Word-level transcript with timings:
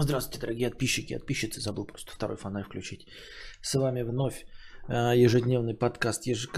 Здравствуйте, 0.00 0.40
дорогие 0.40 0.70
подписчики, 0.70 1.18
подписчицы. 1.18 1.60
Забыл 1.60 1.84
просто 1.84 2.12
второй 2.12 2.36
фонарь 2.36 2.62
включить. 2.62 3.08
С 3.62 3.74
вами 3.74 4.02
вновь 4.02 4.46
э, 4.88 5.16
ежедневный 5.16 5.74
подкаст 5.74 6.24
еж... 6.26 6.48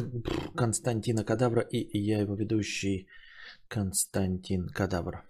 Константина 0.54 1.24
Кадавра 1.24 1.62
и 1.62 1.98
я 1.98 2.20
его 2.20 2.34
ведущий 2.34 3.08
Константин 3.68 4.68
Кадавр. 4.68 5.24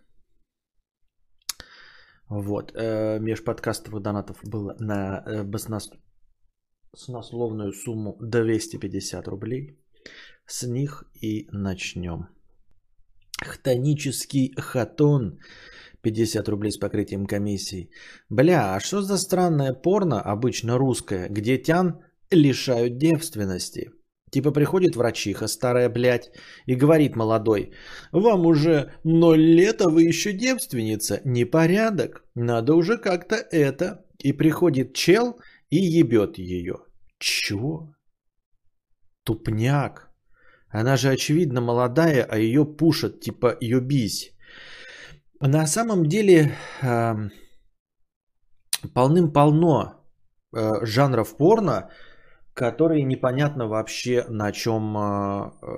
Вот. 2.28 2.72
Э, 2.74 3.20
межподкастовых 3.20 4.02
донатов 4.02 4.40
было 4.42 4.74
на 4.80 5.22
э, 5.24 5.44
баснословную 5.44 7.72
сумму 7.72 8.16
250 8.20 9.28
рублей. 9.28 9.78
С 10.46 10.66
них 10.66 11.04
и 11.22 11.46
начнем. 11.52 12.26
Хтонический 13.40 14.52
хатон 14.58 15.38
50 16.02 16.48
рублей 16.48 16.72
с 16.72 16.78
покрытием 16.78 17.26
комиссии. 17.26 17.90
Бля, 18.28 18.74
а 18.74 18.80
что 18.80 19.02
за 19.02 19.18
странное 19.18 19.74
порно, 19.74 20.20
обычно 20.20 20.78
русское, 20.78 21.28
где 21.28 21.58
тян 21.58 22.00
лишают 22.30 22.98
девственности? 22.98 23.90
Типа 24.30 24.52
приходит 24.52 24.96
врачиха, 24.96 25.48
старая 25.48 25.88
блядь, 25.88 26.30
и 26.66 26.76
говорит 26.76 27.16
молодой, 27.16 27.72
вам 28.12 28.46
уже 28.46 28.92
ноль 29.04 29.40
лет, 29.40 29.82
а 29.82 29.88
вы 29.90 30.04
еще 30.04 30.32
девственница, 30.32 31.20
непорядок, 31.24 32.24
надо 32.34 32.74
уже 32.74 32.96
как-то 32.96 33.36
это. 33.36 34.04
И 34.18 34.32
приходит 34.32 34.94
чел 34.94 35.40
и 35.70 35.76
ебет 35.76 36.38
ее. 36.38 36.76
Чего? 37.18 37.94
Тупняк. 39.24 40.10
Она 40.68 40.96
же 40.96 41.08
очевидно 41.08 41.60
молодая, 41.60 42.22
а 42.22 42.38
ее 42.38 42.64
пушат, 42.64 43.20
типа 43.20 43.56
ебись. 43.60 44.32
На 45.40 45.66
самом 45.66 46.06
деле 46.06 46.54
э, 46.82 47.14
полным-полно 48.94 50.04
э, 50.54 50.84
жанров 50.84 51.34
порно, 51.36 51.90
которые 52.52 53.04
непонятно 53.04 53.66
вообще 53.66 54.26
на 54.28 54.52
чем 54.52 54.96
э, 54.98 55.50
э, 55.62 55.76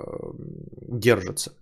держатся. 0.89 1.53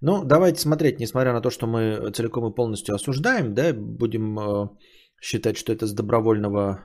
Ну, 0.00 0.24
давайте 0.24 0.60
смотреть, 0.60 0.98
несмотря 0.98 1.32
на 1.32 1.40
то, 1.40 1.50
что 1.50 1.68
мы 1.68 2.10
целиком 2.10 2.50
и 2.50 2.54
полностью 2.54 2.96
осуждаем, 2.96 3.54
да, 3.54 3.72
будем 3.72 4.76
считать, 5.20 5.56
что 5.56 5.72
это 5.72 5.86
с 5.86 5.92
добровольного 5.92 6.80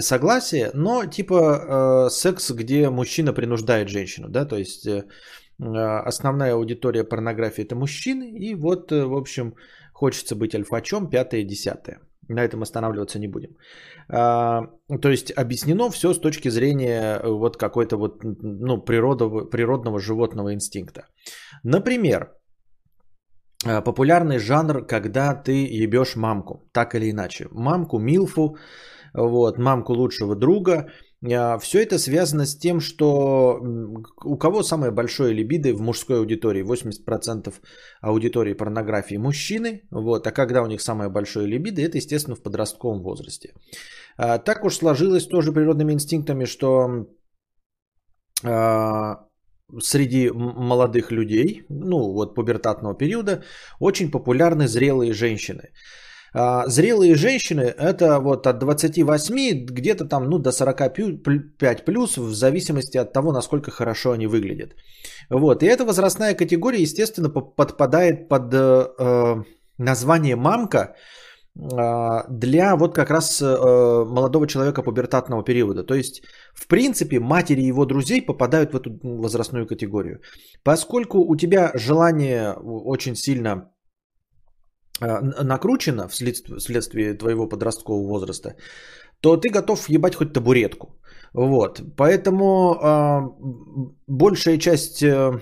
согласия, 0.00 0.70
но 0.74 1.04
типа 1.04 2.08
секс, 2.10 2.50
где 2.50 2.88
мужчина 2.88 3.34
принуждает 3.34 3.90
женщину, 3.90 4.28
да, 4.30 4.46
то 4.46 4.56
есть 4.56 4.88
основная 5.62 6.54
аудитория 6.54 7.04
порнографии 7.04 7.64
это 7.64 7.76
мужчины, 7.76 8.30
и 8.30 8.54
вот, 8.54 8.92
э, 8.92 9.04
в 9.04 9.14
общем, 9.14 9.54
хочется 9.92 10.34
быть 10.34 10.54
альфачом, 10.54 11.08
пятое 11.10 11.44
десятое. 11.44 12.00
На 12.28 12.44
этом 12.44 12.62
останавливаться 12.62 13.18
не 13.18 13.28
будем. 13.28 13.56
А, 14.08 14.62
то 15.02 15.08
есть 15.08 15.32
объяснено 15.36 15.90
все 15.90 16.14
с 16.14 16.20
точки 16.20 16.50
зрения 16.50 17.20
э, 17.20 17.28
вот 17.28 17.56
какой-то 17.56 17.96
вот, 17.96 18.24
ну, 18.24 18.78
природного, 18.78 19.50
природного 19.50 20.00
животного 20.00 20.52
инстинкта. 20.52 21.02
Например, 21.64 22.32
а, 23.66 23.82
популярный 23.82 24.38
жанр, 24.38 24.86
когда 24.86 25.34
ты 25.34 25.66
ебешь 25.82 26.16
мамку, 26.16 26.68
так 26.72 26.94
или 26.94 27.10
иначе. 27.10 27.46
Мамку, 27.50 27.98
милфу, 27.98 28.56
вот, 29.14 29.58
мамку 29.58 29.92
лучшего 29.92 30.34
друга– 30.34 30.86
а, 31.02 31.11
Все 31.22 31.82
это 31.82 31.98
связано 31.98 32.46
с 32.46 32.56
тем, 32.56 32.80
что 32.80 33.60
у 34.24 34.36
кого 34.36 34.64
самое 34.64 34.90
большое 34.90 35.32
либидо 35.32 35.72
в 35.72 35.80
мужской 35.80 36.18
аудитории? 36.18 36.64
80% 36.64 37.54
аудитории 38.00 38.54
порнографии 38.54 39.18
мужчины. 39.18 39.82
Вот, 39.92 40.26
а 40.26 40.32
когда 40.32 40.62
у 40.62 40.66
них 40.66 40.80
самое 40.80 41.08
большое 41.08 41.46
либидо? 41.46 41.80
Это, 41.80 41.98
естественно, 41.98 42.34
в 42.34 42.42
подростковом 42.42 43.02
возрасте. 43.02 43.54
А, 44.16 44.38
так 44.38 44.64
уж 44.64 44.74
сложилось 44.74 45.28
тоже 45.28 45.52
природными 45.52 45.92
инстинктами, 45.92 46.44
что 46.44 47.06
а, 48.44 49.28
среди 49.80 50.30
молодых 50.30 51.12
людей, 51.12 51.64
ну 51.68 52.12
вот 52.12 52.34
пубертатного 52.34 52.94
периода, 52.96 53.44
очень 53.78 54.10
популярны 54.10 54.66
зрелые 54.66 55.12
женщины. 55.12 55.70
А, 56.34 56.66
зрелые 56.66 57.14
женщины 57.14 57.74
это 57.78 58.18
вот 58.20 58.46
от 58.46 58.58
28 58.58 59.66
где-то 59.66 60.08
там 60.08 60.30
ну, 60.30 60.38
до 60.38 60.52
45 60.52 61.84
плюс 61.84 62.16
в 62.16 62.34
зависимости 62.34 62.96
от 62.96 63.12
того, 63.12 63.32
насколько 63.32 63.70
хорошо 63.70 64.12
они 64.12 64.26
выглядят. 64.26 64.74
Вот. 65.30 65.62
И 65.62 65.66
эта 65.66 65.84
возрастная 65.84 66.34
категория, 66.34 66.82
естественно, 66.82 67.28
подпадает 67.28 68.28
под 68.28 68.54
э, 68.54 68.86
э 68.98 69.42
название 69.78 70.36
«мамка», 70.36 70.78
э, 70.78 72.22
для 72.28 72.76
вот 72.76 72.94
как 72.94 73.10
раз 73.10 73.42
э, 73.42 73.46
молодого 74.04 74.46
человека 74.46 74.82
пубертатного 74.82 75.42
периода. 75.42 75.82
То 75.82 75.94
есть, 75.94 76.22
в 76.54 76.66
принципе, 76.66 77.18
матери 77.20 77.62
его 77.62 77.84
друзей 77.84 78.22
попадают 78.22 78.72
в 78.72 78.76
эту 78.76 78.90
возрастную 79.02 79.66
категорию. 79.66 80.20
Поскольку 80.62 81.18
у 81.18 81.36
тебя 81.36 81.72
желание 81.74 82.52
очень 82.52 83.16
сильно 83.16 83.50
а, 83.52 83.71
накручено 85.44 86.08
вследствие, 86.08 86.58
вследствие 86.58 87.14
твоего 87.14 87.48
подросткового 87.48 88.08
возраста, 88.08 88.54
то 89.20 89.36
ты 89.36 89.50
готов 89.50 89.88
ебать 89.88 90.14
хоть 90.14 90.32
табуретку. 90.32 90.88
Вот. 91.34 91.82
Поэтому 91.96 92.74
э, 92.74 93.20
большая 94.06 94.58
часть 94.58 95.02
э, 95.02 95.40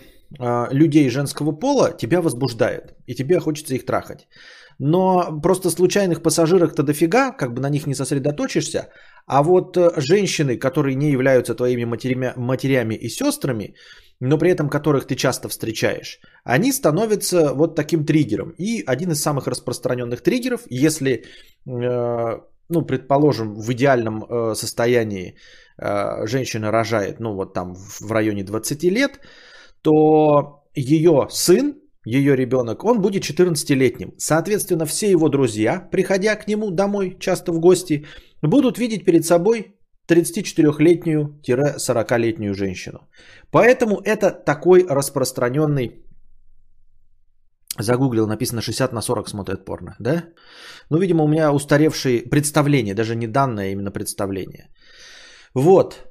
людей 0.73 1.11
женского 1.11 1.53
пола 1.53 1.93
тебя 1.93 2.21
возбуждает, 2.21 2.95
и 3.07 3.15
тебе 3.15 3.41
хочется 3.41 3.75
их 3.75 3.85
трахать. 3.85 4.29
Но 4.79 5.41
просто 5.43 5.71
случайных 5.71 6.23
пассажирах-то 6.23 6.83
дофига, 6.83 7.33
как 7.33 7.53
бы 7.53 7.61
на 7.61 7.69
них 7.69 7.87
не 7.87 7.95
сосредоточишься. 7.95 8.89
А 9.27 9.43
вот 9.43 9.77
э, 9.77 9.93
женщины, 9.97 10.57
которые 10.57 10.95
не 10.95 11.11
являются 11.11 11.55
твоими 11.55 11.85
матерями, 11.85 12.33
матерями 12.37 12.95
и 12.95 13.09
сестрами, 13.09 13.75
но 14.21 14.39
при 14.39 14.51
этом 14.51 14.69
которых 14.69 15.07
ты 15.07 15.15
часто 15.15 15.49
встречаешь, 15.49 16.21
они 16.45 16.73
становятся 16.73 17.55
вот 17.55 17.75
таким 17.75 18.05
триггером. 18.05 18.55
И 18.59 18.83
один 18.87 19.13
из 19.13 19.23
самых 19.23 19.47
распространенных 19.47 20.23
триггеров, 20.23 20.63
если, 20.69 21.25
э, 21.67 22.41
ну, 22.69 22.83
предположим, 22.83 23.55
в 23.55 23.73
идеальном 23.73 24.25
э, 24.25 24.55
состоянии 24.55 25.37
женщина 26.27 26.71
рожает, 26.71 27.21
ну, 27.21 27.33
вот 27.35 27.55
там 27.55 27.75
в 27.75 28.13
районе 28.13 28.45
20 28.45 28.85
лет, 28.85 29.21
то 29.81 30.65
ее 30.75 31.27
сын, 31.31 31.81
ее 32.19 32.37
ребенок, 32.37 32.85
он 32.85 33.01
будет 33.01 33.23
14-летним. 33.23 34.15
Соответственно, 34.19 34.87
все 34.87 35.11
его 35.11 35.29
друзья, 35.29 35.89
приходя 35.91 36.37
к 36.37 36.49
нему 36.49 36.71
домой, 36.71 37.17
часто 37.19 37.53
в 37.53 37.61
гости, 37.61 38.05
будут 38.43 38.79
видеть 38.79 39.05
перед 39.05 39.25
собой 39.25 39.77
34-летнюю-40-летнюю 40.09 42.55
женщину. 42.55 42.99
Поэтому 43.51 44.01
это 44.05 44.45
такой 44.45 44.87
распространенный 44.89 46.05
Загуглил, 47.79 48.27
написано 48.27 48.63
60 48.63 48.93
на 48.93 49.01
40 49.01 49.29
смотрят 49.29 49.65
порно, 49.65 49.95
да? 49.99 50.25
Ну, 50.91 50.99
видимо, 50.99 51.25
у 51.25 51.29
меня 51.29 51.53
устаревшие 51.53 52.23
представления, 52.31 52.95
даже 52.95 53.15
не 53.15 53.27
данные, 53.27 53.69
а 53.69 53.73
именно 53.73 53.93
представления. 53.93 54.69
Вот. 55.55 56.07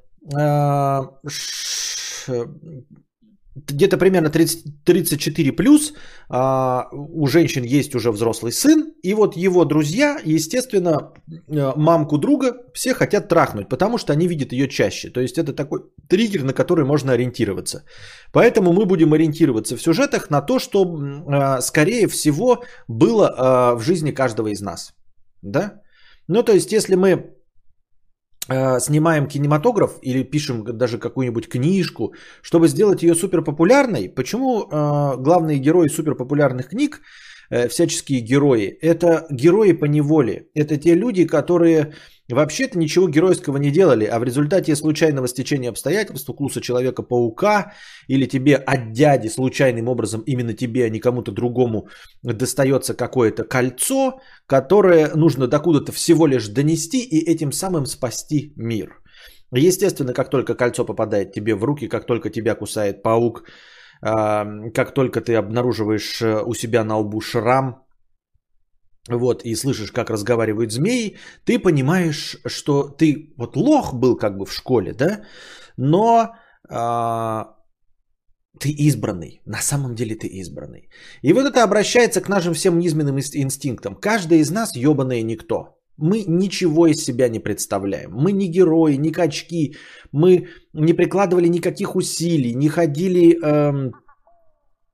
А, 3.54 3.60
где-то 3.68 3.98
примерно 3.98 4.30
30, 4.30 4.84
34 4.84 5.52
плюс 5.52 5.92
а, 6.28 6.88
у 6.92 7.26
женщин 7.26 7.64
есть 7.64 7.94
уже 7.94 8.10
взрослый 8.10 8.52
сын, 8.52 8.92
и 9.02 9.14
вот 9.14 9.36
его 9.36 9.64
друзья, 9.64 10.18
естественно, 10.24 11.12
э, 11.48 11.72
мамку 11.76 12.18
друга 12.18 12.52
все 12.74 12.94
хотят 12.94 13.28
трахнуть, 13.28 13.68
потому 13.68 13.98
что 13.98 14.12
они 14.12 14.28
видят 14.28 14.52
ее 14.52 14.68
чаще. 14.68 15.10
То 15.10 15.20
есть 15.20 15.38
это 15.38 15.52
такой 15.52 15.80
триггер, 16.08 16.44
на 16.44 16.52
который 16.52 16.84
можно 16.84 17.12
ориентироваться. 17.12 17.84
Поэтому 18.32 18.72
мы 18.72 18.86
будем 18.86 19.12
ориентироваться 19.12 19.76
в 19.76 19.82
сюжетах 19.82 20.30
на 20.30 20.42
то, 20.42 20.58
что, 20.58 20.84
а, 21.26 21.60
скорее 21.60 22.06
всего, 22.06 22.62
было 22.88 23.34
а, 23.36 23.74
в 23.74 23.82
жизни 23.82 24.12
каждого 24.12 24.48
из 24.48 24.60
нас. 24.60 24.92
Да? 25.42 25.80
Ну, 26.28 26.42
то 26.42 26.52
есть, 26.52 26.72
если 26.72 26.94
мы 26.94 27.39
снимаем 28.50 29.26
кинематограф 29.26 29.98
или 30.02 30.24
пишем 30.24 30.64
даже 30.64 30.98
какую-нибудь 30.98 31.48
книжку, 31.48 32.14
чтобы 32.42 32.68
сделать 32.68 33.02
ее 33.02 33.14
супер 33.14 33.42
популярной, 33.42 34.08
почему 34.08 34.62
э, 34.62 34.66
главные 35.18 35.58
герои 35.58 35.88
супер 35.88 36.16
популярных 36.16 36.68
книг, 36.68 37.00
э, 37.50 37.68
всяческие 37.68 38.20
герои, 38.20 38.66
это 38.66 39.26
герои 39.30 39.72
по 39.72 39.84
неволе. 39.84 40.48
Это 40.54 40.76
те 40.76 40.94
люди, 40.94 41.26
которые 41.26 41.94
Вообще-то 42.32 42.78
ничего 42.78 43.08
геройского 43.08 43.56
не 43.56 43.70
делали, 43.70 44.04
а 44.04 44.18
в 44.18 44.24
результате 44.24 44.76
случайного 44.76 45.28
стечения 45.28 45.70
обстоятельств, 45.70 46.30
укуса 46.30 46.60
Человека-паука 46.60 47.72
или 48.08 48.26
тебе 48.26 48.56
от 48.56 48.92
дяди 48.92 49.28
случайным 49.28 49.88
образом, 49.88 50.22
именно 50.26 50.54
тебе, 50.54 50.84
а 50.84 50.90
не 50.90 51.00
кому-то 51.00 51.32
другому, 51.32 51.88
достается 52.22 52.94
какое-то 52.94 53.44
кольцо, 53.44 54.20
которое 54.46 55.14
нужно 55.14 55.46
докуда-то 55.46 55.92
всего 55.92 56.26
лишь 56.26 56.48
донести 56.48 57.00
и 57.00 57.18
этим 57.30 57.52
самым 57.52 57.86
спасти 57.86 58.52
мир. 58.56 59.02
Естественно, 59.52 60.14
как 60.14 60.30
только 60.30 60.54
кольцо 60.54 60.84
попадает 60.84 61.32
тебе 61.32 61.54
в 61.54 61.64
руки, 61.64 61.88
как 61.88 62.06
только 62.06 62.30
тебя 62.30 62.54
кусает 62.54 63.02
паук, 63.02 63.44
как 64.02 64.94
только 64.94 65.20
ты 65.20 65.34
обнаруживаешь 65.34 66.22
э, 66.22 66.42
у 66.42 66.54
себя 66.54 66.84
на 66.84 66.96
лбу 66.96 67.20
шрам, 67.20 67.82
вот, 69.08 69.44
и 69.44 69.54
слышишь, 69.54 69.92
как 69.92 70.10
разговаривают 70.10 70.72
змеи, 70.72 71.16
ты 71.44 71.58
понимаешь, 71.58 72.38
что 72.46 72.88
ты 72.88 73.32
вот 73.36 73.56
лох 73.56 73.94
был 73.94 74.16
как 74.16 74.36
бы 74.36 74.44
в 74.44 74.52
школе, 74.52 74.92
да, 74.92 75.22
но 75.76 76.34
а, 76.68 77.56
ты 78.58 78.68
избранный, 78.70 79.40
на 79.46 79.62
самом 79.62 79.94
деле 79.94 80.16
ты 80.16 80.26
избранный. 80.26 80.90
И 81.22 81.32
вот 81.32 81.46
это 81.46 81.64
обращается 81.64 82.20
к 82.20 82.28
нашим 82.28 82.52
всем 82.52 82.78
низменным 82.78 83.18
инстинктам. 83.18 83.94
Каждый 83.94 84.40
из 84.40 84.50
нас 84.50 84.76
ебаный 84.76 85.22
никто. 85.22 85.76
Мы 85.96 86.24
ничего 86.26 86.86
из 86.86 87.04
себя 87.04 87.28
не 87.28 87.40
представляем. 87.40 88.10
Мы 88.12 88.32
не 88.32 88.48
герои, 88.48 88.96
не 88.96 89.12
качки. 89.12 89.76
Мы 90.12 90.48
не 90.72 90.94
прикладывали 90.94 91.48
никаких 91.48 91.96
усилий, 91.96 92.54
не 92.54 92.68
ходили 92.68 93.38
эм, 93.42 93.92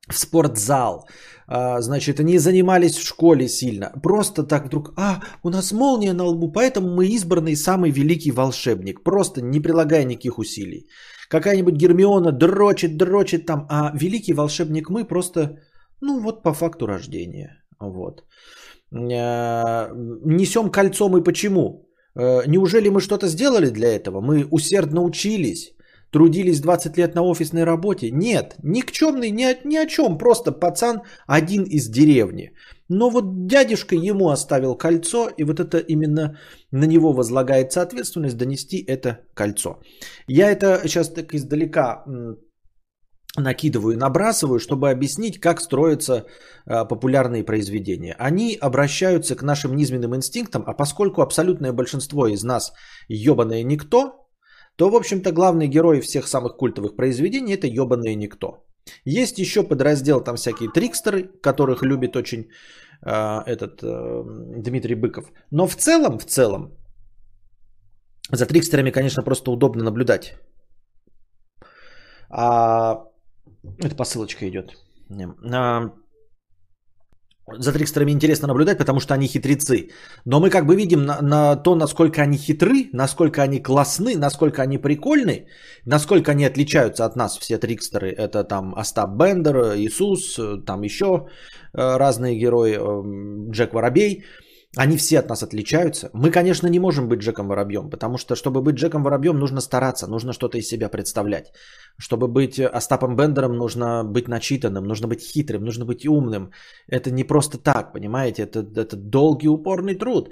в 0.08 0.18
спортзал. 0.18 1.06
Э, 1.48 1.80
значит, 1.80 2.18
не 2.18 2.38
занимались 2.38 2.96
в 2.96 3.06
школе 3.06 3.48
сильно. 3.48 3.92
Просто 4.02 4.42
так 4.42 4.66
вдруг, 4.66 4.92
а, 4.96 5.20
у 5.42 5.50
нас 5.50 5.72
молния 5.72 6.12
на 6.12 6.24
лбу, 6.24 6.52
поэтому 6.52 6.94
мы 6.94 7.06
избранный 7.06 7.56
самый 7.56 7.90
великий 7.90 8.32
волшебник. 8.32 9.02
Просто 9.04 9.40
не 9.42 9.60
прилагая 9.60 10.04
никаких 10.04 10.38
усилий. 10.38 10.86
Какая-нибудь 11.28 11.74
Гермиона 11.74 12.32
дрочит, 12.32 12.96
дрочит 12.96 13.46
там, 13.46 13.66
а 13.68 13.92
великий 13.94 14.34
волшебник 14.34 14.90
мы 14.90 15.04
просто, 15.04 15.58
ну 16.00 16.20
вот 16.20 16.42
по 16.42 16.54
факту 16.54 16.86
рождения. 16.86 17.62
Вот. 17.80 18.22
Э, 18.92 19.90
несем 20.24 20.70
кольцо 20.70 21.08
мы 21.08 21.22
почему? 21.22 21.86
Э, 22.16 22.42
неужели 22.46 22.88
мы 22.88 23.00
что-то 23.00 23.28
сделали 23.28 23.70
для 23.70 23.88
этого? 23.88 24.20
Мы 24.20 24.46
усердно 24.50 25.02
учились, 25.02 25.75
трудились 26.10 26.60
20 26.60 26.96
лет 26.98 27.14
на 27.14 27.22
офисной 27.22 27.64
работе? 27.64 28.10
Нет, 28.10 28.56
никчемный 28.62 29.30
ни 29.30 29.44
о, 29.44 29.54
ни 29.64 29.76
о 29.76 29.86
чем, 29.86 30.18
просто 30.18 30.52
пацан 30.52 31.02
один 31.26 31.64
из 31.64 31.88
деревни. 31.88 32.52
Но 32.88 33.10
вот 33.10 33.46
дядюшка 33.46 33.96
ему 33.96 34.30
оставил 34.30 34.76
кольцо, 34.76 35.28
и 35.36 35.44
вот 35.44 35.60
это 35.60 35.78
именно 35.78 36.38
на 36.70 36.86
него 36.86 37.12
возлагается 37.12 37.82
ответственность 37.82 38.36
донести 38.36 38.84
это 38.86 39.20
кольцо. 39.34 39.80
Я 40.28 40.50
это 40.50 40.80
сейчас 40.84 41.08
так 41.08 41.34
издалека 41.34 42.04
накидываю 43.38 43.98
набрасываю, 43.98 44.58
чтобы 44.58 44.90
объяснить, 44.90 45.40
как 45.40 45.60
строятся 45.60 46.14
э, 46.66 46.84
популярные 46.88 47.44
произведения. 47.44 48.14
Они 48.18 48.58
обращаются 48.60 49.36
к 49.36 49.42
нашим 49.42 49.76
низменным 49.76 50.14
инстинктам, 50.14 50.64
а 50.66 50.72
поскольку 50.72 51.22
абсолютное 51.22 51.72
большинство 51.72 52.26
из 52.26 52.42
нас 52.44 52.72
ебаное 53.08 53.62
никто, 53.62 54.25
то, 54.76 54.90
в 54.90 54.94
общем-то, 54.94 55.32
главный 55.32 55.68
герой 55.68 56.00
всех 56.00 56.28
самых 56.28 56.56
культовых 56.56 56.96
произведений 56.96 57.54
это 57.54 57.66
ебаное 57.66 58.14
никто. 58.14 58.64
Есть 59.04 59.38
еще 59.38 59.62
подраздел 59.62 60.20
там 60.20 60.36
всякие 60.36 60.70
трикстеры, 60.70 61.24
которых 61.42 61.82
любит 61.82 62.16
очень 62.16 62.48
э, 63.02 63.42
этот 63.46 63.82
э, 63.82 64.22
Дмитрий 64.62 64.94
Быков. 64.94 65.32
Но 65.50 65.66
в 65.66 65.74
целом, 65.74 66.18
в 66.18 66.24
целом, 66.24 66.72
за 68.32 68.46
трикстерами, 68.46 68.90
конечно, 68.90 69.22
просто 69.22 69.50
удобно 69.50 69.84
наблюдать. 69.84 70.36
А 72.28 73.04
это 73.78 73.96
посылочка 73.96 74.48
идет. 74.48 74.76
А, 75.52 75.92
за 77.46 77.72
трикстерами 77.72 78.10
интересно 78.10 78.48
наблюдать, 78.48 78.78
потому 78.78 79.00
что 79.00 79.14
они 79.14 79.28
хитрецы. 79.28 79.90
Но 80.24 80.40
мы 80.40 80.50
как 80.50 80.66
бы 80.66 80.74
видим 80.74 81.04
на, 81.04 81.22
на 81.22 81.56
то, 81.56 81.74
насколько 81.74 82.22
они 82.22 82.36
хитры, 82.36 82.90
насколько 82.92 83.42
они 83.42 83.62
классны, 83.62 84.16
насколько 84.16 84.62
они 84.62 84.78
прикольны, 84.78 85.46
насколько 85.84 86.32
они 86.32 86.44
отличаются 86.44 87.04
от 87.04 87.16
нас, 87.16 87.38
все 87.38 87.58
трикстеры. 87.58 88.10
Это 88.10 88.42
там 88.44 88.74
Остап 88.74 89.10
Бендер, 89.10 89.76
Иисус, 89.76 90.40
там 90.66 90.82
еще 90.82 91.06
э, 91.72 91.96
разные 91.98 92.36
герои, 92.36 92.78
э, 92.78 93.50
Джек 93.52 93.74
Воробей. 93.74 94.24
Они 94.76 94.96
все 94.96 95.18
от 95.18 95.28
нас 95.28 95.42
отличаются. 95.42 96.10
Мы, 96.12 96.30
конечно, 96.30 96.66
не 96.68 96.78
можем 96.78 97.08
быть 97.08 97.20
Джеком 97.20 97.48
Воробьем, 97.48 97.88
потому 97.90 98.18
что, 98.18 98.36
чтобы 98.36 98.60
быть 98.60 98.76
Джеком 98.76 99.02
Воробьем, 99.02 99.38
нужно 99.38 99.60
стараться, 99.60 100.06
нужно 100.06 100.32
что-то 100.32 100.58
из 100.58 100.68
себя 100.68 100.90
представлять. 100.90 101.46
Чтобы 101.98 102.28
быть 102.28 102.60
Остапом 102.60 103.16
Бендером, 103.16 103.56
нужно 103.56 104.04
быть 104.04 104.28
начитанным, 104.28 104.84
нужно 104.84 105.08
быть 105.08 105.22
хитрым, 105.22 105.64
нужно 105.64 105.86
быть 105.86 106.06
умным. 106.06 106.50
Это 106.88 107.10
не 107.10 107.24
просто 107.24 107.58
так, 107.58 107.92
понимаете? 107.92 108.42
Это, 108.42 108.60
это 108.60 108.96
долгий 108.96 109.48
упорный 109.48 109.94
труд. 109.94 110.28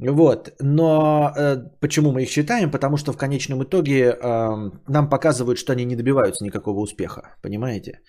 Вот. 0.00 0.52
Но 0.60 1.32
э, 1.36 1.56
почему 1.80 2.12
мы 2.12 2.22
их 2.22 2.28
считаем? 2.28 2.70
Потому 2.70 2.96
что 2.96 3.12
в 3.12 3.16
конечном 3.16 3.62
итоге 3.62 4.02
э, 4.02 4.70
нам 4.88 5.08
показывают, 5.08 5.58
что 5.58 5.72
они 5.72 5.84
не 5.84 5.96
добиваются 5.96 6.44
никакого 6.44 6.80
успеха. 6.80 7.36
Понимаете? 7.42 8.00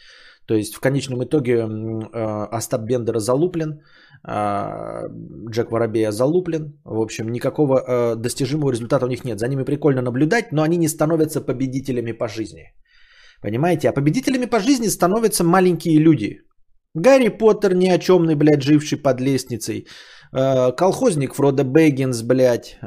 То 0.47 0.55
есть 0.55 0.75
в 0.75 0.79
конечном 0.79 1.23
итоге 1.23 1.53
э, 1.53 2.47
Остап 2.51 2.81
Бендера 2.81 3.19
залуплен, 3.19 3.71
э, 3.71 3.81
Джек 4.25 5.71
Воробея 5.71 6.11
залуплен. 6.11 6.79
В 6.83 6.99
общем, 6.99 7.29
никакого 7.29 7.79
э, 7.79 8.15
достижимого 8.15 8.71
результата 8.71 9.05
у 9.05 9.09
них 9.09 9.25
нет. 9.25 9.39
За 9.39 9.47
ними 9.47 9.63
прикольно 9.63 10.01
наблюдать, 10.01 10.51
но 10.51 10.63
они 10.63 10.77
не 10.77 10.87
становятся 10.87 11.41
победителями 11.41 12.11
по 12.13 12.27
жизни. 12.27 12.73
Понимаете? 13.41 13.89
А 13.89 13.93
победителями 13.93 14.45
по 14.45 14.59
жизни 14.59 14.87
становятся 14.87 15.43
маленькие 15.43 15.99
люди. 15.99 16.41
Гарри 16.95 17.29
Поттер 17.29 17.75
ни 17.75 17.87
о 17.89 17.99
чемный, 17.99 18.35
блядь, 18.35 18.63
живший 18.63 18.97
под 18.97 19.21
лестницей. 19.21 19.87
Колхозник 20.31 21.35
Фродо 21.35 21.63
Бэггинс, 21.63 22.23
блядь. 22.23 22.79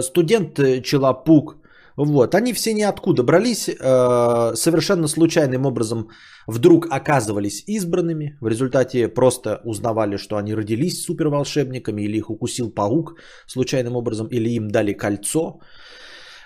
Студент 0.00 0.58
Челопук 0.82 1.59
вот, 2.04 2.34
они 2.34 2.52
все 2.52 2.72
ниоткуда 2.72 3.22
брались, 3.22 3.68
э, 3.68 4.54
совершенно 4.54 5.08
случайным 5.08 5.66
образом 5.66 6.08
вдруг 6.46 6.86
оказывались 6.90 7.62
избранными, 7.66 8.38
в 8.40 8.48
результате 8.48 9.08
просто 9.08 9.60
узнавали, 9.64 10.16
что 10.16 10.36
они 10.36 10.54
родились 10.54 11.02
суперволшебниками, 11.02 12.02
или 12.02 12.16
их 12.16 12.30
укусил 12.30 12.70
паук 12.70 13.16
случайным 13.46 13.96
образом, 13.96 14.28
или 14.28 14.48
им 14.48 14.70
дали 14.70 14.94
кольцо. 14.94 15.60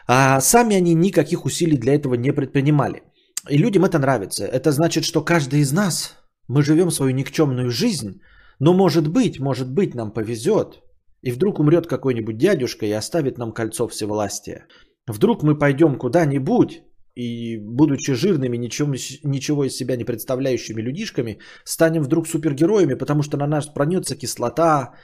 А 0.09 0.41
сами 0.41 0.77
они 0.77 0.95
никаких 0.95 1.45
усилий 1.45 1.77
для 1.77 1.95
этого 1.95 2.15
не 2.15 2.33
предпринимали. 2.33 3.03
И 3.49 3.59
людям 3.59 3.85
это 3.85 3.99
нравится. 3.99 4.45
Это 4.45 4.73
значит, 4.73 5.05
что 5.05 5.25
каждый 5.25 5.61
из 5.61 5.73
нас, 5.73 6.17
мы 6.49 6.63
живем 6.63 6.91
свою 6.91 7.13
никчемную 7.13 7.71
жизнь, 7.71 8.21
но 8.59 8.73
может 8.75 9.09
быть, 9.09 9.39
может 9.39 9.71
быть, 9.71 9.95
нам 9.95 10.11
повезет, 10.11 10.81
и 11.23 11.31
вдруг 11.31 11.61
умрет 11.61 11.87
какой-нибудь 11.87 12.37
дядюшка 12.37 12.87
и 12.87 12.93
оставит 12.93 13.39
нам 13.39 13.53
кольцо 13.53 13.87
всевластия. 13.87 14.67
Вдруг 15.07 15.43
мы 15.43 15.59
пойдем 15.59 15.99
куда-нибудь, 15.99 16.83
и 17.15 17.59
будучи 17.59 18.15
жирными, 18.15 18.57
ничего, 18.57 18.95
ничего 19.25 19.65
из 19.65 19.77
себя 19.77 19.97
не 19.97 20.05
представляющими 20.05 20.83
людишками, 20.83 21.39
станем 21.65 22.03
вдруг 22.03 22.27
супергероями, 22.27 22.95
потому 22.95 23.23
что 23.23 23.37
на 23.37 23.47
нас 23.47 23.67
пронется 23.67 24.17
кислота, 24.17 24.95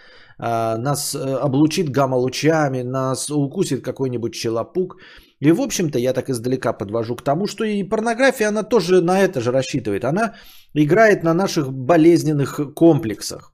а, 0.42 0.78
нас 0.78 1.14
э, 1.14 1.18
облучит 1.18 1.90
гамма-лучами, 1.90 2.82
нас 2.82 3.30
укусит 3.30 3.84
какой-нибудь 3.84 4.32
челопук. 4.32 4.96
И, 5.38 5.52
в 5.52 5.60
общем-то, 5.60 5.98
я 5.98 6.12
так 6.12 6.30
издалека 6.30 6.72
подвожу 6.72 7.16
к 7.16 7.22
тому, 7.22 7.46
что 7.46 7.64
и 7.64 7.84
порнография, 7.84 8.48
она 8.48 8.62
тоже 8.62 9.02
на 9.02 9.20
это 9.20 9.40
же 9.40 9.52
рассчитывает. 9.52 10.04
Она 10.04 10.34
играет 10.74 11.22
на 11.22 11.34
наших 11.34 11.70
болезненных 11.72 12.74
комплексах. 12.74 13.52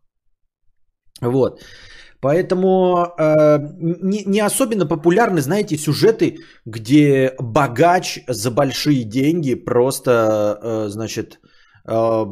Вот. 1.20 1.60
Поэтому 2.20 3.06
э, 3.18 3.58
не, 3.78 4.24
не 4.24 4.40
особенно 4.40 4.86
популярны, 4.86 5.40
знаете, 5.40 5.76
сюжеты, 5.76 6.38
где 6.64 7.34
богач 7.38 8.20
за 8.28 8.50
большие 8.50 9.04
деньги 9.04 9.54
просто, 9.54 10.10
э, 10.62 10.88
значит, 10.88 11.40
э, 11.88 12.24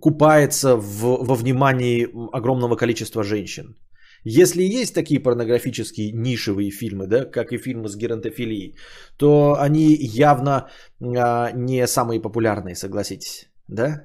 купается 0.00 0.76
в, 0.76 1.24
во 1.24 1.34
внимании 1.34 2.08
огромного 2.32 2.76
количества 2.76 3.22
женщин. 3.24 3.76
Если 4.24 4.62
есть 4.62 4.94
такие 4.94 5.20
порнографические 5.20 6.12
нишевые 6.12 6.70
фильмы, 6.70 7.06
да, 7.06 7.24
как 7.24 7.52
и 7.52 7.58
фильмы 7.58 7.88
с 7.88 7.96
геронтофилией, 7.96 8.76
то 9.16 9.56
они 9.58 9.96
явно 10.00 10.68
э, 11.00 11.52
не 11.54 11.86
самые 11.86 12.20
популярные, 12.20 12.74
согласитесь, 12.74 13.48
да? 13.68 14.04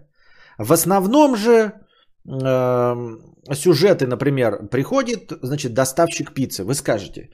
В 0.57 0.71
основном 0.71 1.35
же 1.35 1.73
сюжеты, 2.25 4.07
например, 4.07 4.67
приходит, 4.71 5.31
значит, 5.41 5.73
доставщик 5.73 6.33
пиццы. 6.33 6.63
Вы 6.63 6.73
скажете, 6.73 7.29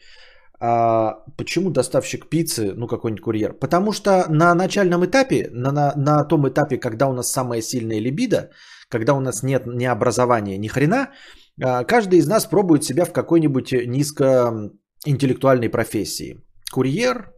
а 0.59 1.23
почему 1.37 1.69
доставщик 1.69 2.29
пиццы, 2.29 2.73
ну 2.75 2.87
какой-нибудь 2.87 3.23
курьер? 3.23 3.53
Потому 3.53 3.91
что 3.93 4.25
на 4.29 4.55
начальном 4.55 5.05
этапе, 5.05 5.49
на, 5.51 5.71
на, 5.71 5.93
на 5.95 6.23
том 6.25 6.47
этапе, 6.47 6.77
когда 6.77 7.07
у 7.07 7.13
нас 7.13 7.31
самая 7.31 7.61
сильная 7.61 8.01
либидо, 8.01 8.49
когда 8.89 9.13
у 9.13 9.19
нас 9.19 9.43
нет 9.43 9.63
ни 9.67 9.85
образования, 9.85 10.57
ни 10.57 10.67
хрена, 10.67 11.09
а, 11.63 11.83
каждый 11.83 12.19
из 12.19 12.27
нас 12.27 12.45
пробует 12.45 12.83
себя 12.83 13.05
в 13.05 13.13
какой-нибудь 13.13 13.71
низкоинтеллектуальной 13.71 15.69
профессии. 15.69 16.41
Курьер, 16.71 17.31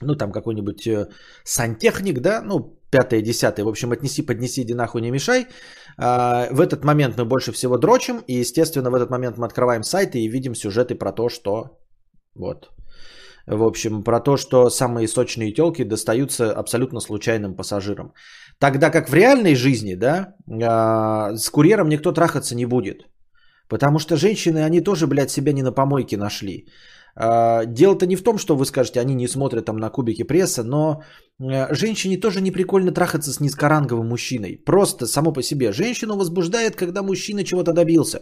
ну 0.00 0.14
там 0.14 0.32
какой-нибудь 0.32 0.86
э, 0.86 1.08
сантехник, 1.44 2.20
да, 2.20 2.42
ну 2.42 2.78
пятое, 2.90 3.22
десятое, 3.22 3.64
в 3.64 3.68
общем, 3.68 3.92
отнеси, 3.92 4.22
поднеси, 4.22 4.62
иди 4.62 4.74
нахуй, 4.74 5.02
не 5.02 5.10
мешай. 5.10 5.46
А, 5.98 6.48
в 6.50 6.60
этот 6.60 6.84
момент 6.84 7.16
мы 7.18 7.24
больше 7.24 7.52
всего 7.52 7.78
дрочим, 7.78 8.22
и, 8.26 8.40
естественно, 8.40 8.90
в 8.90 8.94
этот 8.94 9.10
момент 9.10 9.38
мы 9.38 9.46
открываем 9.46 9.82
сайты 9.82 10.18
и 10.18 10.28
видим 10.28 10.54
сюжеты 10.54 10.94
про 10.94 11.12
то, 11.12 11.28
что 11.28 11.78
вот 12.34 12.70
В 13.46 13.62
общем, 13.62 14.04
про 14.04 14.20
то, 14.20 14.36
что 14.36 14.70
самые 14.70 15.08
сочные 15.08 15.52
телки 15.52 15.84
достаются 15.84 16.52
абсолютно 16.52 17.00
случайным 17.00 17.56
пассажирам. 17.56 18.12
Тогда 18.58 18.90
как 18.90 19.08
в 19.08 19.14
реальной 19.14 19.54
жизни, 19.54 19.94
да, 19.94 20.34
а, 20.48 21.34
с 21.36 21.50
курьером 21.50 21.88
никто 21.88 22.12
трахаться 22.12 22.54
не 22.54 22.66
будет. 22.66 23.08
Потому 23.68 23.98
что 23.98 24.16
женщины, 24.16 24.58
они 24.58 24.80
тоже, 24.80 25.06
блядь, 25.06 25.30
себя 25.30 25.52
не 25.52 25.62
на 25.62 25.72
помойке 25.72 26.16
нашли. 26.16 26.66
А, 27.14 27.64
дело-то 27.66 28.06
не 28.06 28.16
в 28.16 28.22
том, 28.22 28.38
что 28.38 28.56
вы 28.56 28.64
скажете, 28.64 29.00
они 29.00 29.14
не 29.14 29.28
смотрят 29.28 29.64
там 29.64 29.76
на 29.76 29.90
кубики 29.90 30.22
пресса, 30.22 30.64
но 30.64 31.02
э, 31.40 31.74
женщине 31.74 32.16
тоже 32.16 32.40
не 32.40 32.50
прикольно 32.50 32.92
трахаться 32.92 33.32
с 33.32 33.40
низкоранговым 33.40 34.08
мужчиной. 34.08 34.56
Просто 34.64 35.06
само 35.06 35.32
по 35.32 35.42
себе. 35.42 35.72
Женщину 35.72 36.16
возбуждает, 36.16 36.76
когда 36.76 37.02
мужчина 37.02 37.44
чего-то 37.44 37.72
добился. 37.72 38.20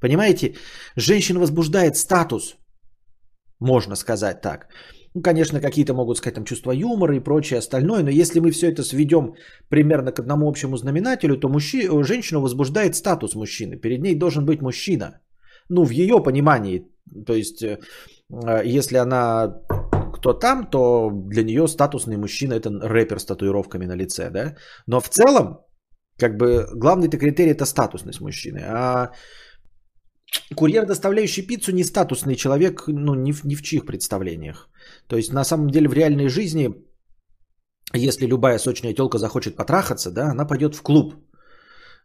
Понимаете? 0.00 0.54
Женщину 0.96 1.40
возбуждает 1.40 1.96
статус. 1.96 2.56
Можно 3.60 3.96
сказать 3.96 4.40
так. 4.40 4.66
Ну, 5.14 5.22
конечно, 5.22 5.60
какие-то 5.60 5.94
могут 5.94 6.16
сказать 6.16 6.34
там 6.34 6.44
чувство 6.44 6.72
юмора 6.72 7.16
и 7.16 7.20
прочее 7.20 7.58
остальное, 7.58 8.02
но 8.02 8.10
если 8.10 8.40
мы 8.40 8.50
все 8.50 8.70
это 8.70 8.82
сведем 8.82 9.34
примерно 9.68 10.10
к 10.12 10.20
одному 10.20 10.48
общему 10.48 10.76
знаменателю, 10.76 11.36
то 11.36 11.48
мужчи... 11.48 11.88
женщину 12.02 12.40
возбуждает 12.40 12.94
статус 12.94 13.34
мужчины. 13.34 13.76
Перед 13.76 14.00
ней 14.00 14.14
должен 14.14 14.44
быть 14.44 14.62
мужчина. 14.62 15.20
Ну, 15.68 15.84
в 15.84 15.90
ее 15.90 16.22
понимании. 16.22 16.88
То 17.26 17.34
есть, 17.34 17.62
э, 17.62 17.78
если 18.64 18.96
она 18.96 19.62
кто 20.12 20.32
там, 20.34 20.70
то 20.70 21.10
для 21.10 21.42
нее 21.42 21.66
статусный 21.66 22.16
мужчина 22.16 22.54
это 22.54 22.70
рэпер 22.70 23.18
с 23.18 23.24
татуировками 23.24 23.86
на 23.86 23.96
лице, 23.96 24.30
да. 24.30 24.54
Но 24.86 25.00
в 25.00 25.08
целом, 25.08 25.58
как 26.18 26.36
бы 26.36 26.66
главный-то 26.74 27.18
критерий 27.18 27.50
это 27.50 27.66
статусность 27.66 28.20
мужчины. 28.20 28.60
А 28.64 29.10
курьер, 30.54 30.86
доставляющий 30.86 31.46
пиццу, 31.46 31.72
не 31.72 31.84
статусный 31.84 32.36
человек, 32.36 32.84
ну, 32.86 33.14
ни 33.14 33.32
в, 33.32 33.44
ни 33.44 33.54
в 33.54 33.62
чьих 33.62 33.84
представлениях. 33.84 34.68
То 35.08 35.16
есть, 35.16 35.32
на 35.32 35.44
самом 35.44 35.70
деле, 35.70 35.88
в 35.88 35.94
реальной 35.94 36.28
жизни, 36.28 36.70
если 37.94 38.26
любая 38.26 38.58
сочная 38.58 38.94
телка 38.94 39.18
захочет 39.18 39.56
потрахаться, 39.56 40.10
да, 40.10 40.30
она 40.30 40.46
пойдет 40.46 40.74
в 40.74 40.82
клуб. 40.82 41.14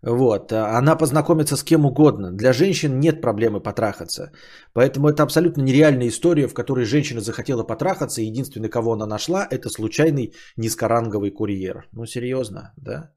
Вот, 0.03 0.51
а 0.51 0.77
она 0.77 0.95
познакомится 0.95 1.57
с 1.57 1.63
кем 1.63 1.85
угодно. 1.85 2.31
Для 2.31 2.53
женщин 2.53 2.99
нет 2.99 3.21
проблемы 3.21 3.59
потрахаться. 3.59 4.31
Поэтому 4.73 5.09
это 5.09 5.23
абсолютно 5.23 5.63
нереальная 5.63 6.07
история, 6.07 6.47
в 6.47 6.53
которой 6.53 6.85
женщина 6.85 7.21
захотела 7.21 7.63
потрахаться, 7.63 8.21
и 8.21 8.25
единственный, 8.25 8.69
кого 8.69 8.93
она 8.93 9.07
нашла, 9.07 9.47
это 9.49 9.69
случайный 9.69 10.33
низкоранговый 10.57 11.31
курьер. 11.31 11.87
Ну, 11.93 12.05
серьезно, 12.05 12.73
да? 12.77 13.11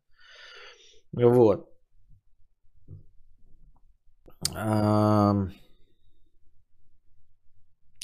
Вот. 1.12 1.66
А 4.54 5.34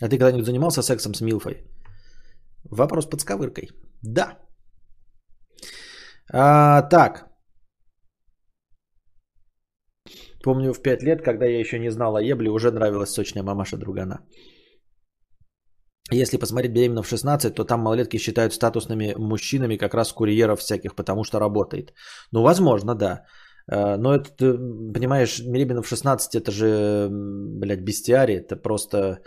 ты 0.01 0.19
когда-нибудь 0.19 0.45
занимался 0.45 0.83
сексом 0.83 1.15
с 1.15 1.23
Милфой? 1.23 1.65
Вопрос 2.65 3.07
под 3.07 3.21
сковыркой. 3.21 3.71
Да. 4.03 4.37
А, 6.31 6.83
так. 6.83 7.26
Помню 10.47 10.73
в 10.73 10.81
5 10.81 11.03
лет, 11.03 11.23
когда 11.23 11.45
я 11.47 11.59
еще 11.59 11.79
не 11.79 11.91
знал 11.91 12.15
о 12.17 12.23
ебле, 12.23 12.51
уже 12.51 12.71
нравилась 12.71 13.11
сочная 13.11 13.43
мамаша 13.43 13.77
другана. 13.77 14.21
Если 16.13 16.39
посмотреть 16.39 16.73
беременна 16.73 17.03
в 17.03 17.09
16, 17.09 17.55
то 17.55 17.65
там 17.65 17.81
малолетки 17.81 18.19
считают 18.19 18.53
статусными 18.53 19.15
мужчинами 19.19 19.77
как 19.77 19.95
раз 19.95 20.13
курьеров 20.13 20.61
всяких, 20.61 20.95
потому 20.95 21.25
что 21.25 21.41
работает. 21.41 21.95
Ну, 22.33 22.43
возможно, 22.43 22.95
да. 22.95 23.25
Э, 23.73 23.97
но 23.97 24.15
это, 24.15 24.57
понимаешь, 24.95 25.41
беременна 25.41 25.83
в 25.83 25.89
16 25.89 26.35
это 26.37 26.53
же, 26.53 27.09
блядь, 27.11 27.83
бестиарий. 27.83 28.37
Это 28.37 28.55
просто 28.63 29.19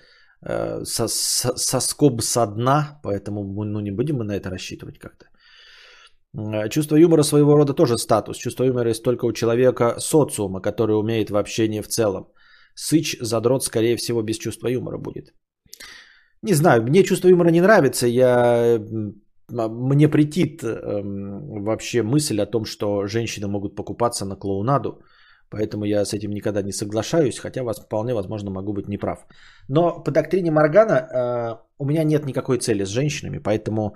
э, 0.42 0.86
со, 0.86 1.08
со, 1.08 1.58
соскоб 1.58 2.22
со 2.22 2.46
дна, 2.48 3.02
поэтому 3.04 3.44
ну, 3.66 3.82
не 3.82 3.92
будем 3.92 4.16
мы 4.16 4.24
на 4.24 4.38
это 4.38 4.50
рассчитывать 4.50 5.00
как-то. 5.00 5.29
Э, 6.38 6.70
чувство 6.70 6.98
юмора 6.98 7.24
своего 7.24 7.56
рода 7.56 7.74
тоже 7.74 7.98
статус. 7.98 8.38
Чувство 8.38 8.66
юмора 8.66 8.90
есть 8.90 9.04
только 9.04 9.26
у 9.26 9.34
человека 9.34 9.96
социума, 10.00 10.62
который 10.62 11.00
умеет 11.00 11.30
в 11.30 11.38
общении 11.38 11.82
в 11.82 11.88
целом. 11.88 12.28
Сыч, 12.76 13.18
задрот, 13.22 13.64
скорее 13.64 13.96
всего, 13.98 14.22
без 14.22 14.38
чувства 14.38 14.70
юмора 14.70 14.98
будет. 14.98 15.34
Не 16.42 16.54
знаю, 16.54 16.84
мне 16.84 17.04
чувство 17.04 17.30
юмора 17.30 17.50
не 17.50 17.62
нравится. 17.62 18.08
Я... 18.08 18.80
Мне 19.52 20.08
претит 20.08 20.64
эм, 20.64 21.64
вообще 21.64 22.04
мысль 22.04 22.40
о 22.40 22.46
том, 22.46 22.66
что 22.66 23.08
женщины 23.08 23.48
могут 23.48 23.76
покупаться 23.76 24.26
на 24.26 24.36
клоунаду. 24.36 25.02
Поэтому 25.50 25.86
я 25.86 26.06
с 26.06 26.14
этим 26.14 26.32
никогда 26.32 26.62
не 26.62 26.72
соглашаюсь, 26.72 27.40
хотя 27.40 27.64
вас 27.64 27.80
вполне 27.80 28.14
возможно 28.14 28.52
могу 28.52 28.74
быть 28.74 28.88
неправ. 28.88 29.26
Но 29.68 30.04
по 30.04 30.12
доктрине 30.12 30.52
Моргана 30.52 30.94
э, 30.94 31.58
у 31.80 31.86
меня 31.86 32.04
нет 32.04 32.26
никакой 32.26 32.60
цели 32.60 32.86
с 32.86 32.90
женщинами, 32.90 33.40
поэтому 33.40 33.96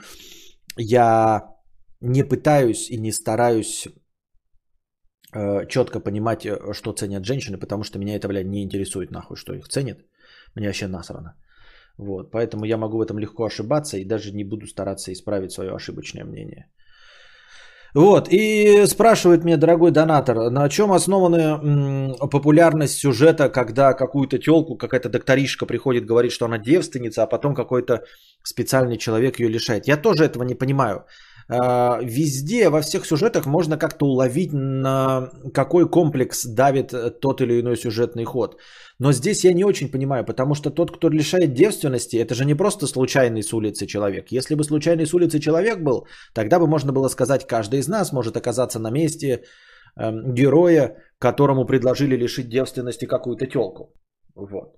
я 0.75 1.52
не 2.03 2.23
пытаюсь 2.23 2.89
и 2.89 2.97
не 2.97 3.11
стараюсь 3.11 3.87
э, 5.33 5.67
четко 5.67 5.99
понимать, 5.99 6.45
э, 6.45 6.73
что 6.73 6.93
ценят 6.93 7.25
женщины, 7.25 7.57
потому 7.57 7.83
что 7.83 7.99
меня 7.99 8.15
это, 8.15 8.27
блядь, 8.27 8.47
не 8.47 8.63
интересует 8.63 9.11
нахуй, 9.11 9.37
что 9.37 9.53
их 9.53 9.67
ценят. 9.67 9.97
Мне 10.55 10.67
вообще 10.67 10.87
насрано. 10.87 11.33
Вот, 11.97 12.31
поэтому 12.31 12.65
я 12.65 12.77
могу 12.77 12.97
в 12.97 13.01
этом 13.01 13.19
легко 13.19 13.45
ошибаться 13.45 13.97
и 13.97 14.05
даже 14.05 14.33
не 14.33 14.43
буду 14.43 14.67
стараться 14.67 15.11
исправить 15.11 15.51
свое 15.51 15.73
ошибочное 15.73 16.25
мнение. 16.25 16.65
Вот, 17.95 18.27
и 18.31 18.87
спрашивает 18.87 19.43
меня 19.43 19.57
дорогой 19.57 19.91
донатор, 19.91 20.49
на 20.49 20.67
чем 20.67 20.91
основана 20.91 22.17
популярность 22.31 22.97
сюжета, 22.97 23.49
когда 23.49 23.93
какую-то 23.93 24.39
телку, 24.39 24.77
какая-то 24.77 25.09
докторишка 25.09 25.67
приходит, 25.67 26.05
говорит, 26.05 26.31
что 26.31 26.45
она 26.45 26.57
девственница, 26.57 27.23
а 27.23 27.27
потом 27.27 27.53
какой-то 27.53 28.03
специальный 28.43 28.97
человек 28.97 29.39
ее 29.39 29.47
лишает. 29.47 29.87
Я 29.87 29.97
тоже 29.97 30.25
этого 30.25 30.43
не 30.43 30.55
понимаю. 30.55 31.05
А, 31.49 31.99
везде, 32.01 32.69
во 32.69 32.81
всех 32.81 33.05
сюжетах 33.05 33.45
можно 33.45 33.77
как-то 33.77 34.05
уловить, 34.05 34.53
на 34.53 35.29
какой 35.53 35.89
комплекс 35.89 36.45
давит 36.45 36.93
тот 37.21 37.41
или 37.41 37.59
иной 37.61 37.77
сюжетный 37.77 38.25
ход. 38.25 38.57
Но 38.99 39.11
здесь 39.11 39.43
я 39.43 39.53
не 39.53 39.65
очень 39.65 39.91
понимаю, 39.91 40.25
потому 40.25 40.55
что 40.55 40.69
тот, 40.69 40.91
кто 40.95 41.09
лишает 41.09 41.53
девственности, 41.53 42.17
это 42.17 42.35
же 42.35 42.45
не 42.45 42.55
просто 42.55 42.87
случайный 42.87 43.43
с 43.43 43.53
улицы 43.53 43.85
человек. 43.85 44.31
Если 44.31 44.55
бы 44.55 44.63
случайный 44.63 45.05
с 45.05 45.13
улицы 45.13 45.39
человек 45.39 45.83
был, 45.83 46.07
тогда 46.33 46.59
бы 46.59 46.67
можно 46.67 46.93
было 46.93 47.09
сказать, 47.09 47.47
каждый 47.47 47.79
из 47.79 47.87
нас 47.87 48.13
может 48.13 48.37
оказаться 48.37 48.79
на 48.79 48.91
месте 48.91 49.43
э, 49.97 50.11
героя, 50.33 50.95
которому 51.19 51.65
предложили 51.65 52.15
лишить 52.15 52.49
девственности 52.49 53.05
какую-то 53.05 53.47
телку. 53.47 53.93
Вот. 54.35 54.77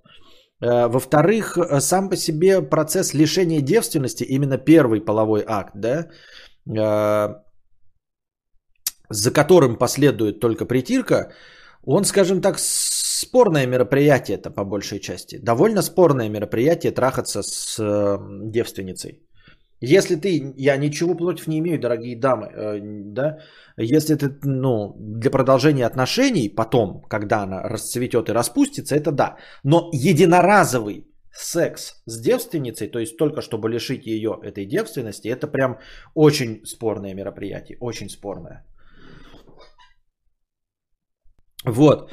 Э, 0.62 0.88
во-вторых, 0.88 1.58
э, 1.58 1.80
сам 1.80 2.08
по 2.08 2.16
себе 2.16 2.62
процесс 2.62 3.14
лишения 3.14 3.60
девственности, 3.60 4.24
именно 4.24 4.58
первый 4.58 5.00
половой 5.00 5.44
акт, 5.46 5.72
да, 5.74 6.08
за 6.66 7.42
которым 9.30 9.76
последует 9.76 10.40
только 10.40 10.66
притирка, 10.66 11.32
он, 11.84 12.04
скажем 12.04 12.40
так, 12.40 12.58
спорное 12.58 13.66
мероприятие 13.66 14.36
это 14.36 14.50
по 14.50 14.64
большей 14.64 15.00
части. 15.00 15.38
Довольно 15.38 15.82
спорное 15.82 16.28
мероприятие 16.28 16.92
трахаться 16.92 17.42
с 17.42 17.78
э, 17.78 18.18
девственницей. 18.52 19.22
Если 19.80 20.16
ты, 20.16 20.54
я 20.56 20.76
ничего 20.78 21.14
против 21.14 21.46
не 21.46 21.58
имею, 21.58 21.78
дорогие 21.78 22.18
дамы, 22.18 22.46
э, 22.46 22.80
да, 23.12 23.38
если 23.76 24.16
ты, 24.16 24.30
ну, 24.44 24.96
для 24.98 25.30
продолжения 25.30 25.86
отношений 25.86 26.48
потом, 26.48 27.02
когда 27.08 27.42
она 27.42 27.62
расцветет 27.62 28.28
и 28.28 28.32
распустится, 28.32 28.96
это 28.96 29.12
да. 29.12 29.36
Но 29.64 29.90
единоразовый 29.92 31.05
секс 31.38 32.02
с 32.06 32.20
девственницей, 32.20 32.88
то 32.88 32.98
есть 32.98 33.16
только 33.16 33.42
чтобы 33.42 33.68
лишить 33.68 34.06
ее 34.06 34.38
этой 34.42 34.66
девственности, 34.66 35.28
это 35.28 35.46
прям 35.46 35.78
очень 36.14 36.64
спорное 36.64 37.14
мероприятие, 37.14 37.78
очень 37.80 38.08
спорное. 38.08 38.64
Вот. 41.64 42.10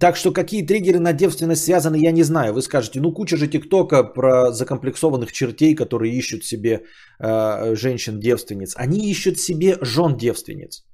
Так 0.00 0.16
что 0.16 0.32
какие 0.32 0.66
триггеры 0.66 0.98
на 0.98 1.12
девственность 1.12 1.64
связаны, 1.64 1.96
я 1.96 2.12
не 2.12 2.22
знаю. 2.22 2.54
Вы 2.54 2.62
скажете, 2.62 3.00
ну 3.00 3.12
куча 3.12 3.36
же 3.36 3.48
тиктока 3.48 4.02
про 4.02 4.50
закомплексованных 4.50 5.30
чертей, 5.30 5.74
которые 5.74 6.14
ищут 6.14 6.44
себе 6.44 6.84
э, 7.20 7.74
женщин-девственниц. 7.74 8.76
Они 8.76 9.10
ищут 9.10 9.38
себе 9.38 9.76
жен-девственниц. 9.82 10.84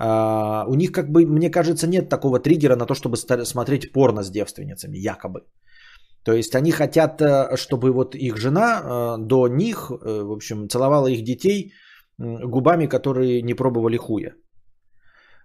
Uh, 0.00 0.64
у 0.66 0.74
них, 0.74 0.90
как 0.90 1.10
бы, 1.10 1.24
мне 1.24 1.50
кажется, 1.50 1.86
нет 1.86 2.08
такого 2.08 2.40
триггера 2.40 2.76
на 2.76 2.86
то, 2.86 2.94
чтобы 2.94 3.16
смотреть 3.16 3.92
порно 3.92 4.22
с 4.22 4.30
девственницами, 4.30 4.98
якобы. 4.98 5.40
То 6.24 6.32
есть 6.32 6.54
они 6.54 6.72
хотят, 6.72 7.20
э, 7.20 7.56
чтобы 7.56 7.92
вот 7.92 8.14
их 8.14 8.36
жена 8.36 8.82
uh, 8.82 9.18
до 9.18 9.46
них, 9.48 9.90
uh, 9.90 10.24
в 10.24 10.32
общем, 10.32 10.68
целовала 10.68 11.06
их 11.06 11.22
детей 11.22 11.72
губами, 12.18 12.86
которые 12.86 13.42
не 13.42 13.54
пробовали 13.54 13.96
хуя. 13.96 14.32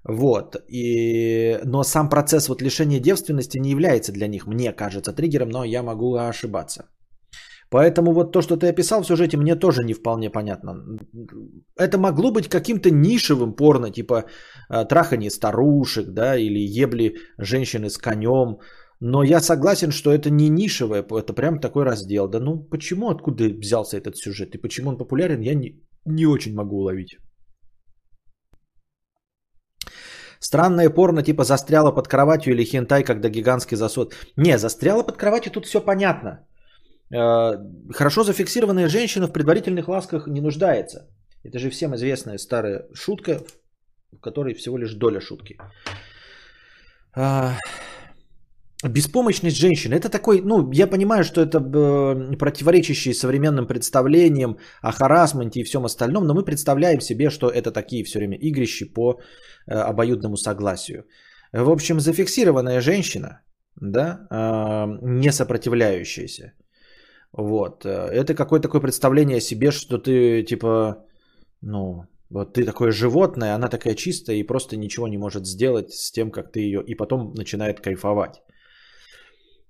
Вот. 0.04 0.56
И... 0.70 1.60
Но 1.66 1.84
сам 1.84 2.10
процесс 2.10 2.48
вот 2.48 2.62
лишения 2.62 3.00
девственности 3.00 3.60
не 3.60 3.72
является 3.72 4.12
для 4.12 4.28
них, 4.28 4.48
мне 4.48 4.72
кажется, 4.72 5.14
триггером, 5.14 5.50
но 5.50 5.64
я 5.64 5.84
могу 5.84 6.16
ошибаться. 6.16 6.86
Поэтому 7.72 8.14
вот 8.14 8.32
то, 8.32 8.42
что 8.42 8.58
ты 8.58 8.68
описал 8.70 9.02
в 9.02 9.08
сюжете, 9.08 9.38
мне 9.38 9.56
тоже 9.56 9.84
не 9.84 9.94
вполне 9.94 10.30
понятно. 10.32 10.76
Это 11.78 11.98
могло 11.98 12.32
быть 12.32 12.50
каким-то 12.50 12.90
нишевым 12.90 13.54
порно, 13.56 13.92
типа 13.92 14.24
э, 14.70 14.86
трахание 14.86 15.30
старушек, 15.30 16.08
да, 16.08 16.36
или 16.36 16.60
ебли 16.60 17.18
женщины 17.38 17.90
с 17.90 17.98
конем, 17.98 18.58
Но 19.00 19.24
я 19.24 19.40
согласен, 19.40 19.92
что 19.92 20.10
это 20.12 20.32
не 20.32 20.50
нишевое, 20.50 21.04
это 21.04 21.34
прям 21.34 21.60
такой 21.60 21.84
раздел. 21.86 22.28
Да 22.28 22.40
ну 22.40 22.58
почему, 22.58 23.10
откуда 23.10 23.44
взялся 23.44 23.98
этот 23.98 24.18
сюжет 24.18 24.56
и 24.56 24.62
почему 24.62 24.90
он 24.90 24.98
популярен, 24.98 25.42
я 25.42 25.54
не, 25.54 25.80
не 26.06 26.26
очень 26.26 26.56
могу 26.56 26.78
уловить. 26.78 27.18
Странное 30.40 30.90
порно 30.90 31.22
типа 31.22 31.44
застряла 31.44 31.92
под 31.92 32.08
кроватью 32.08 32.54
или 32.54 32.64
хентай, 32.64 33.04
когда 33.04 33.30
гигантский 33.30 33.78
засот. 33.78 34.16
Не, 34.38 34.58
застряла 34.58 35.04
под 35.04 35.18
кроватью, 35.18 35.52
тут 35.52 35.66
все 35.66 35.82
понятно. 35.82 36.49
Э, 37.14 37.58
хорошо 37.92 38.24
зафиксированная 38.24 38.88
женщина 38.90 39.28
в 39.28 39.34
предварительных 39.34 39.88
ласках 39.88 40.28
не 40.28 40.42
нуждается. 40.42 41.08
Это 41.44 41.60
же 41.60 41.70
всем 41.70 41.96
известная 41.96 42.38
старая 42.38 42.86
шутка, 42.94 43.42
в 44.12 44.20
которой 44.20 44.54
всего 44.54 44.78
лишь 44.78 44.94
доля 44.94 45.22
шутки. 45.22 45.58
А, 47.16 47.58
беспомощность 48.84 49.58
женщины. 49.58 49.96
Это 49.96 50.10
такой, 50.10 50.42
ну, 50.42 50.72
я 50.72 50.88
понимаю, 50.88 51.24
что 51.24 51.42
это 51.42 51.58
э, 51.58 52.38
противоречащий 52.38 53.14
современным 53.14 53.68
представлениям 53.68 54.58
о 54.82 54.92
харасменте 54.92 55.60
и 55.60 55.64
всем 55.64 55.86
остальном, 55.86 56.28
но 56.28 56.34
мы 56.34 56.46
представляем 56.46 57.02
себе, 57.02 57.30
что 57.30 57.50
это 57.50 57.72
такие 57.72 58.04
все 58.04 58.20
время 58.20 58.38
игрищи 58.38 58.86
по 58.86 59.20
э, 59.68 59.74
обоюдному 59.74 60.38
согласию. 60.38 61.06
В 61.52 61.70
общем, 61.70 62.00
зафиксированная 62.00 62.82
женщина, 62.82 63.42
да, 63.82 64.28
э, 64.30 64.86
не 65.02 65.32
сопротивляющаяся, 65.32 66.54
вот, 67.32 67.86
э, 67.86 67.90
это 67.90 68.34
какое-то 68.36 68.68
такое 68.68 68.82
представление 68.82 69.38
о 69.38 69.42
себе, 69.42 69.72
что 69.72 69.98
ты, 69.98 70.44
типа, 70.44 71.06
ну, 71.62 72.06
вот 72.30 72.54
ты 72.54 72.66
такое 72.66 72.92
животное, 72.92 73.56
она 73.56 73.68
такая 73.68 73.96
чистая 73.96 74.38
и 74.38 74.48
просто 74.48 74.78
ничего 74.78 75.08
не 75.08 75.18
может 75.18 75.46
сделать 75.46 75.92
с 75.94 76.12
тем, 76.12 76.32
как 76.32 76.52
ты 76.52 76.60
ее, 76.60 76.84
и 76.88 76.96
потом 76.96 77.34
начинает 77.34 77.80
кайфовать. 77.80 78.42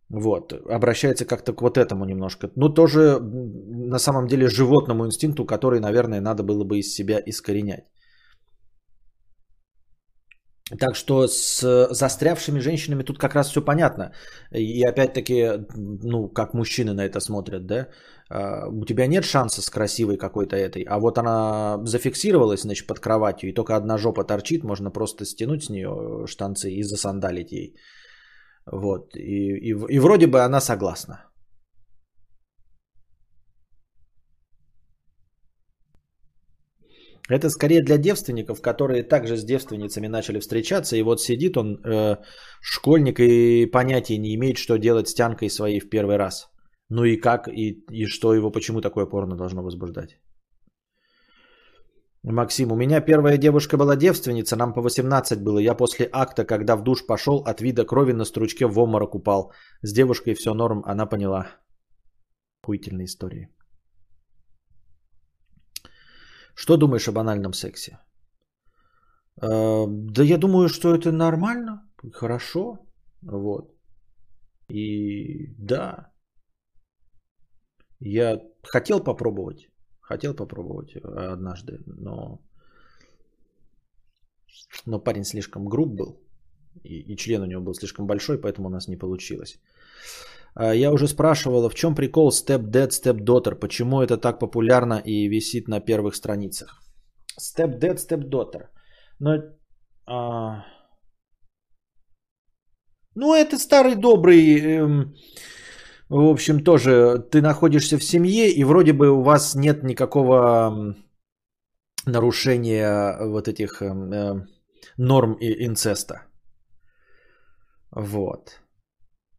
Вот, 0.10 0.54
обращается 0.54 1.26
как-то 1.26 1.54
к 1.54 1.62
вот 1.62 1.78
этому 1.78 2.06
немножко. 2.06 2.50
Ну, 2.56 2.70
тоже 2.70 3.20
на 3.20 4.00
самом 4.00 4.28
деле 4.28 4.48
животному 4.48 5.06
инстинкту, 5.06 5.46
который, 5.46 5.80
наверное, 5.80 6.22
надо 6.22 6.44
было 6.44 6.64
бы 6.64 6.80
из 6.80 6.94
себя 6.94 7.22
искоренять. 7.26 7.86
Так 10.78 10.96
что 10.96 11.28
с 11.28 11.88
застрявшими 11.92 12.60
женщинами 12.60 13.04
тут 13.04 13.18
как 13.18 13.36
раз 13.36 13.50
все 13.50 13.62
понятно. 13.62 14.12
И 14.52 14.84
опять-таки, 14.84 15.66
ну, 15.76 16.30
как 16.30 16.54
мужчины 16.54 16.94
на 16.94 17.06
это 17.06 17.20
смотрят, 17.20 17.66
да? 17.66 17.88
А, 18.30 18.68
у 18.68 18.86
тебя 18.86 19.08
нет 19.08 19.26
шанса 19.26 19.62
с 19.62 19.70
красивой 19.70 20.18
какой-то 20.18 20.56
этой, 20.56 20.84
а 20.84 21.00
вот 21.00 21.18
она 21.18 21.80
зафиксировалась, 21.84 22.62
значит, 22.62 22.88
под 22.88 23.00
кроватью, 23.00 23.50
и 23.50 23.54
только 23.54 23.76
одна 23.76 23.98
жопа 23.98 24.24
торчит, 24.24 24.64
можно 24.64 24.92
просто 24.92 25.26
стянуть 25.26 25.64
с 25.64 25.70
нее 25.70 26.28
штанцы 26.28 26.72
и 26.72 26.84
засандалить 26.84 27.52
ей. 27.52 27.76
Вот, 28.72 29.16
и, 29.16 29.58
и, 29.58 29.76
и 29.90 30.00
вроде 30.00 30.28
бы 30.28 30.42
она 30.42 30.62
согласна. 30.62 31.29
Это 37.30 37.50
скорее 37.50 37.84
для 37.84 37.98
девственников, 37.98 38.62
которые 38.62 39.04
также 39.04 39.38
с 39.38 39.44
девственницами 39.44 40.08
начали 40.08 40.40
встречаться, 40.40 40.96
и 40.96 41.04
вот 41.04 41.22
сидит 41.22 41.58
он, 41.58 41.80
э, 41.86 42.18
школьник, 42.62 43.20
и 43.20 43.68
понятия 43.68 44.18
не 44.18 44.34
имеет, 44.36 44.58
что 44.58 44.78
делать 44.78 45.08
с 45.08 45.14
тянкой 45.14 45.50
своей 45.50 45.80
в 45.80 45.90
первый 45.90 46.18
раз. 46.18 46.50
Ну 46.90 47.04
и 47.04 47.18
как, 47.18 47.48
и, 47.48 47.84
и 47.92 48.08
что 48.08 48.34
его, 48.34 48.52
почему 48.52 48.82
такое 48.82 49.06
порно 49.06 49.36
должно 49.36 49.62
возбуждать? 49.62 50.18
Максим, 52.24 52.72
у 52.72 52.76
меня 52.76 53.00
первая 53.00 53.38
девушка 53.38 53.78
была 53.78 53.96
девственница, 53.96 54.56
нам 54.56 54.74
по 54.74 54.82
18 54.82 55.42
было. 55.42 55.60
Я 55.60 55.76
после 55.76 56.10
акта, 56.12 56.46
когда 56.46 56.76
в 56.76 56.84
душ 56.84 57.06
пошел, 57.06 57.44
от 57.46 57.62
вида 57.62 57.86
крови 57.86 58.14
на 58.14 58.26
стручке 58.26 58.66
в 58.66 58.78
обморок 58.80 59.16
упал. 59.16 59.54
С 59.84 59.94
девушкой 59.94 60.34
все 60.34 60.54
норм, 60.54 60.84
она 60.86 61.06
поняла. 61.06 61.48
Хуительные 62.66 63.06
истории. 63.06 63.48
Что 66.60 66.78
думаешь 66.78 67.08
о 67.08 67.12
банальном 67.12 67.54
сексе? 67.54 68.00
Э, 69.42 69.86
да 69.88 70.24
я 70.24 70.38
думаю, 70.38 70.68
что 70.68 70.94
это 70.94 71.12
нормально, 71.12 71.82
хорошо. 72.12 72.78
Вот. 73.22 73.74
И 74.68 75.56
да, 75.58 76.12
я 78.02 78.42
хотел 78.74 79.04
попробовать, 79.04 79.70
хотел 80.02 80.36
попробовать 80.36 80.96
э, 80.96 81.00
однажды, 81.34 81.80
но, 81.86 82.40
но 84.86 85.00
парень 85.00 85.24
слишком 85.24 85.70
груб 85.70 85.96
был, 85.96 86.22
и, 86.84 87.14
и 87.14 87.16
член 87.16 87.42
у 87.42 87.46
него 87.46 87.62
был 87.62 87.74
слишком 87.74 88.06
большой, 88.06 88.38
поэтому 88.38 88.68
у 88.68 88.72
нас 88.72 88.88
не 88.88 88.98
получилось. 88.98 89.60
А, 90.60 90.76
я 90.76 90.92
уже 90.92 91.08
спрашивала, 91.08 91.70
в 91.70 91.76
чем 91.76 91.96
прикол 91.96 92.32
Step 92.32 92.72
Dead, 92.72 92.90
Step 92.90 93.26
Daughter, 93.26 93.56
почему 93.56 94.02
это 94.02 94.18
так 94.18 94.40
популярно 94.40 95.02
и 95.06 95.30
висит 95.30 95.68
на 95.68 95.80
первых 95.80 96.16
страницах. 96.16 96.82
Step 97.40 97.80
Dead, 97.80 97.96
Step 97.96 98.30
Daughter. 98.30 98.68
Но, 99.20 99.32
а... 100.06 100.66
Ну, 103.16 103.34
это 103.34 103.58
старый 103.58 103.96
добрый, 103.96 104.60
эм, 104.60 105.16
в 106.10 106.30
общем, 106.30 106.64
тоже 106.64 107.26
ты 107.32 107.42
находишься 107.42 107.98
в 107.98 108.04
семье, 108.04 108.50
и 108.52 108.64
вроде 108.64 108.94
бы 108.94 109.10
у 109.10 109.22
вас 109.22 109.56
нет 109.56 109.84
никакого 109.84 110.96
нарушения 112.06 113.18
вот 113.22 113.48
этих 113.48 113.82
э, 113.82 114.46
норм 114.98 115.34
и 115.34 115.66
инцеста. 115.66 116.24
Вот. 117.92 118.60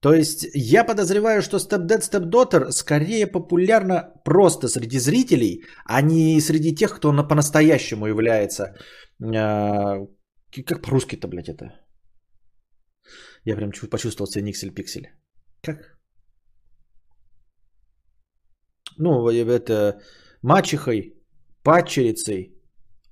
То 0.01 0.15
есть 0.15 0.47
я 0.55 0.85
подозреваю, 0.85 1.43
что 1.43 1.59
Step 1.59 1.87
Dead 1.87 2.01
Step 2.01 2.31
Daughter 2.31 2.71
скорее 2.71 3.27
популярна 3.27 4.13
просто 4.25 4.69
среди 4.69 4.99
зрителей, 4.99 5.63
а 5.85 6.01
не 6.03 6.41
среди 6.41 6.75
тех, 6.75 6.97
кто 6.97 7.13
на 7.13 7.23
по-настоящему 7.23 8.07
является... 8.07 8.75
Э, 9.23 10.07
как 10.67 10.83
по-русски-то, 10.83 11.29
блядь, 11.29 11.49
это? 11.49 11.65
Я 13.45 13.57
прям 13.57 13.71
почувствовал 13.91 14.27
себя 14.27 14.45
никсель-пиксель. 14.45 15.09
Как? 15.63 15.99
Ну, 18.97 19.29
это 19.29 20.01
мачехой, 20.43 21.15
падчерицей, 21.63 22.55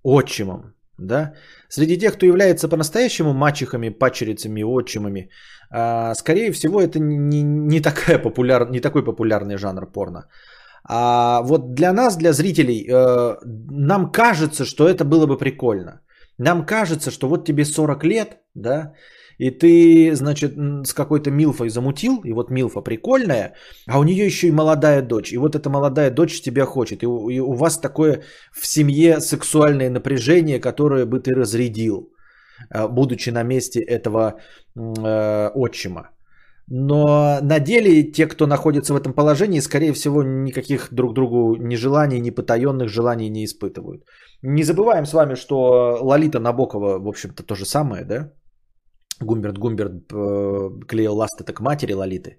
отчимом. 0.03 0.75
Да? 0.99 1.33
Среди 1.69 1.99
тех, 1.99 2.15
кто 2.15 2.27
является 2.27 2.69
по-настоящему 2.69 3.33
мачехами, 3.33 3.89
падчерицами, 3.91 4.63
отчимами, 4.63 5.31
а, 5.71 6.15
скорее 6.15 6.53
всего, 6.53 6.81
это 6.81 6.99
не, 6.99 7.43
не, 7.43 7.81
такая 7.81 8.19
популяр, 8.19 8.71
не 8.71 8.81
такой 8.81 9.05
популярный 9.05 9.57
жанр 9.57 9.87
порно. 9.93 10.27
А 10.85 11.43
вот 11.43 11.75
для 11.75 11.93
нас, 11.93 12.17
для 12.17 12.33
зрителей, 12.33 12.87
э, 12.89 13.37
нам 13.71 14.11
кажется, 14.11 14.65
что 14.65 14.89
это 14.89 15.05
было 15.05 15.27
бы 15.27 15.37
прикольно. 15.37 16.01
Нам 16.39 16.65
кажется, 16.65 17.11
что 17.11 17.29
вот 17.29 17.45
тебе 17.45 17.65
40 17.65 18.05
лет, 18.05 18.39
да, 18.55 18.95
и 19.39 19.51
ты, 19.51 20.15
значит, 20.15 20.53
с 20.85 20.93
какой-то 20.93 21.31
Милфой 21.31 21.69
замутил, 21.71 22.21
и 22.25 22.33
вот 22.33 22.51
Милфа 22.51 22.81
прикольная, 22.81 23.55
а 23.87 23.99
у 23.99 24.05
нее 24.05 24.27
еще 24.27 24.49
и 24.49 24.53
молодая 24.53 25.03
дочь. 25.03 25.33
И 25.33 25.39
вот 25.39 25.55
эта 25.55 25.71
молодая 25.71 26.11
дочь 26.11 26.43
тебя 26.43 26.67
хочет. 26.67 27.03
И 27.03 27.07
у, 27.07 27.31
и 27.31 27.41
у 27.41 27.53
вас 27.53 27.79
такое 27.79 28.23
в 28.53 28.67
семье 28.67 29.21
сексуальное 29.21 29.91
напряжение, 29.91 30.61
которое 30.61 31.07
бы 31.07 31.21
ты 31.21 31.35
разрядил, 31.35 32.11
э, 32.75 32.89
будучи 32.89 33.31
на 33.31 33.45
месте 33.45 33.81
этого 33.81 34.41
э, 34.77 35.51
отчима. 35.55 36.11
Но 36.71 37.39
на 37.41 37.61
деле 37.61 38.03
те, 38.13 38.27
кто 38.27 38.47
находится 38.47 38.93
в 38.93 38.97
этом 38.97 39.15
положении, 39.15 39.61
скорее 39.61 39.93
всего, 39.93 40.23
никаких 40.23 40.89
друг 40.93 41.15
другу 41.15 41.57
ни 41.57 41.77
желаний, 41.77 42.21
ни 42.21 42.31
потаенных 42.31 42.89
желаний 42.89 43.31
не 43.31 43.45
испытывают. 43.45 44.03
Не 44.43 44.65
забываем 44.65 45.07
с 45.07 45.15
вами, 45.15 45.35
что 45.37 45.99
Лолита 46.03 46.41
Набокова, 46.41 46.99
в 46.99 47.09
общем-то, 47.09 47.43
то 47.43 47.55
же 47.55 47.65
самое, 47.65 48.05
да? 48.05 48.33
Гумберт 49.21 49.59
Гумберт 49.59 50.13
э, 50.13 50.87
клеил 50.87 51.17
ласты 51.17 51.45
к 51.45 51.61
матери 51.61 51.93
Лолиты, 51.93 52.39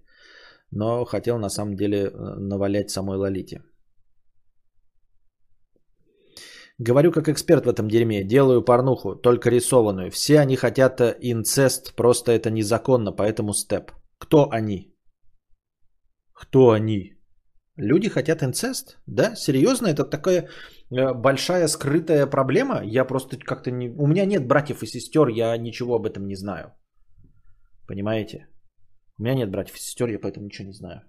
но 0.72 1.06
хотел 1.06 1.38
на 1.38 1.50
самом 1.50 1.76
деле 1.76 1.98
э, 1.98 2.12
навалять 2.40 2.90
самой 2.90 3.18
Лолите. 3.18 3.62
Говорю 6.82 7.12
как 7.12 7.28
эксперт 7.28 7.66
в 7.66 7.70
этом 7.70 7.90
дерьме. 7.90 8.24
Делаю 8.24 8.62
порнуху, 8.62 9.16
только 9.16 9.50
рисованную. 9.50 10.12
Все 10.12 10.40
они 10.40 10.56
хотят 10.56 11.02
э, 11.02 11.18
инцест, 11.22 11.94
просто 11.96 12.32
это 12.32 12.50
незаконно, 12.50 13.12
поэтому 13.12 13.54
степ. 13.54 13.92
Кто 14.18 14.50
они? 14.52 14.96
Кто 16.34 16.70
они? 16.72 17.18
Люди 17.76 18.10
хотят 18.10 18.44
инцест? 18.44 18.98
Да? 19.08 19.36
Серьезно? 19.36 19.88
Это 19.88 20.06
такая 20.06 20.48
большая 20.92 21.68
скрытая 21.68 22.28
проблема. 22.28 22.82
Я 22.84 23.06
просто 23.06 23.38
как-то 23.38 23.72
не... 23.72 23.90
У 23.90 24.08
меня 24.08 24.26
нет 24.26 24.48
братьев 24.48 24.84
и 24.84 24.88
сестер, 24.88 25.28
я 25.28 25.58
ничего 25.58 25.96
об 25.96 26.06
этом 26.06 26.28
не 26.28 26.36
знаю. 26.36 26.74
Понимаете? 27.88 28.48
У 29.20 29.24
меня 29.24 29.36
нет 29.36 29.52
братьев 29.52 29.76
и 29.76 29.80
сестер, 29.80 30.10
я 30.10 30.20
поэтому 30.20 30.46
ничего 30.46 30.68
не 30.68 30.74
знаю. 30.74 31.02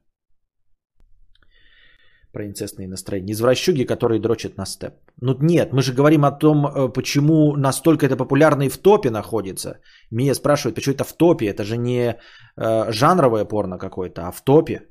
про 2.33 2.47
инцестные 2.47 2.89
настроения. 2.89 3.33
Извращуги, 3.33 3.87
которые 3.87 4.21
дрочат 4.21 4.57
на 4.57 4.67
степ. 4.67 4.95
Ну 5.21 5.37
нет, 5.41 5.73
мы 5.73 5.83
же 5.83 5.93
говорим 5.93 6.25
о 6.25 6.39
том, 6.39 6.67
э, 6.67 6.93
почему 6.93 7.57
настолько 7.57 8.07
это 8.07 8.17
популярно 8.17 8.65
и 8.65 8.69
в 8.69 8.79
топе 8.79 9.11
находится. 9.11 9.81
Мия 10.11 10.35
спрашивает, 10.35 10.75
почему 10.75 10.95
это 10.95 11.05
в 11.05 11.13
топе? 11.13 11.47
Это 11.47 11.65
же 11.65 11.77
не 11.77 12.17
э, 12.57 12.93
жанровое 12.93 13.45
порно 13.45 13.79
какое-то, 13.79 14.29
а 14.29 14.33
в 14.33 14.43
топе. 14.43 14.83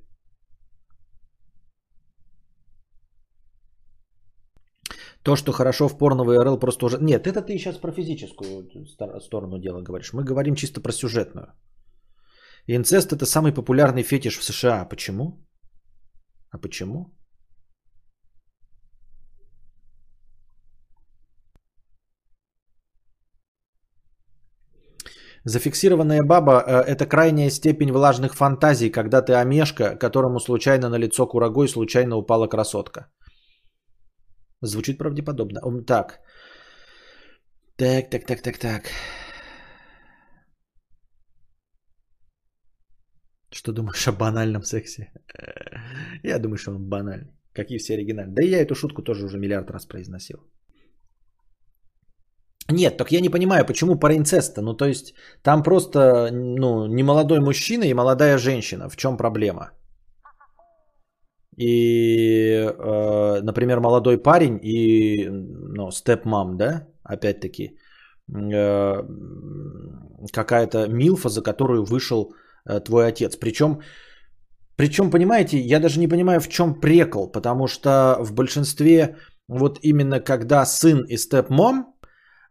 То, 5.24 5.36
что 5.36 5.52
хорошо 5.52 5.90
в 5.90 5.98
порно 5.98 6.24
ВРЛ 6.24 6.60
просто 6.60 6.86
уже... 6.86 6.98
Нет, 7.02 7.28
это 7.28 7.42
ты 7.42 7.58
сейчас 7.58 7.78
про 7.78 7.92
физическую 7.92 8.68
сторону 9.20 9.60
дела 9.60 9.82
говоришь. 9.82 10.14
Мы 10.14 10.24
говорим 10.24 10.56
чисто 10.56 10.82
про 10.82 10.92
сюжетную. 10.92 11.54
Инцест 12.68 13.12
это 13.12 13.26
самый 13.26 13.52
популярный 13.52 14.04
фетиш 14.04 14.38
в 14.38 14.44
США. 14.44 14.86
Почему? 14.86 15.46
А 16.52 16.58
почему? 16.58 17.20
Зафиксированная 25.46 26.22
баба 26.24 26.64
э,– 26.66 26.84
это 26.88 27.06
крайняя 27.06 27.50
степень 27.50 27.92
влажных 27.92 28.36
фантазий, 28.36 28.92
когда 28.92 29.22
ты 29.22 29.34
омешка, 29.34 29.96
которому 29.96 30.40
случайно 30.40 30.90
на 30.90 30.98
лицо 30.98 31.28
курагой 31.28 31.68
случайно 31.68 32.18
упала 32.18 32.48
красотка. 32.48 33.08
Звучит 34.62 34.98
правдеподобно. 34.98 35.62
Так. 35.86 36.20
Так, 37.78 38.10
так, 38.10 38.26
так, 38.26 38.42
так, 38.42 38.58
так. 38.58 38.84
Что 43.52 43.72
думаешь 43.72 44.08
о 44.08 44.12
банальном 44.12 44.64
сексе? 44.64 45.12
Я 46.24 46.40
думаю, 46.40 46.58
что 46.58 46.72
он 46.72 46.90
банальный. 46.90 47.34
Какие 47.54 47.78
все 47.78 47.94
оригинальные. 47.94 48.36
Да 48.36 48.44
и 48.44 48.50
я 48.50 48.62
эту 48.62 48.76
шутку 48.76 49.02
тоже 49.02 49.26
уже 49.26 49.38
миллиард 49.38 49.72
раз 49.72 49.86
произносил. 49.86 50.40
Нет, 52.72 52.98
так 52.98 53.12
я 53.12 53.22
не 53.22 53.30
понимаю, 53.30 53.66
почему 53.66 54.00
про 54.00 54.14
инцеста. 54.14 54.62
Ну, 54.62 54.78
то 54.78 54.86
есть, 54.86 55.14
там 55.42 55.64
просто, 55.64 56.30
ну, 56.32 56.88
не 56.88 57.04
молодой 57.04 57.40
мужчина 57.40 57.86
и 57.86 57.94
молодая 57.94 58.38
женщина. 58.38 58.90
В 58.90 58.96
чем 58.96 59.18
проблема? 59.18 59.72
И, 61.60 62.56
э, 62.56 63.42
например, 63.42 63.80
молодой 63.80 64.18
парень 64.18 64.60
и, 64.64 65.28
ну, 65.30 65.92
степ-мам, 65.92 66.58
да, 66.58 66.88
опять-таки, 67.04 67.78
э, 68.34 69.04
какая-то 70.32 70.88
милфа, 70.88 71.30
за 71.30 71.42
которую 71.42 71.84
вышел 71.84 72.34
э, 72.66 72.80
твой 72.80 73.08
отец. 73.08 73.36
Причем, 73.36 73.82
причем, 74.78 75.12
понимаете, 75.12 75.60
я 75.60 75.80
даже 75.80 76.00
не 76.00 76.08
понимаю, 76.08 76.40
в 76.40 76.48
чем 76.48 76.80
прекол, 76.80 77.32
потому 77.32 77.68
что 77.68 78.18
в 78.22 78.34
большинстве, 78.34 79.18
вот 79.50 79.80
именно 79.82 80.22
когда 80.22 80.66
сын 80.66 81.04
и 81.10 81.18
степ-мом, 81.18 81.94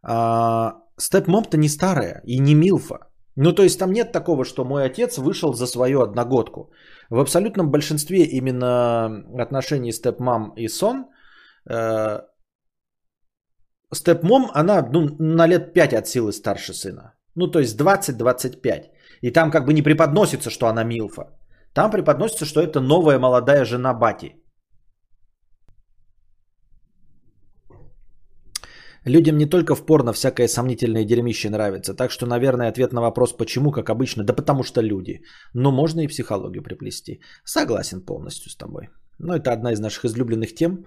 а, 0.03 0.75
степ-мом-то 0.99 1.57
не 1.57 1.69
старая 1.69 2.21
и 2.27 2.39
не 2.41 2.55
милфа. 2.55 2.99
Ну, 3.37 3.53
то 3.53 3.63
есть 3.63 3.79
там 3.79 3.93
нет 3.93 4.13
такого, 4.13 4.45
что 4.45 4.65
мой 4.65 4.85
отец 4.85 5.17
вышел 5.17 5.55
за 5.55 5.67
свою 5.67 6.03
одногодку. 6.03 6.71
В 7.11 7.21
абсолютном 7.21 7.71
большинстве 7.71 8.25
именно 8.25 9.07
отношений 9.43 9.93
степ-мам 9.93 10.53
и 10.57 10.69
сон 10.69 11.07
э, 11.71 12.21
степ-мом, 13.95 14.51
она 14.55 14.83
ну, 14.93 15.17
на 15.19 15.47
лет 15.47 15.73
5 15.73 15.95
от 15.95 16.07
силы 16.07 16.33
старше 16.33 16.75
сына. 16.75 17.15
Ну, 17.35 17.51
то 17.51 17.61
есть 17.61 17.81
20-25. 17.81 18.91
И 19.23 19.31
там 19.31 19.51
как 19.51 19.65
бы 19.67 19.73
не 19.73 19.83
преподносится, 19.83 20.51
что 20.51 20.67
она 20.67 20.85
милфа. 20.85 21.25
Там 21.73 21.91
преподносится, 21.91 22.45
что 22.45 22.61
это 22.61 22.81
новая 22.81 23.19
молодая 23.19 23.65
жена 23.65 23.95
Бати. 23.95 24.35
Людям 29.05 29.39
не 29.39 29.47
только 29.47 29.75
в 29.75 29.87
порно 29.87 30.13
всякое 30.13 30.49
сомнительное 30.49 31.05
дерьмище 31.05 31.51
нравится. 31.51 31.95
Так 31.95 32.11
что, 32.11 32.27
наверное, 32.27 32.69
ответ 32.69 32.93
на 32.93 33.01
вопрос 33.01 33.33
«почему?» 33.33 33.71
как 33.71 33.91
обычно, 33.91 34.25
да 34.25 34.33
потому 34.33 34.63
что 34.63 34.81
люди. 34.81 35.23
Но 35.55 35.71
можно 35.71 36.01
и 36.01 36.09
психологию 36.09 36.63
приплести. 36.63 37.21
Согласен 37.45 38.01
полностью 38.01 38.51
с 38.51 38.57
тобой. 38.57 38.89
Но 39.19 39.35
это 39.35 39.53
одна 39.53 39.73
из 39.73 39.81
наших 39.81 40.05
излюбленных 40.05 40.55
тем. 40.55 40.85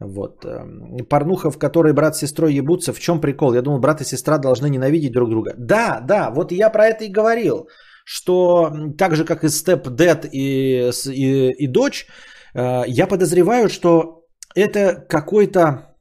Вот. 0.00 0.44
Эм, 0.44 1.06
порнуха, 1.08 1.50
в 1.50 1.58
которой 1.58 1.92
брат 1.92 2.16
с 2.16 2.20
сестрой 2.20 2.54
ебутся. 2.54 2.92
В 2.92 2.98
чем 2.98 3.20
прикол? 3.20 3.54
Я 3.54 3.62
думал, 3.62 3.80
брат 3.80 4.00
и 4.00 4.04
сестра 4.04 4.38
должны 4.38 4.68
ненавидеть 4.68 5.12
друг 5.12 5.30
друга. 5.30 5.54
Да, 5.58 6.00
да, 6.00 6.30
вот 6.30 6.52
я 6.52 6.70
про 6.70 6.86
это 6.86 7.04
и 7.04 7.12
говорил. 7.12 7.68
Что 8.04 8.70
так 8.98 9.16
же, 9.16 9.24
как 9.24 9.44
и 9.44 9.46
Step 9.46 9.84
Dead 9.84 10.28
и, 10.30 10.90
и, 11.10 11.64
и 11.64 11.66
дочь, 11.66 12.06
э, 12.54 12.82
я 12.86 13.06
подозреваю, 13.06 13.68
что 13.68 14.24
это 14.54 15.06
какой-то 15.08 15.93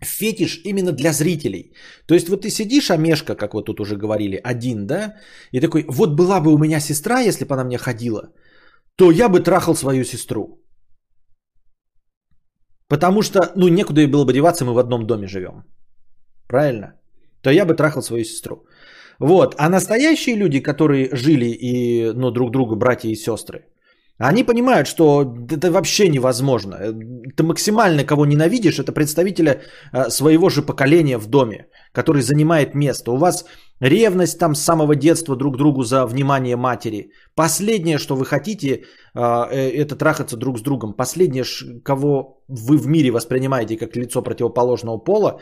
фетиш 0.00 0.60
именно 0.64 0.92
для 0.92 1.12
зрителей. 1.12 1.72
То 2.06 2.14
есть 2.14 2.28
вот 2.28 2.42
ты 2.42 2.50
сидишь, 2.50 2.90
Амешка, 2.90 3.34
как 3.34 3.54
вот 3.54 3.66
тут 3.66 3.80
уже 3.80 3.96
говорили, 3.96 4.40
один, 4.44 4.86
да, 4.86 5.14
и 5.52 5.60
такой, 5.60 5.84
вот 5.88 6.16
была 6.16 6.40
бы 6.40 6.52
у 6.52 6.58
меня 6.58 6.80
сестра, 6.80 7.20
если 7.20 7.44
бы 7.44 7.54
она 7.54 7.64
мне 7.64 7.78
ходила, 7.78 8.32
то 8.96 9.10
я 9.10 9.28
бы 9.28 9.40
трахал 9.40 9.74
свою 9.74 10.04
сестру. 10.04 10.62
Потому 12.88 13.22
что, 13.22 13.52
ну, 13.56 13.68
некуда 13.68 14.00
и 14.00 14.06
было 14.06 14.24
бы 14.24 14.32
деваться, 14.32 14.64
мы 14.64 14.74
в 14.74 14.78
одном 14.78 15.06
доме 15.06 15.26
живем. 15.26 15.64
Правильно? 16.48 16.94
То 17.42 17.50
я 17.50 17.64
бы 17.64 17.74
трахал 17.74 18.02
свою 18.02 18.24
сестру. 18.24 18.66
Вот. 19.18 19.54
А 19.58 19.68
настоящие 19.68 20.36
люди, 20.36 20.60
которые 20.60 21.08
жили 21.12 21.46
и, 21.46 22.12
ну, 22.14 22.30
друг 22.30 22.52
друга, 22.52 22.76
братья 22.76 23.08
и 23.08 23.16
сестры, 23.16 23.66
они 24.18 24.44
понимают, 24.44 24.88
что 24.88 25.34
это 25.50 25.70
вообще 25.70 26.08
невозможно. 26.08 26.76
Ты 27.36 27.42
максимально 27.42 28.04
кого 28.04 28.24
ненавидишь, 28.24 28.78
это 28.78 28.92
представителя 28.92 29.60
э, 29.92 30.10
своего 30.10 30.48
же 30.48 30.62
поколения 30.62 31.18
в 31.18 31.26
доме, 31.26 31.66
который 31.92 32.22
занимает 32.22 32.74
место. 32.74 33.12
У 33.12 33.16
вас 33.16 33.44
ревность 33.80 34.38
там 34.38 34.54
с 34.54 34.62
самого 34.62 34.94
детства 34.94 35.36
друг 35.36 35.58
другу 35.58 35.82
за 35.82 36.06
внимание 36.06 36.56
матери. 36.56 37.10
Последнее, 37.34 37.98
что 37.98 38.16
вы 38.16 38.24
хотите, 38.24 38.70
э, 38.70 38.80
э, 39.14 39.70
это 39.82 39.96
трахаться 39.96 40.36
друг 40.36 40.58
с 40.58 40.62
другом. 40.62 40.94
Последнее, 40.94 41.44
кого 41.84 42.42
вы 42.48 42.78
в 42.78 42.86
мире 42.86 43.10
воспринимаете 43.10 43.76
как 43.76 43.96
лицо 43.96 44.22
противоположного 44.22 44.96
пола, 44.96 45.40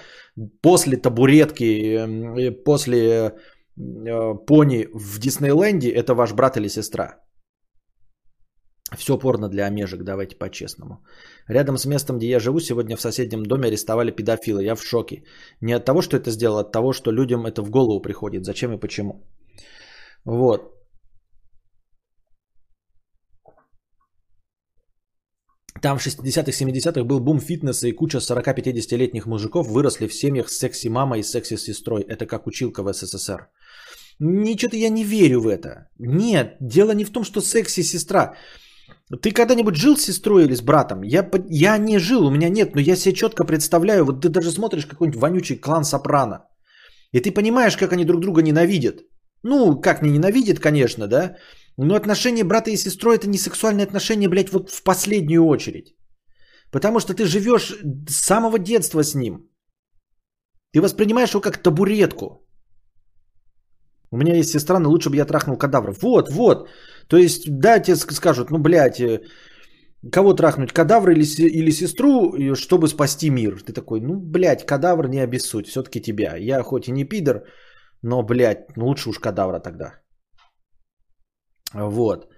после 0.62 0.96
табуретки, 0.96 2.52
после 2.64 3.34
пони 3.76 4.88
в 4.92 5.18
Диснейленде, 5.20 5.90
это 5.90 6.14
ваш 6.14 6.32
брат 6.32 6.56
или 6.56 6.68
сестра. 6.68 7.23
Все 8.92 9.18
порно 9.18 9.48
для 9.48 9.66
омежек, 9.66 10.02
давайте 10.04 10.36
по-честному. 10.36 11.04
Рядом 11.48 11.78
с 11.78 11.86
местом, 11.86 12.18
где 12.18 12.28
я 12.28 12.40
живу, 12.40 12.60
сегодня 12.60 12.96
в 12.96 13.00
соседнем 13.00 13.46
доме 13.46 13.68
арестовали 13.68 14.10
педофила. 14.10 14.60
Я 14.60 14.76
в 14.76 14.82
шоке. 14.82 15.24
Не 15.60 15.72
от 15.72 15.84
того, 15.84 16.02
что 16.02 16.16
это 16.16 16.30
сделал, 16.30 16.58
а 16.58 16.60
от 16.60 16.72
того, 16.72 16.92
что 16.92 17.10
людям 17.10 17.46
это 17.46 17.62
в 17.62 17.70
голову 17.70 18.00
приходит. 18.00 18.44
Зачем 18.44 18.72
и 18.72 18.80
почему. 18.80 19.26
Вот. 20.24 20.70
Там 25.82 25.98
в 25.98 26.06
60-х, 26.06 26.52
70-х 26.52 27.04
был 27.04 27.20
бум 27.20 27.40
фитнеса 27.40 27.88
и 27.88 27.92
куча 27.92 28.18
40-50-летних 28.18 29.26
мужиков 29.26 29.66
выросли 29.66 30.08
в 30.08 30.14
семьях 30.14 30.48
с 30.48 30.58
секси-мамой 30.58 31.20
и 31.20 31.22
секси-сестрой. 31.22 32.02
Это 32.02 32.26
как 32.26 32.46
училка 32.46 32.82
в 32.82 32.92
СССР. 32.92 33.48
Ничего-то 34.20 34.76
я 34.76 34.88
не 34.88 35.04
верю 35.04 35.40
в 35.40 35.46
это. 35.48 35.88
Нет, 35.98 36.56
дело 36.60 36.92
не 36.92 37.04
в 37.04 37.10
том, 37.10 37.24
что 37.24 37.40
секси-сестра. 37.40 38.34
Ты 39.22 39.32
когда-нибудь 39.32 39.76
жил 39.76 39.96
с 39.96 40.04
сестрой 40.04 40.44
или 40.44 40.54
с 40.54 40.62
братом? 40.62 41.02
Я, 41.02 41.30
я 41.50 41.78
не 41.78 41.98
жил, 41.98 42.26
у 42.26 42.30
меня 42.30 42.48
нет, 42.48 42.74
но 42.74 42.80
я 42.80 42.96
себе 42.96 43.14
четко 43.14 43.44
представляю, 43.44 44.04
вот 44.04 44.22
ты 44.22 44.28
даже 44.28 44.50
смотришь 44.50 44.86
какой-нибудь 44.86 45.20
вонючий 45.20 45.56
клан 45.56 45.84
Сопрано, 45.84 46.46
и 47.12 47.20
ты 47.20 47.30
понимаешь, 47.30 47.76
как 47.76 47.92
они 47.92 48.04
друг 48.04 48.20
друга 48.20 48.42
ненавидят. 48.42 49.02
Ну, 49.42 49.80
как 49.80 50.02
не 50.02 50.10
ненавидят, 50.10 50.58
конечно, 50.58 51.06
да, 51.06 51.36
но 51.76 51.94
отношения 51.94 52.44
брата 52.44 52.70
и 52.70 52.76
сестры 52.76 53.14
это 53.14 53.28
не 53.28 53.38
сексуальные 53.38 53.84
отношения, 53.84 54.28
блядь, 54.28 54.52
вот 54.52 54.70
в 54.70 54.82
последнюю 54.82 55.44
очередь. 55.44 55.94
Потому 56.70 57.00
что 57.00 57.14
ты 57.14 57.24
живешь 57.26 57.74
с 58.08 58.14
самого 58.14 58.58
детства 58.58 59.02
с 59.02 59.14
ним. 59.14 59.50
Ты 60.72 60.80
воспринимаешь 60.80 61.30
его 61.30 61.40
как 61.40 61.62
табуретку. 61.62 62.46
У 64.10 64.16
меня 64.16 64.34
есть 64.34 64.50
сестра, 64.50 64.78
но 64.78 64.90
лучше 64.90 65.10
бы 65.10 65.16
я 65.16 65.24
трахнул 65.24 65.56
кадавра. 65.56 65.92
Вот, 66.00 66.30
вот. 66.30 66.68
То 67.08 67.16
есть, 67.16 67.44
да, 67.46 67.78
тебе 67.80 67.96
скажут, 67.96 68.50
ну, 68.50 68.58
блядь, 68.58 69.00
э, 69.00 69.20
кого 70.12 70.34
трахнуть, 70.34 70.72
кадавра 70.72 71.12
или, 71.12 71.24
или 71.24 71.70
сестру, 71.70 72.54
чтобы 72.54 72.88
спасти 72.88 73.30
мир. 73.30 73.62
Ты 73.62 73.72
такой, 73.72 74.00
ну, 74.00 74.16
блядь, 74.16 74.66
кадавр 74.66 75.08
не 75.08 75.20
обессудь, 75.20 75.66
все-таки 75.66 76.00
тебя. 76.00 76.36
Я 76.36 76.62
хоть 76.62 76.88
и 76.88 76.92
не 76.92 77.04
пидор, 77.04 77.44
но, 78.02 78.22
блядь, 78.22 78.76
ну, 78.76 78.86
лучше 78.86 79.10
уж 79.10 79.18
кадавра 79.18 79.60
тогда. 79.60 80.00
Вот. 81.74 82.28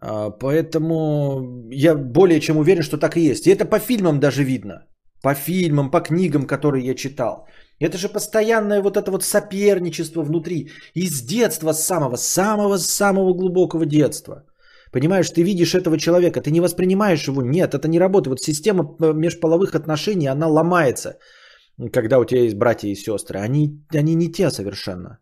А, 0.00 0.30
поэтому 0.30 1.68
я 1.70 1.94
более 1.94 2.40
чем 2.40 2.56
уверен, 2.56 2.82
что 2.82 2.98
так 2.98 3.16
и 3.16 3.30
есть. 3.30 3.46
И 3.46 3.50
это 3.50 3.64
по 3.64 3.78
фильмам 3.78 4.20
даже 4.20 4.44
видно. 4.44 4.86
По 5.22 5.34
фильмам, 5.34 5.90
по 5.90 6.00
книгам, 6.00 6.46
которые 6.46 6.84
я 6.86 6.94
читал. 6.94 7.46
Это 7.80 7.98
же 7.98 8.08
постоянное 8.08 8.82
вот 8.82 8.96
это 8.96 9.10
вот 9.10 9.24
соперничество 9.24 10.22
внутри. 10.22 10.70
Из 10.94 11.22
детства 11.22 11.72
самого, 11.72 12.16
самого-самого 12.16 13.34
глубокого 13.34 13.84
детства. 13.84 14.44
Понимаешь, 14.92 15.30
ты 15.30 15.42
видишь 15.42 15.74
этого 15.74 15.98
человека, 15.98 16.40
ты 16.40 16.50
не 16.50 16.60
воспринимаешь 16.60 17.26
его. 17.26 17.42
Нет, 17.42 17.74
это 17.74 17.88
не 17.88 17.98
работает. 17.98 18.28
Вот 18.28 18.40
система 18.40 18.84
э, 18.84 19.12
межполовых 19.12 19.74
отношений, 19.74 20.28
она 20.28 20.46
ломается, 20.46 21.18
когда 21.92 22.18
у 22.18 22.24
тебя 22.24 22.42
есть 22.42 22.56
братья 22.56 22.88
и 22.88 22.94
сестры. 22.94 23.40
Они, 23.40 23.84
они 23.92 24.14
не 24.14 24.30
те 24.30 24.50
совершенно. 24.50 25.18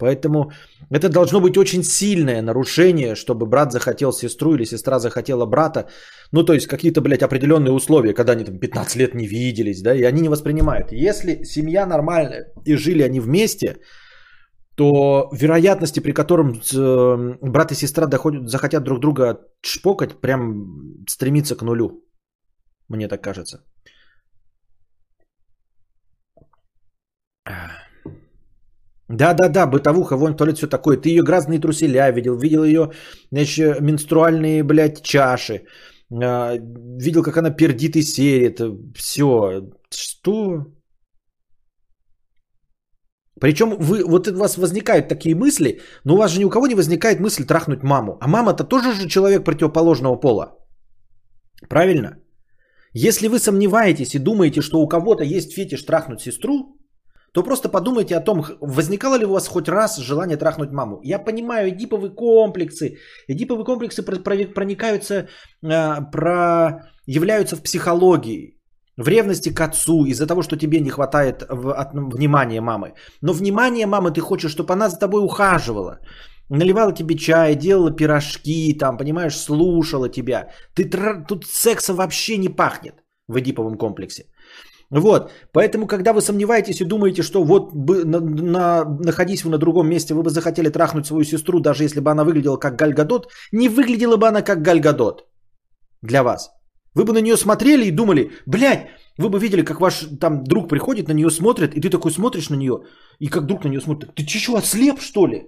Поэтому 0.00 0.50
это 0.90 1.08
должно 1.08 1.40
быть 1.40 1.58
очень 1.58 1.84
сильное 1.84 2.42
нарушение, 2.42 3.14
чтобы 3.14 3.46
брат 3.46 3.72
захотел 3.72 4.12
сестру 4.12 4.54
или 4.54 4.64
сестра 4.64 4.98
захотела 4.98 5.46
брата. 5.46 5.88
Ну, 6.32 6.42
то 6.42 6.54
есть 6.54 6.66
какие-то, 6.66 7.00
блядь, 7.00 7.22
определенные 7.22 7.72
условия, 7.72 8.14
когда 8.14 8.32
они 8.32 8.44
там 8.44 8.58
15 8.58 8.96
лет 8.96 9.14
не 9.14 9.26
виделись, 9.26 9.82
да, 9.82 9.94
и 9.94 10.02
они 10.02 10.20
не 10.22 10.28
воспринимают. 10.28 10.92
Если 10.92 11.44
семья 11.44 11.86
нормальная 11.86 12.46
и 12.64 12.76
жили 12.76 13.02
они 13.02 13.20
вместе, 13.20 13.76
то 14.76 15.28
вероятности, 15.32 16.00
при 16.00 16.12
котором 16.12 16.62
э, 16.74 17.36
брат 17.42 17.72
и 17.72 17.74
сестра 17.74 18.06
доходят, 18.06 18.48
захотят 18.48 18.82
друг 18.82 19.00
друга 19.00 19.40
шпокать, 19.62 20.20
прям 20.20 21.04
стремится 21.08 21.56
к 21.56 21.62
нулю. 21.62 22.04
Мне 22.88 23.08
так 23.08 23.22
кажется. 23.22 23.58
Да-да-да, 29.10 29.66
бытовуха, 29.66 30.16
вон 30.16 30.36
ли 30.46 30.54
все 30.54 30.68
такое. 30.68 30.96
Ты 30.96 31.08
ее 31.08 31.22
грязные 31.22 31.60
труселя 31.60 32.12
видел, 32.12 32.36
видел 32.38 32.64
ее, 32.64 32.90
значит, 33.32 33.80
менструальные, 33.80 34.62
блядь, 34.62 35.02
чаши. 35.02 35.64
А, 36.12 36.56
видел, 36.98 37.22
как 37.22 37.36
она 37.36 37.50
пердит 37.50 37.96
и 37.96 38.02
серит. 38.02 38.60
Все. 38.94 39.62
Что? 39.90 40.66
Причем 43.40 43.70
вы, 43.70 44.04
вот 44.04 44.28
у 44.28 44.38
вас 44.38 44.56
возникают 44.58 45.08
такие 45.08 45.34
мысли, 45.34 45.80
но 46.04 46.14
у 46.14 46.16
вас 46.16 46.30
же 46.30 46.40
ни 46.40 46.44
у 46.44 46.50
кого 46.50 46.68
не 46.68 46.76
возникает 46.76 47.20
мысль 47.20 47.44
трахнуть 47.44 47.82
маму. 47.82 48.16
А 48.20 48.28
мама-то 48.28 48.64
тоже 48.64 48.92
же 48.92 49.08
человек 49.08 49.44
противоположного 49.44 50.20
пола. 50.20 50.56
Правильно? 51.68 52.16
Если 52.92 53.28
вы 53.28 53.38
сомневаетесь 53.38 54.14
и 54.14 54.18
думаете, 54.18 54.60
что 54.60 54.80
у 54.80 54.88
кого-то 54.88 55.24
есть 55.24 55.52
фетиш 55.52 55.82
трахнуть 55.82 56.20
сестру, 56.20 56.79
то 57.32 57.42
просто 57.42 57.68
подумайте 57.68 58.16
о 58.16 58.20
том, 58.20 58.44
возникало 58.60 59.18
ли 59.18 59.24
у 59.24 59.32
вас 59.32 59.48
хоть 59.48 59.68
раз 59.68 59.98
желание 59.98 60.36
трахнуть 60.36 60.72
маму. 60.72 61.00
Я 61.02 61.18
понимаю, 61.18 61.68
эдиповые 61.68 62.10
комплексы. 62.10 62.96
Эдиповые 63.28 63.64
комплексы 63.64 64.02
проникаются, 64.02 65.28
а, 65.64 66.00
проявляются 66.00 67.56
в 67.56 67.62
психологии. 67.62 68.56
В 68.96 69.08
ревности 69.08 69.54
к 69.54 69.60
отцу 69.60 70.04
из-за 70.06 70.26
того, 70.26 70.42
что 70.42 70.56
тебе 70.56 70.80
не 70.80 70.90
хватает 70.90 71.46
внимания 71.48 72.60
мамы. 72.60 72.94
Но 73.22 73.32
внимание 73.32 73.86
мамы 73.86 74.10
ты 74.10 74.20
хочешь, 74.20 74.50
чтобы 74.50 74.74
она 74.74 74.88
за 74.88 74.98
тобой 74.98 75.24
ухаживала. 75.24 76.00
Наливала 76.50 76.92
тебе 76.92 77.14
чай, 77.16 77.54
делала 77.54 77.92
пирожки, 77.92 78.76
там, 78.78 78.98
понимаешь, 78.98 79.36
слушала 79.36 80.08
тебя. 80.08 80.48
Ты 80.74 80.90
тут 81.28 81.46
секса 81.46 81.94
вообще 81.94 82.38
не 82.38 82.48
пахнет 82.48 82.94
в 83.28 83.38
Эдиповом 83.38 83.78
комплексе. 83.78 84.24
Вот, 84.90 85.30
поэтому, 85.52 85.86
когда 85.86 86.12
вы 86.12 86.20
сомневаетесь 86.20 86.80
и 86.80 86.84
думаете, 86.84 87.22
что 87.22 87.44
вот 87.44 87.72
бы, 87.72 88.04
на, 88.04 88.20
на, 88.20 88.84
находись 88.84 89.44
вы 89.44 89.50
на 89.50 89.58
другом 89.58 89.88
месте, 89.88 90.14
вы 90.14 90.22
бы 90.22 90.30
захотели 90.30 90.68
трахнуть 90.68 91.06
свою 91.06 91.24
сестру, 91.24 91.60
даже 91.60 91.84
если 91.84 92.00
бы 92.00 92.10
она 92.10 92.24
выглядела 92.24 92.56
как 92.56 92.76
Гальгадот, 92.76 93.28
не 93.52 93.68
выглядела 93.68 94.16
бы 94.16 94.26
она 94.26 94.42
как 94.42 94.62
Гальгадот 94.62 95.28
для 96.02 96.22
вас. 96.22 96.50
Вы 96.94 97.04
бы 97.04 97.12
на 97.12 97.20
нее 97.20 97.36
смотрели 97.36 97.86
и 97.86 97.92
думали, 97.92 98.32
блядь, 98.46 98.88
вы 99.16 99.28
бы 99.28 99.38
видели, 99.38 99.62
как 99.62 99.80
ваш 99.80 100.06
там 100.20 100.42
друг 100.42 100.68
приходит, 100.68 101.08
на 101.08 101.14
нее 101.14 101.30
смотрит, 101.30 101.74
и 101.74 101.80
ты 101.80 101.88
такой 101.88 102.10
смотришь 102.10 102.50
на 102.50 102.56
нее, 102.56 102.82
и 103.20 103.28
как 103.28 103.46
друг 103.46 103.64
на 103.64 103.68
нее 103.68 103.80
смотрит, 103.80 104.14
ты 104.16 104.26
че, 104.26 104.56
ослеп 104.56 105.00
что 105.00 105.26
ли? 105.28 105.46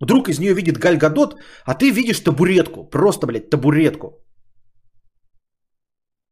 Друг 0.00 0.28
из 0.28 0.38
нее 0.38 0.54
видит 0.54 0.78
Гальгадот, 0.78 1.36
а 1.64 1.74
ты 1.74 1.90
видишь 1.90 2.20
табуретку, 2.20 2.84
просто, 2.84 3.26
блядь, 3.26 3.50
табуретку. 3.50 4.20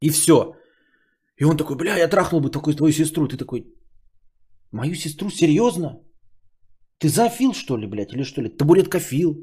И 0.01 0.11
все. 0.11 0.55
И 1.43 1.45
он 1.45 1.57
такой, 1.57 1.77
бля, 1.77 1.97
я 1.97 2.09
трахнул 2.09 2.41
бы 2.41 2.51
такой 2.51 2.75
твою 2.75 2.93
сестру. 2.93 3.27
Ты 3.27 3.37
такой, 3.37 3.67
мою 4.71 4.95
сестру, 4.95 5.29
серьезно? 5.31 6.01
Ты 6.99 7.09
зоофил, 7.09 7.53
что 7.53 7.77
ли, 7.77 7.89
блядь, 7.89 8.13
или 8.13 8.23
что 8.23 8.43
ли? 8.43 8.49
Табуретка 8.49 9.01
фил. 9.01 9.35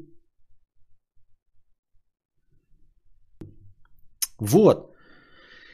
Вот. 4.38 4.89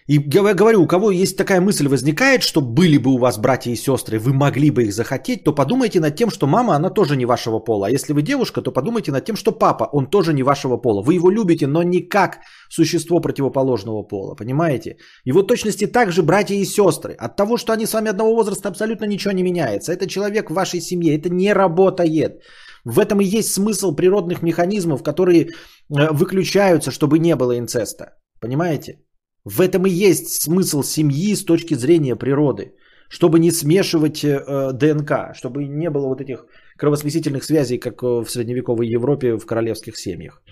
И 0.07 0.19
говорю, 0.19 0.83
у 0.83 0.87
кого 0.87 1.11
есть 1.11 1.37
такая 1.37 1.61
мысль 1.61 1.89
возникает, 1.89 2.45
что 2.45 2.61
были 2.61 2.97
бы 2.97 3.11
у 3.11 3.19
вас 3.19 3.39
братья 3.39 3.73
и 3.73 3.77
сестры, 3.77 4.21
вы 4.21 4.33
могли 4.33 4.71
бы 4.71 4.85
их 4.85 4.93
захотеть, 4.93 5.43
то 5.43 5.53
подумайте 5.53 5.99
над 5.99 6.15
тем, 6.15 6.31
что 6.31 6.47
мама, 6.47 6.77
она 6.77 6.91
тоже 6.91 7.17
не 7.17 7.27
вашего 7.27 7.59
пола. 7.59 7.89
А 7.89 7.91
если 7.91 8.13
вы 8.13 8.23
девушка, 8.23 8.63
то 8.63 8.71
подумайте 8.71 9.11
над 9.11 9.25
тем, 9.25 9.37
что 9.37 9.51
папа, 9.51 9.89
он 9.93 10.07
тоже 10.09 10.33
не 10.33 10.45
вашего 10.45 10.77
пола. 10.77 11.03
Вы 11.03 11.15
его 11.15 11.29
любите, 11.29 11.67
но 11.67 11.83
не 11.83 12.09
как 12.09 12.39
существо 12.71 13.21
противоположного 13.21 14.05
пола, 14.05 14.37
понимаете? 14.37 14.97
И 15.25 15.33
вот 15.33 15.49
точности 15.49 15.87
также 15.87 16.23
братья 16.23 16.55
и 16.55 16.65
сестры. 16.65 17.15
От 17.15 17.37
того, 17.37 17.57
что 17.57 17.73
они 17.73 17.87
с 17.87 17.93
вами 17.93 18.11
одного 18.11 18.35
возраста, 18.37 18.69
абсолютно 18.69 19.07
ничего 19.07 19.33
не 19.33 19.43
меняется. 19.43 19.93
Это 19.93 20.07
человек 20.07 20.51
в 20.51 20.55
вашей 20.55 20.81
семье, 20.81 21.17
это 21.17 21.31
не 21.31 21.53
работает. 21.53 22.43
В 22.85 23.01
этом 23.01 23.21
и 23.21 23.25
есть 23.25 23.53
смысл 23.53 23.97
природных 23.97 24.43
механизмов, 24.43 25.03
которые 25.03 25.47
э, 25.47 26.13
выключаются, 26.13 26.93
чтобы 26.93 27.19
не 27.19 27.35
было 27.35 27.59
инцеста. 27.59 28.05
Понимаете? 28.41 29.01
В 29.47 29.61
этом 29.61 29.87
и 29.87 29.91
есть 29.91 30.43
смысл 30.43 30.83
семьи 30.83 31.35
с 31.37 31.45
точки 31.45 31.75
зрения 31.75 32.17
природы. 32.17 32.75
Чтобы 33.09 33.39
не 33.39 33.53
смешивать 33.53 34.25
э, 34.25 34.73
ДНК, 34.73 35.35
чтобы 35.35 35.69
не 35.69 35.89
было 35.91 36.09
вот 36.09 36.21
этих 36.21 36.45
кровосмесительных 36.77 37.45
связей, 37.45 37.79
как 37.79 38.03
в 38.03 38.27
средневековой 38.27 38.89
Европе 38.89 39.39
в 39.39 39.47
королевских 39.47 39.97
семьях. 39.97 40.43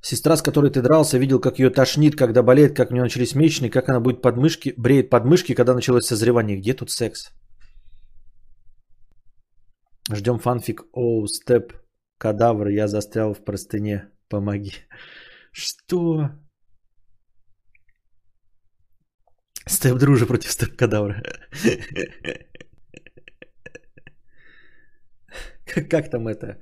Сестра, 0.00 0.36
с 0.36 0.42
которой 0.42 0.70
ты 0.70 0.80
дрался, 0.80 1.18
видел, 1.18 1.40
как 1.40 1.58
ее 1.58 1.70
тошнит, 1.70 2.16
когда 2.16 2.42
болеет, 2.42 2.74
как 2.74 2.90
у 2.90 2.94
нее 2.94 3.02
начались 3.02 3.34
месячные, 3.34 3.70
как 3.70 3.90
она 3.90 4.00
будет 4.00 4.22
подмышки, 4.22 4.72
бреет 4.78 5.10
подмышки, 5.10 5.54
когда 5.54 5.74
началось 5.74 6.06
созревание. 6.06 6.56
Где 6.56 6.72
тут 6.72 6.90
секс? 6.90 7.30
Ждем 10.10 10.38
фанфик. 10.38 10.84
Оу, 10.92 11.26
степ, 11.26 11.74
кадавр, 12.18 12.68
я 12.68 12.88
застрял 12.88 13.34
в 13.34 13.44
простыне. 13.44 14.11
Помоги. 14.32 14.72
Что? 15.52 16.30
Степ 19.68 19.98
дружи 19.98 20.26
против 20.26 20.50
степ 20.50 20.74
кадавра. 20.74 21.22
Как, 25.90 26.10
там 26.10 26.28
это? 26.28 26.58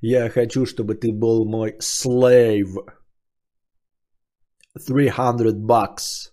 Я 0.00 0.30
хочу, 0.30 0.64
чтобы 0.64 0.94
ты 0.94 1.12
был 1.12 1.44
мой 1.44 1.76
slave. 1.80 2.86
300 4.86 5.54
bucks. 5.54 6.32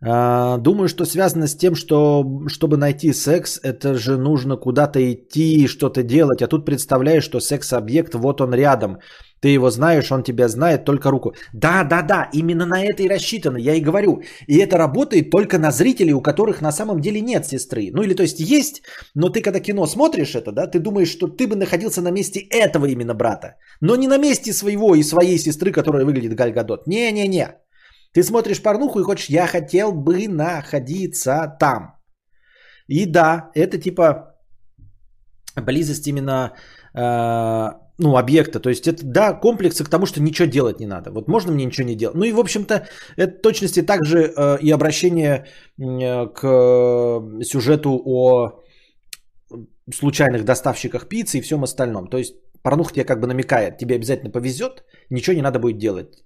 А, 0.00 0.58
думаю, 0.58 0.88
что 0.88 1.04
связано 1.04 1.48
с 1.48 1.56
тем, 1.56 1.74
что 1.74 2.24
чтобы 2.46 2.76
найти 2.76 3.12
секс, 3.12 3.58
это 3.62 3.94
же 3.94 4.16
нужно 4.16 4.56
куда-то 4.56 5.00
идти, 5.12 5.66
что-то 5.66 6.02
делать. 6.02 6.42
А 6.42 6.46
тут 6.46 6.64
представляешь, 6.64 7.24
что 7.24 7.40
секс-объект, 7.40 8.14
вот 8.14 8.40
он 8.40 8.54
рядом. 8.54 8.98
Ты 9.40 9.48
его 9.48 9.70
знаешь, 9.70 10.10
он 10.10 10.22
тебя 10.22 10.48
знает, 10.48 10.84
только 10.84 11.10
руку. 11.10 11.34
Да, 11.52 11.84
да, 11.84 12.02
да, 12.02 12.28
именно 12.32 12.66
на 12.66 12.82
это 12.82 13.02
и 13.02 13.08
рассчитано, 13.08 13.56
я 13.56 13.74
и 13.74 13.80
говорю. 13.80 14.22
И 14.48 14.56
это 14.58 14.78
работает 14.78 15.30
только 15.30 15.58
на 15.58 15.70
зрителей, 15.70 16.12
у 16.12 16.20
которых 16.20 16.60
на 16.60 16.72
самом 16.72 17.00
деле 17.00 17.20
нет 17.20 17.46
сестры. 17.46 17.90
Ну 17.92 18.02
или 18.02 18.14
то 18.14 18.22
есть 18.22 18.40
есть, 18.40 18.82
но 19.14 19.30
ты 19.30 19.40
когда 19.40 19.60
кино 19.60 19.86
смотришь 19.86 20.34
это, 20.34 20.52
да, 20.52 20.66
ты 20.66 20.80
думаешь, 20.80 21.10
что 21.10 21.28
ты 21.28 21.46
бы 21.46 21.56
находился 21.56 22.02
на 22.02 22.10
месте 22.10 22.40
этого 22.50 22.86
именно 22.86 23.14
брата. 23.14 23.56
Но 23.80 23.96
не 23.96 24.08
на 24.08 24.18
месте 24.18 24.52
своего 24.52 24.94
и 24.94 25.04
своей 25.04 25.38
сестры, 25.38 25.70
которая 25.72 26.04
выглядит 26.04 26.34
Гальгадот. 26.34 26.86
Не-не-не. 26.86 27.58
Ты 28.12 28.22
смотришь 28.22 28.62
порнуху 28.62 29.00
и 29.00 29.04
хочешь, 29.04 29.28
я 29.30 29.46
хотел 29.46 29.92
бы 29.92 30.28
находиться 30.28 31.56
там. 31.60 31.94
И 32.86 33.06
да, 33.06 33.50
это 33.54 33.78
типа 33.78 34.34
близость 35.56 36.06
именно 36.06 36.54
э, 36.94 37.72
ну, 37.98 38.16
объекта. 38.16 38.60
То 38.60 38.70
есть 38.70 38.86
это, 38.86 39.04
да, 39.04 39.32
комплексы 39.34 39.84
к 39.84 39.90
тому, 39.90 40.06
что 40.06 40.22
ничего 40.22 40.48
делать 40.48 40.80
не 40.80 40.86
надо. 40.86 41.10
Вот 41.10 41.28
можно 41.28 41.52
мне 41.52 41.64
ничего 41.64 41.86
не 41.86 41.96
делать. 41.96 42.16
Ну 42.16 42.24
и, 42.24 42.32
в 42.32 42.40
общем-то, 42.40 42.86
это 43.16 43.42
точности 43.42 43.82
также 43.82 44.32
э, 44.36 44.58
и 44.62 44.70
обращение 44.70 45.46
э, 45.78 46.26
к 46.26 46.42
сюжету 47.42 48.00
о 48.04 48.62
случайных 49.94 50.44
доставщиках 50.44 51.08
пиццы 51.08 51.38
и 51.38 51.40
всем 51.40 51.64
остальном. 51.64 52.08
То 52.08 52.18
есть 52.18 52.34
порнуха 52.62 52.94
тебе 52.94 53.04
как 53.04 53.20
бы 53.20 53.26
намекает, 53.26 53.78
тебе 53.78 53.96
обязательно 53.96 54.30
повезет, 54.30 54.84
ничего 55.10 55.36
не 55.36 55.42
надо 55.42 55.58
будет 55.58 55.78
делать 55.78 56.24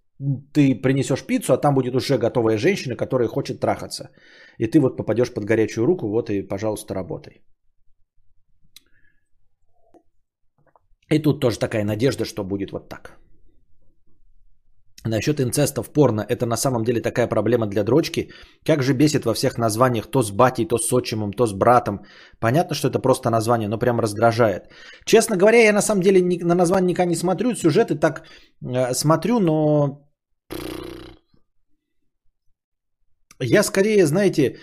ты 0.53 0.75
принесешь 0.83 1.27
пиццу, 1.27 1.53
а 1.53 1.59
там 1.59 1.75
будет 1.75 1.95
уже 1.95 2.19
готовая 2.19 2.59
женщина, 2.59 2.97
которая 2.97 3.29
хочет 3.29 3.61
трахаться. 3.61 4.11
И 4.59 4.67
ты 4.67 4.81
вот 4.81 4.97
попадешь 4.97 5.33
под 5.35 5.45
горячую 5.45 5.87
руку, 5.87 6.09
вот 6.09 6.31
и, 6.31 6.43
пожалуйста, 6.43 6.95
работай. 6.95 7.43
И 11.11 11.19
тут 11.19 11.41
тоже 11.41 11.59
такая 11.59 11.85
надежда, 11.85 12.25
что 12.25 12.45
будет 12.45 12.73
вот 12.73 12.89
так. 12.89 13.19
Насчет 15.05 15.41
инцеста 15.41 15.83
в 15.83 15.93
порно, 15.93 16.25
это 16.29 16.47
на 16.47 16.57
самом 16.57 16.85
деле 16.85 17.01
такая 17.01 17.27
проблема 17.27 17.67
для 17.67 17.83
дрочки. 17.83 18.31
Как 18.65 18.83
же 18.83 18.95
бесит 18.95 19.25
во 19.25 19.35
всех 19.35 19.59
названиях 19.59 20.07
то 20.07 20.23
с 20.23 20.31
батей, 20.31 20.69
то 20.69 20.79
с 20.79 20.93
отчимом, 20.93 21.33
то 21.33 21.47
с 21.47 21.53
братом. 21.53 22.05
Понятно, 22.41 22.75
что 22.75 22.89
это 22.89 23.01
просто 23.01 23.31
название, 23.31 23.69
но 23.69 23.79
прям 23.79 24.01
раздражает. 24.01 24.71
Честно 25.05 25.37
говоря, 25.37 25.59
я 25.59 25.73
на 25.73 25.83
самом 25.83 26.03
деле 26.03 26.39
на 26.45 26.55
название 26.55 26.91
никогда 26.91 27.11
не 27.11 27.17
смотрю, 27.17 27.55
сюжеты 27.55 27.97
так 27.97 28.23
э, 28.65 28.95
смотрю, 28.95 29.41
но 29.41 30.02
я 33.43 33.63
скорее, 33.63 34.07
знаете, 34.07 34.59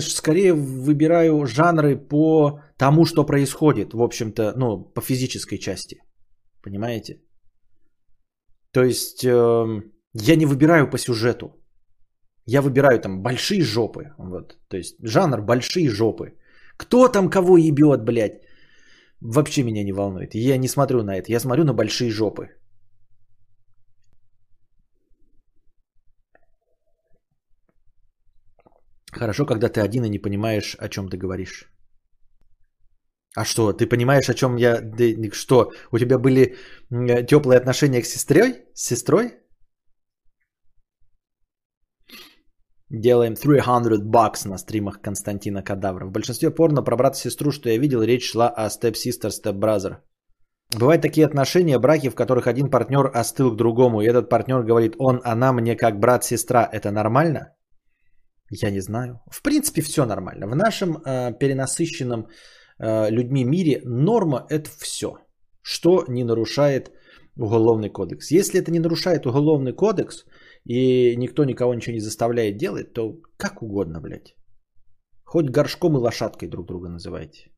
скорее 0.00 0.54
выбираю 0.54 1.46
жанры 1.46 1.96
по 1.96 2.60
тому, 2.76 3.04
что 3.04 3.24
происходит, 3.24 3.94
в 3.94 4.02
общем-то, 4.02 4.54
ну, 4.56 4.92
по 4.94 5.00
физической 5.00 5.58
части. 5.58 5.96
Понимаете? 6.62 7.20
То 8.72 8.82
есть 8.82 9.24
э, 9.24 9.82
я 10.14 10.36
не 10.36 10.46
выбираю 10.46 10.90
по 10.90 10.98
сюжету. 10.98 11.46
Я 12.46 12.60
выбираю 12.60 13.00
там 13.00 13.22
большие 13.22 13.62
жопы. 13.62 14.14
Вот. 14.18 14.56
То 14.68 14.76
есть 14.76 14.96
жанр 15.02 15.40
большие 15.42 15.88
жопы. 15.88 16.34
Кто 16.76 17.08
там 17.08 17.30
кого 17.30 17.56
ебет, 17.56 18.04
блядь, 18.04 18.42
вообще 19.20 19.62
меня 19.62 19.84
не 19.84 19.92
волнует. 19.92 20.34
Я 20.34 20.56
не 20.58 20.68
смотрю 20.68 21.02
на 21.02 21.16
это. 21.16 21.30
Я 21.32 21.40
смотрю 21.40 21.64
на 21.64 21.74
большие 21.74 22.10
жопы. 22.10 22.48
Хорошо, 29.12 29.46
когда 29.46 29.68
ты 29.68 29.80
один 29.80 30.04
и 30.04 30.08
не 30.08 30.18
понимаешь, 30.18 30.76
о 30.78 30.88
чем 30.88 31.08
ты 31.08 31.18
говоришь. 31.18 31.68
А 33.36 33.44
что, 33.44 33.72
ты 33.72 33.86
понимаешь, 33.86 34.28
о 34.28 34.34
чем 34.34 34.56
я... 34.56 34.80
Что, 35.32 35.72
у 35.90 35.98
тебя 35.98 36.18
были 36.18 36.56
теплые 36.90 37.58
отношения 37.58 38.02
к 38.02 38.06
сестрой? 38.06 38.64
С 38.74 38.88
сестрой? 38.88 39.32
Делаем 42.90 43.34
300 43.34 43.98
бакс 44.02 44.44
на 44.44 44.58
стримах 44.58 45.00
Константина 45.00 45.62
Кадавра. 45.62 46.06
В 46.06 46.10
большинстве 46.10 46.50
порно 46.50 46.82
про 46.82 46.96
брата 46.96 47.16
и 47.18 47.20
сестру, 47.20 47.50
что 47.50 47.68
я 47.68 47.78
видел, 47.78 48.02
речь 48.02 48.30
шла 48.30 48.48
о 48.48 48.68
step 48.68 49.58
brother. 49.58 49.96
Бывают 50.78 51.02
такие 51.02 51.26
отношения, 51.26 51.78
браки, 51.78 52.10
в 52.10 52.14
которых 52.14 52.46
один 52.46 52.70
партнер 52.70 53.10
остыл 53.14 53.52
к 53.52 53.56
другому, 53.56 54.00
и 54.00 54.06
этот 54.06 54.28
партнер 54.28 54.62
говорит, 54.62 54.94
он, 54.98 55.20
она 55.24 55.52
мне 55.52 55.76
как 55.76 56.00
брат-сестра. 56.00 56.68
Это 56.70 56.90
нормально? 56.90 57.54
Я 58.60 58.70
не 58.70 58.80
знаю. 58.80 59.20
В 59.30 59.42
принципе, 59.42 59.82
все 59.82 60.04
нормально. 60.04 60.46
В 60.46 60.54
нашем 60.54 60.96
э, 60.96 61.32
перенасыщенном 61.38 62.26
Э, 62.82 63.10
людьми 63.10 63.44
мире 63.44 63.80
норма 63.84 64.46
это 64.50 64.68
все, 64.80 65.18
что 65.62 66.04
не 66.08 66.24
нарушает 66.24 66.90
уголовный 67.36 67.90
кодекс. 67.90 68.30
Если 68.30 68.60
это 68.60 68.70
не 68.70 68.80
нарушает 68.80 69.26
уголовный 69.26 69.72
кодекс 69.72 70.24
и 70.64 71.16
никто 71.16 71.44
никого 71.44 71.74
ничего 71.74 71.94
не 71.94 72.00
заставляет 72.00 72.56
делать, 72.56 72.92
то 72.92 73.20
как 73.36 73.62
угодно, 73.62 74.00
блядь. 74.00 74.34
Хоть 75.24 75.50
горшком 75.50 75.96
и 75.96 76.00
лошадкой 76.00 76.48
друг 76.48 76.66
друга 76.66 76.88
называйте. 76.88 77.50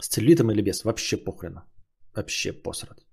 С 0.00 0.08
целлюлитом 0.08 0.52
или 0.52 0.62
без, 0.62 0.84
вообще 0.84 1.16
похрена. 1.16 1.64
Вообще 2.18 2.52
посрать. 2.52 3.06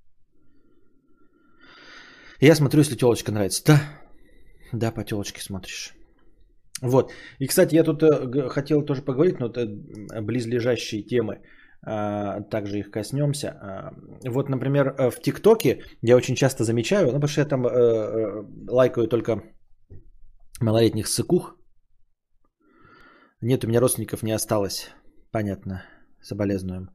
Я 2.41 2.55
смотрю, 2.55 2.79
если 2.79 2.97
телочка 2.97 3.31
нравится. 3.31 3.63
Да, 3.65 3.79
да, 4.73 4.91
по 4.91 5.03
телочке 5.03 5.41
смотришь. 5.41 5.93
Вот. 6.81 7.11
И, 7.39 7.47
кстати, 7.47 7.75
я 7.75 7.83
тут 7.83 8.01
э, 8.03 8.49
хотел 8.49 8.85
тоже 8.85 9.01
поговорить, 9.01 9.39
но 9.39 9.47
это 9.47 9.67
близлежащие 10.21 11.03
темы. 11.03 11.41
А, 11.87 12.41
также 12.41 12.79
их 12.79 12.89
коснемся. 12.89 13.47
А, 13.61 13.93
вот, 14.29 14.49
например, 14.49 14.95
э, 14.97 15.11
в 15.11 15.21
ТикТоке 15.21 15.83
я 16.01 16.15
очень 16.15 16.35
часто 16.35 16.63
замечаю, 16.63 17.05
ну, 17.05 17.13
потому 17.13 17.27
что 17.27 17.41
я 17.41 17.47
там 17.47 17.67
э, 17.67 17.69
э, 17.69 18.43
лайкаю 18.67 19.07
только 19.07 19.43
малолетних 20.61 21.07
сыкух. 21.07 21.55
Нет, 23.41 23.63
у 23.63 23.67
меня 23.67 23.81
родственников 23.81 24.23
не 24.23 24.35
осталось. 24.35 24.89
Понятно, 25.31 25.83
соболезнуем. 26.25 26.89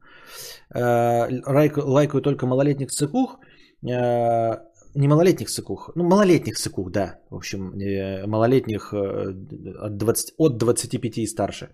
Э, 0.75 1.27
лайкаю 1.45 2.21
только 2.21 2.45
малолетних 2.45 2.91
сыкух. 2.91 3.39
Э, 3.83 4.57
не 4.95 5.07
малолетних 5.07 5.49
сыкух, 5.49 5.91
ну 5.95 6.03
малолетних 6.03 6.57
сыкух, 6.57 6.91
да, 6.91 7.19
в 7.29 7.35
общем, 7.35 7.73
э, 7.79 8.27
малолетних 8.27 8.93
от, 8.93 9.97
20, 9.97 10.33
от 10.37 10.57
25 10.57 11.17
и 11.17 11.27
старше 11.27 11.69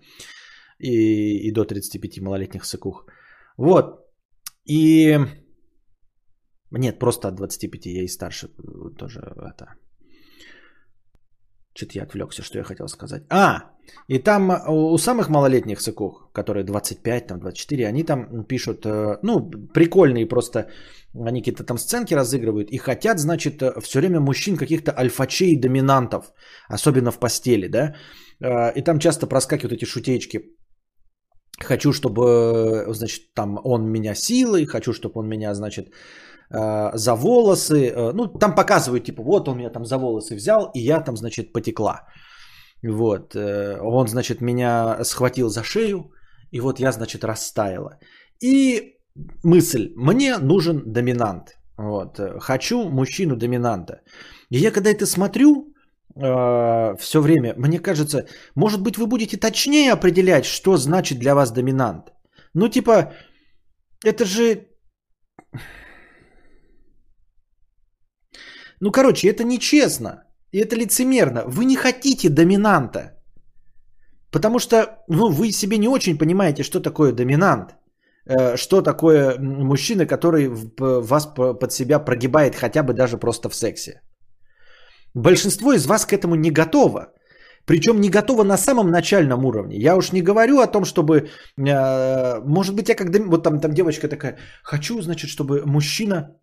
и, 0.78 1.48
и 1.48 1.52
до 1.52 1.64
35 1.64 2.20
малолетних 2.20 2.64
сыкух. 2.64 3.06
Вот, 3.56 4.06
и 4.64 5.18
нет, 6.70 6.98
просто 6.98 7.28
от 7.28 7.34
25, 7.34 7.86
я 7.86 8.04
и 8.04 8.08
старше 8.08 8.48
тоже 8.98 9.20
это. 9.20 9.74
Что-то 11.78 11.98
я 11.98 12.02
отвлекся, 12.02 12.42
что 12.42 12.58
я 12.58 12.64
хотел 12.64 12.88
сказать. 12.88 13.22
А, 13.30 13.70
и 14.08 14.18
там 14.18 14.50
у 14.68 14.98
самых 14.98 15.28
малолетних 15.28 15.80
сыкух, 15.80 16.28
которые 16.34 16.64
25, 16.64 17.26
там 17.26 17.38
24, 17.38 17.86
они 17.86 18.02
там 18.02 18.44
пишут, 18.44 18.84
э, 18.84 19.18
ну, 19.22 19.50
прикольные 19.74 20.26
просто 20.26 20.66
они 21.26 21.40
какие-то 21.40 21.64
там 21.64 21.78
сценки 21.78 22.14
разыгрывают 22.14 22.70
и 22.70 22.78
хотят, 22.78 23.18
значит, 23.20 23.62
э, 23.62 23.80
все 23.80 24.00
время 24.00 24.20
мужчин 24.20 24.56
каких-то 24.56 24.90
альфачей 24.90 25.52
и 25.52 25.60
доминантов, 25.60 26.32
особенно 26.68 27.12
в 27.12 27.20
постели, 27.20 27.68
да. 27.68 27.94
Э, 28.40 28.72
и 28.74 28.82
там 28.82 28.98
часто 28.98 29.28
проскакивают 29.28 29.72
эти 29.72 29.84
шутечки. 29.84 30.40
Хочу, 31.60 31.92
чтобы, 31.92 32.86
значит, 32.88 33.34
там 33.34 33.60
он 33.64 33.88
меня 33.88 34.14
силой, 34.16 34.66
хочу, 34.66 34.92
чтобы 34.92 35.20
он 35.20 35.28
меня, 35.28 35.54
значит, 35.54 35.92
э, 36.50 36.90
за 36.94 37.14
волосы. 37.14 38.12
Ну, 38.14 38.26
там 38.38 38.54
показывают, 38.54 39.04
типа, 39.04 39.22
вот 39.22 39.48
он 39.48 39.58
меня 39.58 39.70
там 39.70 39.84
за 39.84 39.98
волосы 39.98 40.34
взял, 40.34 40.70
и 40.74 40.80
я 40.80 41.00
там, 41.00 41.16
значит, 41.16 41.52
потекла. 41.52 42.06
Вот. 42.82 43.36
Он, 43.36 44.08
значит, 44.08 44.40
меня 44.40 45.04
схватил 45.04 45.48
за 45.48 45.62
шею, 45.62 46.10
и 46.52 46.60
вот 46.60 46.80
я, 46.80 46.92
значит, 46.92 47.24
растаяла. 47.24 47.98
И 48.42 48.94
мысль, 49.44 49.92
мне 49.96 50.38
нужен 50.38 50.82
доминант. 50.92 51.58
Вот. 51.76 52.20
Хочу 52.40 52.88
мужчину 52.88 53.36
доминанта. 53.36 54.00
И 54.50 54.58
я 54.58 54.70
когда 54.70 54.90
это 54.90 55.06
смотрю, 55.06 55.74
э, 56.16 56.96
все 56.98 57.20
время, 57.20 57.54
мне 57.56 57.78
кажется, 57.78 58.26
может 58.54 58.82
быть, 58.82 58.96
вы 58.96 59.06
будете 59.06 59.36
точнее 59.36 59.92
определять, 59.92 60.44
что 60.44 60.76
значит 60.76 61.18
для 61.18 61.34
вас 61.34 61.52
доминант. 61.52 62.12
Ну, 62.54 62.68
типа, 62.68 63.12
это 64.04 64.24
же... 64.24 64.66
Ну, 68.80 68.90
короче, 68.90 69.28
это 69.28 69.44
нечестно. 69.44 70.24
И 70.52 70.58
это 70.58 70.76
лицемерно. 70.76 71.44
Вы 71.46 71.64
не 71.64 71.76
хотите 71.76 72.28
доминанта. 72.28 73.14
Потому 74.30 74.58
что 74.58 74.76
ну, 75.08 75.30
вы 75.30 75.52
себе 75.52 75.78
не 75.78 75.88
очень 75.88 76.18
понимаете, 76.18 76.62
что 76.62 76.80
такое 76.80 77.12
доминант. 77.12 77.76
Э, 78.28 78.56
что 78.56 78.82
такое 78.82 79.38
мужчина, 79.38 80.06
который 80.06 80.48
вас 80.78 81.26
под 81.34 81.72
себя 81.72 81.98
прогибает 81.98 82.54
хотя 82.54 82.82
бы 82.82 82.92
даже 82.92 83.18
просто 83.18 83.48
в 83.48 83.54
сексе. 83.54 84.00
Большинство 85.14 85.72
из 85.72 85.86
вас 85.86 86.06
к 86.06 86.12
этому 86.12 86.34
не 86.34 86.50
готово. 86.50 87.12
Причем 87.64 88.00
не 88.00 88.10
готово 88.10 88.44
на 88.44 88.56
самом 88.56 88.90
начальном 88.90 89.44
уровне. 89.44 89.76
Я 89.76 89.96
уж 89.96 90.12
не 90.12 90.22
говорю 90.22 90.60
о 90.60 90.66
том, 90.66 90.84
чтобы, 90.84 91.28
э, 91.58 92.40
может 92.46 92.74
быть, 92.74 92.88
я 92.88 92.94
когда, 92.94 93.18
вот 93.18 93.42
там, 93.42 93.60
там 93.60 93.72
девочка 93.72 94.08
такая, 94.08 94.36
хочу, 94.62 95.02
значит, 95.02 95.30
чтобы 95.30 95.62
мужчина 95.66 96.36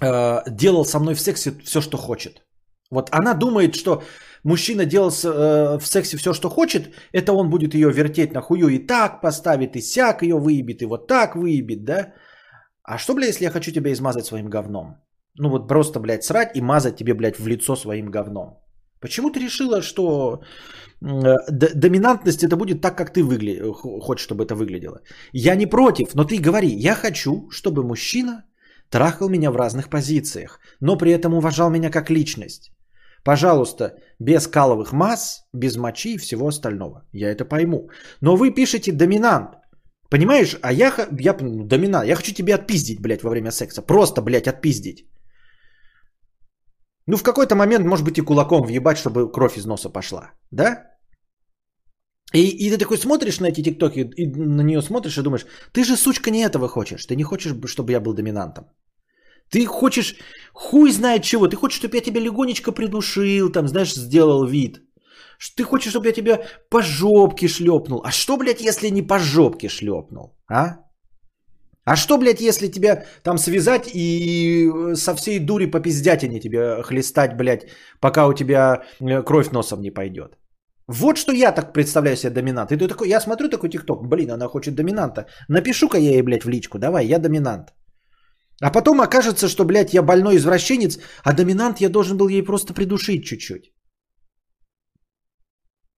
делал 0.00 0.84
со 0.84 0.98
мной 0.98 1.14
в 1.14 1.20
сексе 1.20 1.52
все, 1.64 1.80
что 1.80 1.96
хочет. 1.96 2.42
Вот 2.90 3.08
она 3.12 3.34
думает, 3.34 3.74
что 3.74 4.02
мужчина 4.44 4.84
делал 4.84 5.10
э, 5.10 5.78
в 5.78 5.86
сексе 5.86 6.16
все, 6.16 6.32
что 6.32 6.48
хочет, 6.48 6.94
это 7.12 7.32
он 7.32 7.50
будет 7.50 7.74
ее 7.74 7.90
вертеть 7.90 8.32
на 8.32 8.40
хую 8.40 8.68
и 8.68 8.86
так 8.86 9.20
поставит, 9.20 9.76
и 9.76 9.80
сяк 9.80 10.22
ее 10.22 10.38
выебет, 10.38 10.82
и 10.82 10.86
вот 10.86 11.06
так 11.08 11.34
выебет, 11.36 11.84
да? 11.84 12.12
А 12.82 12.98
что, 12.98 13.14
блядь, 13.14 13.28
если 13.30 13.44
я 13.44 13.50
хочу 13.50 13.72
тебя 13.72 13.92
измазать 13.92 14.26
своим 14.26 14.48
говном? 14.48 14.96
Ну 15.38 15.50
вот 15.50 15.68
просто, 15.68 16.00
блядь, 16.00 16.24
срать 16.24 16.56
и 16.56 16.62
мазать 16.62 16.96
тебе, 16.96 17.14
блядь, 17.14 17.38
в 17.38 17.46
лицо 17.48 17.76
своим 17.76 18.10
говном. 18.10 18.58
Почему 19.00 19.30
ты 19.30 19.40
решила, 19.40 19.82
что 19.82 20.42
э, 21.02 21.34
доминантность 21.74 22.44
это 22.44 22.56
будет 22.56 22.80
так, 22.80 22.96
как 22.96 23.12
ты 23.12 23.22
выгля... 23.22 23.72
хочешь, 23.72 24.24
чтобы 24.24 24.44
это 24.44 24.54
выглядело? 24.54 25.00
Я 25.32 25.56
не 25.56 25.66
против, 25.66 26.14
но 26.14 26.24
ты 26.24 26.38
говори, 26.38 26.68
я 26.68 26.94
хочу, 26.94 27.50
чтобы 27.50 27.82
мужчина 27.82 28.44
трахал 28.90 29.28
меня 29.28 29.50
в 29.50 29.56
разных 29.56 29.88
позициях, 29.88 30.60
но 30.80 30.96
при 30.96 31.12
этом 31.12 31.34
уважал 31.34 31.70
меня 31.70 31.90
как 31.90 32.10
личность. 32.10 32.70
Пожалуйста, 33.24 33.96
без 34.20 34.46
каловых 34.46 34.92
масс, 34.92 35.44
без 35.52 35.76
мочи 35.76 36.14
и 36.14 36.18
всего 36.18 36.46
остального. 36.46 37.02
Я 37.12 37.30
это 37.30 37.44
пойму. 37.44 37.90
Но 38.20 38.36
вы 38.36 38.54
пишете 38.54 38.92
доминант. 38.92 39.56
Понимаешь? 40.10 40.56
А 40.62 40.72
я, 40.72 40.92
я 41.20 41.36
ну, 41.40 41.64
доминант. 41.64 42.06
Я 42.06 42.14
хочу 42.14 42.32
тебе 42.32 42.54
отпиздить, 42.54 43.00
блядь, 43.00 43.22
во 43.22 43.30
время 43.30 43.50
секса. 43.50 43.82
Просто, 43.82 44.22
блядь, 44.22 44.46
отпиздить. 44.46 45.06
Ну, 47.06 47.16
в 47.16 47.22
какой-то 47.22 47.56
момент, 47.56 47.84
может 47.84 48.04
быть, 48.04 48.18
и 48.18 48.22
кулаком 48.22 48.62
въебать, 48.62 48.98
чтобы 48.98 49.32
кровь 49.32 49.56
из 49.56 49.66
носа 49.66 49.90
пошла. 49.90 50.30
Да? 50.52 50.95
И, 52.34 52.40
и 52.40 52.70
ты 52.70 52.78
такой 52.78 52.98
смотришь 52.98 53.40
на 53.40 53.46
эти 53.46 53.62
тиктоки, 53.62 54.10
и 54.16 54.26
на 54.26 54.62
нее 54.62 54.82
смотришь 54.82 55.18
и 55.18 55.22
думаешь, 55.22 55.46
ты 55.72 55.84
же, 55.84 55.96
сучка, 55.96 56.30
не 56.30 56.40
этого 56.40 56.68
хочешь. 56.68 57.06
Ты 57.06 57.16
не 57.16 57.22
хочешь, 57.22 57.54
чтобы 57.66 57.92
я 57.92 58.00
был 58.00 58.14
доминантом. 58.14 58.64
Ты 59.50 59.64
хочешь 59.66 60.16
хуй 60.52 60.90
знает 60.90 61.22
чего. 61.22 61.48
Ты 61.48 61.56
хочешь, 61.56 61.78
чтобы 61.78 61.96
я 61.96 62.02
тебя 62.02 62.20
легонечко 62.20 62.72
придушил, 62.72 63.52
там, 63.52 63.68
знаешь, 63.68 63.94
сделал 63.94 64.44
вид. 64.44 64.82
Ты 65.56 65.64
хочешь, 65.64 65.90
чтобы 65.90 66.06
я 66.06 66.12
тебя 66.12 66.40
по 66.70 66.82
жопке 66.82 67.48
шлепнул. 67.48 68.02
А 68.04 68.10
что, 68.10 68.36
блядь, 68.36 68.60
если 68.60 68.90
не 68.90 69.02
по 69.02 69.18
жопке 69.18 69.68
шлепнул? 69.68 70.36
А? 70.48 70.78
А 71.84 71.96
что, 71.96 72.18
блядь, 72.18 72.40
если 72.40 72.66
тебя 72.66 73.04
там 73.22 73.38
связать 73.38 73.90
и 73.94 74.94
со 74.94 75.14
всей 75.14 75.38
дури 75.38 75.66
по 75.66 75.78
пиздятине 75.78 76.40
тебе 76.40 76.82
хлестать, 76.82 77.36
блядь, 77.36 77.66
пока 78.00 78.26
у 78.26 78.34
тебя 78.34 78.82
э, 79.00 79.22
кровь 79.22 79.52
носом 79.52 79.82
не 79.82 79.90
пойдет? 79.90 80.36
Вот 80.88 81.18
что 81.18 81.32
я 81.32 81.52
так 81.52 81.72
представляю 81.72 82.16
себе 82.16 82.30
доминант. 82.30 82.70
И 82.70 82.76
ты 82.76 82.88
такой, 82.88 83.08
я 83.08 83.20
смотрю 83.20 83.48
такой 83.48 83.70
тикток, 83.70 84.06
блин, 84.06 84.30
она 84.30 84.48
хочет 84.48 84.74
доминанта. 84.74 85.26
Напишу-ка 85.48 85.98
я 85.98 86.10
ей, 86.10 86.22
блядь, 86.22 86.44
в 86.44 86.48
личку, 86.48 86.78
давай, 86.78 87.06
я 87.06 87.18
доминант. 87.18 87.74
А 88.62 88.70
потом 88.70 89.00
окажется, 89.00 89.48
что, 89.48 89.64
блядь, 89.64 89.94
я 89.94 90.02
больной 90.02 90.36
извращенец, 90.36 90.98
а 91.24 91.32
доминант 91.32 91.80
я 91.80 91.88
должен 91.88 92.16
был 92.16 92.28
ей 92.28 92.42
просто 92.42 92.72
придушить 92.72 93.24
чуть-чуть. 93.24 93.72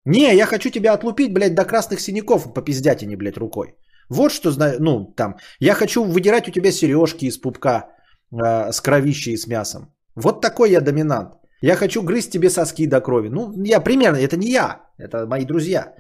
Не, 0.07 0.35
я 0.35 0.47
хочу 0.47 0.71
тебя 0.71 0.95
отлупить, 0.95 1.35
блядь, 1.35 1.55
до 1.55 1.65
красных 1.65 2.01
синяков 2.01 2.55
по 2.55 2.63
пиздятине, 2.63 3.17
блядь, 3.17 3.37
рукой. 3.37 3.77
Вот 4.09 4.33
что 4.33 4.51
ну, 4.81 5.15
там, 5.17 5.37
я 5.61 5.75
хочу 5.75 6.03
выдирать 6.03 6.49
у 6.49 6.51
тебя 6.51 6.73
сережки 6.73 7.27
из 7.27 7.37
пупка 7.37 7.91
э, 8.33 8.73
с 8.73 8.81
кровищей 8.81 9.35
и 9.35 9.37
с 9.37 9.47
мясом. 9.47 9.95
Вот 10.15 10.41
такой 10.41 10.71
я 10.71 10.81
доминант. 10.81 11.38
Я 11.63 11.77
хочу 11.77 12.03
грызть 12.03 12.31
тебе 12.31 12.51
соски 12.51 12.87
до 12.87 13.01
крови. 13.01 13.29
Ну, 13.29 13.53
я 13.65 13.81
примерно, 13.81 14.17
это 14.17 14.37
не 14.37 14.51
я, 14.51 14.81
это 14.99 15.27
мои 15.27 15.45
друзья. 15.45 15.95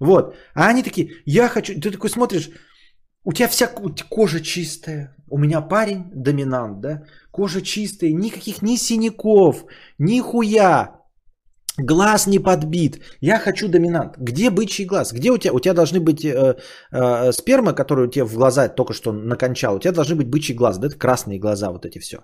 Вот. 0.00 0.34
А 0.54 0.68
они 0.68 0.82
такие, 0.82 1.08
я 1.26 1.48
хочу, 1.48 1.74
ты 1.80 1.90
такой 1.90 2.10
смотришь, 2.10 2.50
у 3.24 3.32
тебя 3.32 3.48
вся 3.48 3.66
кожа 4.10 4.40
чистая. 4.40 5.16
У 5.28 5.38
меня 5.38 5.60
парень 5.60 6.04
доминант, 6.14 6.80
да? 6.80 7.02
Кожа 7.30 7.60
чистая, 7.60 8.12
никаких 8.12 8.62
ни 8.62 8.76
синяков, 8.76 9.64
ни 9.98 10.20
хуя. 10.20 10.92
Глаз 11.78 12.26
не 12.26 12.38
подбит. 12.38 13.00
Я 13.20 13.38
хочу 13.38 13.68
доминант. 13.68 14.16
Где 14.18 14.50
бычий 14.50 14.86
глаз? 14.86 15.12
Где 15.12 15.30
у 15.30 15.38
тебя? 15.38 15.52
У 15.52 15.60
тебя 15.60 15.74
должны 15.74 16.00
быть 16.00 16.24
э, 16.24 16.56
э, 16.92 17.32
сперма, 17.32 17.74
которую 17.74 18.08
тебе 18.08 18.24
в 18.24 18.34
глаза 18.34 18.68
только 18.68 18.94
что 18.94 19.12
накончал. 19.12 19.76
У 19.76 19.78
тебя 19.78 19.92
должны 19.92 20.14
быть 20.14 20.28
бычий 20.28 20.54
глаз. 20.54 20.78
Да, 20.78 20.86
это 20.86 20.96
красные 20.96 21.38
глаза, 21.38 21.70
вот 21.70 21.84
эти 21.84 21.98
все. 21.98 22.18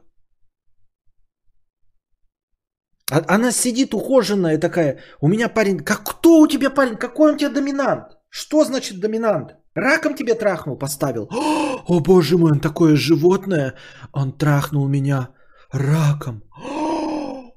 А, 3.10 3.22
она 3.28 3.52
сидит 3.52 3.94
ухоженная 3.94 4.58
такая. 4.58 5.00
У 5.20 5.28
меня 5.28 5.48
парень. 5.48 5.80
Как 5.80 6.04
кто 6.04 6.40
у 6.40 6.46
тебя 6.46 6.70
парень? 6.70 6.96
Какой 6.96 7.30
он 7.30 7.34
у 7.34 7.38
тебя 7.38 7.50
доминант? 7.50 8.18
Что 8.28 8.64
значит 8.64 9.00
доминант? 9.00 9.56
Раком 9.74 10.14
тебе 10.14 10.34
трахнул, 10.34 10.78
поставил. 10.78 11.28
О, 11.88 12.00
боже 12.00 12.38
мой, 12.38 12.52
он 12.52 12.60
такое 12.60 12.96
животное. 12.96 13.74
Он 14.12 14.32
трахнул 14.32 14.88
меня 14.88 15.28
раком. 15.72 16.42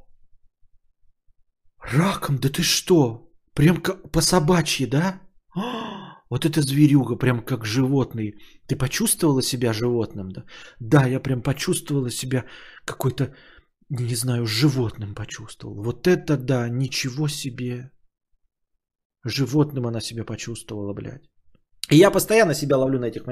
Раком, 1.81 2.37
да 2.37 2.49
ты 2.49 2.63
что? 2.63 3.29
Прям 3.53 3.81
как 3.81 4.11
по 4.11 4.21
собачьи, 4.21 4.87
да? 4.87 5.21
Вот 6.27 6.43
это 6.43 6.61
зверюга, 6.61 7.15
прям 7.17 7.45
как 7.45 7.65
животный. 7.65 8.33
Ты 8.67 8.75
почувствовала 8.75 9.43
себя 9.43 9.73
животным, 9.73 10.31
да? 10.31 10.43
Да, 10.79 11.05
я 11.05 11.19
прям 11.19 11.41
почувствовала 11.41 12.09
себя 12.09 12.45
какой-то, 12.83 13.35
не 13.89 14.15
знаю, 14.15 14.45
животным 14.45 15.15
почувствовал. 15.15 15.83
Вот 15.83 16.07
это 16.07 16.37
да, 16.37 16.69
ничего 16.69 17.27
себе. 17.27 17.91
Животным 19.25 19.87
она 19.87 20.01
себя 20.01 20.23
почувствовала, 20.23 20.93
блядь. 20.93 21.23
И 21.91 21.97
я 21.97 22.11
постоянно 22.11 22.53
себя 22.53 22.77
ловлю 22.77 22.99
на 22.99 23.05
этих 23.05 23.23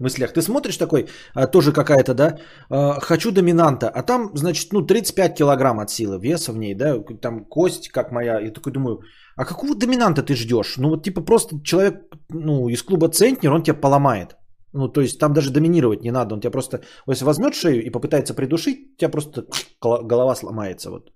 мыслях. 0.00 0.32
Ты 0.32 0.42
смотришь 0.42 0.76
такой, 0.76 1.06
а, 1.34 1.46
тоже 1.46 1.72
какая-то, 1.72 2.14
да, 2.14 2.38
а, 2.68 3.00
хочу 3.00 3.30
доминанта, 3.30 3.88
а 3.88 4.02
там, 4.02 4.30
значит, 4.34 4.72
ну, 4.72 4.82
35 4.82 5.34
килограмм 5.34 5.78
от 5.78 5.90
силы 5.90 6.18
веса 6.18 6.52
в 6.52 6.58
ней, 6.58 6.74
да, 6.74 6.98
там 7.22 7.44
кость, 7.44 7.88
как 7.88 8.10
моя. 8.10 8.40
И 8.40 8.50
такой 8.50 8.72
думаю, 8.72 9.00
а 9.36 9.44
какого 9.44 9.76
доминанта 9.76 10.22
ты 10.22 10.34
ждешь? 10.34 10.76
Ну, 10.76 10.88
вот 10.88 11.04
типа 11.04 11.20
просто 11.20 11.60
человек, 11.62 12.02
ну, 12.28 12.68
из 12.68 12.82
клуба 12.82 13.08
Центнер, 13.08 13.52
он 13.52 13.62
тебя 13.62 13.80
поломает. 13.80 14.36
Ну, 14.72 14.88
то 14.88 15.00
есть 15.00 15.18
там 15.18 15.32
даже 15.32 15.50
доминировать 15.50 16.02
не 16.02 16.10
надо. 16.12 16.34
Он 16.34 16.40
тебя 16.40 16.50
просто, 16.50 16.80
если 17.08 17.24
возьмет 17.24 17.54
шею 17.54 17.82
и 17.84 17.90
попытается 17.90 18.34
придушить, 18.34 18.94
у 18.94 18.96
тебя 18.96 19.10
просто 19.10 19.46
голова 19.82 20.34
сломается. 20.34 20.90
Вот. 20.90 21.10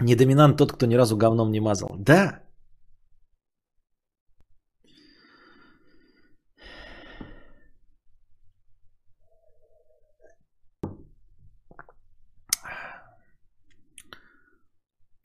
Не 0.00 0.16
доминант 0.16 0.56
тот, 0.56 0.72
кто 0.72 0.86
ни 0.86 0.96
разу 0.96 1.16
говном 1.16 1.50
не 1.52 1.60
мазал. 1.60 1.96
Да. 1.98 2.43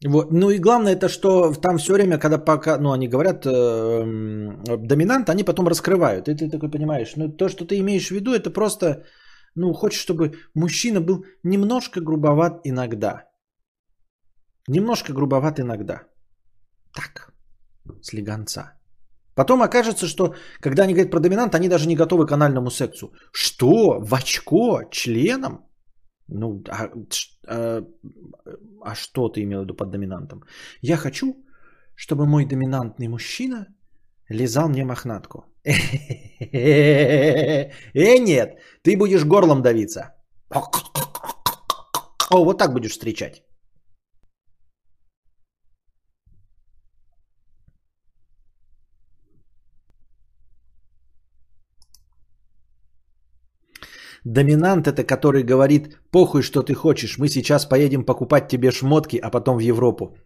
Вот. 0.05 0.31
Ну 0.31 0.49
и 0.49 0.59
главное 0.59 0.93
это, 0.93 1.09
что 1.09 1.53
там 1.53 1.77
все 1.77 1.93
время, 1.93 2.17
когда 2.17 2.37
пока, 2.37 2.77
ну 2.77 2.91
они 2.91 3.09
говорят 3.09 3.45
э, 3.45 4.03
доминант, 4.77 5.29
они 5.29 5.43
потом 5.43 5.67
раскрывают. 5.67 6.27
И 6.29 6.35
ты 6.35 6.49
такой 6.49 6.71
понимаешь, 6.71 7.15
ну 7.15 7.29
то, 7.29 7.49
что 7.49 7.65
ты 7.65 7.79
имеешь 7.79 8.07
в 8.07 8.11
виду, 8.11 8.31
это 8.31 8.49
просто, 8.49 9.03
ну 9.55 9.73
хочешь, 9.73 9.99
чтобы 9.99 10.35
мужчина 10.55 11.01
был 11.01 11.25
немножко 11.43 11.99
грубоват 11.99 12.61
иногда. 12.63 13.25
Немножко 14.69 15.13
грубоват 15.13 15.59
иногда. 15.59 16.03
Так, 16.93 17.33
слегонца. 18.01 18.79
Потом 19.35 19.61
окажется, 19.61 20.07
что 20.07 20.35
когда 20.61 20.83
они 20.83 20.93
говорят 20.93 21.11
про 21.11 21.19
доминант, 21.19 21.55
они 21.55 21.69
даже 21.69 21.87
не 21.87 21.95
готовы 21.95 22.25
к 22.25 22.31
анальному 22.31 22.69
сексу. 22.69 23.13
Что? 23.33 23.99
В 23.99 24.13
очко? 24.13 24.83
Членом? 24.91 25.68
Ну, 26.31 26.63
а, 26.69 26.89
а, 27.47 27.83
а 28.83 28.95
что 28.95 29.29
ты 29.29 29.41
имел 29.43 29.59
в 29.59 29.63
виду 29.63 29.73
под 29.73 29.89
доминантом? 29.91 30.43
Я 30.81 30.97
хочу, 30.97 31.33
чтобы 31.95 32.25
мой 32.25 32.45
доминантный 32.45 33.07
мужчина 33.07 33.67
лизал 34.29 34.69
мне 34.69 34.85
мохнатку. 34.85 35.45
Э, 36.41 38.19
нет, 38.19 38.59
ты 38.81 38.97
будешь 38.97 39.25
горлом 39.25 39.61
давиться. 39.61 40.13
О, 42.31 42.45
вот 42.45 42.57
так 42.57 42.73
будешь 42.73 42.91
встречать. 42.91 43.43
Доминант 54.23 54.87
это 54.87 55.03
который 55.03 55.43
говорит, 55.43 55.97
похуй, 56.11 56.41
что 56.41 56.61
ты 56.61 56.73
хочешь, 56.73 57.17
мы 57.17 57.29
сейчас 57.29 57.65
поедем 57.65 58.03
покупать 58.03 58.47
тебе 58.47 58.71
шмотки, 58.71 59.17
а 59.17 59.29
потом 59.29 59.57
в 59.57 59.61
Европу. 59.61 60.17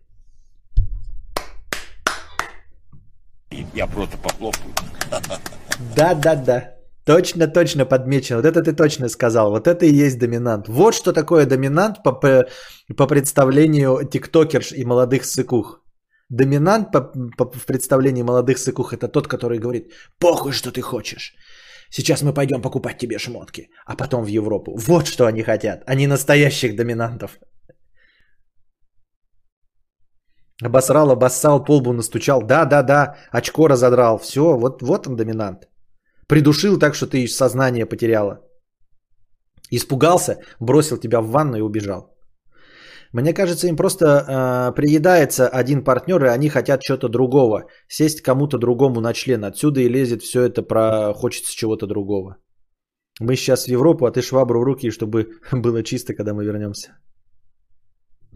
Я 3.74 3.88
просто 3.88 4.18
похлопаю. 4.18 4.74
Да, 5.96 6.14
да, 6.16 6.36
да. 6.36 6.74
Точно, 7.06 7.48
точно 7.48 7.86
подмечено. 7.86 8.38
Вот 8.38 8.46
это 8.46 8.62
ты 8.62 8.74
точно 8.74 9.10
сказал. 9.10 9.50
Вот 9.52 9.68
это 9.68 9.86
и 9.86 10.06
есть 10.06 10.18
доминант. 10.20 10.68
Вот 10.68 10.96
что 10.96 11.12
такое 11.14 11.46
доминант 11.46 12.02
по, 12.04 12.14
по, 12.14 12.46
по 12.98 13.08
представлению 13.08 14.08
тиктокерш 14.10 14.72
и 14.72 14.86
молодых 14.86 15.26
сыкух. 15.26 15.82
Доминант 16.30 16.92
по, 16.92 17.02
по, 17.38 17.46
в 17.46 17.66
представлении 17.66 18.24
молодых 18.24 18.58
сыкух 18.58 18.94
это 18.94 19.08
тот, 19.08 19.28
который 19.28 19.60
говорит, 19.60 19.92
похуй, 20.18 20.54
что 20.54 20.72
ты 20.72 20.82
хочешь. 20.82 21.36
Сейчас 21.96 22.24
мы 22.24 22.34
пойдем 22.34 22.62
покупать 22.62 22.98
тебе 22.98 23.20
шмотки, 23.20 23.70
а 23.86 23.96
потом 23.96 24.24
в 24.24 24.28
Европу. 24.28 24.76
Вот 24.88 25.06
что 25.06 25.26
они 25.26 25.44
хотят. 25.44 25.84
Они 25.86 26.08
настоящих 26.08 26.76
доминантов. 26.76 27.40
Обосрал, 30.66 31.12
обоссал, 31.12 31.64
полбу 31.64 31.94
настучал. 31.94 32.42
Да, 32.42 32.66
да, 32.66 32.84
да, 32.84 33.16
очко 33.32 33.68
разодрал. 33.68 34.18
Все, 34.18 34.42
вот, 34.42 34.82
вот 34.82 35.08
он 35.08 35.16
доминант. 35.16 35.68
Придушил 36.28 36.80
так, 36.80 36.96
что 36.96 37.06
ты 37.06 37.28
сознание 37.28 37.86
потеряла. 37.86 38.40
Испугался, 39.70 40.38
бросил 40.60 40.98
тебя 40.98 41.22
в 41.22 41.28
ванну 41.28 41.58
и 41.58 41.62
убежал. 41.62 42.13
Мне 43.14 43.34
кажется, 43.34 43.68
им 43.68 43.76
просто 43.76 44.06
э, 44.06 44.72
приедается 44.76 45.48
один 45.48 45.84
партнер, 45.84 46.26
и 46.26 46.30
они 46.30 46.50
хотят 46.50 46.82
что-то 46.84 47.10
другого. 47.10 47.68
Сесть 47.88 48.22
кому-то 48.22 48.58
другому 48.58 49.02
на 49.02 49.14
член. 49.14 49.44
Отсюда 49.46 49.82
и 49.82 49.90
лезет 49.90 50.24
все 50.24 50.42
это 50.42 50.64
про 50.64 51.14
хочется 51.14 51.56
чего-то 51.56 51.86
другого. 51.86 52.38
Мы 53.22 53.36
сейчас 53.36 53.66
в 53.66 53.68
Европу, 53.68 54.06
а 54.06 54.12
ты 54.12 54.22
швабру 54.22 54.60
в 54.60 54.64
руки, 54.64 54.90
чтобы 54.90 55.28
было 55.52 55.84
чисто, 55.84 56.16
когда 56.16 56.34
мы 56.34 56.44
вернемся. 56.44 56.98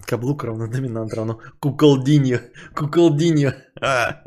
Каблук 0.06 0.44
равно 0.44 0.68
доминант 0.68 1.14
равно 1.14 1.40
куколдиньо. 1.60 2.40
Куколдиньо. 2.76 3.54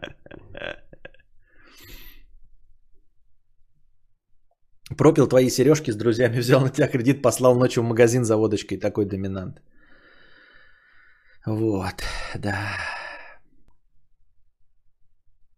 Пропил 4.98 5.28
твои 5.28 5.48
сережки 5.48 5.92
с 5.92 5.96
друзьями, 5.96 6.40
взял 6.40 6.60
на 6.60 6.70
тебя 6.70 6.88
кредит, 6.88 7.22
послал 7.22 7.54
ночью 7.54 7.84
в 7.84 7.86
магазин 7.86 8.24
за 8.24 8.36
водочкой. 8.36 8.80
Такой 8.80 9.04
доминант. 9.04 9.62
Вот, 11.46 12.02
да. 12.34 12.76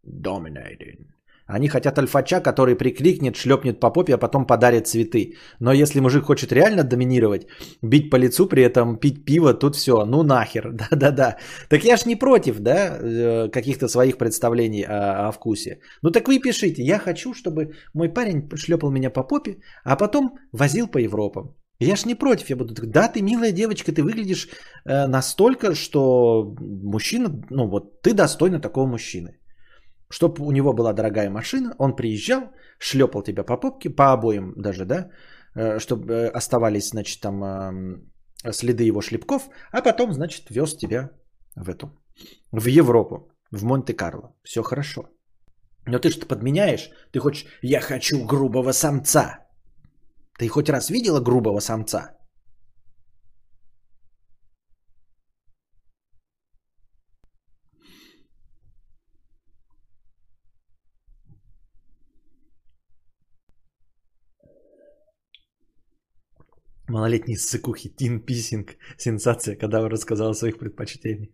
Dominating. 0.05 1.13
Они 1.47 1.69
хотят 1.69 1.99
альфача, 1.99 2.41
который 2.41 2.77
прикрикнет, 2.77 3.37
шлепнет 3.37 3.81
по 3.81 3.91
попе, 3.91 4.15
а 4.15 4.19
потом 4.19 4.47
подарит 4.47 4.87
цветы. 4.87 5.35
Но 5.61 5.73
если 5.73 6.01
мужик 6.01 6.25
хочет 6.25 6.53
реально 6.53 6.85
доминировать, 6.85 7.47
бить 7.83 8.11
по 8.11 8.17
лицу, 8.17 8.49
при 8.49 8.63
этом 8.63 8.97
пить 8.97 9.25
пиво, 9.25 9.55
тут 9.55 9.77
все, 9.77 10.05
ну 10.05 10.23
нахер, 10.23 10.73
да-да-да. 10.73 11.37
Так 11.69 11.85
я 11.85 11.97
ж 11.97 12.07
не 12.07 12.17
против, 12.17 12.61
да, 12.61 12.97
э, 12.99 13.49
каких-то 13.51 13.89
своих 13.89 14.19
представлений 14.19 14.85
о, 14.85 15.29
о 15.29 15.33
вкусе. 15.33 15.81
Ну 16.03 16.11
так 16.11 16.29
вы 16.29 16.39
пишите, 16.39 16.83
я 16.83 16.99
хочу, 16.99 17.35
чтобы 17.35 17.73
мой 17.93 18.09
парень 18.09 18.49
шлепал 18.57 18.91
меня 18.91 19.11
по 19.11 19.23
попе, 19.23 19.57
а 19.85 19.97
потом 19.97 20.39
возил 20.53 20.89
по 20.89 20.99
Европам. 20.99 21.55
Я 21.83 21.97
ж 21.97 22.07
не 22.07 22.15
против, 22.15 22.51
я 22.51 22.57
буду, 22.57 22.75
да, 22.87 23.09
ты 23.09 23.23
милая 23.23 23.53
девочка, 23.53 23.93
ты 23.93 24.03
выглядишь 24.03 24.49
э, 24.85 25.07
настолько, 25.07 25.75
что 25.75 26.55
мужчина, 26.61 27.29
ну 27.51 27.69
вот 27.69 28.03
ты 28.03 28.15
достойна 28.15 28.61
такого 28.61 28.87
мужчины. 28.87 29.39
Чтобы 30.11 30.45
у 30.45 30.53
него 30.53 30.73
была 30.73 30.93
дорогая 30.93 31.31
машина, 31.31 31.75
он 31.79 31.97
приезжал, 31.97 32.43
шлепал 32.79 33.23
тебя 33.23 33.45
по 33.45 33.57
попке, 33.57 33.91
по 33.91 34.13
обоим 34.13 34.55
даже, 34.57 34.85
да, 34.85 35.09
э, 35.57 35.79
чтобы 35.79 36.13
э, 36.13 36.29
оставались, 36.29 36.91
значит, 36.91 37.21
там 37.21 38.03
следы 38.51 38.85
его 38.85 39.01
шлепков, 39.01 39.49
а 39.73 39.83
потом, 39.83 40.13
значит, 40.13 40.51
вез 40.51 40.77
тебя 40.77 41.11
в 41.57 41.69
эту, 41.69 41.91
в 42.53 42.67
Европу, 42.67 43.33
в 43.51 43.65
Монте-Карло. 43.65 44.35
Все 44.43 44.63
хорошо. 44.63 45.03
Но 45.87 45.99
ты 45.99 46.11
что 46.11 46.27
подменяешь, 46.27 46.91
ты 47.13 47.21
хочешь, 47.21 47.47
я 47.63 47.81
хочу 47.81 48.25
грубого 48.27 48.73
самца. 48.73 49.42
Ты 50.43 50.49
хоть 50.49 50.69
раз 50.69 50.91
видела 50.91 51.21
грубого 51.21 51.61
самца? 51.61 52.17
Малолетний 66.89 67.37
ссыкухи 67.37 67.89
Тин 67.91 68.21
Писинг. 68.21 68.77
Сенсация, 68.99 69.55
когда 69.55 69.81
он 69.81 69.93
рассказал 69.93 70.31
о 70.31 70.35
своих 70.35 70.59
предпочтениях. 70.59 71.31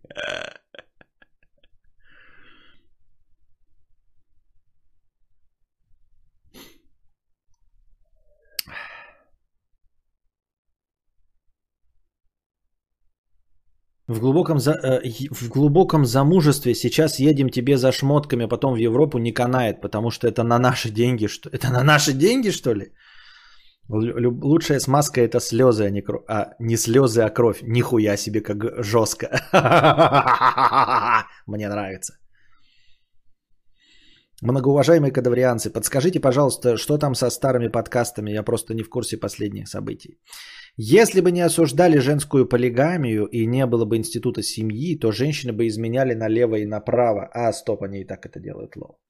В 14.08 14.20
глубоком, 14.20 14.58
за, 14.58 14.72
э, 14.72 15.00
в 15.30 15.48
глубоком 15.50 16.06
замужестве 16.06 16.74
сейчас 16.74 17.20
едем 17.20 17.50
тебе 17.50 17.76
за 17.76 17.92
шмотками, 17.92 18.44
а 18.44 18.48
потом 18.48 18.72
в 18.72 18.78
Европу 18.78 19.18
не 19.18 19.32
канает, 19.32 19.80
потому 19.82 20.10
что 20.10 20.26
это 20.26 20.42
на 20.42 20.58
наши 20.58 20.90
деньги. 20.90 21.26
Что, 21.28 21.50
это 21.52 21.70
на 21.70 21.84
наши 21.84 22.12
деньги, 22.12 22.50
что 22.50 22.74
ли? 22.74 22.92
Лучшая 23.88 24.80
смазка 24.80 25.20
это 25.20 25.40
слезы, 25.40 25.84
а 25.84 25.90
не, 25.90 26.02
кровь. 26.02 26.22
А, 26.28 26.54
не 26.58 26.76
слезы, 26.76 27.20
а 27.22 27.30
кровь. 27.30 27.60
Нихуя 27.62 28.16
себе, 28.16 28.40
как 28.40 28.82
жестко. 28.82 29.26
Мне 31.46 31.68
нравится. 31.68 32.14
Многоуважаемые 34.42 35.10
кадаврианцы, 35.10 35.70
подскажите, 35.70 36.20
пожалуйста, 36.20 36.76
что 36.76 36.98
там 36.98 37.14
со 37.14 37.30
старыми 37.30 37.68
подкастами? 37.68 38.30
Я 38.30 38.42
просто 38.42 38.74
не 38.74 38.82
в 38.82 38.88
курсе 38.88 39.16
последних 39.16 39.68
событий. 39.68 40.18
Если 40.80 41.20
бы 41.20 41.32
не 41.32 41.40
осуждали 41.40 41.98
женскую 41.98 42.48
полигамию 42.48 43.26
и 43.26 43.46
не 43.46 43.66
было 43.66 43.84
бы 43.84 43.96
института 43.96 44.42
семьи, 44.42 44.96
то 44.96 45.10
женщины 45.10 45.52
бы 45.52 45.66
изменяли 45.66 46.14
налево 46.14 46.54
и 46.54 46.66
направо. 46.66 47.28
А, 47.34 47.52
стоп, 47.52 47.82
они 47.82 48.00
и 48.00 48.06
так 48.06 48.24
это 48.24 48.38
делают, 48.38 48.76
лол. 48.76 49.00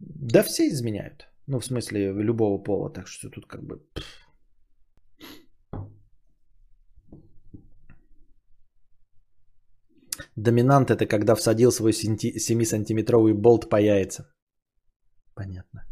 Да 0.00 0.42
все 0.42 0.68
изменяют. 0.68 1.28
Ну, 1.46 1.58
в 1.58 1.64
смысле, 1.64 2.12
любого 2.12 2.62
пола, 2.62 2.90
так 2.90 3.06
что 3.06 3.28
тут 3.28 3.46
как 3.46 3.62
бы... 3.64 3.82
Доминант 10.36 10.90
это 10.90 11.06
когда 11.06 11.34
всадил 11.34 11.70
свой 11.70 11.92
7-сантиметровый 11.92 13.34
болт 13.34 13.68
по 13.68 13.76
яйцам. 13.76 14.24
Понятно. 15.34 15.84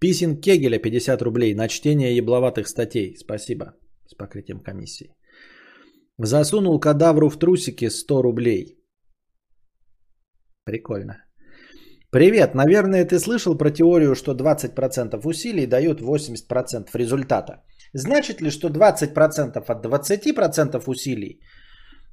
Писин 0.00 0.40
Кегеля 0.40 0.78
50 0.78 1.22
рублей 1.22 1.54
на 1.54 1.68
чтение 1.68 2.16
ебловатых 2.16 2.68
статей. 2.68 3.16
Спасибо 3.18 3.74
с 4.06 4.14
покрытием 4.14 4.60
комиссии. 4.60 5.14
Засунул 6.18 6.80
кадавру 6.80 7.28
в 7.28 7.38
трусики 7.38 7.90
100 7.90 8.22
рублей. 8.22 8.78
Прикольно. 10.64 11.24
Привет, 12.10 12.54
наверное, 12.54 13.04
ты 13.04 13.18
слышал 13.18 13.58
про 13.58 13.70
теорию, 13.70 14.14
что 14.14 14.32
20% 14.32 15.20
усилий 15.24 15.66
дают 15.66 16.00
80% 16.00 16.88
результата. 16.94 17.62
Значит 17.92 18.40
ли, 18.40 18.50
что 18.50 18.68
20% 18.68 19.64
от 19.68 19.86
20% 19.86 20.82
усилий 20.86 21.40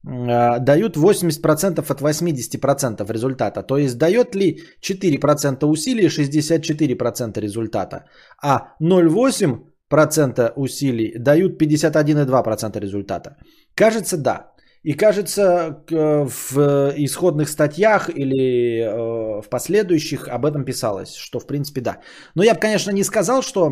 дают 0.04 0.98
80% 0.98 1.92
от 1.92 2.02
80% 2.02 3.14
результата? 3.14 3.64
То 3.64 3.78
есть 3.78 3.98
дает 3.98 4.36
ли 4.36 4.60
4% 4.82 5.66
усилий 5.66 6.08
64% 6.08 7.40
результата, 7.40 8.06
а 8.42 8.76
0,8 8.82 9.60
процента 9.90 10.54
усилий 10.56 11.18
дают 11.18 11.62
51,2% 11.62 12.80
результата? 12.80 13.36
Кажется, 13.76 14.18
да. 14.18 14.52
И 14.84 14.94
кажется, 14.94 15.84
в 15.90 16.94
исходных 16.96 17.50
статьях 17.50 18.10
или 18.10 18.82
э, 18.82 19.42
в 19.42 19.50
последующих 19.50 20.30
об 20.30 20.46
этом 20.46 20.64
писалось, 20.64 21.16
что 21.16 21.40
в 21.40 21.48
принципе 21.48 21.82
да. 21.82 21.98
Но 22.36 22.44
я 22.44 22.54
бы, 22.54 22.60
конечно, 22.60 22.92
не 22.92 23.04
сказал, 23.04 23.42
что 23.42 23.72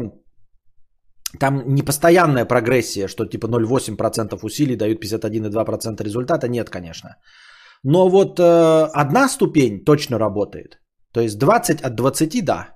там 1.40 1.64
не 1.66 1.84
постоянная 1.84 2.46
прогрессия, 2.46 3.08
что 3.08 3.26
типа 3.26 3.48
0,8% 3.48 4.40
усилий 4.44 4.76
дают 4.76 5.04
51,2% 5.04 6.04
результата. 6.04 6.48
Нет, 6.48 6.70
конечно. 6.70 7.10
Но 7.84 8.10
вот 8.10 8.40
э, 8.40 8.90
одна 8.94 9.30
ступень 9.30 9.84
точно 9.86 10.20
работает. 10.20 10.80
То 11.14 11.22
есть 11.22 11.38
20 11.38 11.82
от 11.82 11.96
20, 11.96 12.46
да. 12.46 12.76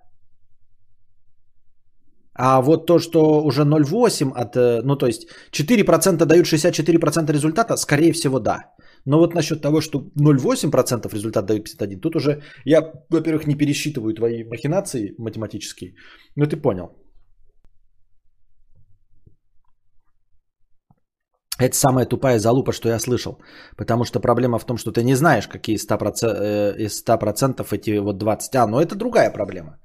А 2.42 2.62
вот 2.62 2.86
то, 2.86 3.00
что 3.00 3.44
уже 3.44 3.64
0,8 3.64 4.32
от, 4.34 4.56
э, 4.56 4.82
ну 4.84 4.96
то 4.96 5.08
есть 5.08 5.28
4% 5.52 6.26
дают 6.26 6.46
64% 6.46 7.34
результата, 7.34 7.78
скорее 7.78 8.14
всего 8.14 8.40
да. 8.40 8.60
Но 9.06 9.18
вот 9.18 9.34
насчет 9.34 9.62
того, 9.62 9.82
что 9.82 10.00
0,8% 10.00 11.14
результат 11.14 11.46
дают 11.46 11.64
51, 11.64 12.00
тут 12.00 12.16
уже 12.16 12.42
я, 12.66 12.82
во-первых, 13.10 13.48
не 13.48 13.56
пересчитываю 13.56 14.14
твои 14.14 14.44
махинации 14.44 15.16
математические, 15.18 15.96
но 16.36 16.46
ты 16.46 16.56
понял. 16.56 16.90
Это 21.60 21.76
самая 21.76 22.06
тупая 22.06 22.40
залупа, 22.40 22.72
что 22.72 22.90
я 22.90 23.00
слышал. 23.00 23.42
Потому 23.76 24.06
что 24.06 24.20
проблема 24.20 24.60
в 24.60 24.66
том, 24.66 24.78
что 24.78 24.92
ты 24.92 25.04
не 25.04 25.16
знаешь, 25.16 25.48
какие 25.48 25.78
100%, 25.78 26.24
э, 26.24 26.76
из 26.78 27.04
100% 27.04 27.74
эти 27.74 28.00
вот 28.00 28.18
20. 28.18 28.56
А, 28.56 28.68
ну 28.68 28.80
это 28.80 28.96
другая 28.96 29.34
проблема. 29.34 29.78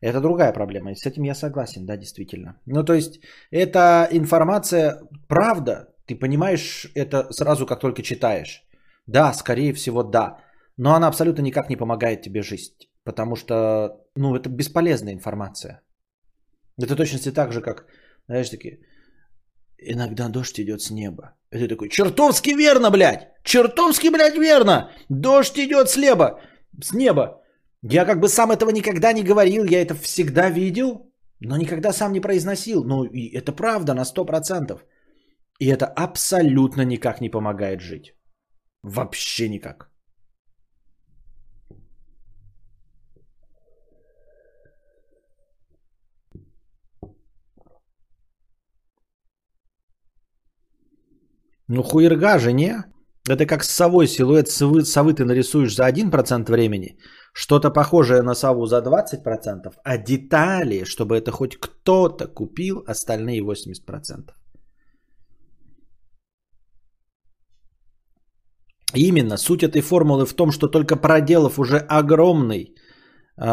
Это 0.00 0.20
другая 0.20 0.52
проблема. 0.52 0.92
И 0.92 0.94
с 0.94 1.06
этим 1.06 1.24
я 1.24 1.34
согласен, 1.34 1.84
да, 1.84 1.96
действительно. 1.96 2.54
Ну, 2.66 2.84
то 2.84 2.94
есть, 2.94 3.20
эта 3.50 4.08
информация, 4.10 4.98
правда, 5.28 5.88
ты 6.06 6.18
понимаешь 6.18 6.90
это 6.94 7.26
сразу, 7.30 7.66
как 7.66 7.80
только 7.80 8.02
читаешь. 8.02 8.64
Да, 9.06 9.34
скорее 9.34 9.74
всего, 9.74 10.02
да. 10.02 10.38
Но 10.78 10.94
она 10.94 11.08
абсолютно 11.08 11.42
никак 11.42 11.68
не 11.68 11.76
помогает 11.76 12.22
тебе 12.22 12.42
жить. 12.42 12.88
Потому 13.04 13.36
что, 13.36 13.90
ну, 14.16 14.34
это 14.34 14.48
бесполезная 14.48 15.12
информация. 15.12 15.82
Это 16.82 16.96
точно 16.96 17.32
так 17.32 17.52
же, 17.52 17.60
как, 17.60 17.84
знаешь, 18.26 18.48
такие, 18.48 18.78
иногда 19.82 20.28
дождь 20.28 20.60
идет 20.60 20.80
с 20.82 20.90
неба. 20.90 21.34
И 21.52 21.58
ты 21.58 21.68
такой, 21.68 21.88
чертовски 21.88 22.50
верно, 22.50 22.90
блядь! 22.90 23.28
Чертовски, 23.44 24.10
блядь, 24.10 24.38
верно! 24.38 24.90
Дождь 25.08 25.58
идет 25.58 25.88
с 25.88 25.96
неба! 25.96 26.40
С 26.82 26.92
неба! 26.92 27.42
Я 27.82 28.04
как 28.04 28.20
бы 28.20 28.28
сам 28.28 28.50
этого 28.50 28.70
никогда 28.70 29.12
не 29.12 29.22
говорил, 29.22 29.64
я 29.64 29.82
это 29.82 29.94
всегда 29.94 30.50
видел, 30.50 31.10
но 31.40 31.56
никогда 31.56 31.92
сам 31.92 32.12
не 32.12 32.20
произносил. 32.20 32.84
Ну, 32.84 33.04
и 33.04 33.34
это 33.36 33.52
правда 33.52 33.94
на 33.94 34.04
100%. 34.04 34.80
И 35.58 35.66
это 35.66 35.86
абсолютно 35.86 36.84
никак 36.84 37.20
не 37.20 37.30
помогает 37.30 37.80
жить. 37.80 38.14
Вообще 38.82 39.48
никак. 39.48 39.89
Ну 51.72 51.82
хуерга 51.84 52.38
же, 52.38 52.52
не? 52.52 52.82
Это 53.28 53.46
как 53.46 53.64
с 53.64 53.70
совой 53.70 54.08
силуэт 54.08 54.48
совы, 54.48 54.84
совы 54.84 55.14
ты 55.14 55.24
нарисуешь 55.24 55.74
за 55.74 55.88
1% 55.88 56.50
времени, 56.50 56.96
что-то 57.32 57.70
похожее 57.70 58.22
на 58.22 58.34
сову 58.34 58.66
за 58.66 58.80
20%, 58.80 59.72
а 59.84 59.98
детали, 59.98 60.84
чтобы 60.84 61.16
это 61.16 61.30
хоть 61.30 61.56
кто-то 61.56 62.26
купил, 62.26 62.82
остальные 62.88 63.42
80%. 63.42 64.32
Именно 68.94 69.36
суть 69.36 69.62
этой 69.62 69.80
формулы 69.80 70.26
в 70.26 70.34
том, 70.34 70.50
что 70.50 70.66
только 70.66 70.96
проделав 70.96 71.58
уже 71.60 71.78
огромный 71.78 72.74
э, 73.36 73.44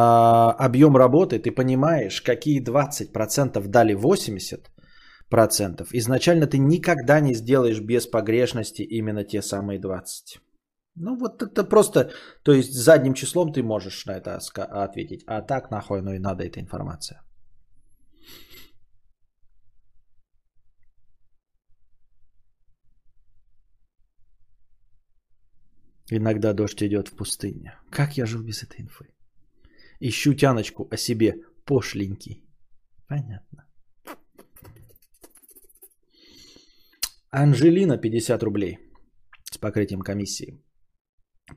объем 0.65 0.97
работы, 0.97 1.37
ты 1.37 1.51
понимаешь, 1.51 2.23
какие 2.23 2.63
20% 2.63 3.67
дали 3.67 3.93
80%. 3.93 4.76
Изначально 5.29 6.47
ты 6.47 6.57
никогда 6.57 7.19
не 7.19 7.33
сделаешь 7.33 7.81
без 7.81 8.07
погрешности 8.07 8.81
именно 8.81 9.23
те 9.23 9.41
самые 9.41 9.79
20%. 9.79 10.39
Ну 10.99 11.15
вот 11.15 11.43
это 11.43 11.63
просто, 11.63 12.11
то 12.43 12.53
есть 12.53 12.73
задним 12.73 13.13
числом 13.13 13.53
ты 13.53 13.61
можешь 13.61 14.05
на 14.05 14.17
это 14.17 14.39
ответить. 14.83 15.23
А 15.27 15.41
так 15.41 15.69
нахуй 15.69 16.01
ну 16.01 16.13
и 16.13 16.19
надо 16.19 16.43
эта 16.43 16.59
информация. 16.59 17.21
Иногда 26.09 26.53
дождь 26.53 26.81
идет 26.81 27.09
в 27.09 27.15
пустыне. 27.17 27.77
Как 27.91 28.17
я 28.17 28.25
жил 28.25 28.41
без 28.41 28.63
этой 28.63 28.81
инфы? 28.81 29.13
Ищу 29.99 30.33
тяночку 30.33 30.87
о 30.89 30.97
себе 30.97 31.35
пошленький. 31.65 32.43
Понятно. 33.07 33.66
Анжелина 37.31 37.97
50 37.97 38.43
рублей 38.43 38.79
с 39.51 39.57
покрытием 39.57 39.99
комиссии. 39.99 40.63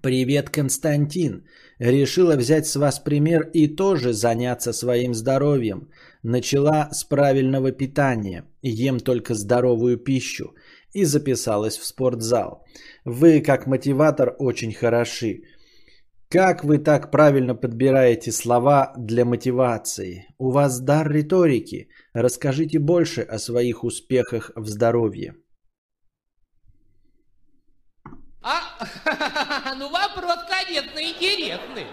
Привет, 0.03 0.51
Константин. 0.51 1.47
Решила 1.79 2.37
взять 2.37 2.67
с 2.67 2.75
вас 2.75 2.99
пример 2.99 3.49
и 3.55 3.69
тоже 3.77 4.13
заняться 4.13 4.73
своим 4.73 5.15
здоровьем. 5.15 5.89
Начала 6.25 6.89
с 6.91 7.05
правильного 7.05 7.71
питания. 7.71 8.45
Ем 8.63 8.99
только 8.99 9.35
здоровую 9.35 9.97
пищу 9.97 10.55
и 10.93 11.05
записалась 11.05 11.79
в 11.79 11.85
спортзал. 11.85 12.65
Вы 13.05 13.41
как 13.41 13.69
мотиватор 13.69 14.35
очень 14.41 14.73
хороши. 14.73 15.45
Как 16.29 16.65
вы 16.65 16.79
так 16.79 17.13
правильно 17.13 17.55
подбираете 17.55 18.33
слова 18.33 18.93
для 18.99 19.25
мотивации? 19.25 20.27
У 20.37 20.51
вас 20.51 20.81
дар 20.81 21.09
риторики. 21.13 21.89
Расскажите 22.13 22.81
больше 22.81 23.21
о 23.23 23.39
своих 23.39 23.85
успехах 23.85 24.51
в 24.57 24.67
здоровье. 24.67 25.37
А, 28.43 29.75
ну 29.79 29.91
вопрос, 29.91 30.39
конечно, 30.49 30.99
интересный. 30.99 31.87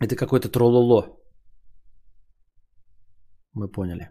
Это 0.00 0.16
какой-то 0.16 0.48
трололо. 0.48 1.18
Мы 3.54 3.68
поняли. 3.68 4.10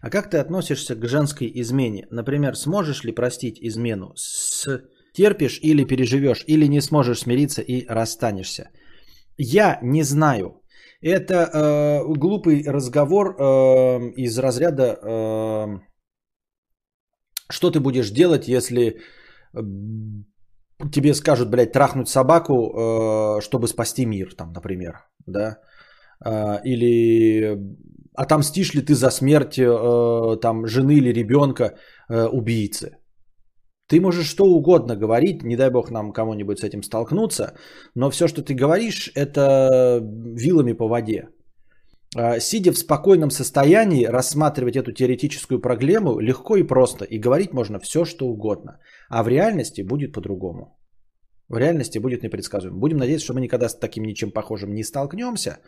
А 0.00 0.10
как 0.10 0.30
ты 0.30 0.38
относишься 0.38 0.94
к 0.94 1.08
женской 1.08 1.50
измене? 1.60 2.06
Например, 2.10 2.54
сможешь 2.56 3.04
ли 3.04 3.12
простить 3.12 3.58
измену? 3.60 4.12
С... 4.14 4.66
Терпишь 5.14 5.58
или 5.62 5.84
переживешь, 5.84 6.44
или 6.46 6.66
не 6.68 6.80
сможешь 6.80 7.20
смириться 7.20 7.62
и 7.62 7.86
расстанешься? 7.88 8.70
Я 9.38 9.78
не 9.82 10.02
знаю. 10.02 10.62
Это 11.00 11.34
э, 11.34 12.14
глупый 12.14 12.62
разговор 12.66 13.36
э, 13.38 14.12
из 14.16 14.38
разряда 14.38 14.98
э, 15.02 15.78
что 17.48 17.70
ты 17.70 17.80
будешь 17.80 18.10
делать, 18.10 18.48
если 18.48 19.00
тебе 20.92 21.14
скажут, 21.14 21.50
блядь, 21.50 21.72
трахнуть 21.72 22.08
собаку, 22.08 22.54
э, 22.54 23.40
чтобы 23.40 23.68
спасти 23.68 24.06
мир, 24.06 24.34
там, 24.34 24.52
например, 24.52 24.94
да, 25.26 25.58
э, 26.24 26.60
или 26.64 27.58
отомстишь 28.14 28.74
ли 28.74 28.82
ты 28.82 28.94
за 28.94 29.10
смерть 29.10 29.58
э, 29.58 30.36
там 30.40 30.66
жены 30.66 30.96
или 30.96 31.12
ребенка 31.12 31.76
убийцы. 32.08 32.98
Ты 33.88 34.00
можешь 34.00 34.26
что 34.26 34.44
угодно 34.44 34.96
говорить, 34.96 35.44
не 35.44 35.56
дай 35.56 35.70
бог 35.70 35.90
нам 35.90 36.12
кому-нибудь 36.12 36.58
с 36.58 36.64
этим 36.64 36.82
столкнуться, 36.82 37.54
но 37.94 38.10
все, 38.10 38.26
что 38.26 38.42
ты 38.42 38.54
говоришь, 38.54 39.12
это 39.14 40.00
вилами 40.02 40.72
по 40.72 40.88
воде. 40.88 41.28
А, 42.14 42.40
сидя 42.40 42.72
в 42.72 42.78
спокойном 42.78 43.30
состоянии, 43.30 44.04
рассматривать 44.06 44.76
эту 44.76 44.92
теоретическую 44.92 45.60
проблему 45.60 46.20
легко 46.20 46.56
и 46.56 46.62
просто. 46.62 47.04
И 47.04 47.18
говорить 47.18 47.52
можно 47.52 47.78
все, 47.78 48.04
что 48.04 48.26
угодно. 48.26 48.78
А 49.08 49.22
в 49.22 49.28
реальности 49.28 49.82
будет 49.82 50.12
по-другому. 50.12 50.78
В 51.48 51.58
реальности 51.58 51.98
будет 51.98 52.22
непредсказуемо. 52.22 52.78
Будем 52.78 52.98
надеяться, 52.98 53.24
что 53.24 53.34
мы 53.34 53.40
никогда 53.40 53.68
с 53.68 53.78
таким 53.78 54.04
ничем 54.04 54.30
похожим 54.30 54.74
не 54.74 54.84
столкнемся. 54.84 55.58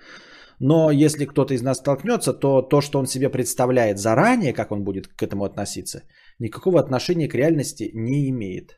Но 0.60 0.90
если 0.90 1.24
кто-то 1.24 1.54
из 1.54 1.62
нас 1.62 1.78
столкнется, 1.78 2.32
то 2.32 2.62
то, 2.62 2.80
что 2.80 2.98
он 2.98 3.06
себе 3.06 3.28
представляет 3.28 3.98
заранее, 3.98 4.52
как 4.52 4.72
он 4.72 4.82
будет 4.82 5.06
к 5.06 5.22
этому 5.22 5.44
относиться, 5.44 6.02
никакого 6.40 6.80
отношения 6.80 7.28
к 7.28 7.34
реальности 7.34 7.90
не 7.94 8.28
имеет. 8.28 8.76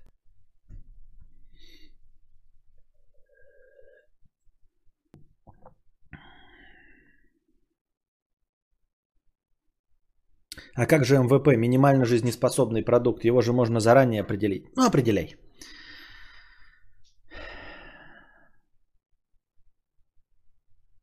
А 10.80 10.86
как 10.86 11.04
же 11.04 11.18
МВП, 11.18 11.56
минимально 11.56 12.06
жизнеспособный 12.06 12.82
продукт? 12.82 13.24
Его 13.24 13.42
же 13.42 13.52
можно 13.52 13.80
заранее 13.80 14.22
определить. 14.22 14.64
Ну, 14.76 14.86
определяй. 14.86 15.36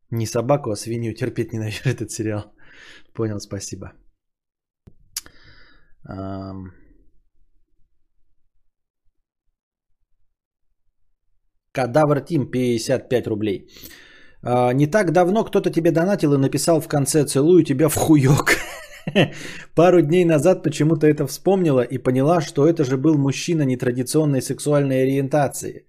Не 0.09 0.25
собаку, 0.25 0.71
а 0.71 0.75
свинью 0.75 1.13
терпеть 1.13 1.53
ненавижу 1.53 1.89
этот 1.89 2.09
сериал. 2.09 2.55
Понял, 3.13 3.39
спасибо. 3.39 3.93
Кадавр 11.71 12.21
Тим 12.21 12.49
55 12.49 13.27
рублей. 13.27 13.67
А, 14.41 14.73
не 14.73 14.87
так 14.87 15.11
давно 15.11 15.43
кто-то 15.43 15.69
тебе 15.69 15.91
донатил 15.91 16.33
и 16.33 16.37
написал 16.37 16.81
в 16.81 16.87
конце 16.87 17.25
«Целую 17.25 17.63
тебя 17.63 17.89
в 17.89 17.95
хуёк». 17.95 18.55
Пару 19.75 20.01
дней 20.01 20.25
назад 20.25 20.63
почему-то 20.63 21.07
это 21.07 21.27
вспомнила 21.27 21.81
и 21.81 21.97
поняла, 21.97 22.41
что 22.41 22.67
это 22.67 22.83
же 22.83 22.97
был 22.97 23.17
мужчина 23.17 23.63
нетрадиционной 23.63 24.41
сексуальной 24.41 25.03
ориентации. 25.03 25.85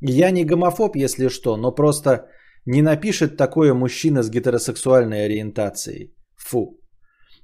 Я 0.00 0.30
не 0.30 0.44
гомофоб, 0.44 0.96
если 0.96 1.28
что, 1.28 1.56
но 1.56 1.74
просто 1.74 2.28
не 2.66 2.82
напишет 2.82 3.36
такое 3.36 3.74
мужчина 3.74 4.22
с 4.22 4.30
гетеросексуальной 4.30 5.24
ориентацией. 5.26 6.14
Фу. 6.36 6.80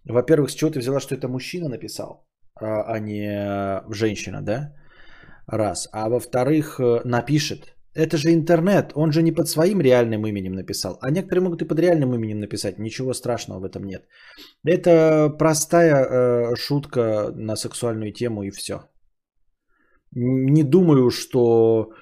Во-первых, 0.04 0.50
с 0.50 0.54
чего 0.54 0.70
ты 0.70 0.78
взяла, 0.78 1.00
что 1.00 1.14
это 1.14 1.28
мужчина 1.28 1.68
написал, 1.68 2.26
а, 2.60 2.82
а 2.82 2.98
не 3.00 3.82
женщина, 3.92 4.42
да? 4.42 4.72
Раз. 5.46 5.88
А 5.92 6.08
во-вторых, 6.08 6.80
э, 6.80 7.00
напишет. 7.04 7.75
Это 7.96 8.16
же 8.16 8.32
интернет, 8.32 8.92
он 8.94 9.12
же 9.12 9.22
не 9.22 9.32
под 9.32 9.48
своим 9.48 9.80
реальным 9.80 10.26
именем 10.26 10.52
написал. 10.52 10.98
А 11.00 11.10
некоторые 11.10 11.42
могут 11.44 11.62
и 11.62 11.68
под 11.68 11.78
реальным 11.80 12.14
именем 12.14 12.40
написать. 12.40 12.78
Ничего 12.78 13.14
страшного 13.14 13.60
в 13.60 13.64
этом 13.64 13.84
нет. 13.84 14.06
Это 14.64 15.30
простая 15.38 16.04
э, 16.04 16.56
шутка 16.56 17.32
на 17.34 17.56
сексуальную 17.56 18.12
тему 18.12 18.42
и 18.42 18.50
все. 18.50 18.74
Не 20.12 20.62
думаю, 20.62 21.10
что 21.10 21.92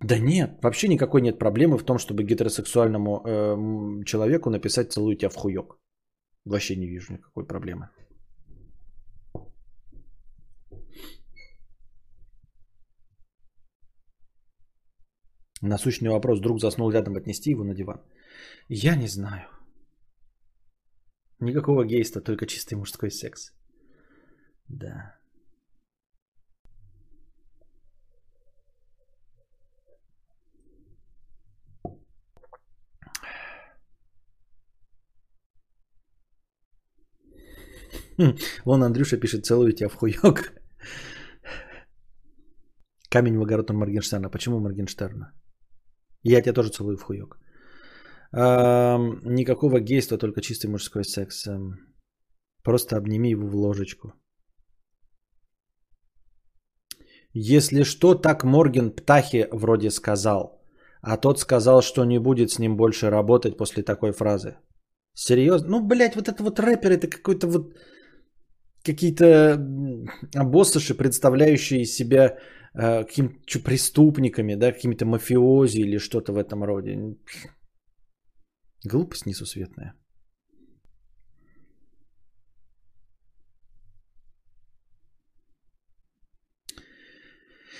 да 0.00 0.18
нет, 0.18 0.58
вообще 0.62 0.88
никакой 0.88 1.20
нет 1.20 1.38
проблемы 1.38 1.78
в 1.78 1.84
том, 1.84 1.98
чтобы 1.98 2.24
гетеросексуальному 2.24 3.22
э, 3.24 4.04
человеку 4.04 4.50
написать 4.50 4.92
«целую 4.92 5.16
тебя 5.16 5.30
в 5.30 5.36
хуёк». 5.36 5.78
Вообще 6.44 6.76
не 6.76 6.86
вижу 6.86 7.12
никакой 7.12 7.46
проблемы. 7.46 7.88
Насущный 15.62 16.10
вопрос. 16.10 16.40
Друг 16.40 16.60
заснул 16.60 16.90
рядом, 16.90 17.16
отнести 17.16 17.50
его 17.50 17.64
на 17.64 17.74
диван. 17.74 18.02
Я 18.68 18.96
не 18.96 19.06
знаю. 19.06 19.48
Никакого 21.40 21.84
гейста, 21.84 22.20
только 22.20 22.46
чистый 22.46 22.74
мужской 22.74 23.10
секс. 23.10 23.52
Да. 24.68 25.18
Вон 38.64 38.82
Андрюша 38.82 39.16
пишет, 39.16 39.46
целую 39.46 39.72
тебя 39.72 39.88
в 39.88 39.94
хуёк. 39.94 40.52
Камень 43.10 43.38
в 43.38 43.42
огород 43.42 43.70
Моргенштерна. 43.70 44.28
Почему 44.30 44.60
Моргенштерна? 44.60 45.32
Я 46.22 46.42
тебя 46.42 46.52
тоже 46.52 46.70
целую 46.70 46.96
в 46.96 47.02
хуёк. 47.02 47.38
никакого 48.32 49.80
гейства, 49.80 50.18
только 50.18 50.40
чистый 50.40 50.70
мужской 50.70 51.04
секс. 51.04 51.48
Просто 52.64 52.96
обними 52.96 53.30
его 53.30 53.46
в 53.48 53.54
ложечку. 53.54 54.12
Если 57.34 57.84
что, 57.84 58.14
так 58.14 58.44
Морген 58.44 58.90
Птахи 58.90 59.48
вроде 59.52 59.90
сказал. 59.90 60.62
А 61.02 61.16
тот 61.16 61.40
сказал, 61.40 61.82
что 61.82 62.04
не 62.04 62.18
будет 62.18 62.50
с 62.50 62.58
ним 62.58 62.76
больше 62.76 63.10
работать 63.10 63.56
после 63.56 63.82
такой 63.82 64.12
фразы. 64.12 64.56
Серьезно? 65.14 65.68
Ну, 65.68 65.86
блядь, 65.86 66.14
вот 66.14 66.28
это 66.28 66.42
вот 66.42 66.60
рэпер, 66.60 66.92
это 66.92 67.08
какой-то 67.08 67.46
вот... 67.46 67.74
Какие-то 68.84 69.58
обоссыши, 70.34 70.94
представляющие 70.94 71.84
себя 71.84 72.38
э, 72.74 73.04
какими-то 73.04 73.60
преступниками, 73.60 74.54
да, 74.54 74.72
какими-то 74.72 75.06
мафиози 75.06 75.80
или 75.80 75.98
что-то 75.98 76.32
в 76.32 76.36
этом 76.36 76.64
роде. 76.64 77.16
Глупость 78.84 79.26
несусветная. 79.26 79.94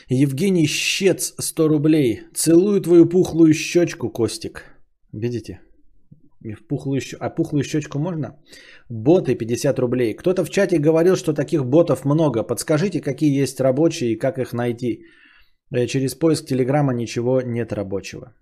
Евгений 0.08 0.66
Щец, 0.66 1.34
100 1.38 1.68
рублей. 1.68 2.20
Целую 2.34 2.80
твою 2.80 3.08
пухлую 3.08 3.54
щечку, 3.54 4.10
Костик. 4.10 4.64
Видите? 5.12 5.60
В 6.44 6.66
пухлую, 6.66 7.00
а 7.20 7.30
пухлую 7.30 7.62
щечку 7.62 7.98
можно? 7.98 8.36
Боты 8.88 9.34
50 9.34 9.78
рублей. 9.78 10.14
Кто-то 10.14 10.44
в 10.44 10.50
чате 10.50 10.78
говорил, 10.78 11.16
что 11.16 11.32
таких 11.32 11.64
ботов 11.64 12.04
много. 12.04 12.42
Подскажите, 12.42 13.00
какие 13.00 13.42
есть 13.42 13.60
рабочие 13.60 14.12
и 14.12 14.18
как 14.18 14.38
их 14.38 14.52
найти. 14.52 15.04
Э, 15.74 15.86
через 15.86 16.14
поиск 16.14 16.46
Телеграма 16.46 16.92
ничего 16.92 17.40
нет 17.42 17.72
рабочего. 17.72 18.34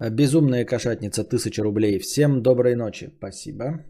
Безумная 0.00 0.64
кошатница, 0.64 1.22
1000 1.24 1.62
рублей. 1.62 1.98
Всем 1.98 2.42
доброй 2.42 2.76
ночи. 2.76 3.10
Спасибо. 3.18 3.84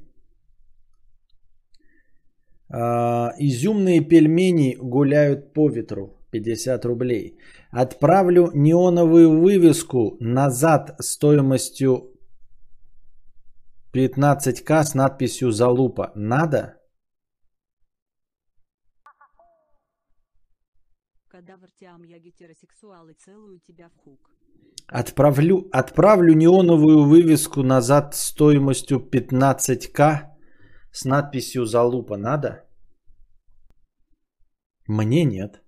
А, 2.71 3.33
изюмные 3.39 4.01
пельмени 4.01 4.77
гуляют 4.81 5.53
по 5.53 5.69
ветру. 5.69 6.19
50 6.31 6.85
рублей. 6.85 7.39
Отправлю 7.71 8.51
неоновую 8.55 9.41
вывеску 9.43 10.17
назад 10.21 10.97
стоимостью 11.01 12.15
15к 13.93 14.83
с 14.85 14.95
надписью 14.95 15.53
«Залупа». 15.53 16.13
Надо? 16.15 16.81
Кадавр 21.29 21.71
Тиам, 21.79 22.05
я 22.05 22.19
гетеросексуал 22.19 23.09
и 23.09 23.15
целую 23.15 23.61
тебя 23.61 23.91
в 23.91 23.97
хук. 23.97 24.31
Отправлю, 24.87 25.69
отправлю 25.71 26.35
неоновую 26.35 27.05
вывеску 27.05 27.63
назад 27.63 28.15
стоимостью 28.15 28.99
15к 28.99 30.31
с 30.91 31.05
надписью 31.05 31.67
«Залупа» 31.67 32.17
надо? 32.17 32.67
Мне 34.87 35.25
нет. 35.25 35.63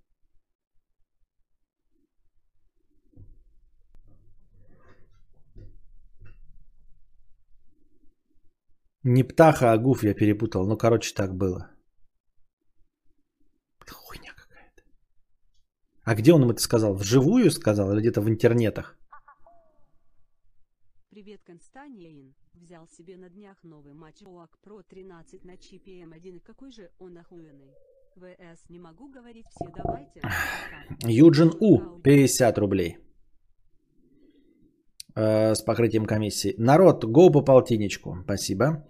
Не 9.03 9.23
птаха, 9.23 9.73
а 9.73 9.77
гуф 9.77 10.03
я 10.03 10.13
перепутал. 10.13 10.67
Ну, 10.67 10.77
короче, 10.77 11.13
так 11.15 11.33
было. 11.35 11.71
Хуйня 13.89 14.31
какая-то. 14.33 14.83
А 16.03 16.13
где 16.15 16.33
он 16.33 16.43
им 16.43 16.51
это 16.51 16.61
сказал? 16.61 16.93
Вживую 16.93 17.49
сказал 17.49 17.91
или 17.91 18.01
где-то 18.01 18.21
в 18.21 18.29
интернетах? 18.29 18.97
Привет, 21.09 21.41
Константин. 21.43 22.35
Взял 22.53 22.87
себе 22.87 23.17
на 23.17 23.29
днях 23.29 23.57
новый 23.63 23.93
матч 23.93 24.21
ОАК 24.21 24.59
Pro 24.63 24.83
13 24.87 25.45
на 25.45 25.57
чипе 25.57 26.03
М1. 26.03 26.39
Какой 26.41 26.71
же 26.71 26.91
он 26.99 27.17
охуенный. 27.17 27.73
ВС, 28.15 28.69
не 28.69 28.79
могу 28.79 29.09
говорить 29.09 29.45
все, 29.49 29.71
давайте. 29.75 30.21
Юджин 31.03 31.51
У, 31.59 31.99
50 32.01 32.57
рублей. 32.59 32.97
Э, 35.15 35.55
с 35.55 35.61
покрытием 35.61 36.05
комиссии. 36.05 36.55
Народ, 36.57 37.03
го 37.05 37.31
по 37.31 37.41
полтинничку. 37.41 38.17
Спасибо. 38.23 38.85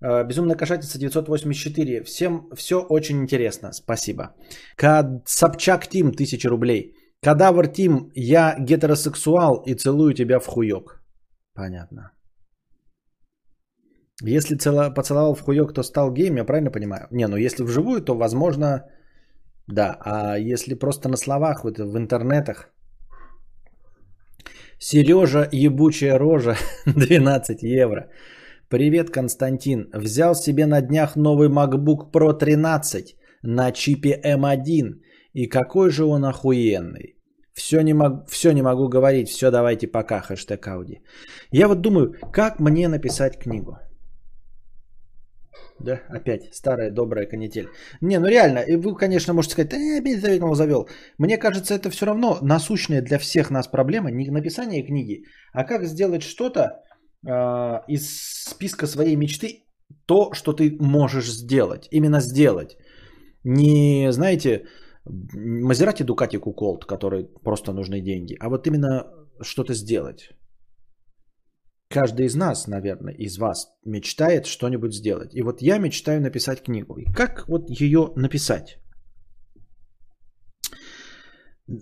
Э, 0.00 0.24
Безумная 0.24 0.56
кошатница 0.56 0.98
984. 0.98 2.04
Всем 2.04 2.48
все 2.56 2.76
очень 2.80 3.20
интересно. 3.20 3.72
Спасибо. 3.72 4.34
Кад... 4.76 5.06
Собчак 5.26 5.86
Тим 5.86 6.08
1000 6.08 6.48
рублей. 6.48 6.94
Кадавр 7.22 7.68
Тим, 7.68 8.10
я 8.14 8.56
гетеросексуал 8.58 9.62
и 9.66 9.74
целую 9.74 10.14
тебя 10.14 10.40
в 10.40 10.46
хуёк. 10.46 11.02
Понятно. 11.54 12.12
Если 14.22 14.56
цело, 14.56 14.90
поцеловал 14.90 15.34
в 15.34 15.42
хуёк, 15.42 15.74
то 15.74 15.82
стал 15.82 16.12
геем, 16.12 16.36
я 16.36 16.44
правильно 16.44 16.70
понимаю? 16.70 17.06
Не, 17.10 17.28
ну 17.28 17.36
если 17.36 17.64
вживую, 17.64 18.00
то 18.00 18.14
возможно, 18.14 18.84
да. 19.66 19.98
А 20.00 20.38
если 20.38 20.74
просто 20.74 21.08
на 21.08 21.16
словах, 21.16 21.64
вот 21.64 21.78
в 21.78 21.96
интернетах, 21.96 22.72
Сережа, 24.84 25.48
ебучая 25.52 26.18
рожа, 26.18 26.56
12 26.86 27.62
евро. 27.62 28.10
Привет, 28.68 29.10
Константин. 29.10 29.88
Взял 29.94 30.34
себе 30.34 30.66
на 30.66 30.80
днях 30.80 31.14
новый 31.14 31.48
MacBook 31.48 32.10
Pro 32.12 32.32
13 32.36 33.16
на 33.42 33.70
чипе 33.70 34.20
M1. 34.24 34.94
И 35.34 35.46
какой 35.46 35.90
же 35.90 36.04
он 36.04 36.24
охуенный. 36.24 37.14
Все 37.54 37.82
не, 37.82 37.94
мог, 37.94 38.28
все 38.28 38.52
не 38.52 38.62
могу 38.62 38.88
говорить, 38.88 39.28
все 39.28 39.50
давайте 39.50 39.86
пока, 39.86 40.20
хэштег 40.20 40.66
Ауди. 40.66 41.00
Я 41.52 41.68
вот 41.68 41.80
думаю, 41.80 42.14
как 42.32 42.58
мне 42.58 42.88
написать 42.88 43.38
книгу? 43.38 43.78
Да, 45.82 46.00
опять 46.08 46.54
старая 46.54 46.90
добрая 46.90 47.26
канитель. 47.26 47.68
Не, 48.00 48.18
ну 48.18 48.28
реально, 48.28 48.60
и 48.60 48.76
вы, 48.76 48.96
конечно, 48.96 49.34
можете 49.34 49.52
сказать, 49.52 49.70
да 49.70 49.76
я 49.76 49.98
опять 49.98 50.20
завел. 50.54 50.88
Мне 51.18 51.38
кажется, 51.38 51.74
это 51.74 51.90
все 51.90 52.06
равно 52.06 52.38
насущная 52.42 53.02
для 53.02 53.18
всех 53.18 53.50
нас 53.50 53.68
проблема, 53.68 54.10
не 54.10 54.30
написание 54.30 54.86
книги, 54.86 55.24
а 55.52 55.64
как 55.64 55.84
сделать 55.84 56.22
что-то 56.22 56.82
э, 57.26 57.30
из 57.88 58.44
списка 58.48 58.86
своей 58.86 59.16
мечты, 59.16 59.64
то, 60.06 60.32
что 60.32 60.52
ты 60.52 60.76
можешь 60.80 61.30
сделать, 61.30 61.88
именно 61.90 62.20
сделать. 62.20 62.76
Не, 63.44 64.12
знаете, 64.12 64.64
Мазерати 65.04 66.04
Дукати 66.04 66.38
Куколт, 66.38 66.84
который 66.84 67.24
просто 67.44 67.72
нужны 67.72 68.00
деньги, 68.00 68.36
а 68.40 68.48
вот 68.48 68.66
именно 68.66 69.06
что-то 69.40 69.74
сделать. 69.74 70.30
Каждый 71.92 72.24
из 72.26 72.34
нас, 72.34 72.66
наверное, 72.68 73.12
из 73.12 73.38
вас 73.38 73.66
мечтает 73.84 74.46
что-нибудь 74.46 74.94
сделать. 74.94 75.34
И 75.34 75.42
вот 75.42 75.62
я 75.62 75.78
мечтаю 75.78 76.20
написать 76.20 76.62
книгу. 76.62 76.96
И 76.98 77.04
как 77.12 77.46
вот 77.48 77.68
ее 77.68 78.12
написать? 78.16 78.78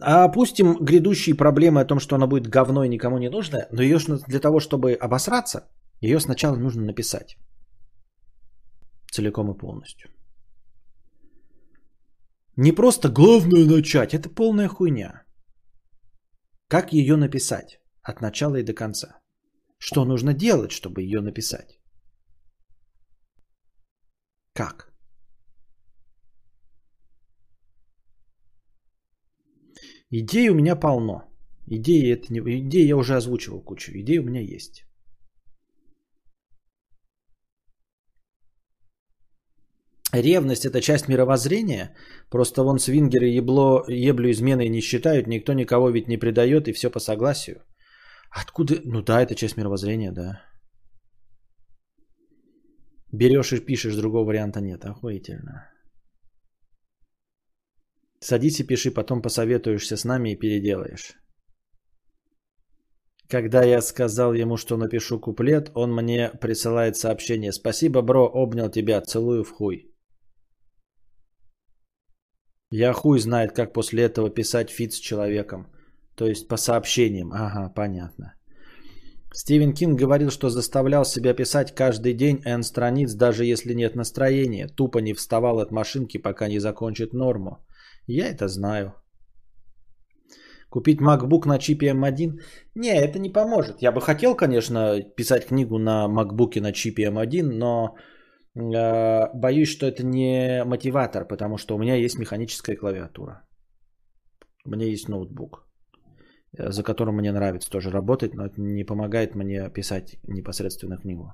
Опустим 0.00 0.84
грядущие 0.84 1.36
проблемы 1.36 1.80
о 1.80 1.84
том, 1.84 2.00
что 2.00 2.16
она 2.16 2.26
будет 2.26 2.48
говно 2.48 2.84
и 2.84 2.88
никому 2.88 3.18
не 3.18 3.30
нужна, 3.30 3.66
но 3.70 3.82
ее 3.82 3.98
для 4.28 4.40
того, 4.40 4.58
чтобы 4.58 4.94
обосраться, 4.94 5.68
ее 6.00 6.20
сначала 6.20 6.56
нужно 6.56 6.82
написать. 6.82 7.36
Целиком 9.12 9.52
и 9.52 9.58
полностью. 9.58 10.10
Не 12.56 12.72
просто 12.72 13.08
главное 13.08 13.64
начать, 13.64 14.14
это 14.14 14.28
полная 14.28 14.68
хуйня. 14.68 15.22
Как 16.68 16.92
ее 16.92 17.16
написать 17.16 17.80
от 18.02 18.20
начала 18.20 18.56
и 18.56 18.64
до 18.64 18.74
конца? 18.74 19.19
Что 19.82 20.04
нужно 20.04 20.34
делать, 20.34 20.70
чтобы 20.72 21.02
ее 21.02 21.20
написать? 21.20 21.80
Как? 24.52 24.92
Идей 30.10 30.50
у 30.50 30.54
меня 30.54 30.76
полно. 30.76 31.22
Идеи, 31.66 32.12
это 32.12 32.32
не... 32.32 32.40
Идеи 32.40 32.88
я 32.88 32.96
уже 32.96 33.16
озвучивал 33.16 33.62
кучу. 33.62 33.92
Идей 33.94 34.18
у 34.18 34.24
меня 34.24 34.40
есть. 34.40 34.84
Ревность 40.12 40.66
это 40.66 40.80
часть 40.80 41.08
мировоззрения. 41.08 41.94
Просто 42.28 42.64
вон 42.64 42.78
свингеры 42.78 43.28
ебло, 43.28 43.84
еблю 43.88 44.30
изменой 44.30 44.68
не 44.68 44.80
считают. 44.80 45.26
Никто 45.26 45.54
никого 45.54 45.90
ведь 45.90 46.08
не 46.08 46.18
предает 46.18 46.68
и 46.68 46.72
все 46.72 46.90
по 46.90 47.00
согласию. 47.00 47.62
Откуда? 48.30 48.80
Ну 48.84 49.02
да, 49.02 49.22
это 49.22 49.34
часть 49.34 49.56
мировоззрения, 49.56 50.12
да. 50.12 50.42
Берешь 53.12 53.52
и 53.52 53.60
пишешь, 53.60 53.96
другого 53.96 54.26
варианта 54.26 54.60
нет. 54.60 54.84
Охуительно. 54.84 55.68
Садись 58.20 58.60
и 58.60 58.66
пиши, 58.66 58.90
потом 58.90 59.22
посоветуешься 59.22 59.96
с 59.96 60.04
нами 60.04 60.32
и 60.32 60.38
переделаешь. 60.38 61.16
Когда 63.28 63.62
я 63.64 63.80
сказал 63.80 64.34
ему, 64.34 64.56
что 64.56 64.76
напишу 64.76 65.20
куплет, 65.20 65.70
он 65.74 65.94
мне 65.94 66.30
присылает 66.40 66.96
сообщение. 66.96 67.52
Спасибо, 67.52 68.02
бро, 68.02 68.26
обнял 68.26 68.70
тебя, 68.70 69.00
целую 69.00 69.44
в 69.44 69.50
хуй. 69.50 69.94
Я 72.70 72.92
хуй 72.92 73.18
знает, 73.18 73.52
как 73.52 73.72
после 73.72 74.04
этого 74.04 74.30
писать 74.30 74.70
feat 74.70 74.92
с 74.92 74.98
человеком. 74.98 75.66
То 76.20 76.26
есть 76.26 76.48
по 76.48 76.58
сообщениям. 76.58 77.32
Ага, 77.32 77.72
понятно. 77.74 78.34
Стивен 79.32 79.72
Кинг 79.72 79.98
говорил, 79.98 80.30
что 80.30 80.50
заставлял 80.50 81.04
себя 81.04 81.34
писать 81.34 81.74
каждый 81.74 82.12
день 82.12 82.42
N 82.44 82.62
страниц, 82.62 83.14
даже 83.14 83.46
если 83.46 83.74
нет 83.74 83.96
настроения. 83.96 84.68
Тупо 84.68 84.98
не 84.98 85.14
вставал 85.14 85.60
от 85.60 85.70
машинки, 85.70 86.18
пока 86.18 86.48
не 86.48 86.58
закончит 86.60 87.14
норму. 87.14 87.56
Я 88.06 88.28
это 88.28 88.48
знаю. 88.48 88.92
Купить 90.68 91.00
MacBook 91.00 91.46
на 91.46 91.58
чипе 91.58 91.92
M1? 91.92 92.38
Не, 92.74 92.90
это 92.90 93.18
не 93.18 93.32
поможет. 93.32 93.80
Я 93.82 93.92
бы 93.92 94.02
хотел, 94.02 94.36
конечно, 94.36 95.00
писать 95.16 95.46
книгу 95.46 95.78
на 95.78 96.06
MacBook 96.06 96.60
на 96.60 96.72
чипе 96.72 97.08
M1, 97.08 97.44
но 97.44 97.96
э, 98.54 99.26
боюсь, 99.34 99.70
что 99.70 99.86
это 99.86 100.04
не 100.04 100.64
мотиватор, 100.66 101.26
потому 101.26 101.56
что 101.56 101.76
у 101.76 101.78
меня 101.78 101.94
есть 101.94 102.18
механическая 102.18 102.76
клавиатура. 102.76 103.42
У 104.66 104.70
меня 104.70 104.84
есть 104.84 105.08
ноутбук, 105.08 105.69
за 106.52 106.82
которым 106.82 107.16
мне 107.16 107.32
нравится 107.32 107.70
тоже 107.70 107.90
работать, 107.90 108.34
но 108.34 108.46
это 108.46 108.60
не 108.60 108.84
помогает 108.84 109.34
мне 109.34 109.70
писать 109.70 110.16
непосредственно 110.24 110.96
книгу. 110.96 111.32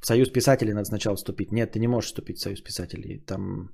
В 0.00 0.06
союз 0.06 0.28
писателей 0.28 0.72
надо 0.72 0.84
сначала 0.84 1.16
вступить. 1.16 1.52
Нет, 1.52 1.72
ты 1.72 1.80
не 1.80 1.88
можешь 1.88 2.10
вступить 2.10 2.38
в 2.38 2.42
союз 2.42 2.60
писателей. 2.60 3.18
Там 3.26 3.70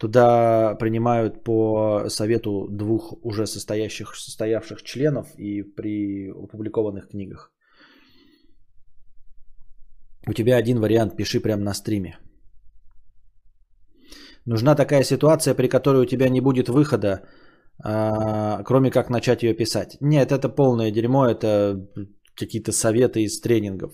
Туда 0.00 0.76
принимают 0.78 1.44
по 1.44 2.08
совету 2.08 2.68
двух 2.70 3.12
уже 3.22 3.46
состоящих, 3.46 4.14
состоявших 4.14 4.82
членов 4.82 5.26
и 5.36 5.62
при 5.62 6.30
опубликованных 6.30 7.08
книгах. 7.10 7.52
У 10.26 10.32
тебя 10.32 10.56
один 10.56 10.80
вариант, 10.80 11.16
пиши 11.16 11.40
прямо 11.40 11.62
на 11.62 11.74
стриме. 11.74 12.18
Нужна 14.46 14.74
такая 14.74 15.04
ситуация, 15.04 15.54
при 15.54 15.68
которой 15.68 16.02
у 16.02 16.06
тебя 16.06 16.30
не 16.30 16.40
будет 16.40 16.70
выхода, 16.70 17.20
кроме 17.82 18.90
как 18.90 19.10
начать 19.10 19.42
ее 19.42 19.54
писать. 19.54 19.96
Нет, 20.00 20.32
это 20.32 20.48
полное 20.48 20.90
дерьмо, 20.90 21.26
это 21.26 21.88
какие-то 22.36 22.72
советы 22.72 23.22
из 23.22 23.40
тренингов. 23.40 23.92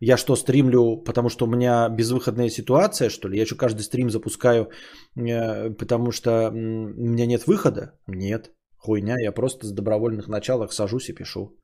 Я 0.00 0.16
что, 0.16 0.36
стримлю, 0.36 1.02
потому 1.04 1.28
что 1.28 1.46
у 1.46 1.48
меня 1.48 1.88
безвыходная 1.88 2.50
ситуация, 2.50 3.10
что 3.10 3.28
ли? 3.28 3.38
Я 3.38 3.46
что, 3.46 3.56
каждый 3.56 3.82
стрим 3.82 4.10
запускаю, 4.10 4.68
э, 5.16 5.70
потому 5.70 6.12
что 6.12 6.50
у 6.50 7.10
меня 7.12 7.26
нет 7.26 7.46
выхода? 7.46 7.92
Нет, 8.06 8.50
хуйня. 8.76 9.14
Я 9.18 9.32
просто 9.32 9.66
с 9.66 9.72
добровольных 9.72 10.28
началах 10.28 10.72
сажусь 10.72 11.08
и 11.08 11.14
пишу. 11.14 11.56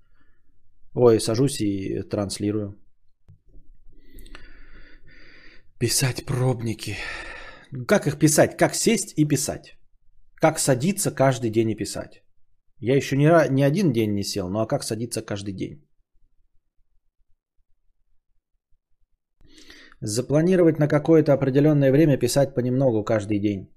Ой, 0.95 1.21
сажусь 1.21 1.61
и 1.61 2.03
транслирую. 2.03 2.79
Писать 5.79 6.25
пробники. 6.27 6.97
Как 7.87 8.07
их 8.07 8.19
писать? 8.19 8.57
Как 8.57 8.75
сесть 8.75 9.15
и 9.17 9.29
писать? 9.29 9.80
Как 10.41 10.59
садиться 10.59 11.11
каждый 11.11 11.51
день 11.51 11.71
и 11.71 11.77
писать? 11.77 12.23
Я 12.79 12.97
еще 12.97 13.17
ни, 13.17 13.27
ни 13.51 13.63
один 13.63 13.93
день 13.93 14.15
не 14.15 14.25
сел, 14.25 14.49
ну 14.49 14.61
а 14.61 14.67
как 14.67 14.83
садиться 14.83 15.23
каждый 15.23 15.53
день? 15.53 15.87
Запланировать 20.01 20.79
на 20.79 20.89
какое-то 20.89 21.35
определенное 21.35 21.93
время 21.93 22.17
писать 22.17 22.55
понемногу 22.55 23.05
каждый 23.05 23.39
день. 23.39 23.69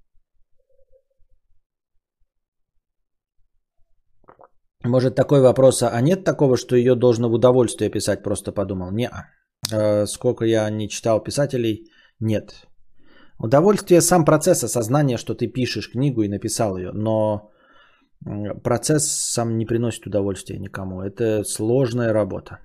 Может 4.84 5.14
такой 5.14 5.40
вопрос, 5.40 5.82
а 5.82 6.00
нет 6.00 6.24
такого, 6.24 6.56
что 6.56 6.76
ее 6.76 6.94
должно 6.94 7.28
в 7.28 7.34
удовольствие 7.34 7.90
писать, 7.90 8.22
просто 8.22 8.52
подумал. 8.52 8.90
Не, 8.90 9.10
э, 9.72 10.06
сколько 10.06 10.46
я 10.46 10.70
не 10.70 10.88
читал 10.88 11.22
писателей, 11.22 11.90
нет. 12.20 12.66
Удовольствие 13.38 14.00
сам 14.00 14.24
процесс 14.24 14.64
осознания, 14.64 15.18
что 15.18 15.34
ты 15.34 15.48
пишешь 15.48 15.90
книгу 15.90 16.22
и 16.22 16.28
написал 16.28 16.76
ее, 16.76 16.92
но 16.92 17.50
процесс 18.62 19.06
сам 19.08 19.58
не 19.58 19.66
приносит 19.66 20.06
удовольствия 20.06 20.58
никому. 20.58 21.02
Это 21.02 21.44
сложная 21.44 22.12
работа. 22.12 22.58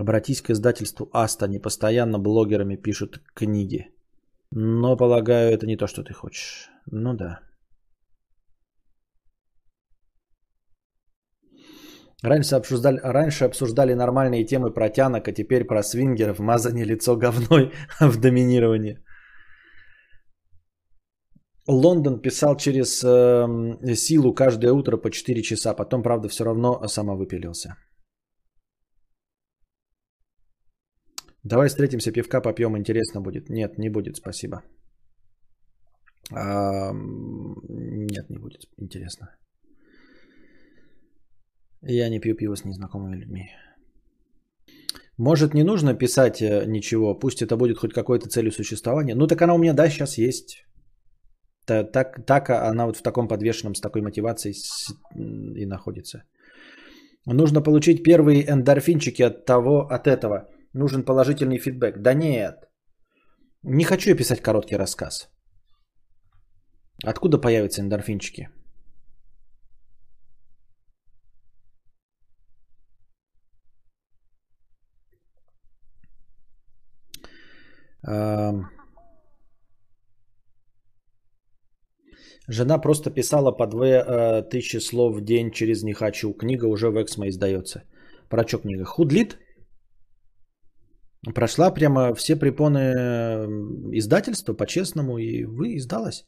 Обратись 0.00 0.42
к 0.42 0.50
издательству 0.50 1.08
Аста. 1.12 1.44
Они 1.44 1.58
постоянно 1.58 2.18
блогерами 2.18 2.76
пишут 2.76 3.20
книги. 3.34 3.90
Но, 4.50 4.96
полагаю, 4.96 5.52
это 5.52 5.66
не 5.66 5.76
то, 5.76 5.86
что 5.86 6.02
ты 6.02 6.12
хочешь. 6.12 6.70
Ну 6.90 7.14
да. 7.14 7.40
Раньше 12.22 12.54
обсуждали, 12.54 13.00
раньше 13.02 13.44
обсуждали 13.44 13.94
нормальные 13.94 14.44
темы 14.44 14.72
про 14.72 14.88
тянок, 14.88 15.28
а 15.28 15.32
теперь 15.32 15.64
про 15.64 15.82
свингеров, 15.82 16.38
мазание 16.38 16.84
лицо 16.84 17.16
говной 17.16 17.72
в 18.00 18.20
доминировании. 18.20 18.98
Лондон 21.68 22.20
писал 22.22 22.56
через 22.56 23.02
э, 23.04 23.94
силу 23.94 24.34
каждое 24.34 24.72
утро 24.72 24.96
по 24.96 25.10
4 25.10 25.42
часа, 25.42 25.74
потом, 25.74 26.02
правда, 26.02 26.28
все 26.28 26.44
равно 26.44 26.86
самовыпилился. 26.86 27.76
Давай 31.44 31.68
встретимся, 31.68 32.12
пивка 32.12 32.40
попьем, 32.40 32.76
интересно 32.76 33.20
будет. 33.20 33.48
Нет, 33.48 33.78
не 33.78 33.88
будет, 33.88 34.16
спасибо. 34.16 34.62
А, 36.30 36.92
нет, 36.92 38.30
не 38.30 38.38
будет 38.38 38.62
интересно. 38.78 39.26
Я 41.82 42.08
не 42.08 42.20
пью 42.20 42.34
пиво 42.34 42.56
с 42.56 42.64
незнакомыми 42.64 43.16
людьми. 43.16 43.50
Может, 45.18 45.54
не 45.54 45.64
нужно 45.64 45.94
писать 45.94 46.40
э, 46.40 46.64
ничего, 46.66 47.18
пусть 47.18 47.42
это 47.42 47.56
будет 47.56 47.78
хоть 47.78 47.92
какой-то 47.92 48.28
целью 48.28 48.52
существования. 48.52 49.14
Ну, 49.14 49.26
так 49.26 49.42
она 49.42 49.54
у 49.54 49.58
меня, 49.58 49.74
да, 49.74 49.88
сейчас 49.88 50.18
есть. 50.18 50.64
Так, 51.66 52.26
так 52.26 52.50
она 52.50 52.86
вот 52.86 52.96
в 52.96 53.02
таком 53.02 53.28
подвешенном, 53.28 53.74
с 53.74 53.80
такой 53.80 54.02
мотивацией 54.02 54.54
и 55.62 55.66
находится. 55.66 56.24
Нужно 57.26 57.62
получить 57.62 58.02
первые 58.02 58.44
эндорфинчики 58.50 59.22
от 59.22 59.44
того, 59.44 59.86
от 59.90 60.06
этого– 60.06 60.48
нужен 60.72 61.04
положительный 61.04 61.58
фидбэк. 61.58 61.98
Да 61.98 62.14
нет, 62.14 62.54
не 63.62 63.84
хочу 63.84 64.10
я 64.10 64.16
писать 64.16 64.40
короткий 64.40 64.76
рассказ. 64.76 65.28
Откуда 67.04 67.38
появятся 67.38 67.82
эндорфинчики? 67.82 68.48
Жена 82.48 82.78
просто 82.78 83.10
писала 83.10 83.52
по 83.52 83.66
две 83.66 84.02
э, 84.04 84.42
тысячи 84.50 84.78
слов 84.78 85.16
в 85.16 85.20
день 85.20 85.50
через 85.52 85.82
«не 85.82 85.92
хочу». 85.92 86.32
Книга 86.34 86.66
уже 86.66 86.90
в 86.90 87.00
Эксмо 87.00 87.28
издается. 87.28 87.84
Про 88.28 88.46
что 88.46 88.58
книга? 88.58 88.84
Худлит? 88.84 89.38
Прошла 91.34 91.70
прямо 91.70 92.14
все 92.14 92.34
препоны 92.34 92.94
издательства 93.92 94.54
по-честному 94.54 95.18
и 95.18 95.44
вы 95.44 95.76
издалась. 95.76 96.26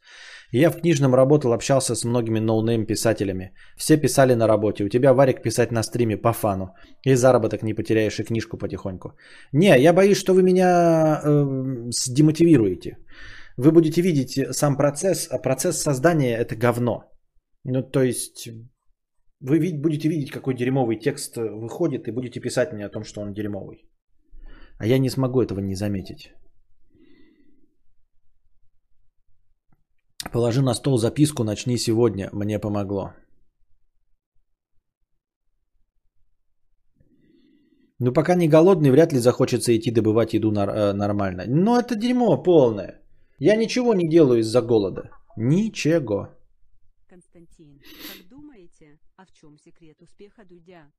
Я 0.52 0.70
в 0.70 0.80
книжном 0.80 1.14
работал, 1.14 1.52
общался 1.52 1.96
с 1.96 2.04
многими 2.04 2.38
no-name 2.38 2.86
писателями. 2.86 3.52
Все 3.76 3.96
писали 3.96 4.34
на 4.34 4.46
работе. 4.46 4.84
У 4.84 4.88
тебя 4.88 5.12
варик 5.12 5.42
писать 5.42 5.72
на 5.72 5.82
стриме 5.82 6.16
по 6.16 6.32
фану. 6.32 6.74
И 7.02 7.16
заработок 7.16 7.62
не 7.62 7.74
потеряешь, 7.74 8.20
и 8.20 8.24
книжку 8.24 8.56
потихоньку. 8.56 9.08
Не, 9.52 9.76
я 9.80 9.92
боюсь, 9.92 10.18
что 10.18 10.32
вы 10.32 10.42
меня 10.42 11.20
э, 11.24 11.90
демотивируете. 12.14 12.98
Вы 13.56 13.72
будете 13.72 14.00
видеть 14.00 14.38
сам 14.52 14.76
процесс, 14.76 15.26
а 15.30 15.38
процесс 15.38 15.82
создания 15.82 16.36
это 16.36 16.54
говно. 16.54 17.04
Ну, 17.64 17.82
то 17.82 18.02
есть, 18.02 18.48
вы 19.40 19.58
будете 19.72 20.08
видеть, 20.08 20.30
какой 20.30 20.54
дерьмовый 20.54 21.00
текст 21.00 21.36
выходит, 21.36 22.06
и 22.06 22.12
будете 22.12 22.40
писать 22.40 22.72
мне 22.72 22.86
о 22.86 22.90
том, 22.90 23.02
что 23.02 23.22
он 23.22 23.32
дерьмовый. 23.32 23.88
А 24.78 24.86
я 24.86 24.98
не 24.98 25.10
смогу 25.10 25.42
этого 25.42 25.60
не 25.60 25.74
заметить. 25.74 26.32
Положи 30.32 30.62
на 30.62 30.74
стол 30.74 30.98
записку 30.98 31.44
«Начни 31.44 31.78
сегодня». 31.78 32.28
Мне 32.32 32.58
помогло. 32.58 33.12
Ну, 38.00 38.12
пока 38.12 38.34
не 38.34 38.48
голодный, 38.48 38.90
вряд 38.90 39.12
ли 39.12 39.18
захочется 39.18 39.76
идти 39.76 39.90
добывать 39.90 40.34
еду 40.34 40.52
э, 40.52 40.92
нормально. 40.92 41.44
Но 41.46 41.78
это 41.78 41.94
дерьмо 41.94 42.42
полное. 42.42 43.00
Я 43.38 43.56
ничего 43.56 43.94
не 43.94 44.08
делаю 44.08 44.40
из-за 44.40 44.60
голода. 44.62 45.10
Ничего. 45.36 46.28
Константин, 47.08 47.80
как 47.80 48.28
думаете, 48.28 48.98
а 49.16 49.24
в 49.24 49.32
чем 49.32 49.56
секрет 49.58 50.02
успеха 50.02 50.44
Дудя? 50.44 50.90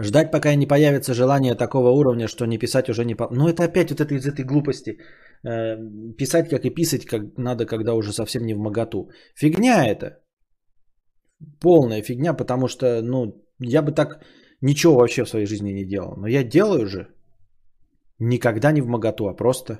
Ждать, 0.00 0.30
пока 0.30 0.54
не 0.54 0.66
появится 0.66 1.14
желание 1.14 1.54
такого 1.54 1.90
уровня, 1.90 2.28
что 2.28 2.46
не 2.46 2.58
писать 2.58 2.88
уже 2.88 3.04
не... 3.04 3.14
По... 3.14 3.28
Ну 3.30 3.48
это 3.48 3.64
опять 3.64 3.90
вот 3.90 4.00
это 4.00 4.14
из 4.14 4.26
этой 4.26 4.44
глупости. 4.44 4.98
Э, 5.44 5.76
писать, 6.18 6.48
как 6.48 6.64
и 6.64 6.74
писать, 6.74 7.06
как 7.06 7.20
надо, 7.38 7.66
когда 7.66 7.94
уже 7.94 8.12
совсем 8.12 8.44
не 8.46 8.54
в 8.54 8.58
моготу. 8.58 9.10
Фигня 9.34 9.86
это. 9.86 10.18
Полная 11.60 12.02
фигня, 12.02 12.34
потому 12.34 12.68
что, 12.68 13.02
ну, 13.02 13.44
я 13.60 13.82
бы 13.82 13.92
так 13.92 14.22
ничего 14.60 14.96
вообще 14.96 15.24
в 15.24 15.28
своей 15.28 15.46
жизни 15.46 15.72
не 15.72 15.84
делал. 15.84 16.16
Но 16.16 16.28
я 16.28 16.44
делаю 16.44 16.86
же. 16.86 17.08
Никогда 18.18 18.72
не 18.72 18.80
в 18.80 18.86
моготу, 18.86 19.28
а 19.28 19.36
просто 19.36 19.78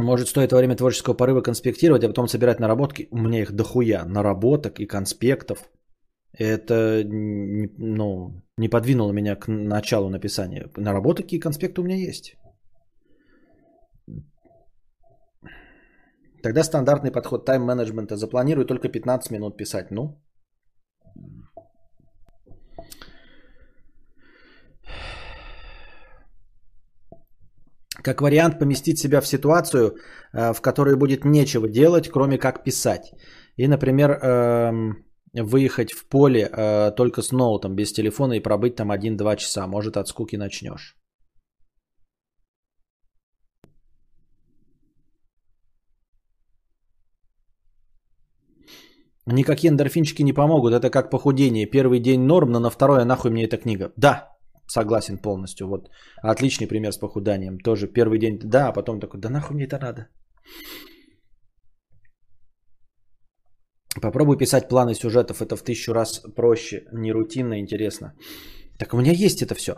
Может, 0.00 0.28
стоит 0.28 0.52
во 0.52 0.58
время 0.58 0.76
творческого 0.76 1.14
порыва 1.14 1.42
конспектировать, 1.42 2.04
а 2.04 2.08
потом 2.08 2.28
собирать 2.28 2.60
наработки. 2.60 3.08
У 3.10 3.18
меня 3.18 3.42
их 3.42 3.52
дохуя 3.52 4.04
наработок 4.04 4.80
и 4.80 4.86
конспектов. 4.86 5.58
Это 6.38 7.02
ну, 7.04 8.42
не 8.56 8.68
подвинуло 8.68 9.12
меня 9.12 9.36
к 9.36 9.48
началу 9.48 10.08
написания. 10.08 10.70
Наработки 10.76 11.34
и 11.34 11.40
конспекты 11.40 11.80
у 11.80 11.84
меня 11.84 11.96
есть. 11.96 12.36
Тогда 16.42 16.62
стандартный 16.62 17.10
подход 17.10 17.44
тайм-менеджмента. 17.44 18.16
Запланирую 18.16 18.64
только 18.64 18.88
15 18.88 19.30
минут 19.32 19.56
писать. 19.56 19.90
Ну, 19.90 20.22
как 28.02 28.22
вариант 28.22 28.58
поместить 28.58 28.98
себя 28.98 29.20
в 29.20 29.26
ситуацию, 29.26 29.96
э, 30.32 30.52
в 30.52 30.60
которой 30.60 30.96
будет 30.96 31.24
нечего 31.24 31.68
делать, 31.68 32.08
кроме 32.08 32.38
как 32.38 32.64
писать. 32.64 33.12
И, 33.56 33.68
например, 33.68 34.10
эм, 34.10 35.04
выехать 35.34 35.92
в 35.92 36.08
поле 36.08 36.48
э, 36.50 36.92
только 36.96 37.22
с 37.22 37.32
ноутом, 37.32 37.74
без 37.74 37.92
телефона 37.92 38.34
и 38.34 38.40
пробыть 38.40 38.76
там 38.76 38.90
1-2 38.90 39.36
часа. 39.36 39.66
Может, 39.66 39.96
от 39.96 40.08
скуки 40.08 40.36
начнешь. 40.36 40.96
Никакие 49.26 49.70
эндорфинчики 49.70 50.22
не 50.22 50.32
помогут. 50.32 50.72
Это 50.72 50.90
как 50.90 51.10
похудение. 51.10 51.66
Первый 51.66 52.00
день 52.00 52.20
норм, 52.20 52.50
но 52.50 52.60
на 52.60 52.70
второе 52.70 53.04
нахуй 53.04 53.30
мне 53.30 53.44
эта 53.44 53.58
книга. 53.58 53.92
Да, 53.96 54.39
согласен 54.70 55.18
полностью. 55.18 55.68
Вот 55.68 55.90
отличный 56.22 56.68
пример 56.68 56.92
с 56.92 56.98
похуданием. 56.98 57.58
Тоже 57.58 57.86
первый 57.86 58.18
день, 58.18 58.38
да, 58.38 58.68
а 58.68 58.72
потом 58.72 59.00
такой, 59.00 59.20
да 59.20 59.30
нахуй 59.30 59.54
мне 59.56 59.66
это 59.66 59.78
надо. 59.78 60.08
Попробуй 64.00 64.38
писать 64.38 64.68
планы 64.68 64.94
сюжетов. 64.94 65.42
Это 65.42 65.56
в 65.56 65.62
тысячу 65.62 65.92
раз 65.92 66.22
проще, 66.36 66.84
не 66.92 67.12
рутинно, 67.12 67.58
интересно. 67.58 68.14
Так 68.78 68.94
у 68.94 68.96
меня 68.96 69.12
есть 69.12 69.42
это 69.42 69.54
все. 69.54 69.72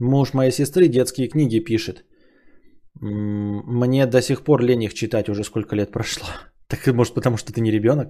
Муж 0.00 0.34
моей 0.34 0.52
сестры 0.52 0.88
детские 0.88 1.28
книги 1.28 1.64
пишет. 1.64 2.04
Мне 3.00 4.06
до 4.06 4.22
сих 4.22 4.44
пор 4.44 4.62
лень 4.62 4.84
их 4.84 4.94
читать, 4.94 5.28
уже 5.28 5.44
сколько 5.44 5.76
лет 5.76 5.92
прошло. 5.92 6.26
Так 6.68 6.86
может 6.94 7.14
потому, 7.14 7.36
что 7.36 7.52
ты 7.52 7.60
не 7.60 7.70
ребенок? 7.70 8.08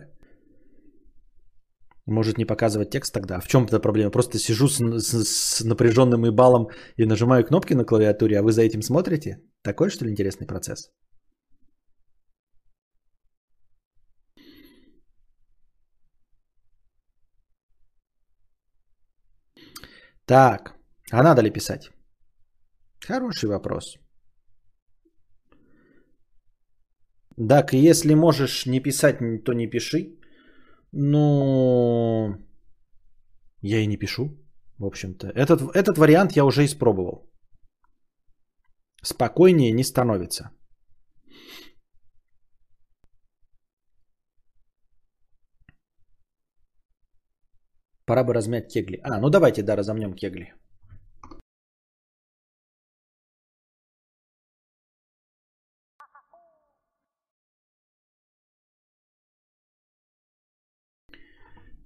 Может 2.06 2.38
не 2.38 2.44
показывать 2.44 2.90
текст 2.90 3.12
тогда? 3.12 3.40
В 3.40 3.48
чем 3.48 3.64
эта 3.64 3.80
проблема? 3.80 4.10
Просто 4.10 4.38
сижу 4.38 4.68
с, 4.68 4.78
с, 4.78 5.24
с 5.24 5.64
напряженным 5.64 6.24
ебалом 6.24 6.68
и 6.96 7.04
нажимаю 7.06 7.44
кнопки 7.44 7.74
на 7.74 7.84
клавиатуре, 7.84 8.38
а 8.38 8.42
вы 8.42 8.52
за 8.52 8.62
этим 8.62 8.82
смотрите? 8.82 9.40
Такой 9.62 9.90
что 9.90 10.04
ли 10.04 10.12
интересный 10.12 10.46
процесс? 10.46 10.90
Так, 20.26 20.74
а 21.12 21.22
надо 21.22 21.42
ли 21.42 21.50
писать? 21.50 21.90
Хороший 23.06 23.48
вопрос. 23.48 23.96
Так, 27.48 27.72
если 27.72 28.14
можешь 28.14 28.66
не 28.66 28.80
писать, 28.80 29.18
то 29.44 29.52
не 29.52 29.70
пиши. 29.70 30.16
Ну, 30.98 32.38
я 33.60 33.80
и 33.80 33.86
не 33.86 33.98
пишу, 33.98 34.30
в 34.78 34.86
общем-то. 34.86 35.26
Этот, 35.28 35.60
этот 35.74 35.98
вариант 35.98 36.36
я 36.36 36.44
уже 36.44 36.64
испробовал. 36.64 37.30
Спокойнее 39.02 39.72
не 39.72 39.84
становится. 39.84 40.50
Пора 48.06 48.24
бы 48.24 48.32
размять 48.32 48.72
кегли. 48.72 48.98
А, 49.02 49.20
ну 49.20 49.28
давайте, 49.28 49.62
да, 49.62 49.76
разомнем 49.76 50.14
кегли. 50.14 50.54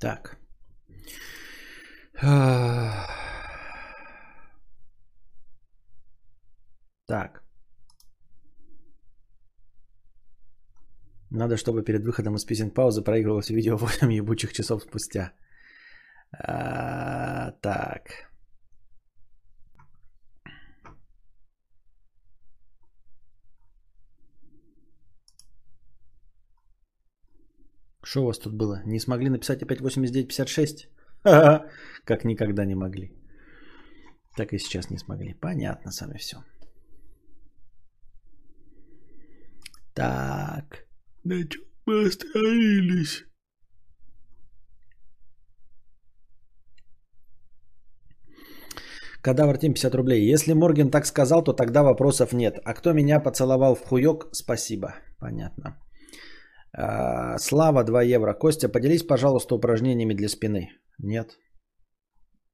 Так. 0.01 0.37
Так. 7.07 7.43
Надо, 11.31 11.57
чтобы 11.57 11.85
перед 11.85 12.05
выходом 12.05 12.35
из 12.35 12.45
писинг 12.45 12.75
паузы 12.75 13.03
проигрывалось 13.03 13.51
видео 13.51 13.77
8 13.77 14.13
ебучих 14.13 14.53
часов 14.53 14.83
спустя. 14.83 15.33
А, 16.33 17.53
так. 17.61 18.30
Что 28.03 28.23
у 28.23 28.27
вас 28.27 28.39
тут 28.39 28.55
было? 28.55 28.83
Не 28.87 29.01
смогли 29.01 29.29
написать 29.29 29.63
опять 29.63 29.81
8956? 29.81 30.89
Как 32.05 32.25
никогда 32.25 32.65
не 32.65 32.75
могли. 32.75 33.13
Так 34.37 34.53
и 34.53 34.59
сейчас 34.59 34.91
не 34.91 34.99
смогли. 34.99 35.35
Понятно 35.35 35.93
сами 35.93 36.19
все. 36.19 36.37
Так. 39.95 40.87
На 41.25 41.47
чем 41.49 41.63
мы 41.87 42.07
остановились? 42.07 43.25
Кадавр 49.23 49.59
Тим 49.59 49.75
50 49.75 49.95
рублей. 49.95 50.33
Если 50.33 50.55
Морген 50.55 50.91
так 50.91 51.07
сказал, 51.07 51.45
то 51.45 51.53
тогда 51.53 51.83
вопросов 51.83 52.33
нет. 52.33 52.59
А 52.65 52.73
кто 52.73 52.93
меня 52.93 53.21
поцеловал 53.21 53.75
в 53.75 53.85
хуёк, 53.85 54.29
спасибо. 54.33 54.95
Понятно. 55.19 55.77
А, 56.73 57.39
Слава 57.39 57.85
2 57.85 58.03
евро. 58.03 58.35
Костя, 58.35 58.69
поделись, 58.69 59.07
пожалуйста, 59.07 59.55
упражнениями 59.55 60.15
для 60.15 60.29
спины. 60.29 60.71
Нет. 60.99 61.39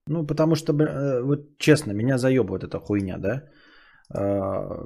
Ну, 0.08 0.26
потому 0.26 0.54
что, 0.54 0.72
э, 0.72 1.22
вот 1.22 1.58
честно, 1.58 1.92
меня 1.92 2.18
заебывает 2.18 2.64
эта 2.64 2.78
хуйня, 2.78 3.18
да? 3.18 3.42
А, 4.14 4.84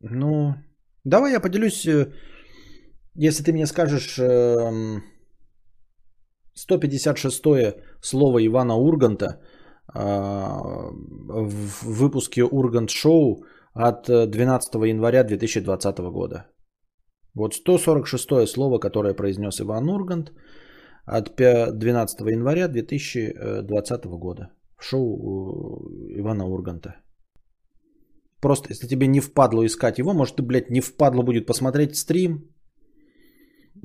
ну, 0.00 0.54
давай 1.04 1.32
я 1.32 1.40
поделюсь, 1.40 1.86
э, 1.86 2.12
если 3.14 3.42
ты 3.42 3.52
мне 3.52 3.66
скажешь 3.66 4.20
156 6.54 7.42
слово 8.02 8.46
Ивана 8.46 8.74
Урганта 8.76 9.40
а, 9.94 10.58
в 10.88 11.84
выпуске 11.84 12.44
Ургант 12.44 12.90
Шоу 12.90 13.44
от 13.72 14.06
12 14.06 14.74
января 14.74 15.24
2020 15.24 15.98
года. 16.12 16.46
Вот 17.36 17.54
146 17.54 18.46
слово, 18.46 18.78
которое 18.78 19.14
произнес 19.14 19.60
Иван 19.60 19.88
Ургант 19.88 20.32
от 21.04 21.36
12 21.36 22.20
января 22.20 22.68
2020 22.68 24.06
года 24.06 24.48
в 24.78 24.84
шоу 24.84 25.00
э, 25.06 26.20
Ивана 26.20 26.46
Урганта. 26.46 26.94
Просто, 28.40 28.70
если 28.70 28.88
тебе 28.88 29.06
не 29.06 29.20
впадло 29.20 29.64
искать 29.64 29.98
его, 29.98 30.14
может, 30.14 30.36
ты, 30.36 30.42
блядь, 30.42 30.70
не 30.70 30.80
впадло 30.80 31.22
будет 31.22 31.46
посмотреть 31.46 31.96
стрим. 31.96 32.54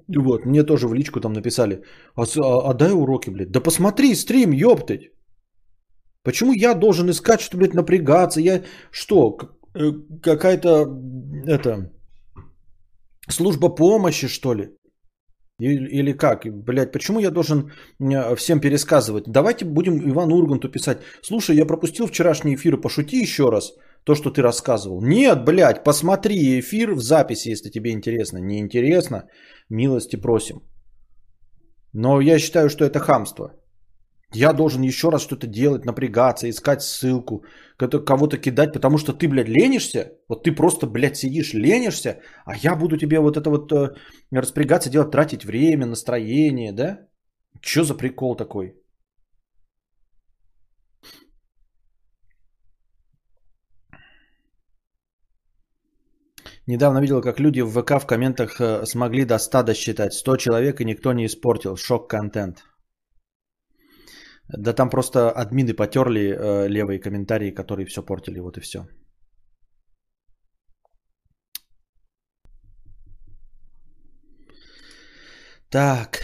Вот, 0.08 0.46
мне 0.46 0.64
тоже 0.64 0.88
в 0.88 0.94
личку 0.94 1.20
там 1.20 1.34
написали, 1.34 1.84
а, 2.16 2.24
а, 2.24 2.70
а 2.70 2.74
дай 2.74 2.92
уроки, 2.92 3.30
блядь. 3.30 3.52
Да 3.52 3.60
посмотри 3.60 4.16
стрим, 4.16 4.52
ёптать. 4.52 5.12
Почему 6.24 6.54
я 6.54 6.74
должен 6.74 7.10
искать, 7.10 7.42
что, 7.42 7.58
блядь, 7.58 7.74
напрягаться? 7.74 8.40
Я 8.40 8.64
что, 8.92 9.38
э, 9.74 9.92
какая-то, 10.22 10.88
это, 11.48 11.92
служба 13.32 13.70
помощи, 13.70 14.28
что 14.28 14.54
ли? 14.54 14.70
Или 15.60 16.14
как? 16.14 16.46
Блять, 16.46 16.92
почему 16.92 17.20
я 17.20 17.30
должен 17.30 17.72
всем 18.36 18.60
пересказывать? 18.60 19.26
Давайте 19.28 19.66
будем 19.66 20.10
Ивану 20.10 20.36
Урганту 20.36 20.70
писать. 20.70 20.98
Слушай, 21.22 21.56
я 21.56 21.66
пропустил 21.66 22.08
вчерашний 22.08 22.56
эфир, 22.56 22.82
пошути 22.82 23.22
еще 23.22 23.50
раз 23.50 23.74
то, 24.04 24.16
что 24.16 24.32
ты 24.32 24.42
рассказывал. 24.42 25.02
Нет, 25.04 25.46
блядь, 25.46 25.84
посмотри 25.84 26.60
эфир 26.60 26.96
в 26.96 27.02
записи, 27.02 27.50
если 27.50 27.70
тебе 27.70 27.92
интересно. 27.92 28.40
Не 28.40 28.58
интересно, 28.58 29.28
милости 29.70 30.16
просим. 30.16 30.62
Но 31.94 32.22
я 32.22 32.40
считаю, 32.40 32.70
что 32.70 32.84
это 32.84 33.00
хамство. 33.00 33.54
Я 34.34 34.54
должен 34.54 34.82
еще 34.82 35.10
раз 35.10 35.22
что-то 35.22 35.48
делать, 35.48 35.86
напрягаться, 35.86 36.50
искать 36.50 36.82
ссылку, 36.82 37.44
кого-то 37.78 38.38
кидать, 38.38 38.74
потому 38.74 38.98
что 38.98 39.14
ты, 39.14 39.28
блядь, 39.28 39.50
ленишься. 39.50 40.14
Вот 40.30 40.44
ты 40.44 40.56
просто, 40.56 40.88
блядь, 40.88 41.18
сидишь, 41.18 41.54
ленишься, 41.54 42.22
а 42.46 42.56
я 42.56 42.76
буду 42.76 42.98
тебе 42.98 43.20
вот 43.20 43.36
это 43.36 43.50
вот 43.50 43.72
э, 43.74 43.94
распрягаться, 44.32 44.90
делать, 44.90 45.12
тратить 45.12 45.44
время, 45.44 45.86
настроение, 45.86 46.72
да? 46.72 47.00
Что 47.62 47.84
за 47.84 47.94
прикол 47.94 48.36
такой? 48.36 48.76
Недавно 56.68 57.00
видел, 57.02 57.22
как 57.22 57.40
люди 57.40 57.60
в 57.62 57.72
ВК 57.72 58.00
в 58.00 58.06
комментах 58.06 58.62
э, 58.62 58.86
смогли 58.86 59.26
до 59.26 59.40
100 59.40 59.64
досчитать. 59.64 60.14
100 60.14 60.38
человек 60.38 60.80
и 60.80 60.86
никто 60.86 61.12
не 61.12 61.26
испортил. 61.26 61.76
Шок-контент. 61.76 62.64
Да 64.58 64.74
там 64.74 64.90
просто 64.90 65.32
админы 65.32 65.74
потерли 65.74 66.22
э, 66.22 66.68
левые 66.68 67.00
комментарии, 67.00 67.52
которые 67.52 67.86
все 67.86 68.02
портили. 68.02 68.40
Вот 68.40 68.58
и 68.58 68.62
все. 68.62 68.86
Так. 75.70 76.20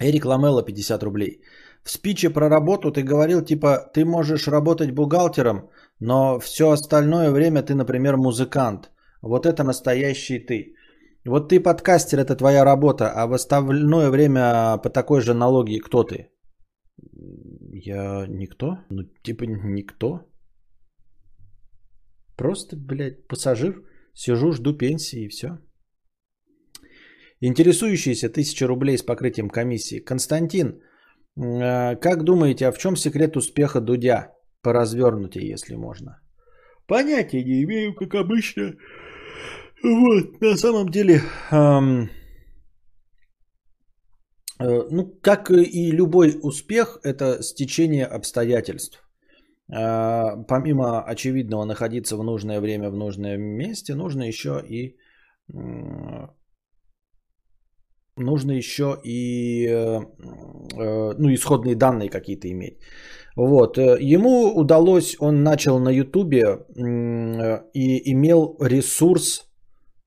Эрик 0.00 0.24
Ламелло, 0.24 0.62
50 0.62 1.02
рублей. 1.02 1.40
В 1.82 1.90
спиче 1.90 2.30
про 2.30 2.48
работу 2.50 2.92
ты 2.92 3.02
говорил, 3.02 3.42
типа, 3.42 3.90
ты 3.94 4.04
можешь 4.04 4.48
работать 4.48 4.90
бухгалтером, 4.90 5.70
но 6.00 6.38
все 6.38 6.70
остальное 6.70 7.30
время 7.30 7.62
ты, 7.62 7.74
например, 7.74 8.16
музыкант. 8.16 8.90
Вот 9.22 9.46
это 9.46 9.64
настоящий 9.64 10.38
ты. 10.38 10.74
Вот 11.28 11.48
ты 11.50 11.60
подкастер, 11.60 12.18
это 12.18 12.36
твоя 12.36 12.64
работа, 12.64 13.12
а 13.14 13.26
в 13.26 13.32
остальное 13.34 14.10
время 14.10 14.78
по 14.82 14.88
такой 14.88 15.20
же 15.20 15.34
налоги 15.34 15.78
кто 15.78 16.02
ты? 16.04 16.30
Я 17.72 18.26
никто? 18.28 18.78
Ну, 18.90 19.02
типа 19.22 19.44
никто. 19.44 20.20
Просто, 22.36 22.76
блядь, 22.76 23.26
пассажир. 23.28 23.82
Сижу, 24.14 24.52
жду 24.52 24.76
пенсии 24.76 25.24
и 25.24 25.28
все. 25.28 25.48
Интересующиеся 27.40 28.28
1000 28.28 28.66
рублей 28.66 28.96
с 28.96 29.02
покрытием 29.02 29.50
комиссии. 29.50 30.04
Константин, 30.04 30.80
э, 31.36 31.96
как 31.96 32.24
думаете, 32.24 32.66
а 32.66 32.72
в 32.72 32.78
чем 32.78 32.96
секрет 32.96 33.36
успеха 33.36 33.80
Дудя? 33.80 34.32
По 34.62 34.72
развернутой, 34.72 35.44
если 35.44 35.76
можно. 35.76 36.20
Понятия 36.86 37.44
не 37.44 37.62
имею, 37.62 37.94
как 37.94 38.14
обычно. 38.14 38.72
Вот, 39.82 40.40
на 40.40 40.56
самом 40.56 40.88
деле, 40.88 41.22
эм, 41.50 42.10
э, 44.60 44.88
ну, 44.90 45.06
как 45.22 45.50
и 45.50 45.90
любой 45.92 46.38
успех, 46.42 46.98
это 47.04 47.42
стечение 47.42 48.06
обстоятельств. 48.06 49.02
Э, 49.72 50.36
помимо 50.48 51.02
очевидного 51.02 51.64
находиться 51.64 52.16
в 52.16 52.24
нужное 52.24 52.60
время 52.60 52.90
в 52.90 52.96
нужном 52.96 53.40
месте, 53.40 53.94
нужно 53.94 54.22
еще 54.22 54.62
и 54.68 54.96
нужно 58.18 58.52
еще 58.52 58.98
и 59.04 59.66
э, 59.66 60.00
э, 60.76 61.14
ну, 61.18 61.34
исходные 61.34 61.76
данные 61.76 62.10
какие-то 62.10 62.48
иметь. 62.50 62.78
Вот. 63.36 63.78
Э, 63.78 63.96
ему 64.00 64.52
удалось, 64.54 65.16
он 65.20 65.42
начал 65.42 65.78
на 65.78 65.90
Ютубе 65.90 66.58
и 67.74 68.12
имел 68.12 68.56
ресурс, 68.60 69.47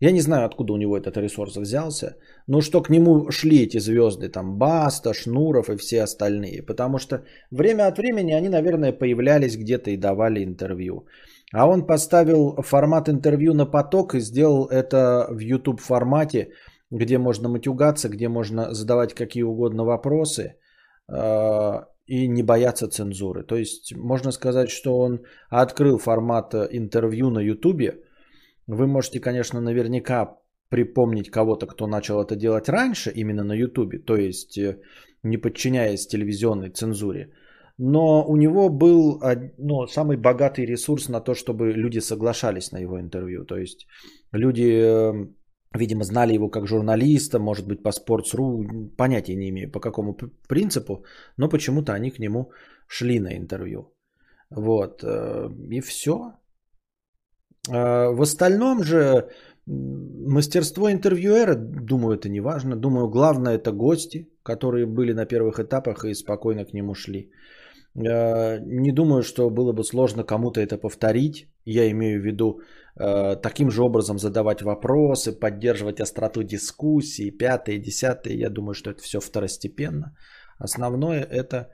я 0.01 0.11
не 0.11 0.21
знаю, 0.21 0.45
откуда 0.45 0.73
у 0.73 0.77
него 0.77 0.97
этот 0.97 1.17
ресурс 1.17 1.57
взялся, 1.57 2.15
но 2.47 2.61
что 2.61 2.81
к 2.81 2.89
нему 2.89 3.31
шли 3.31 3.63
эти 3.63 3.79
звезды, 3.79 4.29
там 4.29 4.57
Баста, 4.57 5.13
Шнуров 5.13 5.69
и 5.69 5.77
все 5.77 6.03
остальные, 6.03 6.63
потому 6.63 6.97
что 6.97 7.23
время 7.51 7.87
от 7.87 7.97
времени 7.97 8.33
они, 8.33 8.49
наверное, 8.49 8.93
появлялись 8.93 9.55
где-то 9.55 9.91
и 9.91 9.97
давали 9.97 10.43
интервью. 10.43 11.05
А 11.53 11.67
он 11.67 11.85
поставил 11.85 12.55
формат 12.63 13.09
интервью 13.09 13.53
на 13.53 13.65
поток 13.65 14.15
и 14.15 14.21
сделал 14.21 14.65
это 14.65 15.27
в 15.29 15.39
YouTube 15.39 15.79
формате, 15.79 16.47
где 16.89 17.17
можно 17.17 17.49
матюгаться, 17.49 18.09
где 18.09 18.27
можно 18.27 18.73
задавать 18.73 19.13
какие 19.13 19.43
угодно 19.43 19.83
вопросы 19.85 20.55
э, 21.13 21.81
и 22.07 22.27
не 22.27 22.43
бояться 22.43 22.87
цензуры. 22.87 23.43
То 23.43 23.55
есть 23.55 23.95
можно 23.95 24.31
сказать, 24.31 24.69
что 24.69 24.97
он 24.97 25.21
открыл 25.49 25.99
формат 25.99 26.55
интервью 26.55 27.29
на 27.29 27.39
Ютубе. 27.39 28.03
Вы 28.71 28.87
можете, 28.87 29.19
конечно, 29.19 29.61
наверняка 29.61 30.37
припомнить 30.69 31.29
кого-то, 31.29 31.67
кто 31.67 31.87
начал 31.87 32.21
это 32.21 32.35
делать 32.35 32.69
раньше, 32.69 33.11
именно 33.15 33.43
на 33.43 33.53
Ютубе, 33.53 33.99
то 33.99 34.15
есть 34.15 34.57
э, 34.57 34.79
не 35.23 35.37
подчиняясь 35.37 36.07
телевизионной 36.07 36.69
цензуре. 36.69 37.33
Но 37.77 38.25
у 38.27 38.37
него 38.37 38.69
был 38.69 39.21
ну, 39.57 39.87
самый 39.87 40.17
богатый 40.17 40.65
ресурс 40.65 41.09
на 41.09 41.19
то, 41.19 41.33
чтобы 41.33 41.73
люди 41.73 41.99
соглашались 41.99 42.71
на 42.71 42.79
его 42.79 42.99
интервью. 42.99 43.45
То 43.45 43.57
есть 43.57 43.87
люди 44.31 44.63
э, 44.63 45.27
Видимо, 45.73 46.03
знали 46.03 46.33
его 46.33 46.49
как 46.49 46.67
журналиста, 46.67 47.39
может 47.39 47.67
быть, 47.67 47.81
по 47.81 47.89
Sports.ru, 47.89 48.89
понятия 48.97 49.35
не 49.35 49.49
имею 49.49 49.71
по 49.71 49.79
какому 49.79 50.17
принципу, 50.49 51.05
но 51.37 51.49
почему-то 51.49 51.93
они 51.93 52.11
к 52.11 52.19
нему 52.19 52.51
шли 52.87 53.19
на 53.19 53.37
интервью. 53.37 53.93
Вот, 54.49 55.01
э, 55.03 55.49
и 55.69 55.79
все. 55.79 56.33
Э, 57.69 58.09
в 58.13 58.21
остальном 58.21 58.83
же 58.83 59.29
мастерство 59.65 60.91
интервьюера, 60.91 61.55
думаю, 61.55 62.17
это 62.17 62.29
не 62.29 62.41
важно. 62.41 62.75
Думаю, 62.75 63.09
главное 63.09 63.55
это 63.55 63.71
гости, 63.71 64.29
которые 64.43 64.85
были 64.85 65.13
на 65.13 65.25
первых 65.25 65.59
этапах 65.59 66.05
и 66.05 66.13
спокойно 66.13 66.65
к 66.65 66.73
нему 66.73 66.93
шли. 66.93 67.31
Э, 67.95 68.59
не 68.59 68.91
думаю, 68.91 69.23
что 69.23 69.49
было 69.49 69.73
бы 69.73 69.83
сложно 69.83 70.23
кому-то 70.23 70.59
это 70.61 70.77
повторить. 70.77 71.47
Я 71.65 71.89
имею 71.91 72.21
в 72.21 72.25
виду 72.25 72.61
Э, 72.99 73.35
таким 73.41 73.71
же 73.71 73.83
образом 73.83 74.19
задавать 74.19 74.61
вопросы, 74.61 75.31
поддерживать 75.39 76.01
остроту 76.01 76.43
дискуссии, 76.43 77.31
пятое, 77.31 77.77
десятое, 77.77 78.33
я 78.33 78.49
думаю, 78.49 78.73
что 78.73 78.89
это 78.89 79.01
все 79.01 79.19
второстепенно. 79.19 80.15
Основное 80.59 81.23
это 81.23 81.69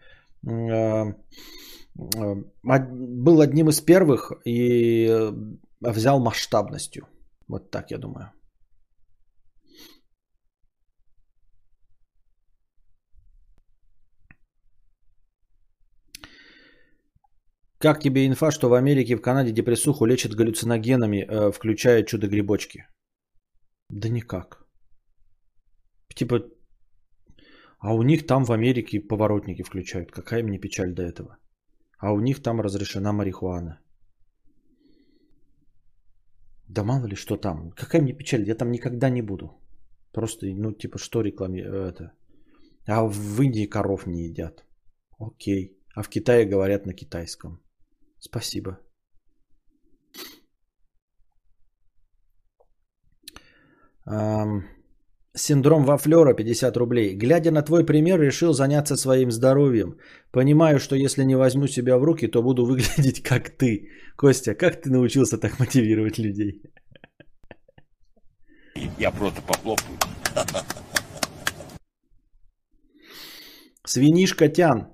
э, 0.48 0.52
э, 0.52 2.36
был 2.64 3.42
одним 3.42 3.70
из 3.70 3.82
первых 3.82 4.32
и 4.46 5.32
взял 5.82 6.20
масштабностью. 6.20 7.08
Вот 7.48 7.72
так 7.72 7.92
я 7.92 7.98
думаю. 7.98 8.32
Как 17.80 18.02
тебе 18.02 18.26
инфа, 18.26 18.52
что 18.52 18.70
в 18.70 18.74
Америке 18.74 19.14
и 19.14 19.16
в 19.16 19.22
Канаде 19.22 19.52
депрессуху 19.52 20.06
лечат 20.06 20.34
галлюциногенами, 20.34 21.18
э, 21.18 21.52
включая 21.52 22.04
чудо-грибочки? 22.04 22.88
Да 23.90 24.10
никак. 24.10 24.66
Типа, 26.16 26.40
а 27.80 27.94
у 27.94 28.02
них 28.02 28.26
там 28.26 28.46
в 28.46 28.52
Америке 28.52 29.00
поворотники 29.00 29.62
включают. 29.64 30.12
Какая 30.12 30.44
мне 30.44 30.60
печаль 30.60 30.94
до 30.94 31.04
этого. 31.04 31.38
А 32.00 32.14
у 32.14 32.20
них 32.20 32.42
там 32.42 32.62
разрешена 32.62 33.14
марихуана. 33.14 33.80
Да 36.68 36.84
мало 36.84 37.08
ли 37.08 37.16
что 37.16 37.38
там. 37.38 37.72
Какая 37.72 38.02
мне 38.02 38.14
печаль, 38.14 38.48
я 38.48 38.56
там 38.56 38.72
никогда 38.72 39.10
не 39.10 39.22
буду. 39.22 39.62
Просто, 40.12 40.48
ну, 40.48 40.74
типа, 40.74 40.98
что 40.98 41.22
рекламируют 41.22 42.02
это. 42.02 42.12
А 42.88 43.04
в 43.06 43.42
Индии 43.42 43.66
коров 43.68 44.08
не 44.08 44.28
едят. 44.28 44.66
Окей. 45.20 45.78
А 45.96 46.04
в 46.04 46.10
Китае 46.10 46.46
говорят 46.46 46.86
на 46.86 46.94
китайском. 46.94 47.62
Спасибо. 48.20 48.80
Um, 54.08 54.62
синдром 55.38 55.86
Вафлера 55.86 56.34
50 56.34 56.78
рублей. 56.78 57.16
Глядя 57.16 57.52
на 57.52 57.62
твой 57.62 57.86
пример, 57.86 58.20
решил 58.20 58.54
заняться 58.54 58.98
своим 58.98 59.32
здоровьем. 59.32 59.96
Понимаю, 60.32 60.80
что 60.80 60.96
если 60.96 61.24
не 61.24 61.36
возьму 61.36 61.68
себя 61.68 61.98
в 61.98 62.04
руки, 62.04 62.28
то 62.28 62.44
буду 62.44 62.66
выглядеть 62.66 63.24
как 63.24 63.50
ты. 63.50 63.90
Костя, 64.18 64.56
как 64.56 64.82
ты 64.82 64.90
научился 64.90 65.38
так 65.38 65.60
мотивировать 65.60 66.18
людей? 66.18 66.62
Я 69.00 69.12
просто 69.12 69.42
похлопаю. 69.42 69.98
Свинишка 73.86 74.50
Тян 74.50 74.88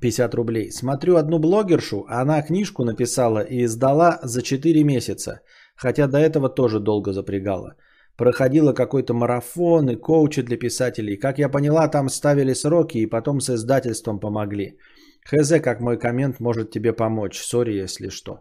50 0.00 0.34
рублей. 0.34 0.70
Смотрю 0.70 1.16
одну 1.16 1.38
блогершу, 1.38 2.06
она 2.08 2.42
книжку 2.42 2.84
написала 2.84 3.40
и 3.40 3.64
издала 3.64 4.18
за 4.22 4.42
4 4.42 4.84
месяца. 4.84 5.40
Хотя 5.76 6.06
до 6.06 6.18
этого 6.18 6.48
тоже 6.48 6.80
долго 6.80 7.12
запрягала. 7.12 7.76
Проходила 8.20 8.72
какой-то 8.72 9.14
марафон 9.14 9.90
и 9.90 9.96
коучи 9.96 10.42
для 10.42 10.58
писателей. 10.58 11.16
Как 11.16 11.38
я 11.38 11.48
поняла, 11.48 11.88
там 11.88 12.08
ставили 12.08 12.54
сроки 12.54 12.98
и 12.98 13.10
потом 13.10 13.40
с 13.40 13.50
издательством 13.50 14.20
помогли. 14.20 14.78
Хз, 15.24 15.52
как 15.62 15.80
мой 15.80 15.98
коммент 15.98 16.40
может 16.40 16.70
тебе 16.70 16.92
помочь. 16.92 17.38
Сори, 17.38 17.82
если 17.82 18.10
что. 18.10 18.32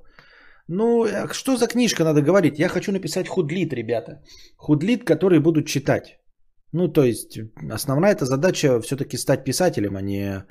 Ну, 0.68 1.04
а 1.04 1.34
что 1.34 1.58
за 1.58 1.68
книжка 1.68 2.04
надо 2.04 2.22
говорить? 2.22 2.60
Я 2.60 2.70
хочу 2.70 2.92
написать 2.92 3.28
худлит, 3.28 3.74
ребята. 3.74 4.22
Худлит, 4.58 5.04
который 5.04 5.40
будут 5.40 5.68
читать. 5.68 6.20
Ну, 6.74 6.88
то 6.88 7.04
есть, 7.04 7.40
основная 7.72 8.12
эта 8.12 8.26
задача 8.26 8.80
все-таки 8.82 9.18
стать 9.18 9.44
писателем, 9.44 9.96
а 9.96 10.02
не 10.02 10.44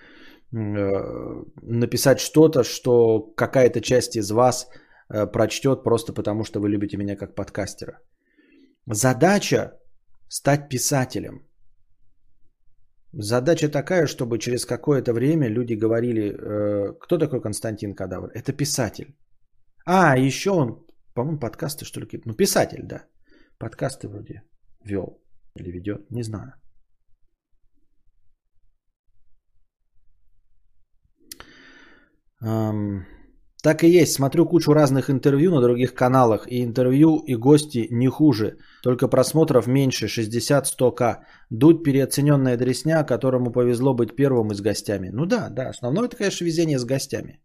Э, 0.52 1.44
написать 1.62 2.20
что-то, 2.20 2.64
что 2.64 3.20
какая-то 3.36 3.80
часть 3.80 4.16
из 4.16 4.30
вас 4.30 4.68
э, 5.10 5.26
прочтет 5.26 5.84
просто 5.84 6.12
потому, 6.14 6.44
что 6.44 6.60
вы 6.60 6.70
любите 6.70 6.96
меня 6.96 7.16
как 7.16 7.34
подкастера. 7.34 7.98
Задача 8.90 9.78
стать 10.28 10.69
писателем. 10.69 11.47
Задача 13.12 13.69
такая, 13.69 14.06
чтобы 14.06 14.39
через 14.39 14.65
какое-то 14.65 15.12
время 15.12 15.48
люди 15.48 15.74
говорили, 15.74 16.32
э, 16.32 16.94
кто 16.98 17.19
такой 17.19 17.43
Константин 17.43 17.94
Кадавр? 17.94 18.31
Это 18.35 18.52
писатель. 18.52 19.15
А, 19.85 20.16
еще 20.16 20.51
он, 20.51 20.86
по-моему, 21.15 21.39
подкасты, 21.39 21.85
что 21.85 22.01
ли, 22.01 22.06
какие-то. 22.06 22.28
Ну, 22.28 22.35
писатель, 22.35 22.82
да. 22.82 23.05
Подкасты 23.59 24.09
вроде 24.09 24.43
вел 24.85 25.23
или 25.55 25.70
ведет, 25.70 26.10
не 26.10 26.23
знаю. 26.23 26.55
Эм, 32.40 33.06
так 33.69 33.85
и 33.85 34.01
есть. 34.01 34.12
Смотрю 34.12 34.47
кучу 34.47 34.74
разных 34.74 35.11
интервью 35.11 35.51
на 35.51 35.61
других 35.61 35.95
каналах. 35.95 36.47
И 36.51 36.65
интервью, 36.65 37.23
и 37.27 37.36
гости 37.36 37.89
не 37.90 38.09
хуже. 38.09 38.57
Только 38.82 39.09
просмотров 39.09 39.66
меньше, 39.66 40.07
60-100к. 40.07 41.16
Дудь 41.51 41.85
переоцененная 41.85 42.57
дресня, 42.57 43.05
которому 43.05 43.53
повезло 43.53 43.95
быть 43.95 44.16
первым 44.16 44.53
и 44.53 44.55
с 44.55 44.61
гостями. 44.62 45.11
Ну 45.12 45.27
да, 45.27 45.51
да. 45.51 45.69
Основное 45.69 46.07
это, 46.07 46.16
конечно, 46.16 46.47
везение 46.47 46.78
с 46.78 46.85
гостями. 46.85 47.40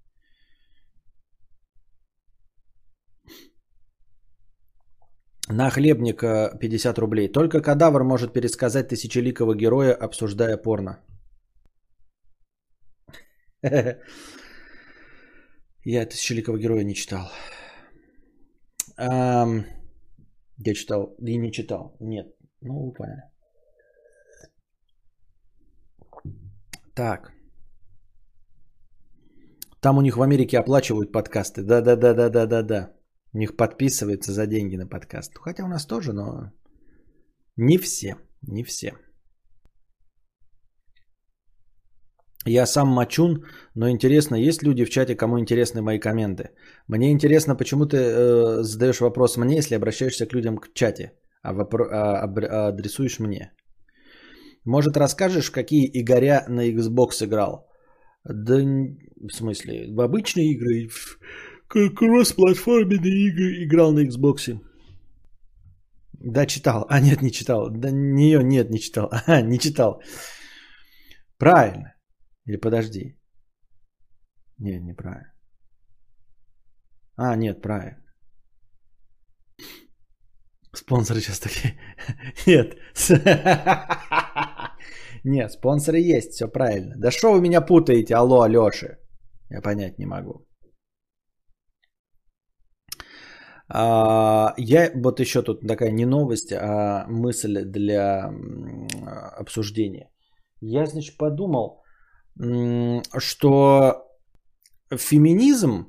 На 5.50 5.70
хлебника 5.70 6.58
50 6.60 7.00
рублей. 7.00 7.32
Только 7.32 7.62
кадавр 7.62 8.04
может 8.04 8.34
пересказать 8.34 8.88
тысячеликого 8.88 9.56
героя, 9.56 9.94
обсуждая 9.94 10.56
порно. 10.56 11.00
Я 15.86 16.06
тысячеликого 16.06 16.58
героя 16.58 16.84
не 16.84 16.96
читал. 16.96 17.30
Я 18.98 20.74
читал 20.74 21.16
и 21.20 21.38
не 21.38 21.52
читал. 21.52 21.98
Нет. 22.00 22.36
Ну, 22.62 22.94
вы. 22.98 23.08
Так. 26.96 27.34
Там 29.82 29.98
у 29.98 30.02
них 30.02 30.16
в 30.16 30.22
Америке 30.22 30.58
оплачивают 30.58 31.12
подкасты. 31.12 31.64
Да-да-да-да-да-да-да. 31.64 32.94
У 33.34 33.38
них 33.38 33.58
подписывается 33.58 34.32
за 34.32 34.48
деньги 34.48 34.78
на 34.78 34.88
подкаст. 34.88 35.38
Хотя 35.38 35.66
у 35.66 35.68
нас 35.68 35.86
тоже, 35.86 36.14
но 36.14 36.54
не 37.58 37.78
все. 37.78 38.16
Не 38.42 38.64
все. 38.64 38.94
Я 42.46 42.66
сам 42.66 42.88
мочун, 42.88 43.46
но 43.76 43.90
интересно, 43.90 44.36
есть 44.36 44.64
люди 44.64 44.86
в 44.86 44.90
чате, 44.90 45.16
кому 45.16 45.40
интересны 45.40 45.82
мои 45.82 46.00
комменты. 46.00 46.50
Мне 46.88 47.12
интересно, 47.12 47.56
почему 47.56 47.86
ты 47.86 47.98
э, 47.98 48.64
задаешь 48.64 49.00
вопрос 49.00 49.38
мне, 49.38 49.56
если 49.56 49.76
обращаешься 49.76 50.26
к 50.26 50.34
людям 50.34 50.58
в 50.58 50.74
чате, 50.74 51.14
а, 51.42 51.54
вопро- 51.54 51.90
а, 51.92 52.24
а 52.24 52.68
адресуешь 52.68 53.20
мне. 53.20 53.52
Может, 54.66 54.98
расскажешь, 54.98 55.52
какие 55.52 55.90
Игоря 55.94 56.46
на 56.50 56.70
Xbox 56.70 57.24
играл? 57.24 57.68
Да, 58.26 58.56
в 58.56 59.32
смысле, 59.32 59.94
в 59.94 60.02
обычные 60.02 60.52
игры, 60.54 60.88
в 60.90 61.20
кросс-платформенные 61.68 63.28
игры 63.30 63.64
играл 63.64 63.94
на 63.94 64.06
Xbox. 64.06 64.60
Да, 66.14 66.46
читал. 66.46 66.86
А, 66.90 67.00
нет, 67.00 67.22
не 67.22 67.32
читал. 67.32 67.70
Да, 67.70 67.92
нее 67.92 68.44
нет, 68.44 68.70
не 68.70 68.80
читал. 68.80 69.12
А, 69.28 69.42
не 69.42 69.60
читал. 69.60 70.02
Правильно. 71.38 71.93
Или 72.46 72.58
подожди. 72.58 73.18
Нет, 74.60 74.84
неправильно. 74.84 75.34
А, 77.16 77.36
нет, 77.36 77.62
правильно. 77.62 78.04
Спонсоры 80.76 81.20
сейчас 81.22 81.40
такие. 81.40 81.78
Нет. 82.48 82.78
Нет, 85.24 85.52
спонсоры 85.52 86.00
есть, 86.00 86.32
все 86.32 86.48
правильно. 86.48 86.96
Да 86.98 87.12
что 87.12 87.32
вы 87.32 87.42
меня 87.42 87.62
путаете, 87.62 88.16
алло, 88.16 88.42
Алёши? 88.42 88.98
Я 89.50 89.62
понять 89.62 90.00
не 90.00 90.06
могу. 90.06 90.48
А, 93.70 94.54
я 94.58 94.92
вот 94.96 95.20
еще 95.20 95.44
тут 95.44 95.62
такая 95.68 95.92
не 95.92 96.06
новость, 96.06 96.52
а 96.54 97.06
мысль 97.08 97.64
для 97.66 98.34
обсуждения. 99.38 100.10
Я, 100.60 100.86
значит, 100.86 101.18
подумал, 101.18 101.83
что 102.38 104.08
феминизм, 104.92 105.88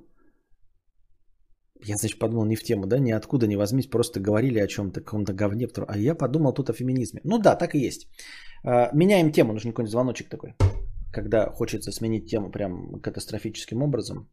я, 1.82 1.96
значит, 1.96 2.18
подумал 2.18 2.44
не 2.46 2.56
в 2.56 2.62
тему, 2.62 2.86
да, 2.86 2.98
ниоткуда 2.98 3.46
не 3.46 3.56
возьмись, 3.56 3.86
просто 3.86 4.20
говорили 4.20 4.58
о 4.58 4.66
чем-то, 4.66 5.00
каком-то 5.00 5.32
говне, 5.32 5.68
а 5.88 5.98
я 5.98 6.14
подумал 6.14 6.52
тут 6.52 6.70
о 6.70 6.72
феминизме. 6.72 7.20
Ну 7.24 7.38
да, 7.38 7.56
так 7.56 7.74
и 7.74 7.78
есть. 7.78 8.08
А, 8.64 8.90
меняем 8.94 9.32
тему, 9.32 9.52
нужен 9.52 9.72
какой-нибудь 9.72 9.92
звоночек 9.92 10.28
такой, 10.28 10.54
когда 11.12 11.50
хочется 11.50 11.92
сменить 11.92 12.30
тему 12.30 12.50
прям 12.50 13.00
катастрофическим 13.00 13.82
образом, 13.82 14.28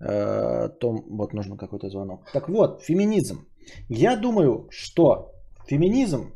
а, 0.00 0.68
то 0.68 0.92
вот 0.92 1.32
нужен 1.32 1.56
какой-то 1.56 1.88
звонок. 1.88 2.30
Так 2.32 2.48
вот, 2.48 2.82
феминизм. 2.82 3.46
Я 3.88 4.16
думаю, 4.16 4.68
что 4.70 5.32
феминизм 5.66 6.32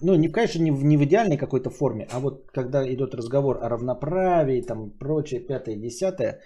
ну, 0.00 0.14
не, 0.16 0.28
конечно, 0.28 0.62
не 0.62 0.72
в, 0.72 0.84
не 0.84 0.96
в 0.96 1.04
идеальной 1.04 1.36
какой-то 1.36 1.70
форме, 1.70 2.06
а 2.10 2.20
вот 2.20 2.50
когда 2.52 2.84
идет 2.86 3.14
разговор 3.14 3.58
о 3.62 3.68
равноправии, 3.68 4.62
там, 4.62 4.90
прочее, 4.90 5.40
пятое, 5.40 5.76
десятое, 5.76 6.40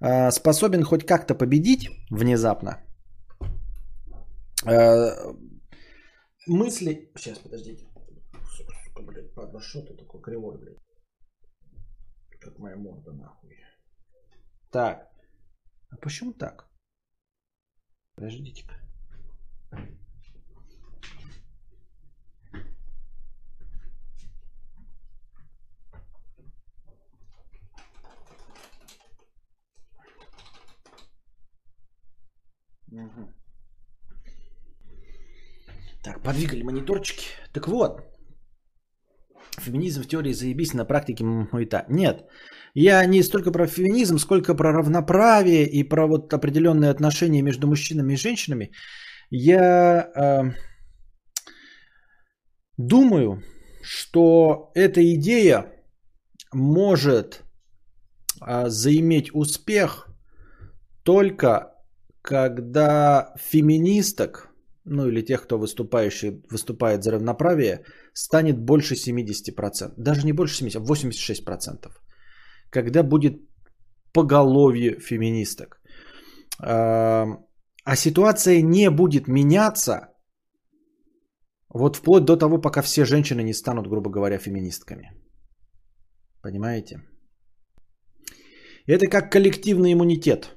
э, 0.00 0.30
способен 0.30 0.82
хоть 0.84 1.06
как-то 1.06 1.34
победить 1.34 1.88
внезапно. 2.10 2.82
Э, 4.66 5.34
мысли... 6.46 7.10
Сейчас, 7.16 7.38
подождите. 7.38 7.86
Сука, 8.56 9.02
блядь, 9.02 9.34
падла, 9.34 9.60
что 9.60 9.82
ты 9.82 9.94
такой 9.94 10.20
кривой, 10.20 10.58
блядь? 10.58 10.78
Как 12.40 12.58
моя 12.58 12.76
морда, 12.76 13.12
нахуй. 13.12 13.56
Так. 14.70 15.10
А 15.90 15.96
почему 15.96 16.32
так? 16.32 16.68
Подождите-ка. 18.16 18.74
Так, 36.02 36.22
подвигали 36.22 36.62
мониторчики. 36.62 37.24
Так 37.52 37.68
вот, 37.68 38.00
феминизм 39.58 40.02
в 40.02 40.06
теории 40.06 40.32
заебись, 40.34 40.74
на 40.74 40.84
практике 40.84 41.24
хуета. 41.50 41.86
Нет, 41.88 42.24
я 42.74 43.06
не 43.06 43.22
столько 43.22 43.52
про 43.52 43.66
феминизм, 43.66 44.18
сколько 44.18 44.54
про 44.54 44.72
равноправие 44.72 45.66
и 45.66 45.88
про 45.88 46.06
вот 46.06 46.32
определенные 46.34 46.90
отношения 46.90 47.42
между 47.42 47.66
мужчинами 47.66 48.12
и 48.12 48.16
женщинами. 48.16 48.70
Я 49.30 50.10
э, 50.14 50.52
думаю, 52.76 53.42
что 53.82 54.70
эта 54.74 55.00
идея 55.14 55.72
может 56.52 57.42
э, 58.46 58.68
заиметь 58.68 59.30
успех 59.32 60.08
только 61.02 61.73
когда 62.24 63.34
феминисток, 63.36 64.48
ну 64.84 65.06
или 65.08 65.22
тех, 65.22 65.42
кто 65.42 65.58
выступающий, 65.58 66.42
выступает 66.50 67.02
за 67.04 67.12
равноправие, 67.12 67.84
станет 68.14 68.58
больше 68.58 68.94
70%. 68.94 69.92
Даже 69.98 70.26
не 70.26 70.32
больше 70.32 70.64
70%, 70.64 70.82
86%. 70.82 71.90
Когда 72.70 73.02
будет 73.02 73.34
поголовье 74.12 74.98
феминисток. 75.00 75.80
А 76.58 77.96
ситуация 77.96 78.62
не 78.62 78.90
будет 78.90 79.28
меняться 79.28 80.08
вот 81.68 81.96
вплоть 81.96 82.24
до 82.24 82.36
того, 82.36 82.60
пока 82.60 82.82
все 82.82 83.04
женщины 83.04 83.42
не 83.42 83.52
станут, 83.52 83.86
грубо 83.88 84.10
говоря, 84.10 84.38
феминистками. 84.38 85.12
Понимаете? 86.42 87.02
Это 88.86 89.08
как 89.08 89.32
коллективный 89.32 89.92
иммунитет. 89.92 90.56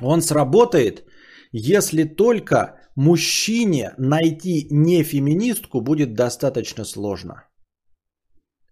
Он 0.00 0.22
сработает, 0.22 1.04
если 1.52 2.04
только 2.04 2.80
мужчине 2.96 3.94
найти 3.98 4.66
не 4.70 5.02
феминистку 5.02 5.80
будет 5.80 6.14
достаточно 6.14 6.84
сложно. 6.84 7.44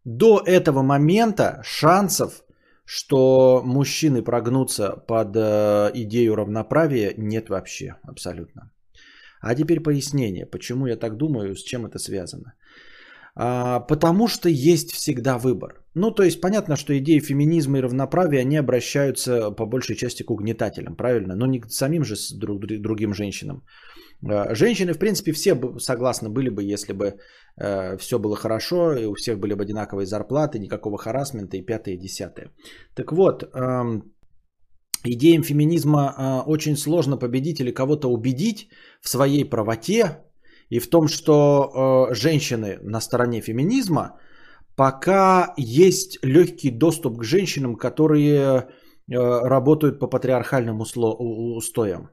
До 0.05 0.43
этого 0.45 0.83
момента 0.83 1.61
шансов, 1.65 2.43
что 2.85 3.63
мужчины 3.65 4.23
прогнутся 4.23 4.97
под 5.07 5.37
э, 5.37 5.91
идею 5.95 6.35
равноправия, 6.35 7.15
нет 7.17 7.51
вообще 7.51 7.97
абсолютно. 8.03 8.73
А 9.41 9.55
теперь 9.55 9.81
пояснение, 9.81 10.47
почему 10.47 10.87
я 10.87 10.97
так 10.97 11.17
думаю, 11.17 11.55
с 11.55 11.63
чем 11.63 11.87
это 11.87 11.99
связано. 11.99 12.55
А, 13.35 13.81
потому 13.81 14.29
что 14.29 14.49
есть 14.49 14.93
всегда 14.93 15.39
выбор. 15.39 15.83
Ну, 15.95 16.11
то 16.11 16.23
есть 16.23 16.41
понятно, 16.41 16.77
что 16.77 16.97
идеи 16.99 17.21
феминизма 17.21 17.79
и 17.79 17.83
равноправия, 17.83 18.41
они 18.41 18.57
обращаются 18.57 19.51
по 19.51 19.67
большей 19.67 19.97
части 19.97 20.23
к 20.23 20.31
угнетателям, 20.31 20.97
правильно? 20.97 21.35
Но 21.35 21.47
не 21.47 21.61
к 21.61 21.71
самим 21.71 22.05
же 22.05 22.15
друг, 22.39 22.67
другим 22.67 23.15
женщинам. 23.15 23.63
А, 24.29 24.55
женщины, 24.55 24.93
в 24.93 24.99
принципе, 24.99 25.33
все 25.33 25.57
согласны 25.79 26.29
были 26.29 26.51
бы, 26.51 26.63
если 26.63 26.93
бы 26.93 27.19
э, 27.57 27.97
все 27.99 28.19
было 28.19 28.37
хорошо, 28.37 28.93
и 28.97 29.07
у 29.07 29.15
всех 29.15 29.39
были 29.39 29.55
бы 29.55 29.63
одинаковые 29.63 30.07
зарплаты, 30.07 30.59
никакого 30.59 30.99
харасмента 30.99 31.57
и 31.57 31.63
пятое, 31.63 31.95
и 31.95 31.99
десятое. 31.99 32.51
Так 32.95 33.13
вот, 33.13 33.45
э, 33.45 34.03
идеям 35.05 35.43
феминизма 35.43 36.15
э, 36.19 36.51
очень 36.51 36.77
сложно 36.77 37.17
победить 37.17 37.61
или 37.61 37.71
кого-то 37.71 38.09
убедить 38.09 38.69
в 39.01 39.09
своей 39.09 39.45
правоте 39.45 40.19
и 40.73 40.81
в 40.81 40.89
том, 40.89 41.09
что 41.09 41.33
э, 41.35 42.15
женщины 42.15 42.79
на 42.83 43.01
стороне 43.01 43.43
феминизма, 43.43 44.19
пока 44.77 45.53
есть 45.59 46.19
легкий 46.25 46.71
доступ 46.71 47.19
к 47.19 47.25
женщинам, 47.25 47.77
которые 47.77 48.39
э, 48.39 48.65
работают 49.49 49.99
по 49.99 50.07
патриархальным 50.07 50.81
усло- 50.81 51.17
устоям. 51.57 52.09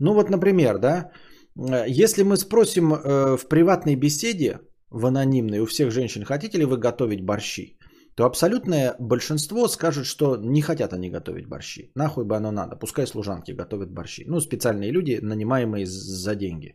Ну 0.00 0.14
вот, 0.14 0.30
например, 0.30 0.78
да, 0.78 1.10
э, 1.56 1.84
если 2.02 2.24
мы 2.24 2.36
спросим 2.36 2.92
э, 2.92 3.36
в 3.36 3.48
приватной 3.48 3.94
беседе, 3.94 4.58
в 4.90 5.06
анонимной, 5.06 5.60
у 5.60 5.66
всех 5.66 5.92
женщин, 5.92 6.24
хотите 6.24 6.58
ли 6.58 6.64
вы 6.64 6.76
готовить 6.76 7.24
борщи, 7.24 7.78
то 8.16 8.24
абсолютное 8.24 8.96
большинство 8.98 9.68
скажет, 9.68 10.06
что 10.06 10.36
не 10.36 10.62
хотят 10.62 10.92
они 10.92 11.10
готовить 11.10 11.46
борщи. 11.46 11.92
Нахуй 11.94 12.24
бы 12.24 12.36
оно 12.36 12.50
надо, 12.50 12.74
пускай 12.74 13.06
служанки 13.06 13.52
готовят 13.52 13.92
борщи. 13.92 14.24
Ну, 14.26 14.40
специальные 14.40 14.90
люди, 14.90 15.20
нанимаемые 15.22 15.86
за 15.86 16.34
деньги. 16.34 16.74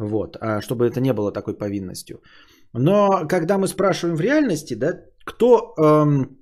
Вот, 0.00 0.36
а 0.40 0.60
чтобы 0.62 0.86
это 0.86 1.00
не 1.00 1.12
было 1.12 1.32
такой 1.32 1.58
повинностью. 1.58 2.22
Но 2.72 3.26
когда 3.28 3.58
мы 3.58 3.68
спрашиваем 3.68 4.16
в 4.16 4.20
реальности, 4.20 4.74
да, 4.74 4.92
кто 5.26 5.74
эм, 5.78 6.38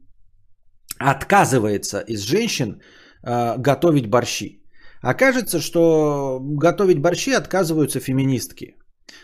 отказывается 0.99 1.99
из 2.07 2.21
женщин 2.21 2.81
э, 3.27 3.57
готовить 3.59 4.07
борщи, 4.09 4.63
окажется, 5.03 5.59
что 5.61 6.39
готовить 6.41 7.01
борщи 7.01 7.33
отказываются 7.33 8.01
феминистки. 8.01 8.77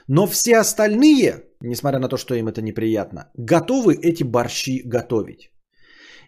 Но 0.08 0.26
все 0.26 0.58
остальные, 0.58 1.44
несмотря 1.60 2.00
на 2.00 2.08
то, 2.08 2.16
что 2.16 2.34
им 2.34 2.48
это 2.48 2.60
неприятно, 2.62 3.30
готовы 3.36 3.94
эти 3.94 4.24
борщи 4.24 4.82
готовить. 4.84 5.50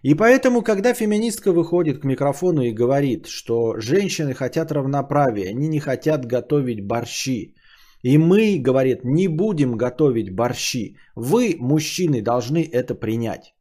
И 0.03 0.15
поэтому, 0.15 0.63
когда 0.63 0.95
феминистка 0.95 1.53
выходит 1.53 2.01
к 2.01 2.05
микрофону 2.05 2.63
и 2.63 2.73
говорит, 2.73 3.27
что 3.27 3.81
женщины 3.81 4.35
хотят 4.35 4.71
равноправия, 4.71 5.51
они 5.51 5.69
не 5.69 5.81
хотят 5.81 6.27
готовить 6.27 6.87
борщи, 6.87 7.55
и 8.03 8.19
мы, 8.19 8.59
говорит, 8.59 9.05
не 9.05 9.29
будем 9.29 9.77
готовить 9.77 10.35
борщи, 10.35 10.97
вы, 11.15 11.57
мужчины, 11.59 12.23
должны 12.23 12.63
это 12.73 12.95
принять. 12.95 13.55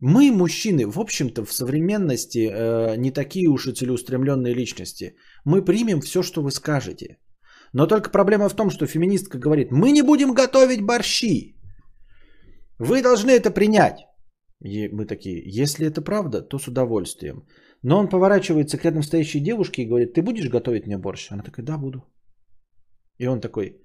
Мы, 0.00 0.32
мужчины, 0.32 0.86
в 0.86 0.98
общем-то, 0.98 1.44
в 1.44 1.52
современности 1.52 2.38
э, 2.38 2.96
не 2.96 3.10
такие 3.10 3.48
уж 3.48 3.66
и 3.66 3.74
целеустремленные 3.74 4.54
личности. 4.54 5.14
Мы 5.44 5.64
примем 5.64 6.00
все, 6.00 6.22
что 6.22 6.42
вы 6.42 6.50
скажете. 6.50 7.18
Но 7.74 7.86
только 7.86 8.10
проблема 8.10 8.48
в 8.48 8.54
том, 8.54 8.70
что 8.70 8.86
феминистка 8.86 9.38
говорит, 9.38 9.70
мы 9.70 9.92
не 9.92 10.02
будем 10.02 10.32
готовить 10.32 10.80
борщи. 10.80 11.54
Вы 12.78 13.02
должны 13.02 13.30
это 13.30 13.50
принять. 13.50 13.98
И 14.64 14.88
мы 14.88 15.04
такие, 15.04 15.42
если 15.44 15.86
это 15.86 16.02
правда, 16.02 16.42
то 16.42 16.58
с 16.58 16.66
удовольствием. 16.66 17.46
Но 17.82 17.98
он 17.98 18.08
поворачивается 18.08 18.78
к 18.78 18.84
рядом 18.84 19.02
стоящей 19.02 19.40
девушке 19.40 19.82
и 19.82 19.88
говорит, 19.88 20.14
ты 20.14 20.22
будешь 20.22 20.48
готовить 20.48 20.86
мне 20.86 20.98
борщ? 20.98 21.30
Она 21.30 21.42
такая, 21.42 21.64
да, 21.64 21.78
буду. 21.78 22.04
И 23.20 23.26
он 23.26 23.40
такой, 23.40 23.76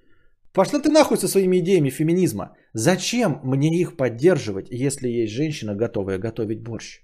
пошла 0.53 0.79
ты 0.79 0.89
нахуй 0.89 1.17
со 1.17 1.27
своими 1.27 1.57
идеями 1.57 1.89
феминизма. 1.89 2.55
Зачем 2.73 3.39
мне 3.43 3.67
их 3.81 3.97
поддерживать, 3.97 4.67
если 4.71 5.09
есть 5.09 5.33
женщина, 5.33 5.75
готовая 5.75 6.17
готовить 6.17 6.63
борщ? 6.63 7.01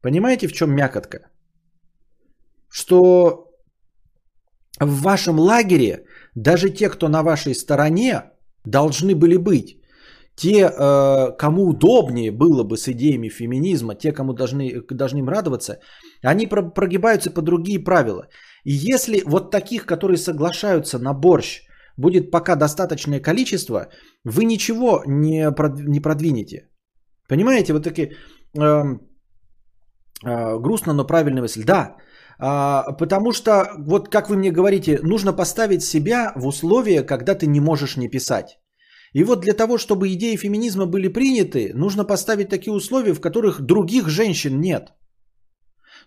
Понимаете, 0.00 0.46
в 0.46 0.52
чем 0.52 0.70
мякотка? 0.70 1.18
Что 2.68 3.48
в 4.80 5.02
вашем 5.02 5.38
лагере 5.38 6.04
даже 6.36 6.70
те, 6.70 6.88
кто 6.88 7.08
на 7.08 7.22
вашей 7.22 7.54
стороне, 7.54 8.22
должны 8.64 9.14
были 9.14 9.36
быть. 9.36 9.82
Те, 10.36 10.70
э, 10.70 11.36
кому 11.36 11.68
удобнее 11.68 12.30
было 12.30 12.62
бы 12.62 12.76
с 12.76 12.86
идеями 12.88 13.28
феминизма, 13.28 13.96
те, 13.96 14.12
кому 14.12 14.34
должны, 14.34 14.82
должны 14.90 15.18
им 15.18 15.28
радоваться, 15.28 15.80
они 16.22 16.46
прогибаются 16.46 17.30
по 17.30 17.42
другие 17.42 17.82
правила. 17.82 18.28
И 18.68 18.72
если 18.72 19.22
вот 19.26 19.50
таких, 19.50 19.86
которые 19.86 20.18
соглашаются 20.18 20.98
на 20.98 21.14
борщ, 21.14 21.62
будет 21.96 22.30
пока 22.30 22.56
достаточное 22.56 23.20
количество, 23.20 23.88
вы 24.24 24.44
ничего 24.44 25.02
не, 25.06 25.46
не 25.86 26.00
продвинете. 26.00 26.68
Понимаете, 27.28 27.72
вот 27.72 27.84
такие 27.84 28.08
э, 28.08 28.98
э, 30.24 30.58
грустно, 30.60 30.92
но 30.92 31.06
правильная 31.06 31.42
мысль. 31.42 31.64
Да, 31.64 31.96
а, 32.38 32.92
потому 32.98 33.32
что, 33.32 33.52
вот 33.86 34.10
как 34.10 34.28
вы 34.28 34.36
мне 34.36 34.50
говорите, 34.50 34.98
нужно 35.02 35.32
поставить 35.32 35.82
себя 35.82 36.32
в 36.36 36.46
условия, 36.46 37.02
когда 37.02 37.34
ты 37.34 37.46
не 37.46 37.60
можешь 37.60 37.96
не 37.96 38.10
писать. 38.10 38.58
И 39.14 39.24
вот 39.24 39.40
для 39.40 39.54
того, 39.54 39.78
чтобы 39.78 40.12
идеи 40.12 40.36
феминизма 40.36 40.86
были 40.86 41.08
приняты, 41.08 41.72
нужно 41.74 42.04
поставить 42.04 42.50
такие 42.50 42.72
условия, 42.72 43.14
в 43.14 43.20
которых 43.20 43.62
других 43.62 44.08
женщин 44.08 44.60
нет. 44.60 44.92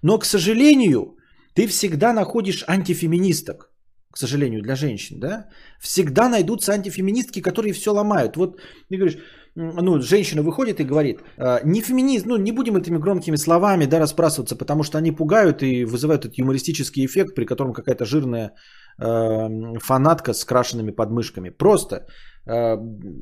Но, 0.04 0.20
к 0.20 0.26
сожалению, 0.26 1.16
ты 1.54 1.68
всегда 1.68 2.14
находишь 2.14 2.64
антифеминисток. 2.68 3.72
К 4.12 4.18
сожалению, 4.18 4.62
для 4.62 4.76
женщин, 4.76 5.20
да? 5.20 5.48
Всегда 5.80 6.30
найдутся 6.30 6.74
антифеминистки, 6.74 7.42
которые 7.42 7.72
все 7.72 7.92
ломают. 7.92 8.36
Вот 8.36 8.60
ты 8.90 8.98
говоришь, 8.98 9.18
ну, 9.56 10.02
женщина 10.02 10.44
выходит 10.44 10.80
и 10.80 10.84
говорит, 10.84 11.20
«А, 11.38 11.62
не 11.64 11.82
феминист, 11.82 12.26
ну, 12.26 12.38
не 12.38 12.52
будем 12.52 12.76
этими 12.76 12.98
громкими 12.98 13.38
словами, 13.38 13.86
да, 13.86 14.00
расспрашиваться, 14.00 14.56
потому 14.56 14.84
что 14.84 14.98
они 14.98 15.12
пугают 15.12 15.64
и 15.64 15.86
вызывают 15.86 16.26
этот 16.26 16.38
юмористический 16.38 17.06
эффект, 17.06 17.36
при 17.36 17.46
котором 17.46 17.74
какая-то 17.74 18.06
жирная 18.06 18.52
э, 19.00 19.50
фанатка 19.80 20.34
с 20.34 20.46
крашенными 20.46 20.92
подмышками. 20.92 21.50
Просто 21.50 22.08
э, 22.46 22.78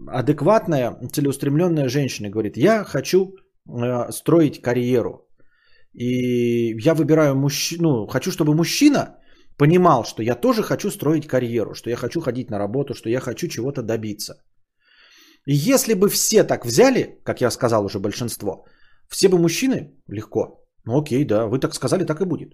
адекватная, 0.07 0.97
целеустремленная 1.11 1.89
женщина 1.89 2.29
говорит, 2.29 2.57
я 2.57 2.83
хочу 2.83 3.35
э, 3.67 4.11
строить 4.11 4.61
карьеру. 4.61 5.28
И 5.93 6.75
я 6.85 6.93
выбираю 6.93 7.35
мужчину, 7.35 7.89
ну, 7.89 8.07
хочу, 8.07 8.31
чтобы 8.31 8.53
мужчина 8.53 9.17
понимал, 9.57 10.05
что 10.05 10.23
я 10.23 10.35
тоже 10.35 10.63
хочу 10.63 10.91
строить 10.91 11.27
карьеру, 11.27 11.73
что 11.73 11.89
я 11.89 11.95
хочу 11.95 12.21
ходить 12.21 12.49
на 12.49 12.59
работу, 12.59 12.93
что 12.93 13.09
я 13.09 13.19
хочу 13.19 13.47
чего-то 13.47 13.81
добиться. 13.81 14.33
И 15.45 15.53
если 15.53 15.93
бы 15.95 16.09
все 16.09 16.43
так 16.43 16.65
взяли, 16.65 17.19
как 17.23 17.41
я 17.41 17.51
сказал 17.51 17.85
уже 17.85 17.99
большинство, 17.99 18.65
все 19.09 19.29
бы 19.29 19.37
мужчины 19.37 19.91
легко. 20.07 20.63
Ну 20.85 21.01
окей, 21.01 21.25
да, 21.25 21.47
вы 21.47 21.59
так 21.59 21.73
сказали, 21.73 22.05
так 22.05 22.21
и 22.21 22.25
будет. 22.25 22.53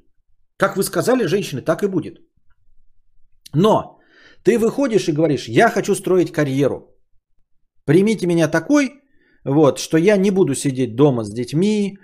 Как 0.57 0.77
вы 0.77 0.83
сказали, 0.83 1.27
женщины, 1.27 1.61
так 1.61 1.83
и 1.83 1.87
будет. 1.87 2.17
Но 3.53 3.99
ты 4.43 4.57
выходишь 4.57 5.07
и 5.07 5.13
говоришь, 5.13 5.47
я 5.47 5.69
хочу 5.69 5.95
строить 5.95 6.31
карьеру. 6.31 6.95
Примите 7.85 8.27
меня 8.27 8.47
такой, 8.47 8.91
вот, 9.43 9.79
что 9.79 9.97
я 9.97 10.17
не 10.17 10.31
буду 10.31 10.55
сидеть 10.55 10.95
дома 10.95 11.23
с 11.23 11.33
детьми, 11.33 11.97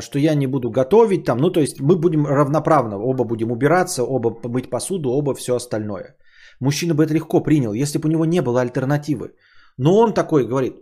что 0.00 0.18
я 0.18 0.34
не 0.34 0.46
буду 0.46 0.70
готовить 0.70 1.24
там. 1.24 1.38
Ну, 1.38 1.50
то 1.50 1.60
есть 1.60 1.80
мы 1.80 1.96
будем 1.96 2.26
равноправно, 2.26 2.98
оба 2.98 3.24
будем 3.24 3.50
убираться, 3.50 4.02
оба 4.02 4.30
мыть 4.48 4.70
посуду, 4.70 5.10
оба 5.10 5.34
все 5.34 5.54
остальное. 5.54 6.16
Мужчина 6.60 6.94
бы 6.94 7.04
это 7.04 7.14
легко 7.14 7.42
принял, 7.42 7.72
если 7.72 7.98
бы 7.98 8.08
у 8.08 8.12
него 8.12 8.24
не 8.24 8.42
было 8.42 8.60
альтернативы. 8.60 9.34
Но 9.78 9.98
он 9.98 10.14
такой 10.14 10.46
говорит, 10.46 10.74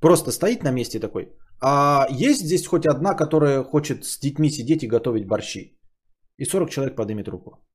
просто 0.00 0.30
стоит 0.30 0.62
на 0.62 0.72
месте 0.72 1.00
такой, 1.00 1.28
а 1.60 2.06
есть 2.10 2.44
здесь 2.44 2.66
хоть 2.66 2.86
одна, 2.86 3.14
которая 3.14 3.62
хочет 3.62 4.04
с 4.04 4.18
детьми 4.18 4.50
сидеть 4.50 4.82
и 4.82 4.88
готовить 4.88 5.26
борщи? 5.26 5.78
И 6.38 6.44
40 6.44 6.70
человек 6.70 6.96
поднимет 6.96 7.28
руку. 7.28 7.66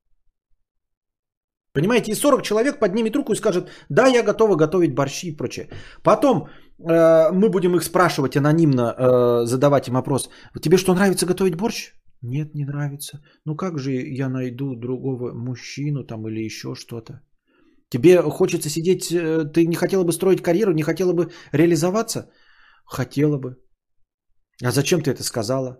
Понимаете, 1.73 2.11
и 2.11 2.15
40 2.15 2.43
человек 2.43 2.79
поднимет 2.79 3.15
руку 3.15 3.31
и 3.31 3.37
скажет, 3.37 3.69
да, 3.89 4.07
я 4.07 4.23
готова 4.23 4.55
готовить 4.55 4.93
борщи 4.93 5.29
и 5.29 5.37
прочее. 5.37 5.69
Потом 6.03 6.43
э, 6.43 6.49
мы 7.31 7.49
будем 7.49 7.75
их 7.75 7.83
спрашивать 7.83 8.37
анонимно, 8.37 8.95
э, 8.97 9.45
задавать 9.45 9.87
им 9.87 9.93
вопрос, 9.93 10.29
тебе 10.61 10.77
что, 10.77 10.93
нравится 10.93 11.25
готовить 11.25 11.55
борщ? 11.55 11.93
Нет, 12.21 12.55
не 12.55 12.65
нравится. 12.65 13.21
Ну 13.45 13.55
как 13.55 13.79
же 13.79 13.91
я 13.91 14.29
найду 14.29 14.75
другого 14.75 15.33
мужчину 15.33 16.03
там 16.03 16.27
или 16.27 16.45
еще 16.45 16.75
что-то? 16.75 17.21
Тебе 17.89 18.21
хочется 18.21 18.69
сидеть, 18.69 19.11
э, 19.11 19.45
ты 19.53 19.67
не 19.67 19.75
хотела 19.75 20.03
бы 20.03 20.13
строить 20.13 20.41
карьеру, 20.41 20.73
не 20.73 20.83
хотела 20.83 21.13
бы 21.13 21.31
реализоваться? 21.51 22.29
Хотела 22.85 23.37
бы. 23.37 23.57
А 24.63 24.71
зачем 24.71 25.01
ты 25.01 25.11
это 25.11 25.23
сказала? 25.23 25.77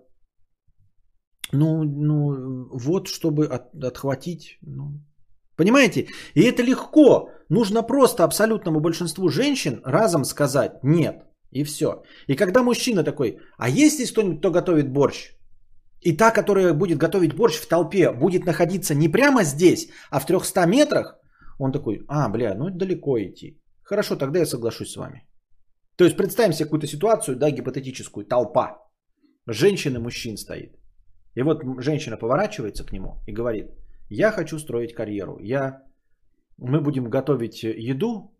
Ну, 1.54 1.84
ну 1.84 2.68
вот, 2.74 3.08
чтобы 3.08 3.46
от, 3.46 3.76
отхватить. 3.84 4.58
Ну. 4.62 5.02
Понимаете? 5.62 6.08
И 6.34 6.42
это 6.42 6.64
легко. 6.64 7.30
Нужно 7.50 7.84
просто 7.84 8.24
абсолютному 8.24 8.80
большинству 8.80 9.30
женщин 9.30 9.80
разом 9.86 10.26
сказать 10.26 10.84
нет. 10.84 11.16
И 11.52 11.64
все. 11.64 11.88
И 12.28 12.36
когда 12.36 12.64
мужчина 12.64 13.04
такой, 13.04 13.38
а 13.60 13.70
есть 13.70 13.96
здесь 13.96 14.12
кто-нибудь, 14.12 14.40
кто 14.40 14.50
готовит 14.50 14.92
борщ? 14.92 15.36
И 16.00 16.18
та, 16.18 16.32
которая 16.32 16.74
будет 16.74 16.98
готовить 16.98 17.36
борщ 17.36 17.62
в 17.62 17.68
толпе, 17.68 18.12
будет 18.12 18.46
находиться 18.46 18.96
не 18.96 19.08
прямо 19.08 19.44
здесь, 19.44 19.90
а 20.10 20.20
в 20.20 20.26
300 20.26 20.66
метрах, 20.66 21.20
он 21.60 21.72
такой, 21.72 22.06
а, 22.08 22.28
бля, 22.30 22.56
ну 22.56 22.70
далеко 22.72 23.20
идти. 23.20 23.62
Хорошо, 23.84 24.16
тогда 24.16 24.40
я 24.40 24.46
соглашусь 24.48 24.92
с 24.92 24.98
вами. 24.98 25.28
То 25.96 26.06
есть 26.06 26.18
представим 26.18 26.54
себе 26.54 26.66
какую-то 26.66 26.88
ситуацию, 26.88 27.38
да, 27.38 27.52
гипотетическую, 27.52 28.26
толпа. 28.26 28.80
Женщин 29.46 30.02
мужчин 30.02 30.38
стоит. 30.38 30.72
И 31.36 31.44
вот 31.44 31.62
женщина 31.84 32.18
поворачивается 32.18 32.84
к 32.84 32.92
нему 32.92 33.20
и 33.28 33.32
говорит, 33.32 33.68
я 34.12 34.32
хочу 34.32 34.60
строить 34.60 34.94
карьеру. 34.94 35.38
Я... 35.40 35.84
Мы 36.58 36.82
будем 36.82 37.10
готовить 37.10 37.64
еду 37.64 38.32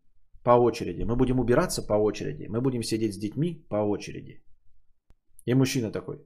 по 0.44 0.52
очереди, 0.52 1.04
мы 1.04 1.16
будем 1.16 1.40
убираться 1.40 1.82
по 1.82 1.94
очереди, 1.94 2.48
мы 2.50 2.62
будем 2.62 2.84
сидеть 2.84 3.14
с 3.14 3.18
детьми 3.18 3.66
по 3.70 3.78
очереди. 3.78 4.44
И 5.46 5.56
мужчина 5.56 5.92
такой, 5.92 6.18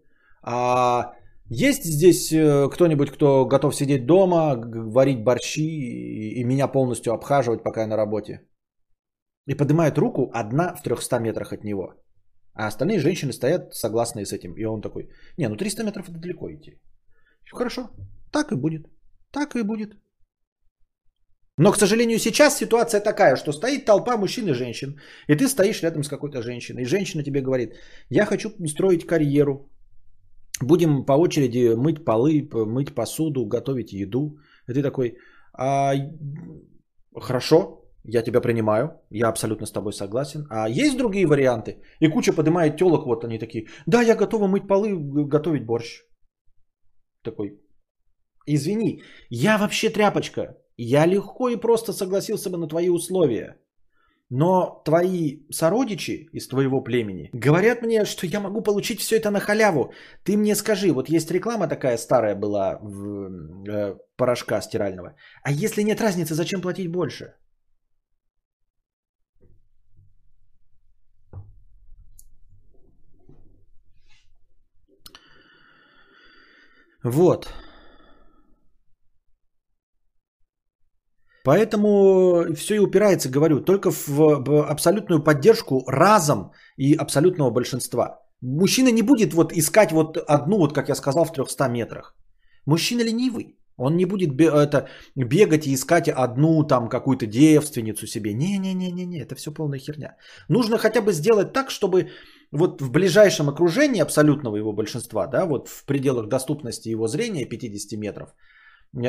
А 0.42 1.14
есть 1.50 1.84
здесь 1.84 2.32
э, 2.34 2.70
кто-нибудь, 2.70 3.12
кто 3.12 3.46
готов 3.46 3.76
сидеть 3.76 4.06
дома, 4.06 4.56
варить 4.56 5.24
борщи 5.24 6.40
и 6.40 6.44
меня 6.44 6.68
полностью 6.68 7.14
обхаживать, 7.14 7.64
пока 7.64 7.82
я 7.82 7.88
на 7.88 7.98
работе? 7.98 8.42
И 9.48 9.56
поднимает 9.56 9.98
руку 9.98 10.32
одна 10.34 10.76
в 10.76 10.82
300 10.82 11.20
метрах 11.20 11.54
от 11.54 11.64
него. 11.64 11.94
А 12.54 12.68
остальные 12.68 13.00
женщины 13.00 13.32
стоят 13.32 13.74
согласные 13.74 14.26
с 14.26 14.34
этим. 14.34 14.54
И 14.58 14.66
он 14.66 14.82
такой, 14.82 15.10
не, 15.38 15.48
ну 15.48 15.56
300 15.56 15.84
метров 15.84 16.10
это 16.10 16.20
далеко 16.20 16.50
идти. 16.52 16.80
Хорошо, 17.52 17.90
так 18.32 18.52
и 18.52 18.56
будет. 18.56 18.95
Так 19.36 19.56
и 19.56 19.64
будет. 19.64 19.90
Но, 21.58 21.72
к 21.72 21.78
сожалению, 21.78 22.20
сейчас 22.20 22.58
ситуация 22.58 23.02
такая, 23.02 23.36
что 23.36 23.52
стоит 23.52 23.86
толпа 23.86 24.18
мужчин 24.18 24.48
и 24.48 24.54
женщин, 24.54 25.00
и 25.28 25.36
ты 25.36 25.48
стоишь 25.48 25.84
рядом 25.84 26.04
с 26.04 26.10
какой-то 26.10 26.42
женщиной, 26.42 26.84
и 26.84 26.86
женщина 26.86 27.24
тебе 27.24 27.42
говорит, 27.42 27.76
я 28.10 28.26
хочу 28.26 28.50
строить 28.68 29.06
карьеру, 29.06 29.70
будем 30.62 31.06
по 31.06 31.14
очереди 31.14 31.76
мыть 31.76 32.06
полы, 32.06 32.50
мыть 32.54 32.96
посуду, 32.96 33.46
готовить 33.46 33.94
еду. 33.94 34.38
И 34.70 34.74
ты 34.74 34.82
такой, 34.82 35.18
а, 35.54 35.94
хорошо, 37.22 37.82
я 38.06 38.24
тебя 38.24 38.42
принимаю, 38.42 38.90
я 39.12 39.30
абсолютно 39.30 39.66
с 39.66 39.72
тобой 39.72 39.92
согласен. 39.92 40.46
А 40.50 40.70
есть 40.70 40.98
другие 40.98 41.28
варианты? 41.28 41.82
И 42.02 42.08
куча 42.08 42.34
поднимает 42.34 42.78
телок, 42.78 43.06
вот 43.06 43.26
они 43.26 43.40
такие, 43.40 43.68
да, 43.86 44.02
я 44.02 44.16
готова 44.16 44.48
мыть 44.48 44.68
полы, 44.68 44.96
готовить 45.30 45.66
борщ. 45.66 46.04
Такой, 47.22 47.65
извини, 48.46 49.04
я 49.30 49.58
вообще 49.58 49.90
тряпочка, 49.90 50.58
я 50.78 51.06
легко 51.06 51.50
и 51.50 51.56
просто 51.56 51.94
согласился 51.94 52.50
бы 52.50 52.58
на 52.58 52.68
твои 52.68 52.90
условия. 52.90 53.58
Но 54.30 54.82
твои 54.86 55.46
сородичи 55.52 56.30
из 56.34 56.48
твоего 56.48 56.82
племени 56.84 57.30
говорят 57.34 57.84
мне, 57.84 58.06
что 58.06 58.26
я 58.26 58.40
могу 58.40 58.64
получить 58.64 59.00
все 59.00 59.18
это 59.18 59.30
на 59.30 59.40
халяву. 59.40 59.94
Ты 60.24 60.36
мне 60.36 60.56
скажи, 60.56 60.92
вот 60.92 61.10
есть 61.10 61.32
реклама 61.32 61.68
такая 61.68 61.98
старая 61.98 62.36
была 62.36 62.80
в 62.82 63.70
э, 63.70 63.98
порошка 64.18 64.62
стирального. 64.62 65.16
А 65.44 65.52
если 65.52 65.84
нет 65.84 66.02
разницы, 66.02 66.34
зачем 66.34 66.62
платить 66.62 66.92
больше? 66.92 67.36
Вот. 77.04 77.48
Поэтому 81.46 82.56
все 82.56 82.76
и 82.76 82.80
упирается, 82.80 83.30
говорю, 83.30 83.60
только 83.60 83.92
в 83.92 84.68
абсолютную 84.72 85.24
поддержку 85.24 85.84
разом 85.88 86.52
и 86.76 86.96
абсолютного 86.96 87.52
большинства. 87.52 88.20
Мужчина 88.42 88.92
не 88.92 89.04
будет 89.04 89.34
вот 89.34 89.54
искать 89.54 89.92
вот 89.92 90.18
одну, 90.18 90.58
вот 90.58 90.74
как 90.74 90.90
я 90.90 90.96
сказал, 90.96 91.26
в 91.26 91.32
300 91.32 91.68
метрах. 91.70 92.16
Мужчина 92.66 93.04
ленивый. 93.04 93.56
Он 93.78 93.96
не 93.98 94.06
будет 94.06 94.42
это, 94.42 94.88
бегать 95.16 95.68
и 95.68 95.74
искать 95.74 96.10
одну 96.10 96.64
там 96.64 96.90
какую-то 96.90 97.28
девственницу 97.28 98.08
себе. 98.08 98.34
Не-не-не-не-не, 98.34 99.22
это 99.22 99.36
все 99.36 99.52
полная 99.52 99.80
херня. 99.80 100.16
Нужно 100.50 100.78
хотя 100.78 101.02
бы 101.02 101.14
сделать 101.14 101.54
так, 101.54 101.70
чтобы 101.70 102.10
вот 102.52 102.82
в 102.82 102.90
ближайшем 102.92 103.50
окружении 103.50 104.02
абсолютного 104.02 104.58
его 104.58 104.74
большинства, 104.74 105.28
да, 105.28 105.46
вот 105.46 105.68
в 105.68 105.86
пределах 105.86 106.28
доступности 106.28 106.90
его 106.90 107.08
зрения 107.08 107.46
50 107.46 108.00
метров, 108.00 108.30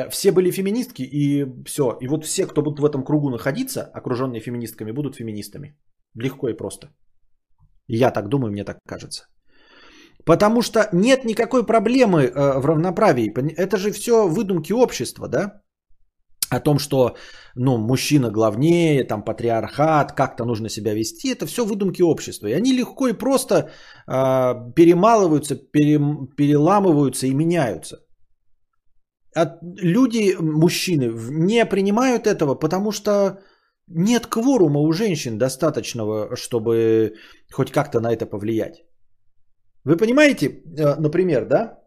все 0.09 0.31
были 0.31 0.51
феминистки 0.51 1.03
и 1.03 1.45
все. 1.65 1.97
И 2.01 2.07
вот 2.07 2.25
все, 2.25 2.45
кто 2.45 2.61
будут 2.61 2.79
в 2.79 2.85
этом 2.85 3.03
кругу 3.03 3.29
находиться, 3.29 3.89
окруженные 3.93 4.41
феминистками, 4.41 4.91
будут 4.91 5.15
феминистами. 5.15 5.77
Легко 6.15 6.49
и 6.49 6.57
просто. 6.57 6.87
Я 7.87 8.11
так 8.11 8.27
думаю, 8.27 8.51
мне 8.51 8.63
так 8.63 8.79
кажется. 8.87 9.27
Потому 10.25 10.61
что 10.61 10.89
нет 10.91 11.25
никакой 11.25 11.65
проблемы 11.65 12.23
э, 12.23 12.59
в 12.59 12.65
равноправии. 12.65 13.31
Это 13.55 13.77
же 13.77 13.91
все 13.91 14.27
выдумки 14.27 14.73
общества, 14.73 15.27
да? 15.29 15.61
О 16.49 16.59
том, 16.59 16.79
что 16.79 17.15
ну, 17.55 17.77
мужчина 17.77 18.29
главнее, 18.29 19.03
там 19.03 19.23
патриархат, 19.23 20.11
как-то 20.11 20.45
нужно 20.45 20.69
себя 20.69 20.93
вести, 20.93 21.29
это 21.29 21.45
все 21.45 21.65
выдумки 21.65 22.01
общества. 22.01 22.47
И 22.47 22.53
они 22.53 22.73
легко 22.73 23.07
и 23.07 23.13
просто 23.13 23.55
э, 23.55 24.73
перемалываются, 24.75 25.55
перем, 25.55 26.27
переламываются 26.35 27.27
и 27.27 27.33
меняются 27.33 28.06
от, 29.41 29.59
люди, 29.61 30.35
мужчины, 30.39 31.11
не 31.29 31.65
принимают 31.65 32.27
этого, 32.27 32.55
потому 32.55 32.91
что 32.91 33.39
нет 33.87 34.27
кворума 34.27 34.79
у 34.79 34.91
женщин 34.93 35.37
достаточного, 35.37 36.35
чтобы 36.35 37.13
хоть 37.53 37.71
как-то 37.71 37.99
на 37.99 38.13
это 38.13 38.25
повлиять. 38.25 38.83
Вы 39.85 39.97
понимаете, 39.97 40.45
э, 40.47 40.95
например, 40.99 41.45
да? 41.45 41.79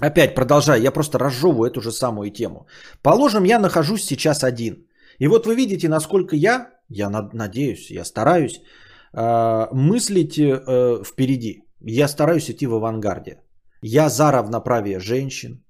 Опять 0.00 0.34
продолжаю, 0.34 0.82
я 0.82 0.92
просто 0.92 1.18
разжевываю 1.18 1.70
эту 1.70 1.80
же 1.80 1.92
самую 1.92 2.30
тему. 2.30 2.66
Положим, 3.02 3.44
я 3.44 3.58
нахожусь 3.58 4.04
сейчас 4.04 4.44
один. 4.44 4.86
И 5.20 5.28
вот 5.28 5.46
вы 5.46 5.54
видите, 5.56 5.88
насколько 5.88 6.36
я, 6.36 6.70
я 6.88 7.10
надеюсь, 7.32 7.90
я 7.90 8.04
стараюсь 8.04 8.60
э, 9.12 9.66
мыслить 9.72 10.38
э, 10.38 11.02
впереди. 11.04 11.62
Я 11.80 12.08
стараюсь 12.08 12.50
идти 12.50 12.66
в 12.66 12.74
авангарде. 12.74 13.40
Я 13.82 14.08
за 14.08 14.32
равноправие 14.32 14.98
женщин, 14.98 15.62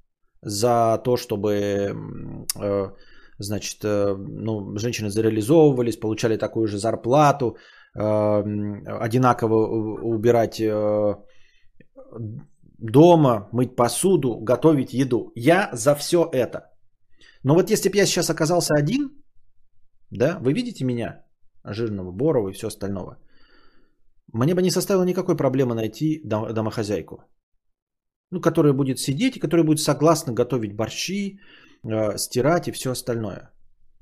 за 0.43 1.01
то, 1.05 1.17
чтобы, 1.17 1.53
э, 1.53 2.91
значит, 3.39 3.85
э, 3.85 4.17
ну, 4.17 4.79
женщины 4.79 5.11
зареализовывались, 5.11 5.97
получали 5.97 6.37
такую 6.37 6.67
же 6.67 6.79
зарплату, 6.79 7.57
э, 7.95 8.43
одинаково 9.05 9.55
убирать 10.03 10.63
дома, 12.79 13.49
мыть 13.53 13.77
посуду, 13.77 14.39
готовить 14.41 14.93
еду. 14.93 15.33
Я 15.35 15.71
за 15.73 15.95
все 15.95 16.29
это. 16.33 16.59
Но 17.43 17.55
вот 17.55 17.71
если 17.71 17.89
бы 17.89 17.97
я 17.97 18.07
сейчас 18.07 18.31
оказался 18.31 18.75
один, 18.75 19.11
да, 20.11 20.39
вы 20.41 20.53
видите 20.53 20.85
меня, 20.85 21.25
жирного, 21.65 22.13
борова 22.13 22.49
и 22.49 22.53
все 22.53 22.69
остального, 22.69 23.19
мне 24.33 24.55
бы 24.55 24.63
не 24.63 24.71
составило 24.71 25.05
никакой 25.05 25.37
проблемы 25.37 25.75
найти 25.75 26.23
домохозяйку 26.25 27.25
ну, 28.31 28.41
которая 28.41 28.73
будет 28.73 28.99
сидеть 28.99 29.37
и 29.37 29.41
которая 29.41 29.65
будет 29.65 29.81
согласна 29.81 30.33
готовить 30.33 30.77
борщи, 30.77 31.39
э, 31.85 32.19
стирать 32.19 32.69
и 32.69 32.73
все 32.73 32.91
остальное. 32.91 33.51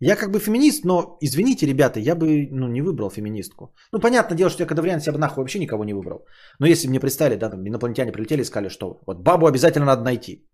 Я 0.01 0.17
как 0.17 0.31
бы 0.31 0.41
феминист, 0.41 0.85
но 0.85 1.17
извините, 1.23 1.67
ребята, 1.67 2.01
я 2.01 2.15
бы 2.15 2.49
ну, 2.51 2.69
не 2.69 2.83
выбрал 2.83 3.11
феминистку. 3.11 3.75
Ну, 3.93 4.01
понятное 4.01 4.37
дело, 4.37 4.51
что 4.51 4.63
я 4.63 4.67
когда 4.67 4.83
вариант, 4.83 5.07
я 5.07 5.13
бы 5.13 5.19
нахуй 5.19 5.43
вообще 5.43 5.59
никого 5.59 5.85
не 5.85 5.95
выбрал. 5.95 6.27
Но 6.59 6.67
если 6.67 6.89
мне 6.89 7.01
представили, 7.01 7.39
да, 7.39 7.51
там 7.51 7.67
инопланетяне 7.67 8.13
прилетели 8.13 8.43
и 8.43 8.45
сказали, 8.45 8.69
что 8.69 9.01
вот 9.07 9.23
бабу 9.23 9.47
обязательно 9.47 9.87
надо 9.87 10.03
найти. 10.03 10.47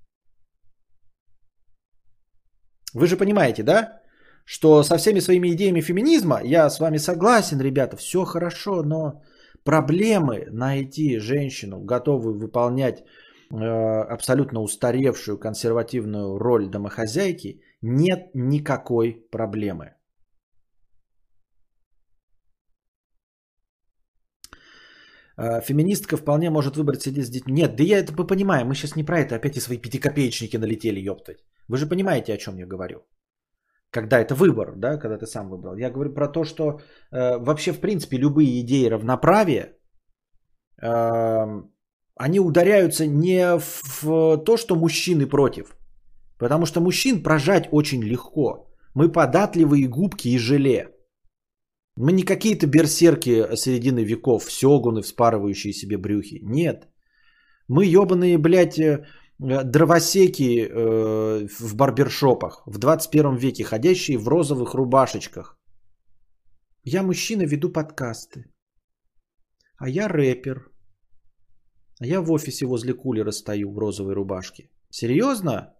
Вы 2.95 3.07
же 3.07 3.17
понимаете, 3.17 3.63
да? 3.63 4.01
Что 4.45 4.83
со 4.83 4.97
всеми 4.97 5.21
своими 5.21 5.49
идеями 5.49 5.81
феминизма 5.81 6.41
я 6.45 6.71
с 6.71 6.79
вами 6.79 6.99
согласен, 6.99 7.61
ребята, 7.61 7.97
все 7.97 8.25
хорошо, 8.25 8.83
но 8.83 9.23
проблемы 9.65 10.47
найти 10.51 11.19
женщину, 11.19 11.81
готовую 11.81 12.39
выполнять 12.39 13.03
абсолютно 13.53 14.61
устаревшую 14.61 15.39
консервативную 15.39 16.39
роль 16.39 16.71
домохозяйки, 16.71 17.61
нет 17.83 18.31
никакой 18.35 19.27
проблемы. 19.31 19.95
Э, 25.39 25.61
феминистка 25.61 26.17
вполне 26.17 26.51
может 26.51 26.77
выбрать 26.77 27.03
сидеть 27.03 27.27
с 27.27 27.31
детьми. 27.31 27.53
Нет, 27.53 27.77
да 27.77 27.85
я 27.85 27.99
это 27.99 28.13
бы 28.13 28.27
понимаю, 28.27 28.67
мы 28.67 28.75
сейчас 28.75 28.97
не 28.97 29.05
про 29.05 29.21
это, 29.21 29.37
опять 29.37 29.57
и 29.57 29.61
свои 29.61 29.79
пятикопеечники 29.79 30.59
налетели, 30.59 31.01
ёптать. 31.01 31.45
Вы 31.69 31.77
же 31.77 31.89
понимаете, 31.89 32.35
о 32.35 32.39
чем 32.39 32.59
я 32.59 32.67
говорю. 32.67 33.07
Когда 33.91 34.21
это 34.21 34.35
выбор, 34.35 34.75
да, 34.77 34.99
когда 34.99 35.19
ты 35.19 35.27
сам 35.27 35.51
выбрал. 35.51 35.77
Я 35.77 35.91
говорю 35.91 36.15
про 36.15 36.29
то, 36.29 36.45
что 36.45 36.81
э, 37.11 37.39
вообще 37.39 37.73
в 37.73 37.81
принципе 37.81 38.19
любые 38.19 38.61
идеи 38.61 38.89
равноправия 38.89 39.77
э, 40.83 41.63
они 42.17 42.41
ударяются 42.41 43.07
не 43.07 43.59
в 43.59 44.39
то, 44.45 44.57
что 44.57 44.77
мужчины 44.77 45.27
против. 45.27 45.77
Потому 46.39 46.67
что 46.67 46.81
мужчин 46.81 47.23
прожать 47.23 47.69
очень 47.73 48.03
легко. 48.03 48.69
Мы 48.95 49.13
податливые 49.13 49.89
губки 49.89 50.29
и 50.29 50.39
желе. 50.39 50.89
Мы 51.97 52.13
не 52.13 52.23
какие-то 52.23 52.67
берсерки 52.67 53.57
середины 53.57 54.05
веков, 54.05 54.51
сёгуны, 54.51 55.03
вспарывающие 55.03 55.73
себе 55.73 55.99
брюхи. 55.99 56.41
Нет. 56.43 56.89
Мы 57.69 57.85
ебаные, 57.85 58.39
блядь, 58.39 58.79
э, 58.79 59.05
дровосеки 59.39 60.69
э, 60.69 61.47
в 61.61 61.75
барбершопах 61.77 62.63
в 62.67 62.79
21 62.79 63.37
веке, 63.37 63.65
ходящие 63.65 64.19
в 64.19 64.29
розовых 64.29 64.75
рубашечках. 64.75 65.59
Я 66.85 67.03
мужчина, 67.03 67.43
веду 67.43 67.73
подкасты. 67.73 68.45
А 69.79 69.89
я 69.89 70.09
рэпер. 70.09 70.72
А 72.03 72.07
я 72.07 72.21
в 72.21 72.33
офисе 72.33 72.67
возле 72.67 72.95
кулера 72.95 73.33
стою 73.33 73.73
в 73.73 73.79
розовой 73.79 74.15
рубашке. 74.15 74.69
Серьезно? 74.91 75.75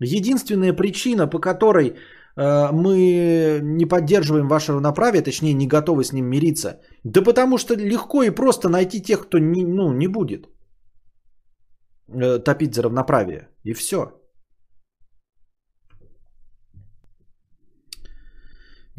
Единственная 0.00 0.72
причина, 0.76 1.26
по 1.26 1.40
которой 1.40 1.88
э, 1.88 2.72
мы 2.72 3.60
не 3.62 3.86
поддерживаем 3.86 4.48
ваше 4.48 4.72
равноправие, 4.72 5.22
точнее 5.22 5.52
не 5.52 5.66
готовы 5.66 6.04
с 6.04 6.12
ним 6.12 6.26
мириться, 6.26 6.80
да 7.04 7.22
потому 7.22 7.58
что 7.58 7.74
легко 7.74 8.22
и 8.22 8.30
просто 8.30 8.68
найти 8.68 9.02
тех, 9.02 9.26
кто 9.26 9.38
не, 9.38 9.66
ну, 9.66 9.92
не 9.92 10.08
будет. 10.08 10.46
э, 12.08 12.38
топить 12.38 12.74
за 12.74 12.82
равноправие. 12.82 13.48
И 13.64 13.74
все. 13.74 13.98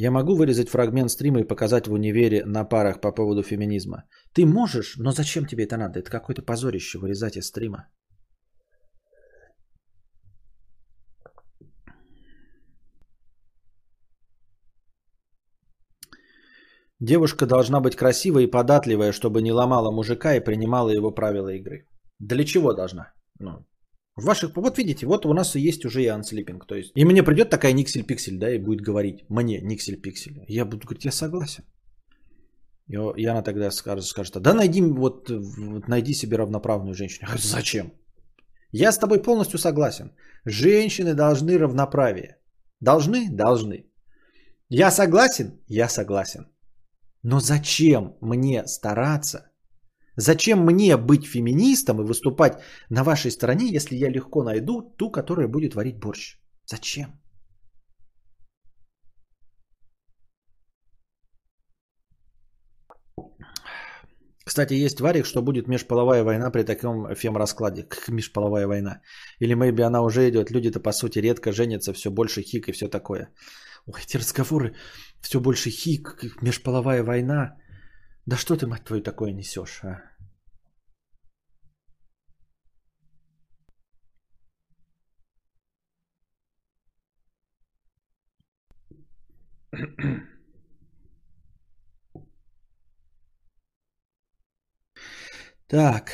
Я 0.02 0.12
могу 0.12 0.36
вырезать 0.36 0.70
фрагмент 0.70 1.12
стрима 1.12 1.40
и 1.40 1.48
показать 1.48 1.88
в 1.88 1.92
универе 1.92 2.46
на 2.46 2.64
парах 2.64 3.02
по 3.02 3.12
поводу 3.12 3.44
феминизма. 3.44 4.04
Ты 4.34 4.46
можешь, 4.46 4.96
но 4.98 5.12
зачем 5.12 5.46
тебе 5.46 5.66
это 5.66 5.76
надо? 5.78 6.00
Это 6.00 6.10
какое-то 6.10 6.42
позорище 6.42 7.00
вырезать 7.00 7.36
из 7.36 7.48
стрима. 7.48 7.90
Девушка 17.02 17.46
должна 17.46 17.82
быть 17.82 17.98
красивая 17.98 18.44
и 18.44 18.52
податливая, 18.52 19.12
чтобы 19.12 19.42
не 19.42 19.52
ломала 19.52 19.92
мужика 19.92 20.34
и 20.36 20.44
принимала 20.44 20.92
его 20.92 21.12
правила 21.12 21.50
игры. 21.50 21.90
Для 22.20 22.46
чего 22.46 22.74
должна? 22.74 23.12
Ну, 23.40 23.66
в 24.20 24.26
ваших, 24.26 24.56
вот 24.56 24.78
видите, 24.78 25.06
вот 25.06 25.26
у 25.26 25.34
нас 25.34 25.56
есть 25.56 25.86
уже 25.86 26.04
и 26.04 26.08
анслипинг. 26.08 26.66
То 26.66 26.76
есть, 26.76 26.92
и 26.96 27.06
мне 27.06 27.24
придет 27.24 27.50
такая 27.50 27.74
Никсель-Пиксель, 27.74 28.38
да, 28.38 28.54
и 28.54 28.60
будет 28.60 28.82
говорить, 28.82 29.26
мне 29.30 29.62
Никсель-Пиксель. 29.62 30.46
Я 30.48 30.66
буду 30.66 30.86
говорить, 30.86 31.06
я 31.06 31.12
согласен. 31.12 31.64
И, 32.88 32.96
и 33.18 33.26
она 33.26 33.42
тогда 33.42 33.72
скажет, 33.72 34.06
скажет, 34.06 34.42
да 34.42 34.54
найди, 34.54 34.82
вот, 34.82 35.30
вот 35.30 35.88
найди 35.88 36.14
себе 36.14 36.38
равноправную 36.38 36.96
женщину. 36.96 37.30
Я 37.32 37.38
зачем? 37.38 37.94
Я 38.72 38.92
с 38.92 38.98
тобой 39.00 39.22
полностью 39.22 39.60
согласен. 39.60 40.12
Женщины 40.46 41.14
должны 41.14 41.58
равноправие. 41.58 42.38
Должны? 42.82 43.30
Должны. 43.30 43.86
Я 44.70 44.92
согласен? 44.92 45.60
Я 45.68 45.90
согласен. 45.90 46.48
Но 47.24 47.40
зачем 47.40 48.16
мне 48.22 48.68
стараться? 48.68 49.49
Зачем 50.20 50.66
мне 50.66 50.98
быть 50.98 51.26
феминистом 51.26 52.02
и 52.02 52.06
выступать 52.06 52.62
на 52.90 53.04
вашей 53.04 53.32
стороне, 53.32 53.76
если 53.76 53.96
я 53.96 54.10
легко 54.10 54.44
найду 54.44 54.82
ту, 54.98 55.12
которая 55.12 55.48
будет 55.48 55.76
варить 55.76 56.00
борщ? 56.00 56.38
Зачем? 56.66 57.08
Кстати, 64.44 64.74
есть 64.74 65.00
варик, 65.00 65.26
что 65.26 65.42
будет 65.42 65.68
межполовая 65.68 66.24
война 66.24 66.52
при 66.52 66.64
таком 66.64 67.16
фем-раскладе. 67.16 67.84
Как 67.84 68.10
межполовая 68.10 68.68
война? 68.68 69.02
Или 69.40 69.56
maybe 69.56 69.82
она 69.84 70.02
уже 70.02 70.28
идет. 70.28 70.52
Люди-то 70.52 70.82
по 70.82 70.92
сути 70.92 71.20
редко 71.20 71.54
женятся, 71.54 71.94
все 71.94 72.12
больше 72.12 72.42
хик 72.42 72.68
и 72.68 72.74
все 72.74 72.90
такое. 72.90 73.30
Ой, 73.86 74.02
эти 74.06 74.18
разговоры, 74.18 74.76
все 75.22 75.40
больше 75.40 75.70
хик, 75.70 76.42
межполовая 76.42 77.04
война. 77.04 77.56
Да 78.30 78.38
что 78.38 78.56
ты, 78.56 78.68
мать 78.68 78.84
твою, 78.84 79.02
такое 79.02 79.32
несешь, 79.32 79.80
а? 79.84 80.04
Так. 95.68 96.12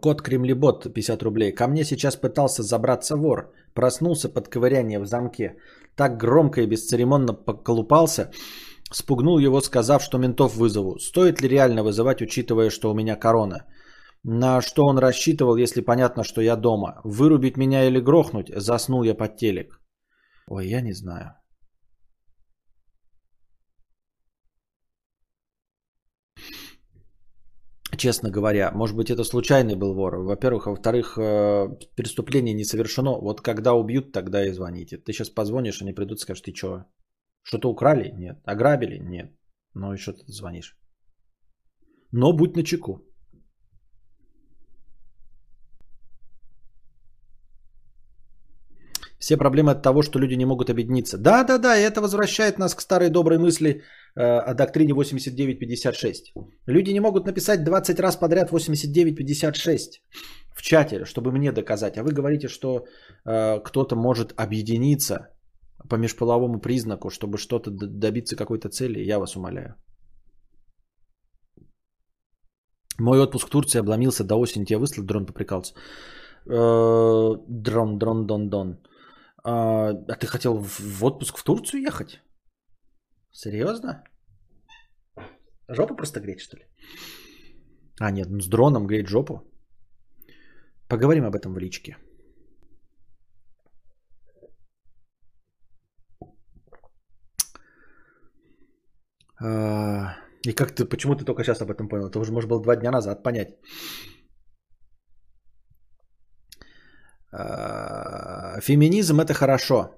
Код 0.00 0.22
Кремлебот 0.22 0.92
50 0.94 1.22
рублей. 1.22 1.52
Ко 1.52 1.68
мне 1.68 1.84
сейчас 1.84 2.16
пытался 2.16 2.62
забраться 2.62 3.16
вор. 3.16 3.52
Проснулся 3.74 4.28
под 4.28 4.48
ковыряние 4.48 4.98
в 5.00 5.06
замке. 5.06 5.56
Так 5.96 6.16
громко 6.16 6.60
и 6.60 6.66
бесцеремонно 6.66 7.34
поколупался. 7.34 8.30
Спугнул 8.92 9.38
его, 9.38 9.60
сказав, 9.60 10.02
что 10.02 10.18
ментов 10.18 10.56
вызову. 10.56 10.98
Стоит 10.98 11.42
ли 11.42 11.48
реально 11.48 11.82
вызывать, 11.82 12.22
учитывая, 12.22 12.70
что 12.70 12.90
у 12.90 12.94
меня 12.94 13.16
корона? 13.16 13.66
На 14.24 14.60
что 14.60 14.84
он 14.84 14.98
рассчитывал, 14.98 15.56
если 15.56 15.80
понятно, 15.80 16.24
что 16.24 16.40
я 16.40 16.56
дома? 16.56 17.00
Вырубить 17.04 17.56
меня 17.56 17.86
или 17.86 18.00
грохнуть? 18.00 18.50
Заснул 18.56 19.04
я 19.04 19.14
под 19.14 19.36
телек. 19.36 19.80
Ой, 20.48 20.66
я 20.66 20.80
не 20.80 20.92
знаю. 20.92 21.34
Честно 27.98 28.30
говоря. 28.30 28.70
Может 28.72 28.96
быть, 28.96 29.10
это 29.10 29.24
случайный 29.24 29.76
был 29.76 29.94
вор, 29.94 30.16
во-первых. 30.16 30.66
А 30.66 30.70
во-вторых, 30.70 31.18
э, 31.18 31.68
преступление 31.96 32.54
не 32.54 32.64
совершено. 32.64 33.18
Вот 33.20 33.40
когда 33.40 33.74
убьют, 33.74 34.12
тогда 34.12 34.46
и 34.46 34.52
звоните. 34.52 34.96
Ты 34.96 35.12
сейчас 35.12 35.30
позвонишь, 35.30 35.82
они 35.82 35.92
придут 35.92 36.18
и 36.18 36.22
скажут, 36.22 36.44
ты 36.44 36.54
что, 36.54 36.84
что-то 37.42 37.68
украли? 37.68 38.10
Нет. 38.16 38.38
Ограбили? 38.44 38.98
Нет. 38.98 39.32
Ну 39.74 39.92
и 39.92 39.98
что 39.98 40.12
ты 40.12 40.32
звонишь? 40.32 40.76
Но 42.12 42.32
будь 42.32 42.56
начеку. 42.56 43.04
Все 49.18 49.36
проблемы 49.36 49.72
от 49.72 49.82
того, 49.82 50.02
что 50.02 50.20
люди 50.20 50.36
не 50.36 50.46
могут 50.46 50.70
объединиться. 50.70 51.18
Да, 51.18 51.44
да, 51.44 51.58
да, 51.58 51.76
и 51.76 51.82
это 51.82 52.00
возвращает 52.00 52.58
нас 52.58 52.74
к 52.74 52.80
старой 52.80 53.10
доброй 53.10 53.38
мысли 53.38 53.82
о 54.20 54.54
доктрине 54.54 54.94
8956. 54.94 56.32
Люди 56.66 56.90
не 56.90 57.00
могут 57.00 57.26
написать 57.26 57.64
20 57.64 58.00
раз 58.00 58.16
подряд 58.16 58.50
8956 58.50 60.02
в 60.58 60.62
чате, 60.62 61.04
чтобы 61.04 61.30
мне 61.30 61.52
доказать. 61.52 61.96
А 61.98 62.02
вы 62.02 62.12
говорите, 62.12 62.48
что 62.48 62.84
э, 63.24 63.60
кто-то 63.64 63.96
может 63.96 64.32
объединиться 64.36 65.28
по 65.88 65.96
межполовому 65.96 66.60
признаку, 66.60 67.10
чтобы 67.10 67.38
что-то 67.38 67.70
добиться 67.70 68.36
какой-то 68.36 68.68
цели. 68.68 69.08
Я 69.08 69.18
вас 69.18 69.36
умоляю. 69.36 69.74
Мой 72.98 73.20
отпуск 73.20 73.46
в 73.46 73.50
Турции 73.50 73.78
обломился 73.80 74.24
до 74.24 74.34
осени. 74.34 74.64
Тебе 74.64 74.78
выслал 74.78 75.04
дрон 75.04 75.26
поприкался. 75.26 75.74
Э, 76.46 77.36
дрон, 77.48 77.98
дрон, 77.98 78.26
дон, 78.26 78.50
дон. 78.50 78.78
А, 79.44 79.90
а 79.90 80.16
ты 80.16 80.26
хотел 80.26 80.58
в 80.58 81.04
отпуск 81.04 81.38
в 81.38 81.44
Турцию 81.44 81.82
ехать? 81.82 82.20
Серьезно? 83.38 84.02
Жопу 85.68 85.94
просто 85.96 86.20
греть, 86.20 86.40
что 86.40 86.56
ли? 86.56 86.64
А, 88.00 88.10
нет, 88.10 88.28
ну 88.30 88.40
с 88.40 88.48
дроном 88.48 88.86
греть 88.86 89.06
жопу. 89.06 89.42
Поговорим 90.88 91.24
об 91.24 91.36
этом 91.36 91.54
в 91.54 91.58
личке. 91.58 91.96
А, 99.40 100.16
и 100.42 100.52
как 100.52 100.74
ты, 100.74 100.84
почему 100.84 101.14
ты 101.14 101.24
только 101.24 101.44
сейчас 101.44 101.62
об 101.62 101.70
этом 101.70 101.88
понял? 101.88 102.08
Это 102.08 102.18
уже, 102.18 102.32
может, 102.32 102.50
было 102.50 102.60
два 102.60 102.74
дня 102.74 102.90
назад 102.90 103.22
понять. 103.22 103.56
А, 107.30 108.60
феминизм 108.60 109.20
это 109.20 109.32
хорошо. 109.32 109.97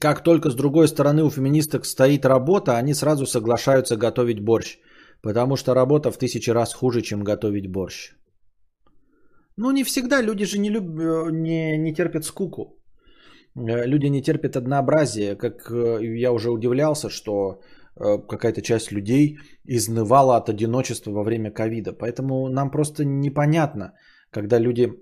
Как 0.00 0.22
только 0.22 0.50
с 0.50 0.54
другой 0.54 0.88
стороны 0.88 1.22
у 1.22 1.30
феминисток 1.30 1.84
стоит 1.84 2.24
работа, 2.24 2.78
они 2.78 2.94
сразу 2.94 3.26
соглашаются 3.26 3.96
готовить 3.96 4.40
борщ. 4.40 4.78
Потому 5.22 5.56
что 5.56 5.74
работа 5.74 6.10
в 6.10 6.18
тысячи 6.18 6.50
раз 6.50 6.74
хуже, 6.74 7.02
чем 7.02 7.22
готовить 7.24 7.70
борщ. 7.70 8.12
Ну, 9.56 9.70
не 9.70 9.84
всегда. 9.84 10.22
Люди 10.22 10.44
же 10.44 10.58
не, 10.58 10.70
люб... 10.70 10.84
не, 11.30 11.78
не 11.78 11.94
терпят 11.94 12.24
скуку. 12.24 12.82
Э, 13.56 13.86
люди 13.86 14.06
не 14.06 14.22
терпят 14.22 14.56
однообразие. 14.56 15.36
Как 15.36 15.70
э, 15.70 15.98
я 16.20 16.32
уже 16.32 16.50
удивлялся, 16.50 17.10
что 17.10 17.60
э, 17.96 18.18
какая-то 18.28 18.62
часть 18.62 18.92
людей 18.92 19.38
изнывала 19.64 20.36
от 20.36 20.48
одиночества 20.48 21.12
во 21.12 21.22
время 21.22 21.50
ковида. 21.50 21.92
Поэтому 21.92 22.48
нам 22.48 22.70
просто 22.70 23.04
непонятно, 23.04 23.92
когда 24.30 24.58
люди, 24.58 24.92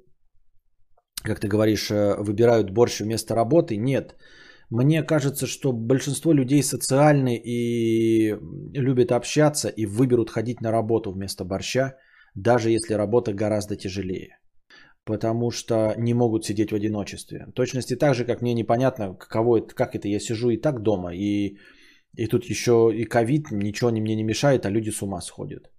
как 1.22 1.40
ты 1.40 1.48
говоришь, 1.48 1.90
выбирают 1.90 2.70
борщ 2.70 3.00
вместо 3.00 3.34
работы. 3.34 3.76
Нет. 3.76 4.16
Мне 4.70 5.02
кажется, 5.02 5.46
что 5.46 5.72
большинство 5.72 6.32
людей 6.32 6.62
социальны 6.62 7.36
и 7.36 8.36
любят 8.72 9.10
общаться 9.10 9.68
и 9.68 9.84
выберут 9.84 10.30
ходить 10.30 10.60
на 10.60 10.70
работу 10.70 11.10
вместо 11.10 11.44
борща, 11.44 11.96
даже 12.36 12.70
если 12.70 12.94
работа 12.94 13.32
гораздо 13.32 13.76
тяжелее. 13.76 14.38
Потому 15.04 15.50
что 15.50 15.94
не 15.98 16.14
могут 16.14 16.44
сидеть 16.44 16.70
в 16.70 16.76
одиночестве. 16.76 17.46
В 17.48 17.52
точности 17.52 17.96
так 17.96 18.14
же, 18.14 18.24
как 18.24 18.42
мне 18.42 18.54
непонятно, 18.54 19.14
каково 19.14 19.58
это, 19.58 19.74
как 19.74 19.96
это. 19.96 20.06
Я 20.08 20.20
сижу 20.20 20.50
и 20.50 20.60
так 20.60 20.82
дома, 20.82 21.14
и, 21.16 21.56
и 22.16 22.26
тут 22.28 22.44
еще 22.44 22.92
и 22.94 23.04
ковид, 23.04 23.50
ничего 23.50 23.90
мне 23.90 24.14
не 24.14 24.24
мешает, 24.24 24.66
а 24.66 24.70
люди 24.70 24.90
с 24.90 25.02
ума 25.02 25.20
сходят. 25.20 25.70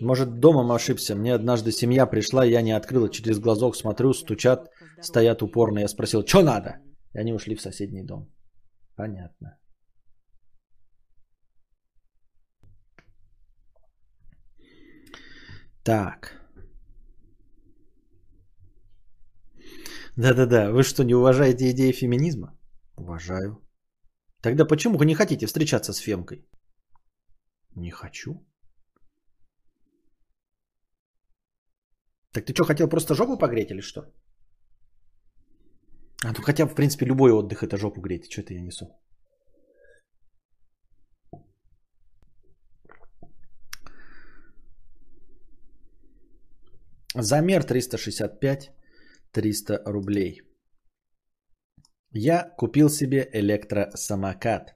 Может, 0.00 0.40
домом 0.40 0.72
ошибся. 0.72 1.14
Мне 1.14 1.34
однажды 1.34 1.72
семья 1.72 2.06
пришла, 2.06 2.44
я 2.44 2.62
не 2.62 2.72
открыла. 2.72 3.08
Через 3.08 3.38
глазок 3.38 3.76
смотрю, 3.76 4.12
стучат, 4.12 4.70
стоят 5.00 5.42
упорно. 5.42 5.80
Я 5.80 5.88
спросил, 5.88 6.24
что 6.26 6.42
надо? 6.42 6.78
И 7.14 7.18
они 7.18 7.32
ушли 7.32 7.54
в 7.54 7.60
соседний 7.60 8.02
дом. 8.02 8.32
Понятно. 8.96 9.58
Так. 15.84 16.42
Да-да-да. 20.16 20.70
Вы 20.70 20.82
что, 20.82 21.04
не 21.04 21.14
уважаете 21.14 21.70
идеи 21.70 21.92
феминизма? 21.92 22.58
Уважаю. 22.96 23.58
Тогда 24.42 24.64
почему 24.64 24.98
вы 24.98 25.06
не 25.06 25.14
хотите 25.14 25.46
встречаться 25.46 25.92
с 25.92 25.98
Фемкой? 25.98 26.44
Не 27.76 27.90
хочу. 27.90 28.34
Так 32.32 32.46
ты 32.46 32.54
что, 32.54 32.64
хотел 32.64 32.88
просто 32.88 33.14
жопу 33.14 33.38
погреть 33.38 33.70
или 33.70 33.80
что? 33.80 34.00
А 36.24 36.32
ну 36.32 36.42
хотя, 36.42 36.66
в 36.66 36.74
принципе, 36.74 37.06
любой 37.06 37.32
отдых 37.32 37.62
это 37.62 37.76
жопу 37.76 38.00
греть. 38.00 38.30
Что 38.30 38.40
это 38.42 38.54
я 38.54 38.60
несу? 38.60 38.86
Замер 47.14 47.64
365, 47.64 48.70
300 49.32 49.82
рублей. 49.84 50.40
Я 52.14 52.54
купил 52.56 52.88
себе 52.88 53.28
электросамокат. 53.32 54.74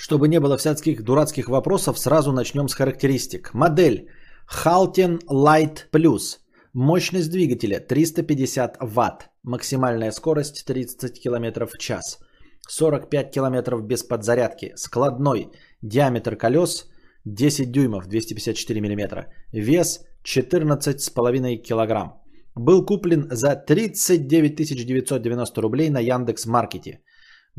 Чтобы 0.00 0.28
не 0.28 0.40
было 0.40 0.56
всяких 0.56 1.02
дурацких 1.02 1.48
вопросов, 1.48 1.98
сразу 1.98 2.32
начнем 2.32 2.68
с 2.68 2.74
характеристик. 2.74 3.50
Модель 3.52 4.08
Halten 4.48 5.18
Light 5.28 5.90
Plus. 5.92 6.38
Мощность 6.72 7.30
двигателя 7.30 7.80
350 7.80 8.78
Вт. 8.80 9.28
Максимальная 9.42 10.10
скорость 10.12 10.64
30 10.64 11.22
км 11.22 11.66
в 11.66 11.76
час. 11.78 12.18
45 12.66 13.30
км 13.30 13.82
без 13.82 14.02
подзарядки. 14.02 14.72
Складной. 14.74 15.48
Диаметр 15.82 16.34
колес 16.36 16.88
10 17.26 17.70
дюймов 17.70 18.06
254 18.06 18.80
мм. 18.80 19.26
Вес 19.52 20.00
14,5 20.24 21.58
кг. 21.58 22.14
Был 22.54 22.86
куплен 22.86 23.28
за 23.30 23.54
39 23.54 24.86
990 24.86 25.60
рублей 25.60 25.90
на 25.90 26.00
Яндекс 26.00 26.46
Маркете. 26.46 27.00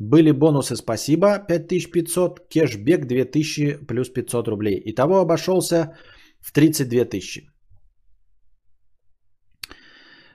Были 0.02 0.32
бонусы 0.32 0.76
спасибо 0.76 1.38
5500, 1.48 2.40
кэшбэк 2.50 3.06
2000 3.06 3.86
плюс 3.88 4.10
500 4.10 4.48
рублей. 4.48 4.82
Итого 4.86 5.20
обошелся 5.20 5.96
в 6.40 6.52
32 6.52 7.06
тысячи. 7.06 7.42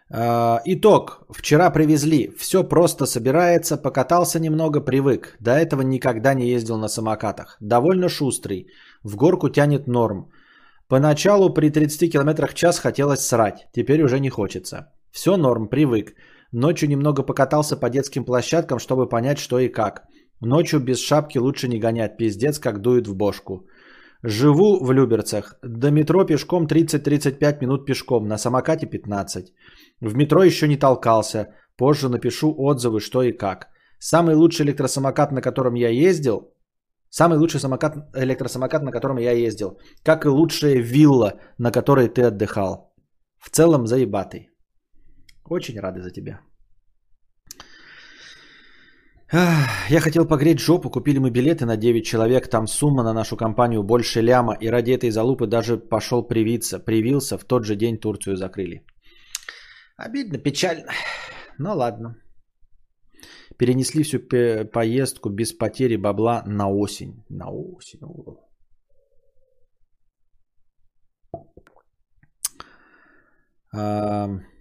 А, 0.08 0.60
итог. 0.66 1.26
Вчера 1.30 1.70
привезли. 1.70 2.30
Все 2.38 2.62
просто 2.62 3.06
собирается. 3.06 3.76
Покатался 3.76 4.38
немного, 4.38 4.80
привык. 4.80 5.36
До 5.40 5.50
этого 5.50 5.82
никогда 5.82 6.34
не 6.34 6.46
ездил 6.46 6.78
на 6.78 6.88
самокатах. 6.88 7.56
Довольно 7.60 8.08
шустрый. 8.08 8.66
В 9.02 9.16
горку 9.16 9.48
тянет 9.48 9.88
норм. 9.88 10.30
Поначалу 10.88 11.52
при 11.54 11.70
30 11.70 12.12
км 12.12 12.46
в 12.46 12.54
час 12.54 12.78
хотелось 12.78 13.26
срать. 13.26 13.66
Теперь 13.72 14.02
уже 14.02 14.20
не 14.20 14.30
хочется. 14.30 14.92
Все 15.10 15.36
норм, 15.36 15.68
привык. 15.68 16.14
Ночью 16.52 16.88
немного 16.88 17.22
покатался 17.22 17.76
по 17.76 17.90
детским 17.90 18.24
площадкам, 18.24 18.78
чтобы 18.78 19.08
понять, 19.08 19.38
что 19.38 19.58
и 19.58 19.68
как. 19.68 20.02
Ночью 20.40 20.80
без 20.80 20.98
шапки 20.98 21.38
лучше 21.38 21.68
не 21.68 21.78
гонять. 21.78 22.16
Пиздец, 22.16 22.58
как 22.58 22.80
дует 22.80 23.08
в 23.08 23.14
бошку. 23.14 23.66
Живу 24.22 24.84
в 24.84 24.92
Люберцах. 24.92 25.54
До 25.62 25.90
метро 25.90 26.24
пешком 26.24 26.66
30-35 26.66 27.60
минут 27.60 27.86
пешком. 27.86 28.28
На 28.28 28.38
самокате 28.38 28.86
15. 28.86 29.52
В 30.00 30.14
метро 30.14 30.42
еще 30.42 30.68
не 30.68 30.76
толкался. 30.76 31.54
Позже 31.76 32.08
напишу 32.08 32.54
отзывы, 32.56 33.00
что 33.00 33.22
и 33.22 33.32
как. 33.32 33.68
Самый 33.98 34.34
лучший 34.34 34.64
электросамокат, 34.66 35.32
на 35.32 35.42
котором 35.42 35.74
я 35.74 35.88
ездил. 35.88 36.52
Самый 37.10 37.38
лучший 37.38 37.60
самокат, 37.60 37.96
электросамокат, 38.14 38.82
на 38.82 38.92
котором 38.92 39.18
я 39.18 39.32
ездил. 39.32 39.78
Как 40.02 40.24
и 40.24 40.28
лучшая 40.28 40.76
вилла, 40.76 41.34
на 41.58 41.70
которой 41.70 42.08
ты 42.08 42.22
отдыхал. 42.22 42.94
В 43.38 43.50
целом 43.50 43.86
заебатый. 43.86 44.50
Очень 45.50 45.80
рады 45.80 46.02
за 46.02 46.10
тебя. 46.10 46.40
Я 49.32 50.00
хотел 50.00 50.26
погреть 50.26 50.60
жопу, 50.60 50.90
купили 50.90 51.18
мы 51.18 51.30
билеты 51.30 51.66
на 51.66 51.76
9 51.76 52.04
человек, 52.04 52.48
там 52.48 52.66
сумма 52.66 53.02
на 53.02 53.12
нашу 53.12 53.36
компанию 53.36 53.82
больше 53.82 54.22
ляма, 54.22 54.56
и 54.60 54.68
ради 54.68 54.92
этой 54.92 55.10
залупы 55.10 55.46
даже 55.46 55.78
пошел 55.78 56.22
привиться. 56.22 56.78
Привился, 56.78 57.38
в 57.38 57.44
тот 57.44 57.64
же 57.64 57.76
день 57.76 57.98
Турцию 57.98 58.36
закрыли. 58.36 58.84
Обидно, 59.96 60.38
печально. 60.38 60.92
Ну 61.58 61.74
ладно. 61.74 62.16
Перенесли 63.58 64.02
всю 64.04 64.20
поездку 64.72 65.30
без 65.30 65.52
потери 65.52 65.96
бабла 65.96 66.42
на 66.46 66.68
осень. 66.68 67.24
На 67.28 67.50
осень. 67.50 68.00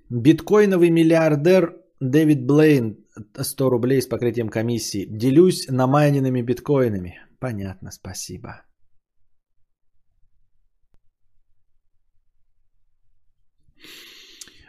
Биткоиновый 0.10 0.92
миллиардер 0.92 1.82
Дэвид 2.00 2.46
Блейн 2.46 2.98
100 3.40 3.70
рублей 3.70 4.02
с 4.02 4.08
покрытием 4.08 4.50
комиссии. 4.50 5.08
Делюсь 5.10 5.68
намайненными 5.68 6.42
биткоинами. 6.42 7.20
Понятно, 7.40 7.92
спасибо. 7.92 8.62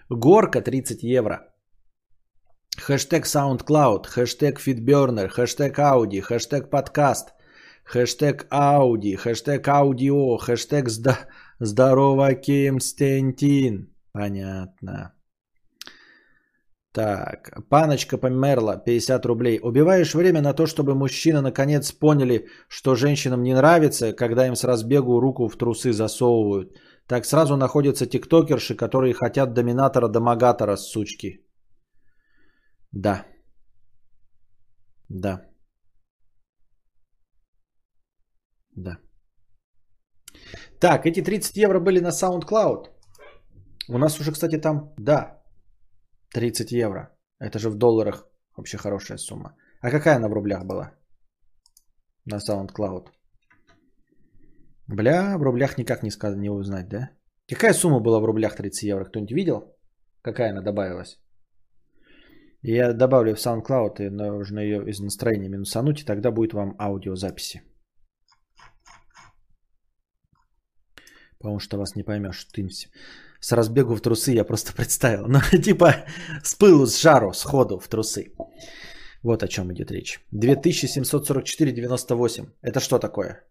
Горка 0.09 0.63
30 0.63 1.03
евро. 1.03 1.53
Хэштег 2.79 3.27
SoundCloud, 3.27 4.07
хэштег 4.07 4.61
FeedBurner, 4.61 5.29
хэштег 5.29 5.79
Audi, 5.79 6.21
хэштег 6.21 6.71
подкаст, 6.71 7.35
хэштег 7.85 8.47
Audi, 8.51 9.17
хэштег 9.17 9.67
аудио, 9.69 10.37
хэштег 10.39 10.89
здорово 11.59 12.35
Константин. 12.35 13.95
Понятно. 14.13 15.16
Так, 16.97 17.69
паночка 17.69 18.17
померла, 18.17 18.79
50 18.79 19.27
рублей. 19.27 19.61
Убиваешь 19.63 20.15
время 20.15 20.41
на 20.41 20.55
то, 20.55 20.67
чтобы 20.67 20.95
мужчины 20.95 21.43
наконец 21.43 21.93
поняли, 21.93 22.47
что 22.69 22.95
женщинам 22.95 23.43
не 23.43 23.55
нравится, 23.55 24.15
когда 24.15 24.47
им 24.47 24.57
с 24.57 24.65
разбегу 24.65 25.21
руку 25.21 25.49
в 25.49 25.57
трусы 25.59 25.93
засовывают. 25.93 26.71
Так 27.07 27.27
сразу 27.27 27.57
находятся 27.57 28.07
тиктокерши, 28.07 28.75
которые 28.77 29.13
хотят 29.13 29.53
доминатора-домогатора, 29.53 30.77
сучки. 30.77 31.45
Да. 32.93 33.27
Да. 35.11 35.43
Да. 38.75 38.97
Так, 40.81 41.05
эти 41.05 41.21
30 41.21 41.57
евро 41.59 41.79
были 41.79 42.01
на 42.01 42.09
SoundCloud. 42.09 42.87
У 43.89 43.99
нас 43.99 44.19
уже, 44.19 44.33
кстати, 44.33 44.57
там, 44.57 44.95
да, 44.99 45.36
30 46.35 46.73
евро. 46.73 47.17
Это 47.39 47.59
же 47.59 47.71
в 47.71 47.77
долларах 47.77 48.29
вообще 48.57 48.79
хорошая 48.79 49.19
сумма. 49.19 49.57
А 49.81 49.91
какая 49.91 50.17
она 50.17 50.29
в 50.29 50.33
рублях 50.33 50.65
была? 50.65 50.93
На 52.25 52.39
SoundCloud. 52.39 53.09
Бля, 54.89 55.37
в 55.39 55.43
рублях 55.43 55.79
никак 55.79 56.03
не, 56.03 56.11
сказать, 56.11 56.39
не 56.39 56.51
узнать, 56.51 56.89
да? 56.89 57.11
Какая 57.49 57.75
сумма 57.75 58.01
была 58.01 58.21
в 58.21 58.25
рублях 58.25 58.57
30 58.57 58.83
евро? 58.83 59.05
Кто-нибудь 59.05 59.33
видел? 59.33 59.77
Какая 60.23 60.51
она 60.51 60.63
добавилась? 60.63 61.19
Я 62.63 62.93
добавлю 62.93 63.35
в 63.35 63.39
SoundCloud, 63.39 64.01
и 64.01 64.11
нужно 64.11 64.61
ее 64.61 64.89
из 64.89 65.01
настроения 65.01 65.49
минусануть, 65.49 66.03
и 66.03 66.05
тогда 66.05 66.33
будет 66.33 66.53
вам 66.53 66.75
аудиозаписи. 66.79 67.63
Потому 71.39 71.61
что 71.61 71.79
вас 71.79 71.95
не 71.95 72.03
поймешь. 72.03 72.45
Ты 72.47 72.67
с 73.41 73.53
разбегу 73.53 73.95
в 73.95 74.01
трусы 74.01 74.33
я 74.33 74.45
просто 74.45 74.73
представил. 74.77 75.27
Ну, 75.29 75.41
типа 75.63 76.05
с 76.43 76.55
пылу, 76.55 76.87
с 76.87 77.01
жару, 77.01 77.33
с 77.33 77.43
ходу 77.43 77.79
в 77.79 77.89
трусы. 77.89 78.33
Вот 79.23 79.43
о 79.43 79.49
чем 79.49 79.73
идет 79.73 79.91
речь. 79.91 80.21
2744,98. 80.33 82.51
Это 82.63 82.81
что 82.81 82.99
такое? 82.99 83.45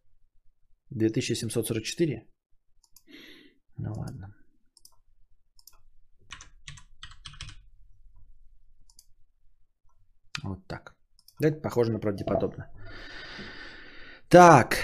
2744? 0.91 2.27
Ну 3.77 3.93
ладно. 3.93 4.35
Вот 10.43 10.67
так. 10.67 10.95
Это 11.41 11.61
похоже 11.61 11.91
на 11.91 11.99
правдеподобно. 11.99 12.71
Так. 14.29 14.77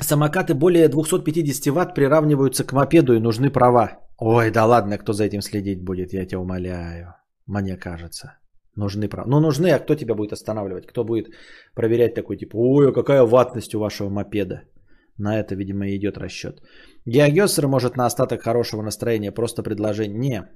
Самокаты 0.00 0.54
более 0.54 0.88
250 0.88 1.72
ватт 1.74 1.94
приравниваются 1.94 2.64
к 2.64 2.72
мопеду 2.72 3.14
и 3.14 3.20
нужны 3.20 3.50
права. 3.50 4.00
Ой, 4.18 4.50
да 4.50 4.66
ладно, 4.66 4.98
кто 4.98 5.12
за 5.12 5.24
этим 5.24 5.40
следить 5.40 5.84
будет, 5.84 6.12
я 6.12 6.26
тебя 6.26 6.40
умоляю. 6.40 7.14
Мне 7.46 7.76
кажется. 7.76 8.38
Нужны 8.76 9.08
права. 9.08 9.28
Ну, 9.28 9.40
нужны, 9.40 9.70
а 9.70 9.78
кто 9.78 9.94
тебя 9.94 10.14
будет 10.14 10.32
останавливать? 10.32 10.86
Кто 10.86 11.04
будет 11.04 11.26
проверять 11.74 12.14
такой, 12.14 12.36
типа, 12.36 12.56
ой, 12.56 12.88
а 12.88 12.92
какая 12.92 13.22
ватность 13.22 13.74
у 13.74 13.78
вашего 13.78 14.10
мопеда? 14.10 14.62
На 15.16 15.38
это, 15.38 15.54
видимо, 15.54 15.88
идет 15.88 16.18
расчет. 16.18 16.60
Геогессер 17.06 17.68
может 17.68 17.96
на 17.96 18.06
остаток 18.06 18.42
хорошего 18.42 18.82
настроения 18.82 19.32
просто 19.32 19.62
предложение. 19.62 20.18
Не, 20.18 20.48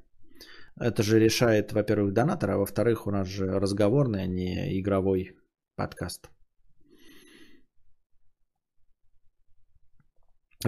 это 0.81 1.02
же 1.02 1.20
решает, 1.20 1.73
во-первых, 1.73 2.12
донатор, 2.12 2.51
а 2.51 2.59
во-вторых, 2.59 3.06
у 3.06 3.10
нас 3.10 3.28
же 3.28 3.47
разговорный, 3.60 4.23
а 4.23 4.27
не 4.27 4.81
игровой 4.81 5.36
подкаст. 5.77 6.28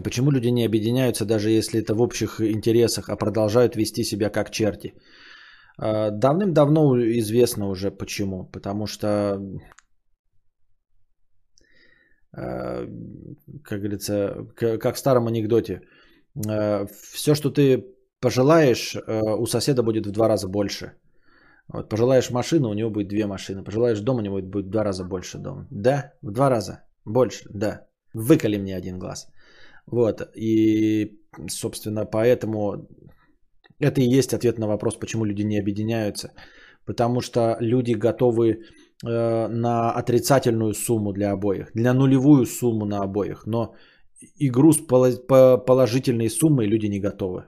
Почему 0.03 0.31
люди 0.31 0.49
не 0.49 0.65
объединяются, 0.65 1.25
даже 1.25 1.51
если 1.51 1.81
это 1.81 1.95
в 1.95 2.01
общих 2.01 2.41
интересах, 2.41 3.09
а 3.09 3.17
продолжают 3.17 3.77
вести 3.77 4.05
себя 4.05 4.31
как 4.31 4.51
черти? 4.51 4.95
А, 5.79 6.11
давным-давно 6.11 6.97
известно 7.19 7.69
уже 7.69 7.91
почему. 7.91 8.45
Потому 8.53 8.87
что, 8.87 9.41
а, 12.33 12.87
как 13.65 13.81
говорится, 13.81 14.47
как 14.57 14.95
в 14.95 14.99
старом 14.99 15.27
анекдоте, 15.27 15.81
а, 16.49 16.87
все, 17.13 17.35
что 17.35 17.51
ты 17.51 17.85
пожелаешь, 18.21 18.97
у 19.39 19.47
соседа 19.47 19.83
будет 19.83 20.07
в 20.07 20.13
два 20.13 20.29
раза 20.29 20.49
больше. 20.49 20.93
Вот, 21.73 21.89
пожелаешь 21.89 22.31
машину, 22.31 22.69
у 22.69 22.75
него 22.75 22.91
будет 22.91 23.09
две 23.09 23.27
машины. 23.27 23.65
Пожелаешь 23.65 24.01
дом, 24.01 24.17
у 24.17 24.21
него 24.21 24.41
будет 24.43 24.67
в 24.67 24.71
два 24.71 24.85
раза 24.85 25.05
больше 25.05 25.39
дома. 25.39 25.67
Да, 25.71 26.13
в 26.23 26.31
два 26.33 26.51
раза 26.51 26.83
больше, 27.05 27.49
да. 27.55 27.87
Выколи 28.13 28.59
мне 28.59 28.77
один 28.77 28.99
глаз. 28.99 29.29
Вот, 29.87 30.23
и, 30.37 31.21
собственно, 31.49 32.05
поэтому 32.05 32.89
это 33.81 34.01
и 34.01 34.19
есть 34.19 34.35
ответ 34.35 34.59
на 34.59 34.67
вопрос, 34.67 34.99
почему 34.99 35.25
люди 35.25 35.43
не 35.43 35.59
объединяются. 35.59 36.33
Потому 36.87 37.21
что 37.21 37.57
люди 37.61 37.93
готовы 37.93 38.49
э, 38.51 39.49
на 39.49 39.91
отрицательную 39.93 40.75
сумму 40.75 41.13
для 41.13 41.33
обоих, 41.33 41.71
для 41.75 41.95
нулевую 41.95 42.47
сумму 42.47 42.85
на 42.87 43.03
обоих. 43.03 43.47
Но 43.47 43.75
игру 44.39 44.73
с 44.73 44.79
положительной 45.67 46.31
суммой 46.31 46.67
люди 46.67 46.87
не 46.87 47.01
готовы. 47.01 47.45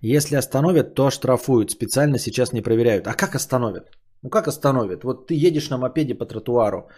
Если 0.00 0.36
остановят, 0.36 0.94
то 0.94 1.10
штрафуют. 1.10 1.70
Специально 1.70 2.18
сейчас 2.18 2.52
не 2.52 2.62
проверяют. 2.62 3.06
А 3.06 3.14
как 3.14 3.34
остановят? 3.34 3.90
Ну 4.22 4.30
как 4.30 4.48
остановят? 4.48 5.04
Вот 5.04 5.26
ты 5.26 5.34
едешь 5.34 5.70
на 5.70 5.78
мопеде 5.78 6.14
по 6.14 6.26
тротуару. 6.26 6.88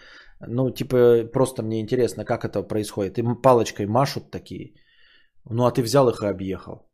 Ну, 0.47 0.71
типа, 0.71 1.29
просто 1.33 1.63
мне 1.63 1.79
интересно, 1.81 2.25
как 2.25 2.43
это 2.45 2.63
происходит. 2.63 3.17
Им 3.17 3.41
палочкой 3.41 3.85
машут 3.85 4.31
такие. 4.31 4.73
Ну, 5.49 5.65
а 5.65 5.71
ты 5.71 5.81
взял 5.81 6.09
их 6.09 6.23
и 6.23 6.27
объехал. 6.27 6.89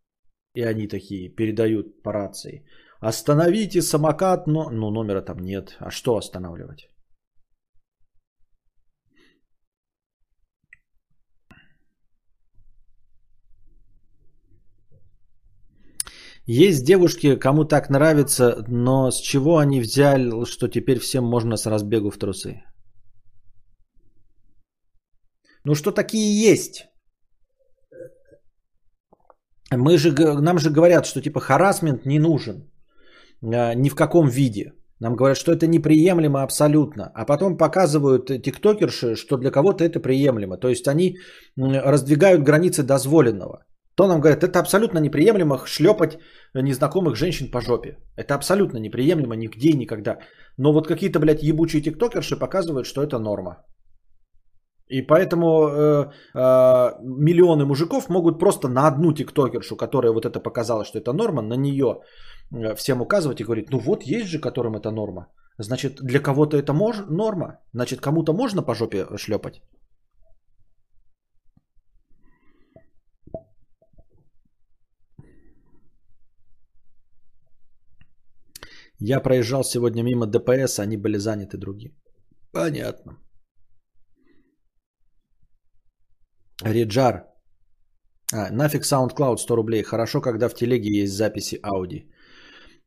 И 0.54 0.64
они 0.64 0.88
такие 0.88 1.30
передают 1.30 2.04
по 2.04 2.12
рации. 2.12 2.66
Остановите 3.00 3.82
самокат, 3.82 4.48
но... 4.48 4.70
Ну, 4.70 4.90
номера 4.92 5.22
там 5.22 5.38
нет. 5.40 5.78
А 5.80 5.92
что 5.92 6.18
останавливать? 6.18 6.90
Есть 16.50 16.86
девушки, 16.86 17.36
кому 17.36 17.66
так 17.66 17.90
нравится, 17.90 18.64
но 18.68 19.12
с 19.12 19.20
чего 19.20 19.58
они 19.58 19.82
взяли, 19.82 20.46
что 20.46 20.70
теперь 20.70 21.00
всем 21.00 21.26
можно 21.26 21.58
с 21.58 21.66
разбегу 21.66 22.10
в 22.10 22.18
трусы? 22.18 22.64
Ну 25.66 25.76
что 25.76 25.92
такие 25.92 26.50
есть? 26.52 26.88
Мы 29.72 29.98
же, 29.98 30.14
нам 30.42 30.58
же 30.58 30.70
говорят, 30.70 31.06
что 31.06 31.22
типа 31.22 31.42
харасмент 31.42 32.06
не 32.06 32.20
нужен 32.20 32.72
а, 33.44 33.74
ни 33.76 33.90
в 33.90 33.96
каком 33.96 34.30
виде. 34.30 34.72
Нам 35.02 35.16
говорят, 35.16 35.38
что 35.38 35.52
это 35.52 35.68
неприемлемо 35.68 36.44
абсолютно. 36.44 37.12
А 37.14 37.26
потом 37.26 37.58
показывают 37.58 38.28
тиктокерши, 38.28 39.16
что 39.16 39.38
для 39.38 39.52
кого-то 39.52 39.84
это 39.84 40.00
приемлемо. 40.00 40.58
То 40.58 40.70
есть 40.70 40.88
они 40.88 41.18
раздвигают 41.58 42.44
границы 42.44 42.84
дозволенного. 42.84 43.67
То 43.98 44.08
нам 44.08 44.22
говорят, 44.22 44.44
это 44.44 44.60
абсолютно 44.60 45.00
неприемлемо 45.00 45.58
шлепать 45.66 46.20
незнакомых 46.54 47.16
женщин 47.16 47.52
по 47.52 47.62
жопе. 47.62 47.98
Это 48.16 48.36
абсолютно 48.36 48.78
неприемлемо 48.78 49.36
нигде 49.36 49.70
и 49.70 49.78
никогда. 49.78 50.20
Но 50.58 50.72
вот 50.72 50.88
какие-то, 50.88 51.20
блядь, 51.20 51.42
ебучие 51.42 51.82
тиктокерши 51.82 52.38
показывают, 52.40 52.86
что 52.86 53.02
это 53.02 53.18
норма. 53.18 53.66
И 54.90 55.02
поэтому 55.02 55.48
э, 55.48 56.12
э, 56.36 56.92
миллионы 57.02 57.66
мужиков 57.66 58.10
могут 58.10 58.40
просто 58.40 58.68
на 58.70 58.88
одну 58.88 59.14
тиктокершу, 59.14 59.76
которая 59.76 60.14
вот 60.14 60.26
это 60.26 60.40
показала, 60.40 60.86
что 60.86 61.00
это 61.00 61.12
норма, 61.14 61.42
на 61.42 61.56
нее 61.56 62.02
э, 62.54 62.76
всем 62.76 63.02
указывать 63.02 63.42
и 63.42 63.44
говорить, 63.44 63.72
ну 63.72 63.80
вот 63.80 64.04
есть 64.04 64.28
же, 64.28 64.40
которым 64.40 64.76
это 64.76 64.92
норма. 64.92 65.28
Значит, 65.58 65.98
для 66.04 66.20
кого-то 66.20 66.56
это 66.58 66.72
мож- 66.72 67.06
норма. 67.10 67.60
Значит, 67.74 68.00
кому-то 68.00 68.34
можно 68.34 68.62
по 68.62 68.76
жопе 68.76 69.08
шлепать. 69.18 69.62
Я 79.00 79.20
проезжал 79.20 79.64
сегодня 79.64 80.04
мимо 80.04 80.26
ДПС, 80.26 80.80
они 80.80 80.98
были 80.98 81.18
заняты 81.18 81.58
другие. 81.58 81.92
Понятно. 82.52 83.18
Реджар. 86.64 87.26
А, 88.34 88.52
нафиг 88.52 88.84
SoundCloud 88.84 89.38
100 89.38 89.56
рублей. 89.56 89.84
Хорошо, 89.84 90.22
когда 90.22 90.50
в 90.50 90.56
телеге 90.56 91.02
есть 91.02 91.14
записи 91.14 91.60
Ауди. 91.64 92.10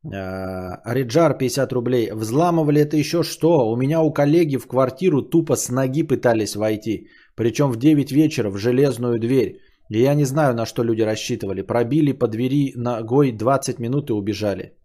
Реджар 0.03 1.37
50 1.37 1.73
рублей. 1.73 2.11
Взламывали 2.11 2.81
это 2.81 2.97
еще 2.97 3.23
что? 3.23 3.69
У 3.69 3.77
меня 3.77 4.01
у 4.01 4.11
коллеги 4.11 4.57
в 4.57 4.67
квартиру 4.67 5.21
тупо 5.21 5.55
с 5.55 5.69
ноги 5.69 6.03
пытались 6.03 6.55
войти. 6.55 7.07
Причем 7.35 7.71
в 7.71 7.77
9 7.77 8.11
вечера 8.11 8.49
в 8.49 8.57
железную 8.57 9.19
дверь. 9.19 9.59
И 9.89 10.01
я 10.01 10.15
не 10.15 10.25
знаю, 10.25 10.55
на 10.55 10.65
что 10.65 10.83
люди 10.83 11.03
рассчитывали. 11.03 11.61
Пробили 11.61 12.11
по 12.13 12.27
двери 12.27 12.73
ногой 12.75 13.31
20 13.31 13.79
минут 13.79 14.09
и 14.09 14.13
убежали. 14.13 14.80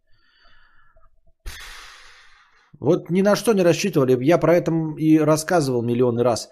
Вот 2.81 3.10
ни 3.10 3.23
на 3.23 3.36
что 3.36 3.52
не 3.52 3.62
рассчитывали. 3.62 4.16
Я 4.24 4.39
про 4.39 4.55
это 4.55 4.73
и 4.98 5.18
рассказывал 5.18 5.82
миллионы 5.82 6.23
раз. 6.23 6.48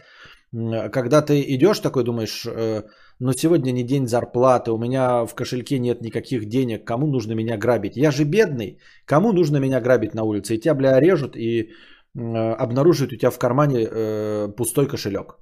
Когда 0.93 1.23
ты 1.23 1.43
идешь 1.43 1.81
такой, 1.81 2.05
думаешь, 2.05 2.47
э, 2.47 2.83
ну 3.19 3.33
сегодня 3.33 3.73
не 3.73 3.83
день 3.83 4.07
зарплаты, 4.07 4.71
у 4.71 4.79
меня 4.79 5.27
в 5.27 5.35
кошельке 5.35 5.79
нет 5.79 6.01
никаких 6.01 6.47
денег, 6.49 6.85
кому 6.85 7.07
нужно 7.07 7.35
меня 7.35 7.57
грабить? 7.57 7.97
Я 7.97 8.13
же 8.13 8.25
бедный, 8.25 8.79
кому 9.05 9.33
нужно 9.33 9.57
меня 9.57 9.81
грабить 9.81 10.15
на 10.15 10.23
улице? 10.23 10.55
И 10.55 10.61
тебя, 10.61 10.75
бля, 10.75 11.01
режут 11.01 11.37
и 11.37 11.71
обнаруживают 12.15 13.13
у 13.13 13.17
тебя 13.17 13.31
в 13.31 13.39
кармане 13.39 13.89
э, 13.91 14.49
пустой 14.57 14.87
кошелек. 14.87 15.39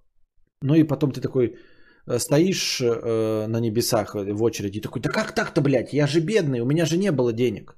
Ну 0.63 0.75
и 0.75 0.85
потом 0.85 1.13
ты 1.13 1.21
такой 1.21 1.57
э, 2.07 2.19
стоишь 2.19 2.81
на 2.81 3.61
небесах 3.61 4.15
в 4.15 4.43
очереди 4.43 4.79
и 4.79 4.81
такой, 4.81 5.03
да 5.03 5.11
как 5.11 5.35
так-то, 5.35 5.61
блядь, 5.61 5.93
я 5.93 6.07
же 6.07 6.21
бедный, 6.21 6.61
у 6.61 6.67
меня 6.67 6.87
же 6.87 6.97
не 6.97 7.13
было 7.13 7.35
денег. 7.35 7.77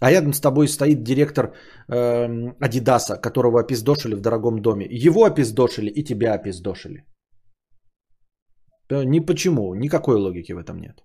А 0.00 0.10
рядом 0.10 0.32
с 0.32 0.40
тобой 0.40 0.68
стоит 0.68 1.02
директор 1.02 1.54
э, 1.88 2.54
Адидаса, 2.60 3.16
которого 3.16 3.60
опиздошили 3.60 4.14
в 4.14 4.20
дорогом 4.20 4.62
доме. 4.62 4.86
Его 4.90 5.24
опиздошили 5.24 5.90
и 5.90 6.04
тебя 6.04 6.34
опиздошили. 6.34 7.04
Ни 8.90 9.20
почему, 9.20 9.74
никакой 9.74 10.16
логики 10.16 10.52
в 10.52 10.58
этом 10.58 10.80
нет. 10.80 11.04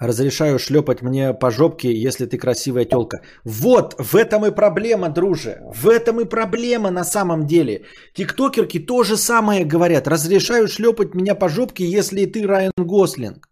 Разрешаю 0.00 0.58
шлепать 0.58 1.02
мне 1.02 1.34
по 1.34 1.50
жопке, 1.50 1.92
если 1.92 2.24
ты 2.24 2.38
красивая 2.38 2.86
телка. 2.86 3.20
Вот, 3.44 3.94
в 3.98 4.14
этом 4.14 4.46
и 4.46 4.50
проблема, 4.50 5.10
друже. 5.10 5.60
В 5.74 5.88
этом 5.88 6.20
и 6.20 6.24
проблема 6.24 6.90
на 6.90 7.04
самом 7.04 7.46
деле. 7.46 7.84
Тиктокерки 8.14 8.86
то 8.86 9.04
же 9.04 9.16
самое 9.16 9.66
говорят. 9.66 10.08
Разрешаю 10.08 10.68
шлепать 10.68 11.14
меня 11.14 11.34
по 11.34 11.48
жопке, 11.48 11.84
если 11.84 12.24
ты 12.24 12.46
Райан 12.46 12.72
Гослинг. 12.78 13.46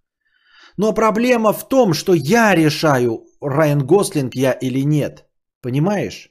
Но 0.78 0.94
проблема 0.94 1.52
в 1.52 1.68
том, 1.68 1.92
что 1.92 2.14
я 2.14 2.54
решаю, 2.54 3.26
Райан 3.42 3.86
Гослинг 3.86 4.34
я 4.34 4.52
или 4.52 4.86
нет. 4.86 5.26
Понимаешь? 5.60 6.30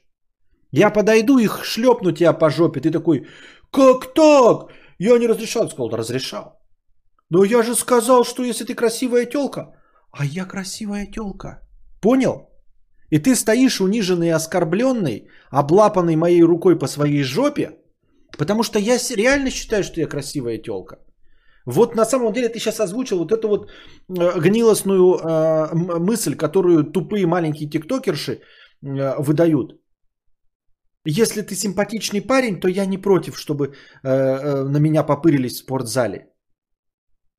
Я 0.72 0.90
подойду 0.90 1.38
и 1.38 1.48
шлепну 1.62 2.10
тебя 2.10 2.32
по 2.32 2.50
жопе. 2.50 2.80
Ты 2.80 2.90
такой, 2.90 3.28
как 3.70 4.14
так? 4.14 4.72
Я 4.98 5.16
не 5.18 5.28
разрешал. 5.28 5.68
Сказал, 5.68 5.90
разрешал. 5.90 6.60
Но 7.30 7.44
я 7.44 7.62
же 7.62 7.76
сказал, 7.76 8.24
что 8.24 8.42
если 8.42 8.64
ты 8.64 8.74
красивая 8.74 9.26
телка, 9.26 9.77
а 10.12 10.24
я 10.24 10.44
красивая 10.46 11.06
телка. 11.06 11.60
Понял? 12.00 12.48
И 13.10 13.18
ты 13.18 13.34
стоишь 13.34 13.80
униженный 13.80 14.28
и 14.28 14.36
оскорбленный, 14.36 15.28
облапанный 15.50 16.16
моей 16.16 16.42
рукой 16.42 16.78
по 16.78 16.86
своей 16.86 17.22
жопе, 17.22 17.70
потому 18.38 18.62
что 18.62 18.78
я 18.78 18.98
реально 19.16 19.50
считаю, 19.50 19.82
что 19.82 20.00
я 20.00 20.06
красивая 20.06 20.58
телка. 20.58 20.96
Вот 21.66 21.96
на 21.96 22.04
самом 22.04 22.32
деле 22.32 22.48
ты 22.48 22.58
сейчас 22.58 22.80
озвучил 22.80 23.18
вот 23.18 23.32
эту 23.32 23.48
вот 23.48 23.68
э, 23.68 24.40
гнилостную 24.40 25.16
э, 25.16 25.74
мысль, 25.98 26.34
которую 26.34 26.84
тупые 26.84 27.26
маленькие 27.26 27.68
тиктокерши 27.68 28.32
э, 28.32 28.38
выдают. 29.18 29.72
Если 31.04 31.42
ты 31.42 31.54
симпатичный 31.54 32.20
парень, 32.20 32.60
то 32.60 32.68
я 32.68 32.86
не 32.86 32.98
против, 32.98 33.38
чтобы 33.38 33.66
э, 33.66 34.08
э, 34.08 34.64
на 34.64 34.78
меня 34.78 35.02
попырились 35.02 35.54
в 35.54 35.64
спортзале. 35.64 36.26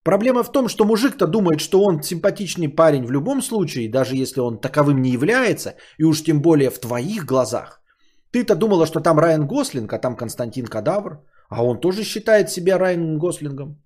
Проблема 0.04 0.44
в 0.44 0.52
том, 0.52 0.70
что 0.70 0.86
мужик-то 0.86 1.28
думает, 1.28 1.60
что 1.60 1.84
он 1.84 2.02
симпатичный 2.02 2.70
парень 2.70 3.06
в 3.06 3.12
любом 3.12 3.42
случае, 3.42 3.92
даже 3.92 4.16
если 4.16 4.40
он 4.42 4.60
таковым 4.60 5.02
не 5.02 5.12
является, 5.12 5.76
и 5.98 6.04
уж 6.04 6.24
тем 6.24 6.42
более 6.42 6.70
в 6.70 6.80
твоих 6.80 7.26
глазах. 7.26 7.82
Ты-то 8.32 8.56
думала, 8.56 8.86
что 8.86 9.02
там 9.02 9.20
Райан 9.20 9.48
Гослинг, 9.48 9.92
а 9.94 10.00
там 10.00 10.16
Константин 10.16 10.66
Кадавр, 10.66 11.20
а 11.50 11.64
он 11.64 11.80
тоже 11.80 12.04
считает 12.04 12.50
себя 12.50 12.78
Райаном 12.78 13.18
Гослингом. 13.18 13.82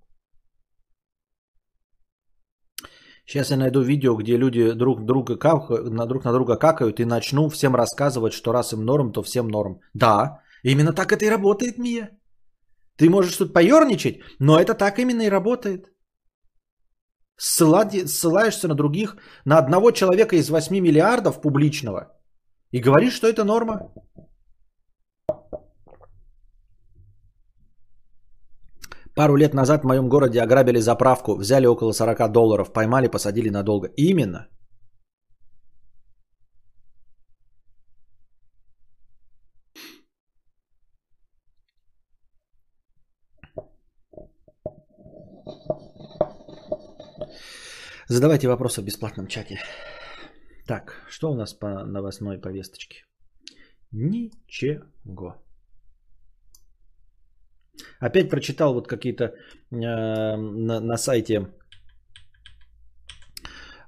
Сейчас 3.26 3.50
я 3.50 3.56
найду 3.56 3.80
видео, 3.80 4.16
где 4.16 4.36
люди 4.36 4.72
друг, 4.72 5.06
друга 5.06 5.36
какают, 5.36 5.90
на 5.90 6.06
друг 6.06 6.24
на 6.24 6.32
друга 6.32 6.56
какают 6.56 7.00
и 7.00 7.06
начну 7.06 7.48
всем 7.48 7.74
рассказывать, 7.74 8.34
что 8.34 8.52
раз 8.52 8.72
им 8.72 8.84
норм, 8.84 9.12
то 9.12 9.22
всем 9.22 9.48
норм. 9.48 9.80
Да, 9.94 10.42
именно 10.62 10.92
так 10.92 11.12
это 11.12 11.24
и 11.24 11.30
работает, 11.30 11.78
Мия. 11.78 12.10
Ты 12.98 13.08
можешь 13.08 13.36
тут 13.36 13.54
поерничать, 13.54 14.20
но 14.38 14.60
это 14.60 14.74
так 14.74 14.98
именно 14.98 15.22
и 15.22 15.30
работает. 15.30 15.93
Ссылаешься 17.36 18.68
на 18.68 18.74
других, 18.74 19.16
на 19.44 19.58
одного 19.58 19.90
человека 19.90 20.36
из 20.36 20.50
8 20.50 20.80
миллиардов 20.80 21.40
публичного 21.40 22.12
и 22.70 22.80
говоришь, 22.80 23.14
что 23.14 23.28
это 23.28 23.44
норма. 23.44 23.92
Пару 29.14 29.36
лет 29.36 29.54
назад 29.54 29.82
в 29.82 29.86
моем 29.86 30.08
городе 30.08 30.42
ограбили 30.42 30.80
заправку, 30.80 31.36
взяли 31.36 31.66
около 31.66 31.92
40 31.92 32.32
долларов, 32.32 32.72
поймали, 32.72 33.08
посадили 33.08 33.48
надолго. 33.48 33.88
Именно. 33.96 34.48
Задавайте 48.08 48.48
вопросы 48.48 48.82
в 48.82 48.84
бесплатном 48.84 49.26
чате. 49.26 49.58
Так, 50.66 51.02
что 51.08 51.30
у 51.30 51.34
нас 51.34 51.54
по 51.54 51.84
новостной 51.84 52.38
повесточке? 52.38 53.04
Ничего. 53.92 55.34
Опять 58.00 58.30
прочитал 58.30 58.74
вот 58.74 58.88
какие-то 58.88 59.24
э, 59.24 59.34
на, 59.70 60.80
на 60.80 60.96
сайте 60.96 61.48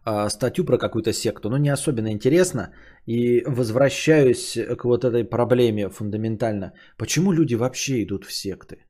э, 0.06 0.28
статью 0.28 0.64
про 0.64 0.78
какую-то 0.78 1.12
секту, 1.12 1.50
но 1.50 1.58
не 1.58 1.68
особенно 1.72 2.10
интересно. 2.10 2.72
И 3.06 3.42
возвращаюсь 3.46 4.58
к 4.78 4.84
вот 4.84 5.04
этой 5.04 5.24
проблеме 5.24 5.90
фундаментально. 5.90 6.72
Почему 6.96 7.32
люди 7.32 7.54
вообще 7.54 8.02
идут 8.02 8.24
в 8.24 8.32
секты? 8.32 8.86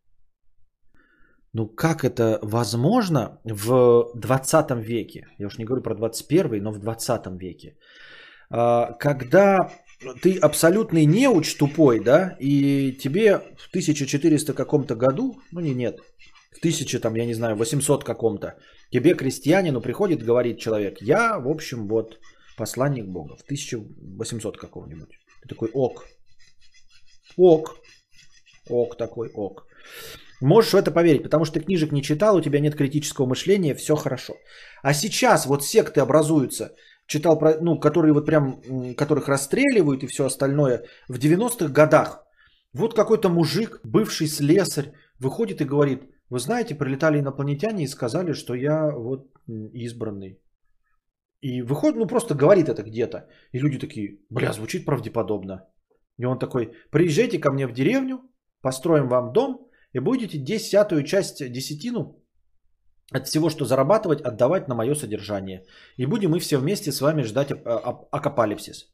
Ну 1.57 1.67
как 1.69 2.05
это 2.05 2.39
возможно 2.43 3.41
в 3.45 4.11
20 4.15 4.71
веке? 4.85 5.27
Я 5.39 5.47
уж 5.47 5.59
не 5.59 5.65
говорю 5.65 5.83
про 5.83 5.95
21, 5.95 6.63
но 6.63 6.73
в 6.73 6.79
20 6.79 7.27
веке. 7.41 7.77
А, 8.51 8.93
когда 8.99 9.71
ты 10.23 10.39
абсолютный 10.43 11.07
неуч 11.07 11.57
тупой, 11.57 12.01
да, 12.01 12.37
и 12.41 12.93
тебе 12.93 13.39
в 13.57 13.71
1400 13.71 14.53
каком-то 14.53 14.95
году, 14.97 15.35
ну 15.53 15.61
не 15.61 15.75
нет, 15.75 16.01
в 16.53 16.59
1000 16.59 17.01
там, 17.01 17.17
я 17.17 17.27
не 17.27 17.35
знаю, 17.35 17.57
800 17.57 18.05
каком-то, 18.05 18.47
тебе 18.91 19.15
крестьянину 19.15 19.81
приходит, 19.81 20.27
говорит 20.27 20.59
человек, 20.59 21.01
я, 21.01 21.39
в 21.39 21.49
общем, 21.49 21.89
вот 21.89 22.19
посланник 22.59 23.07
Бога, 23.07 23.37
в 23.37 23.45
1800 23.45 24.59
какого-нибудь. 24.59 25.09
Ты 25.43 25.49
такой, 25.49 25.71
ок, 25.73 26.05
ок, 27.39 27.77
ок 28.69 28.97
такой, 28.99 29.31
ок. 29.35 29.67
Можешь 30.41 30.73
в 30.73 30.77
это 30.77 30.91
поверить, 30.91 31.23
потому 31.23 31.45
что 31.45 31.55
ты 31.55 31.65
книжек 31.65 31.93
не 31.93 32.03
читал, 32.03 32.37
у 32.37 32.41
тебя 32.41 32.61
нет 32.61 32.75
критического 32.75 33.27
мышления, 33.27 33.75
все 33.75 33.97
хорошо. 33.97 34.35
А 34.83 34.93
сейчас 34.93 35.47
вот 35.47 35.65
секты 35.65 36.01
образуются, 36.01 36.75
читал 37.07 37.39
про, 37.39 37.59
ну, 37.61 37.79
которые 37.81 38.13
вот 38.13 38.27
прям, 38.27 38.61
которых 38.97 39.29
расстреливают 39.29 40.03
и 40.03 40.07
все 40.07 40.27
остальное, 40.27 40.85
в 41.09 41.19
90-х 41.19 41.69
годах. 41.69 42.23
Вот 42.73 42.95
какой-то 42.95 43.31
мужик, 43.31 43.81
бывший 43.85 44.27
слесарь, 44.27 44.93
выходит 45.19 45.61
и 45.61 45.65
говорит, 45.65 46.03
вы 46.29 46.39
знаете, 46.39 46.75
прилетали 46.75 47.21
инопланетяне 47.21 47.85
и 47.85 47.89
сказали, 47.89 48.35
что 48.35 48.55
я 48.55 48.91
вот 48.91 49.31
избранный. 49.73 50.41
И 51.41 51.63
выходит, 51.63 51.97
ну 51.97 52.07
просто 52.07 52.35
говорит 52.35 52.69
это 52.69 52.83
где-то. 52.83 53.29
И 53.53 53.59
люди 53.59 53.79
такие, 53.79 54.19
бля, 54.31 54.53
звучит 54.53 54.85
правдеподобно. 54.85 55.65
И 56.19 56.25
он 56.25 56.39
такой, 56.39 56.73
приезжайте 56.91 57.39
ко 57.39 57.53
мне 57.53 57.67
в 57.67 57.73
деревню, 57.73 58.21
построим 58.63 59.09
вам 59.09 59.33
дом, 59.33 59.66
и 59.97 60.01
будете 60.01 60.39
десятую 60.39 61.05
часть, 61.05 61.53
десятину 61.53 62.23
от 63.15 63.27
всего, 63.29 63.51
что 63.51 63.65
зарабатывать, 63.65 64.21
отдавать 64.21 64.69
на 64.69 64.75
мое 64.75 64.95
содержание. 64.95 65.65
И 65.97 66.07
будем 66.07 66.31
мы 66.31 66.39
все 66.39 66.59
вместе 66.59 66.93
с 66.93 67.01
вами 67.01 67.23
ждать 67.23 67.51
акапалипсис. 68.13 68.93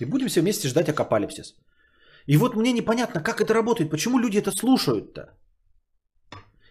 И 0.00 0.04
будем 0.04 0.26
все 0.28 0.40
вместе 0.40 0.68
ждать 0.68 0.88
акапалипсис. 0.88 1.54
И 2.26 2.36
вот 2.36 2.56
мне 2.56 2.72
непонятно, 2.72 3.22
как 3.22 3.40
это 3.40 3.54
работает, 3.54 3.90
почему 3.90 4.18
люди 4.18 4.38
это 4.38 4.50
слушают-то? 4.50 5.20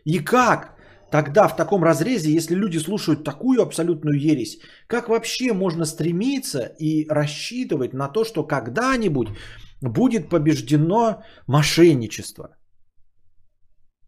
И 0.03 0.19
как 0.19 0.76
тогда 1.11 1.48
в 1.48 1.56
таком 1.56 1.84
разрезе, 1.84 2.36
если 2.36 2.56
люди 2.56 2.80
слушают 2.80 3.23
такую 3.23 3.61
абсолютную 3.61 4.19
ересь, 4.32 4.60
как 4.88 5.07
вообще 5.07 5.53
можно 5.53 5.86
стремиться 5.86 6.76
и 6.80 7.07
рассчитывать 7.10 7.94
на 7.94 8.10
то, 8.10 8.26
что 8.26 8.44
когда-нибудь 8.44 9.30
будет 9.82 10.30
побеждено 10.30 11.23
мошенничество? 11.48 12.49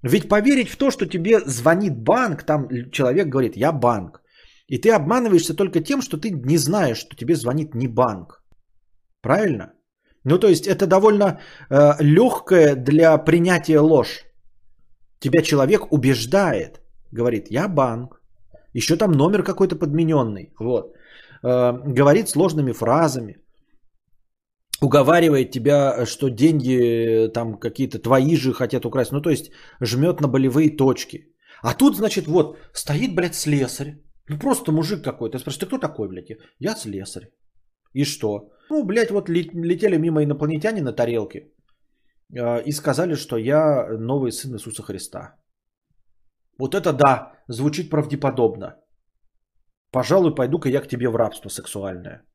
Ведь 0.03 0.29
поверить 0.29 0.69
в 0.69 0.77
то, 0.77 0.91
что 0.91 1.05
тебе 1.05 1.39
звонит 1.45 1.97
банк, 1.97 2.43
там 2.43 2.67
человек 2.91 3.27
говорит, 3.27 3.57
я 3.57 3.71
банк. 3.71 4.21
И 4.67 4.77
ты 4.77 4.91
обманываешься 4.91 5.55
только 5.55 5.79
тем, 5.79 6.01
что 6.01 6.17
ты 6.17 6.29
не 6.31 6.57
знаешь, 6.57 6.97
что 6.97 7.15
тебе 7.15 7.35
звонит 7.35 7.75
не 7.75 7.87
банк. 7.87 8.43
Правильно? 9.21 9.73
Ну, 10.23 10.39
то 10.39 10.47
есть 10.47 10.67
это 10.67 10.87
довольно 10.87 11.39
э, 11.69 12.03
легкая 12.03 12.75
для 12.75 13.17
принятия 13.17 13.79
ложь. 13.79 14.25
Тебя 15.19 15.41
человек 15.41 15.91
убеждает, 15.91 16.81
говорит, 17.11 17.47
я 17.49 17.67
банк. 17.67 18.21
Еще 18.73 18.97
там 18.97 19.11
номер 19.11 19.43
какой-то 19.43 19.75
подмененный. 19.75 20.53
Вот. 20.59 20.93
Э, 21.43 21.73
говорит 21.85 22.29
сложными 22.29 22.73
фразами 22.73 23.37
уговаривает 24.81 25.51
тебя, 25.51 26.05
что 26.05 26.29
деньги 26.29 26.75
э, 26.75 27.29
там 27.29 27.59
какие-то 27.59 27.99
твои 27.99 28.35
же 28.35 28.53
хотят 28.53 28.85
украсть. 28.85 29.11
Ну, 29.11 29.21
то 29.21 29.29
есть 29.29 29.51
жмет 29.81 30.21
на 30.21 30.27
болевые 30.27 30.77
точки. 30.77 31.33
А 31.63 31.73
тут, 31.73 31.95
значит, 31.95 32.27
вот, 32.27 32.57
стоит, 32.73 33.15
блядь, 33.15 33.35
слесарь. 33.35 33.97
Ну, 34.29 34.39
просто 34.39 34.71
мужик 34.71 35.03
какой-то. 35.03 35.39
Спрашивает, 35.39 35.59
ты 35.59 35.65
кто 35.67 35.87
такой, 35.87 36.07
блядь? 36.07 36.39
Я 36.59 36.75
слесарь. 36.75 37.29
И 37.93 38.05
что? 38.05 38.51
Ну, 38.69 38.85
блядь, 38.85 39.11
вот 39.11 39.29
летели 39.29 39.97
мимо 39.97 40.23
инопланетяне 40.23 40.81
на 40.81 40.93
тарелке 40.93 41.51
э, 42.33 42.63
и 42.63 42.71
сказали, 42.71 43.15
что 43.15 43.37
я 43.37 43.87
новый 43.97 44.31
сын 44.31 44.53
Иисуса 44.53 44.83
Христа. 44.83 45.35
Вот 46.59 46.75
это 46.75 46.93
да, 46.93 47.33
звучит 47.47 47.89
правдеподобно. 47.89 48.75
Пожалуй, 49.91 50.35
пойду-ка 50.35 50.69
я 50.69 50.81
к 50.81 50.87
тебе 50.87 51.09
в 51.09 51.15
рабство 51.15 51.49
сексуальное. 51.49 52.26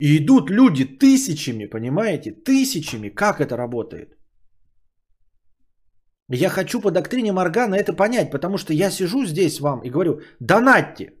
И 0.00 0.16
идут 0.18 0.50
люди 0.50 0.84
тысячами, 0.84 1.66
понимаете? 1.66 2.32
Тысячами. 2.32 3.08
Как 3.08 3.40
это 3.40 3.56
работает? 3.56 4.16
Я 6.30 6.50
хочу 6.50 6.80
по 6.80 6.90
доктрине 6.90 7.32
Моргана 7.32 7.74
это 7.74 7.92
понять, 7.92 8.30
потому 8.30 8.58
что 8.58 8.72
я 8.72 8.90
сижу 8.90 9.24
здесь 9.24 9.60
вам 9.60 9.80
и 9.80 9.90
говорю, 9.90 10.20
донатьте. 10.40 11.12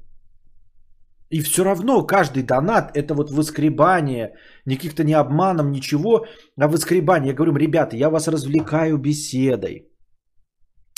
И 1.30 1.42
все 1.42 1.64
равно 1.64 2.06
каждый 2.06 2.42
донат 2.42 2.96
это 2.96 3.14
вот 3.14 3.30
выскребание, 3.30 4.34
никаких-то 4.66 5.04
не 5.04 5.14
обманом, 5.14 5.72
ничего, 5.72 6.26
а 6.60 6.68
выскребание. 6.68 7.30
Я 7.30 7.34
говорю, 7.34 7.56
ребята, 7.56 7.96
я 7.96 8.10
вас 8.10 8.28
развлекаю 8.28 8.98
беседой. 8.98 9.87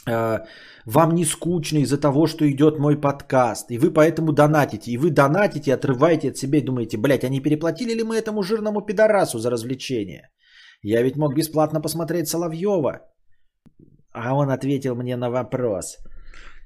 А, 0.08 0.44
вам 0.86 1.14
не 1.14 1.24
скучно 1.24 1.78
из-за 1.78 1.98
того, 1.98 2.26
что 2.26 2.44
идет 2.50 2.78
мой 2.78 3.00
подкаст, 3.00 3.70
и 3.70 3.78
вы 3.78 3.90
поэтому 3.90 4.32
донатите, 4.32 4.90
и 4.90 4.98
вы 4.98 5.10
донатите, 5.10 5.74
отрываете 5.74 6.30
от 6.30 6.36
себя 6.36 6.58
и 6.58 6.64
думаете, 6.64 6.98
блядь, 6.98 7.24
а 7.24 7.28
не 7.28 7.40
переплатили 7.40 7.94
ли 7.94 8.02
мы 8.02 8.16
этому 8.16 8.42
жирному 8.42 8.80
пидорасу 8.82 9.38
за 9.38 9.50
развлечение? 9.50 10.30
Я 10.82 11.02
ведь 11.02 11.16
мог 11.16 11.34
бесплатно 11.34 11.80
посмотреть 11.80 12.28
Соловьева. 12.28 13.00
А 14.12 14.34
он 14.34 14.50
ответил 14.50 14.96
мне 14.96 15.16
на 15.16 15.30
вопрос. 15.30 15.98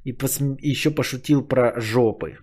И 0.04 0.12
пос... 0.12 0.40
еще 0.62 0.90
пошутил 0.90 1.48
про 1.48 1.80
жопы. 1.80 2.38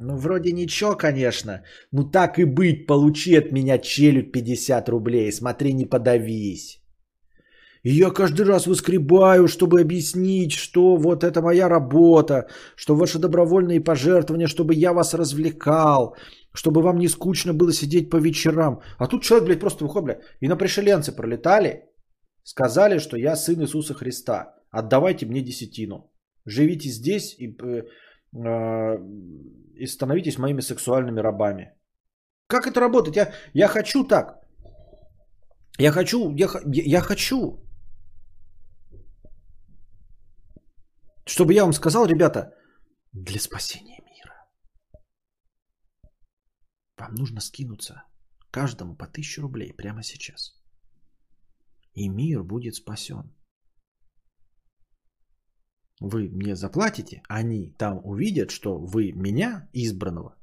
Ну, 0.00 0.16
вроде 0.16 0.52
ничего, 0.52 0.96
конечно. 0.96 1.62
Ну, 1.92 2.10
так 2.10 2.38
и 2.38 2.44
быть, 2.44 2.86
получи 2.86 3.36
от 3.36 3.52
меня 3.52 3.78
челюдь 3.78 4.32
50 4.32 4.88
рублей. 4.88 5.32
Смотри, 5.32 5.72
не 5.72 5.86
подавись. 5.86 6.82
И 7.84 7.90
я 7.90 8.10
каждый 8.10 8.46
раз 8.46 8.66
выскребаю, 8.66 9.46
чтобы 9.46 9.80
объяснить, 9.80 10.52
что 10.52 10.96
вот 10.96 11.22
это 11.22 11.42
моя 11.42 11.68
работа, 11.68 12.48
что 12.76 12.96
ваши 12.96 13.18
добровольные 13.18 13.80
пожертвования, 13.80 14.48
чтобы 14.48 14.74
я 14.74 14.92
вас 14.92 15.14
развлекал, 15.14 16.16
чтобы 16.52 16.82
вам 16.82 16.98
не 16.98 17.08
скучно 17.08 17.54
было 17.54 17.72
сидеть 17.72 18.10
по 18.10 18.16
вечерам. 18.16 18.80
А 18.98 19.06
тут 19.06 19.22
человек, 19.22 19.46
блядь, 19.46 19.60
просто 19.60 19.84
выходит, 19.84 20.04
блядь, 20.04 20.20
и 20.40 20.48
на 20.48 20.56
пришеленцы 20.56 21.12
пролетали, 21.12 21.84
сказали, 22.42 22.98
что 22.98 23.16
я 23.16 23.36
сын 23.36 23.60
Иисуса 23.60 23.94
Христа, 23.94 24.54
отдавайте 24.70 25.26
мне 25.26 25.40
десятину. 25.40 26.10
Живите 26.46 26.88
здесь 26.88 27.36
и, 27.38 27.56
э, 27.62 27.82
э, 28.32 28.98
и 29.74 29.86
становитесь 29.86 30.38
моими 30.38 30.62
сексуальными 30.62 31.20
рабами. 31.20 31.74
Как 32.48 32.66
это 32.66 32.80
работает? 32.80 33.16
Я, 33.16 33.32
я 33.52 33.68
хочу 33.68 34.04
так. 34.04 34.38
Я 35.78 35.92
хочу, 35.92 36.34
я, 36.34 36.48
я 36.64 37.00
хочу. 37.00 37.67
Чтобы 41.28 41.52
я 41.52 41.64
вам 41.64 41.74
сказал, 41.74 42.06
ребята, 42.06 42.54
для 43.12 43.38
спасения 43.38 44.00
мира. 44.02 44.34
Вам 46.96 47.14
нужно 47.14 47.40
скинуться 47.40 48.02
каждому 48.50 48.96
по 48.96 49.04
1000 49.04 49.42
рублей 49.42 49.74
прямо 49.74 50.02
сейчас. 50.02 50.58
И 51.92 52.08
мир 52.08 52.42
будет 52.42 52.76
спасен. 52.76 53.34
Вы 56.00 56.30
мне 56.30 56.56
заплатите, 56.56 57.22
они 57.28 57.74
там 57.78 58.00
увидят, 58.04 58.50
что 58.50 58.78
вы 58.78 59.12
меня, 59.12 59.68
избранного, 59.74 60.34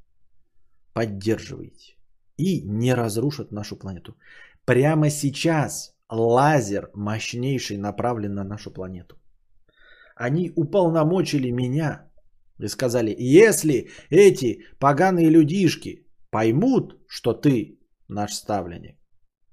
поддерживаете 0.93 1.97
и 2.37 2.61
не 2.61 2.93
разрушат 2.93 3.51
нашу 3.51 3.75
планету. 3.75 4.17
Прямо 4.65 5.09
сейчас 5.09 5.97
лазер 6.09 6.91
мощнейший 6.93 7.77
направлен 7.77 8.35
на 8.35 8.43
нашу 8.43 8.71
планету. 8.71 9.17
Они 10.15 10.51
уполномочили 10.55 11.51
меня 11.51 12.09
и 12.59 12.67
сказали, 12.67 13.15
если 13.19 13.89
эти 14.09 14.63
поганые 14.79 15.29
людишки 15.29 16.07
поймут, 16.31 16.93
что 17.07 17.33
ты 17.33 17.79
наш 18.07 18.33
ставленник, 18.33 18.97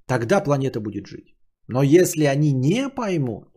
тогда 0.07 0.41
планета 0.41 0.81
будет 0.81 1.07
жить. 1.07 1.37
Но 1.69 1.83
если 1.83 2.25
они 2.25 2.53
не 2.53 2.89
поймут, 2.89 3.49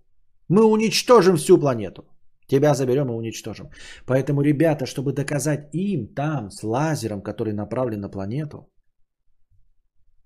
мы 0.47 0.63
уничтожим 0.65 1.37
всю 1.37 1.59
планету. 1.59 2.03
Тебя 2.47 2.73
заберем 2.73 3.09
и 3.09 3.15
уничтожим. 3.15 3.69
Поэтому, 4.05 4.41
ребята, 4.41 4.85
чтобы 4.85 5.13
доказать 5.13 5.69
им 5.73 6.13
там 6.13 6.49
с 6.51 6.63
лазером, 6.63 7.21
который 7.21 7.53
направлен 7.53 8.01
на 8.01 8.09
планету, 8.09 8.71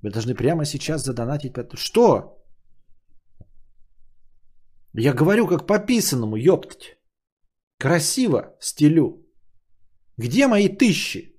вы 0.02 0.12
должны 0.12 0.36
прямо 0.36 0.66
сейчас 0.66 1.04
задонатить. 1.04 1.54
Что? 1.74 2.39
Я 4.94 5.14
говорю 5.14 5.48
как 5.48 5.68
пописанному, 5.68 6.36
ёптать. 6.36 6.98
Красиво 7.80 8.56
стилю. 8.60 9.26
Где 10.18 10.48
мои 10.48 10.68
тысячи? 10.68 11.36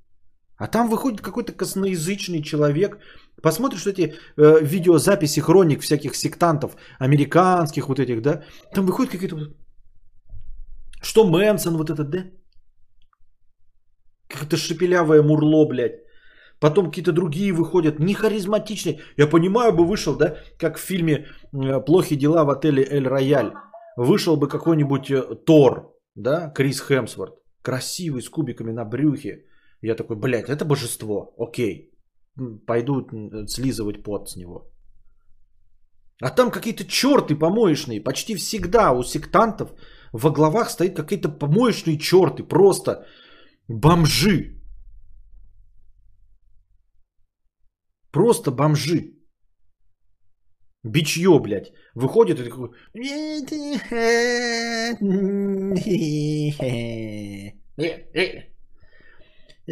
А 0.57 0.67
там 0.67 0.89
выходит 0.89 1.21
какой-то 1.21 1.53
косноязычный 1.53 2.43
человек. 2.43 2.99
Посмотришь 3.43 3.87
эти 3.87 4.15
э, 4.37 4.61
видеозаписи 4.63 5.41
хроник 5.41 5.81
всяких 5.81 6.15
сектантов, 6.15 6.77
американских 6.99 7.89
вот 7.89 7.99
этих, 7.99 8.23
да? 8.23 8.43
Там 8.75 8.87
выходит 8.87 9.13
какие-то... 9.13 9.55
Что 11.03 11.25
Мэнсон 11.25 11.77
вот 11.77 11.91
этот, 11.91 12.11
да? 12.11 12.31
Как-то 14.29 14.57
шепелявое 14.57 15.23
мурло, 15.23 15.67
блядь. 15.67 16.01
Потом 16.61 16.87
какие-то 16.87 17.13
другие 17.13 17.53
выходят, 17.53 17.99
не 17.99 18.15
харизматичные. 18.15 19.01
Я 19.17 19.27
понимаю, 19.27 19.73
бы 19.73 19.87
вышел, 19.87 20.17
да, 20.17 20.37
как 20.59 20.77
в 20.77 20.81
фильме 20.81 21.27
э, 21.53 21.81
«Плохие 21.81 22.21
дела 22.21 22.45
в 22.45 22.51
отеле 22.51 22.87
Эль 22.91 23.09
Рояль». 23.09 23.53
Вышел 23.97 24.37
бы 24.37 24.47
какой-нибудь 24.47 25.11
э, 25.11 25.45
Тор, 25.47 25.95
да, 26.15 26.51
Крис 26.55 26.81
Хемсворт. 26.81 27.35
Красивый, 27.63 28.23
с 28.23 28.29
кубиками 28.29 28.73
на 28.73 28.85
брюхе. 28.85 29.45
Я 29.83 29.95
такой, 29.95 30.17
блядь, 30.17 30.49
это 30.49 30.65
божество, 30.65 31.35
окей. 31.39 31.91
Пойду 32.67 33.07
слизывать 33.47 34.03
пот 34.03 34.29
с 34.29 34.37
него. 34.37 34.71
А 36.23 36.31
там 36.31 36.51
какие-то 36.51 36.85
черты 36.85 37.37
помоечные. 37.37 38.05
Почти 38.05 38.37
всегда 38.37 38.93
у 38.93 39.03
сектантов 39.03 39.71
во 40.13 40.31
главах 40.31 40.71
стоит 40.71 40.97
какие-то 40.97 41.31
помоечные 41.31 41.99
черты. 41.99 42.45
Просто 42.45 43.07
бомжи. 43.69 44.60
Просто 48.13 48.51
бомжи. 48.51 49.15
Бичье, 50.83 51.39
блядь. 51.39 51.73
Выходит 51.95 52.41
и 52.41 52.45
такой... 52.45 52.71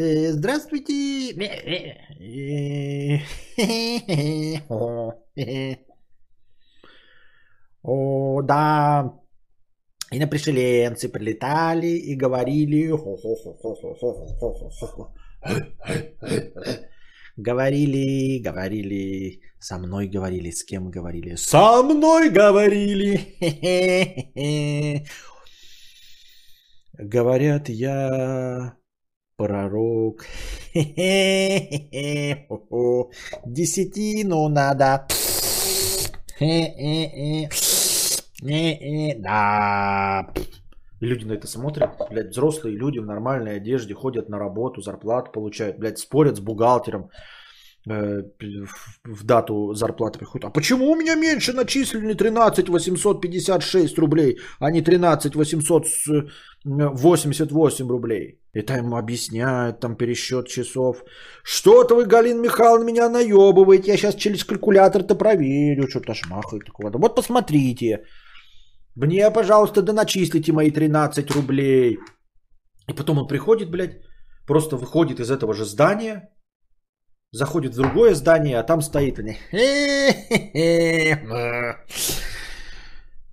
Здравствуйте. 0.04 1.34
О, 7.82 8.42
да. 8.42 9.14
Инопришеленцы 10.10 11.08
прилетали 11.08 11.88
и 11.88 12.14
говорили... 12.14 12.92
Говорили, 17.38 18.40
говорили, 18.40 19.40
со 19.60 19.78
мной 19.78 20.08
говорили, 20.08 20.50
с 20.50 20.64
кем 20.64 20.90
говорили? 20.90 21.36
Со 21.36 21.84
мной 21.84 22.30
говорили. 22.30 23.36
Говорят, 26.98 27.68
я 27.68 28.74
пророк. 29.36 30.26
Десятину 33.46 34.48
надо. 34.48 35.06
Да. 39.18 40.32
И 41.00 41.06
люди 41.06 41.24
на 41.24 41.34
это 41.34 41.46
смотрят, 41.46 41.90
блядь, 42.10 42.30
взрослые 42.30 42.76
люди 42.76 42.98
в 42.98 43.06
нормальной 43.06 43.56
одежде 43.56 43.94
ходят 43.94 44.28
на 44.28 44.38
работу, 44.38 44.80
зарплату 44.80 45.30
получают, 45.32 45.78
блядь, 45.78 45.98
спорят 45.98 46.36
с 46.36 46.40
бухгалтером 46.40 47.10
э, 47.88 48.22
в 49.04 49.24
дату 49.24 49.74
зарплаты 49.74 50.18
приходит. 50.18 50.46
А 50.46 50.50
почему 50.50 50.90
у 50.90 50.96
меня 50.96 51.14
меньше 51.14 51.52
начислены 51.52 52.14
13 52.14 52.68
856 52.68 53.98
рублей, 53.98 54.38
а 54.60 54.70
не 54.70 54.82
13 54.82 55.36
888 55.36 57.88
рублей? 57.88 58.40
Это 58.52 58.74
ему 58.74 58.96
объясняют, 58.96 59.80
там 59.80 59.96
пересчет 59.96 60.48
часов. 60.48 61.04
Что-то 61.44 61.94
вы, 61.94 62.06
Галина 62.06 62.40
Михайловна, 62.40 62.84
меня 62.84 63.08
наебываете. 63.08 63.92
Я 63.92 63.96
сейчас 63.96 64.16
через 64.16 64.44
калькулятор-то 64.44 65.14
проверю. 65.14 65.88
Что-то 65.88 66.14
шмахает 66.14 66.64
такого. 66.64 66.90
Вот 66.98 67.14
посмотрите. 67.14 68.02
Мне, 69.00 69.30
пожалуйста, 69.30 69.82
да 69.82 69.92
начислите 69.92 70.52
мои 70.52 70.72
13 70.72 71.30
рублей. 71.30 71.98
И 72.88 72.92
потом 72.92 73.18
он 73.18 73.28
приходит, 73.28 73.70
блядь, 73.70 74.00
просто 74.44 74.76
выходит 74.76 75.20
из 75.20 75.30
этого 75.30 75.54
же 75.54 75.64
здания, 75.64 76.28
заходит 77.30 77.74
в 77.74 77.76
другое 77.76 78.14
здание, 78.14 78.58
а 78.58 78.64
там 78.64 78.82
стоит 78.82 79.18
они. 79.20 79.38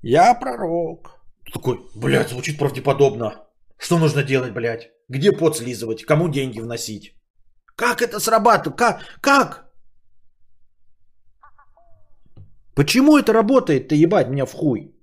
Я 0.03 0.35
пророк. 0.35 1.19
Такой, 1.51 1.79
блядь, 1.95 2.29
звучит 2.29 2.59
правдеподобно. 2.59 3.33
Что 3.79 3.97
нужно 3.97 4.23
делать, 4.23 4.53
блядь? 4.53 4.91
Где 5.09 5.31
пот 5.31 5.57
слизывать? 5.57 6.05
Кому 6.05 6.29
деньги 6.29 6.59
вносить? 6.59 7.15
Как 7.75 8.01
это 8.03 8.19
срабатывает? 8.19 8.77
Как? 8.77 9.01
Как? 9.19 9.65
Почему 12.75 13.17
это 13.17 13.33
работает-то, 13.33 13.95
ебать, 13.95 14.29
меня 14.29 14.45
в 14.45 14.53
хуй? 14.53 14.94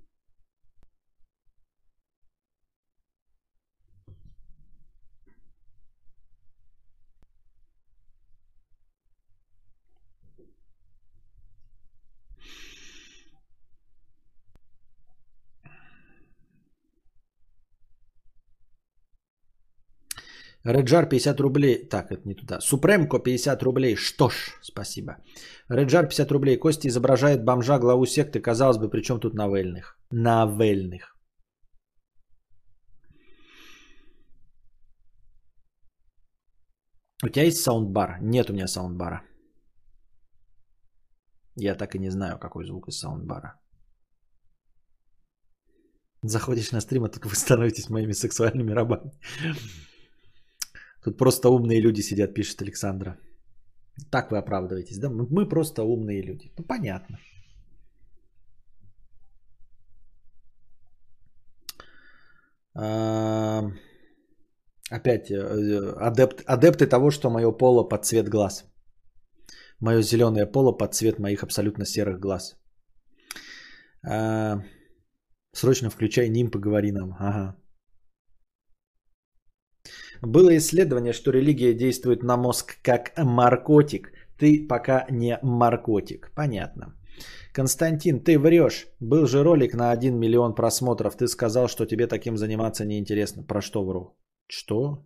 Реджар 20.65 21.09
50 21.09 21.39
рублей. 21.41 21.89
Так, 21.89 22.11
это 22.11 22.21
не 22.25 22.35
туда. 22.35 22.61
Супремко 22.61 23.19
50 23.19 23.63
рублей. 23.63 23.95
Что 23.95 24.29
ж, 24.29 24.57
спасибо. 24.61 25.17
Реджар 25.69 26.07
50 26.07 26.31
рублей. 26.31 26.57
Кости 26.57 26.87
изображает 26.87 27.43
бомжа 27.43 27.79
главу 27.79 28.05
секты. 28.05 28.39
Казалось 28.41 28.77
бы, 28.77 28.89
причем 28.89 29.19
тут 29.19 29.33
новельных? 29.33 29.97
Новельных. 30.11 31.13
У 37.23 37.29
тебя 37.29 37.45
есть 37.45 37.61
саундбар? 37.61 38.17
Нет 38.21 38.49
у 38.49 38.53
меня 38.53 38.67
саундбара. 38.67 39.21
Я 41.55 41.75
так 41.75 41.95
и 41.95 41.99
не 41.99 42.09
знаю, 42.09 42.39
какой 42.39 42.65
звук 42.65 42.87
из 42.87 42.99
саундбара. 42.99 43.59
Заходишь 46.21 46.71
на 46.71 46.81
стрим, 46.81 47.03
а 47.03 47.09
тут 47.09 47.25
вы 47.25 47.35
становитесь 47.35 47.89
моими 47.89 48.13
сексуальными 48.13 48.71
рабами. 48.71 49.11
Тут 51.03 51.17
просто 51.17 51.49
умные 51.49 51.81
люди 51.81 52.01
сидят, 52.01 52.33
пишет 52.33 52.61
Александра. 52.61 53.17
Так 54.09 54.31
вы 54.31 54.37
оправдываетесь, 54.37 54.99
да? 54.99 55.09
Мы 55.09 55.49
просто 55.49 55.83
умные 55.83 56.21
люди. 56.21 56.51
Ну, 56.57 56.63
понятно. 56.63 57.19
А, 62.75 63.71
опять 64.89 65.29
э, 65.29 65.93
адепт, 65.99 66.43
адепты 66.47 66.87
того, 66.87 67.11
что 67.11 67.29
мое 67.29 67.51
поло 67.51 67.83
под 67.83 68.05
цвет 68.05 68.29
глаз. 68.29 68.65
Мое 69.79 70.01
зеленое 70.01 70.51
поло 70.51 70.71
под 70.71 70.93
цвет 70.93 71.19
моих 71.19 71.43
абсолютно 71.43 71.85
серых 71.85 72.19
глаз. 72.19 72.55
А, 74.07 74.63
срочно 75.51 75.89
включай 75.89 76.29
ним, 76.29 76.49
поговори 76.49 76.91
нам. 76.91 77.13
Ага. 77.19 77.62
Было 80.25 80.55
исследование, 80.55 81.13
что 81.13 81.31
религия 81.31 81.73
действует 81.73 82.23
на 82.23 82.37
мозг 82.37 82.77
как 82.81 83.11
наркотик. 83.17 84.11
Ты 84.37 84.67
пока 84.67 85.05
не 85.11 85.37
наркотик. 85.43 86.31
Понятно. 86.35 86.95
Константин, 87.53 88.23
ты 88.23 88.39
врешь. 88.39 88.87
Был 89.01 89.27
же 89.27 89.43
ролик 89.43 89.73
на 89.73 89.91
1 89.91 90.17
миллион 90.17 90.55
просмотров. 90.55 91.17
Ты 91.17 91.27
сказал, 91.27 91.67
что 91.67 91.85
тебе 91.85 92.07
таким 92.07 92.37
заниматься 92.37 92.85
неинтересно. 92.85 93.43
Про 93.43 93.61
что 93.61 93.85
вру? 93.85 94.17
Что? 94.47 95.05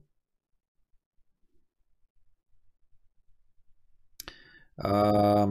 А... 4.78 5.48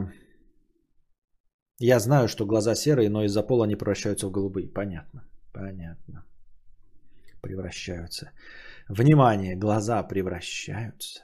Я 1.79 1.99
знаю, 1.99 2.27
что 2.27 2.45
глаза 2.45 2.75
серые, 2.75 3.09
но 3.09 3.23
из-за 3.23 3.43
пола 3.43 3.65
они 3.65 3.75
превращаются 3.75 4.27
в 4.27 4.31
голубые. 4.31 4.73
Понятно. 4.73 5.27
Понятно. 5.53 6.25
Превращаются. 7.41 8.31
Внимание, 8.89 9.55
глаза 9.55 10.01
превращаются. 10.03 11.19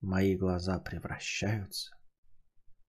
Мои 0.00 0.36
глаза 0.36 0.80
превращаются 0.80 1.90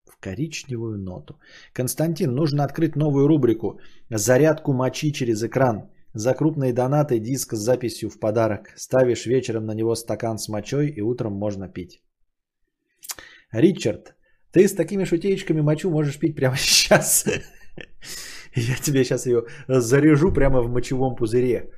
в 0.05 0.17
коричневую 0.19 0.97
ноту. 0.97 1.39
Константин, 1.73 2.33
нужно 2.33 2.63
открыть 2.63 2.95
новую 2.95 3.27
рубрику 3.27 3.79
«Зарядку 4.09 4.73
мочи 4.73 5.13
через 5.13 5.43
экран». 5.43 5.89
За 6.13 6.33
крупные 6.33 6.73
донаты 6.73 7.19
диск 7.19 7.53
с 7.53 7.59
записью 7.59 8.09
в 8.09 8.19
подарок. 8.19 8.73
Ставишь 8.75 9.25
вечером 9.25 9.65
на 9.65 9.73
него 9.73 9.95
стакан 9.95 10.37
с 10.37 10.49
мочой 10.49 10.89
и 10.89 11.01
утром 11.01 11.33
можно 11.33 11.69
пить. 11.69 12.03
Ричард, 13.53 14.15
ты 14.51 14.67
с 14.67 14.73
такими 14.73 15.05
шутеечками 15.05 15.61
мочу 15.61 15.89
можешь 15.89 16.19
пить 16.19 16.35
прямо 16.35 16.55
сейчас. 16.57 17.25
Я 18.55 18.75
тебе 18.75 19.05
сейчас 19.05 19.25
ее 19.25 19.45
заряжу 19.69 20.33
прямо 20.33 20.61
в 20.61 20.69
мочевом 20.69 21.15
пузыре. 21.15 21.71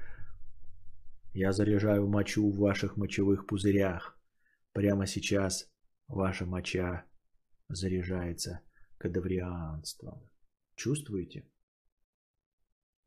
Я 1.34 1.52
заряжаю 1.52 2.08
мочу 2.08 2.48
в 2.52 2.58
ваших 2.58 2.96
мочевых 2.96 3.48
пузырях. 3.48 4.16
Прямо 4.72 5.08
сейчас 5.08 5.68
ваша 6.08 6.46
моча 6.46 7.08
заряжается 7.70 8.62
кадаврианством. 9.00 10.30
Чувствуете, 10.76 11.50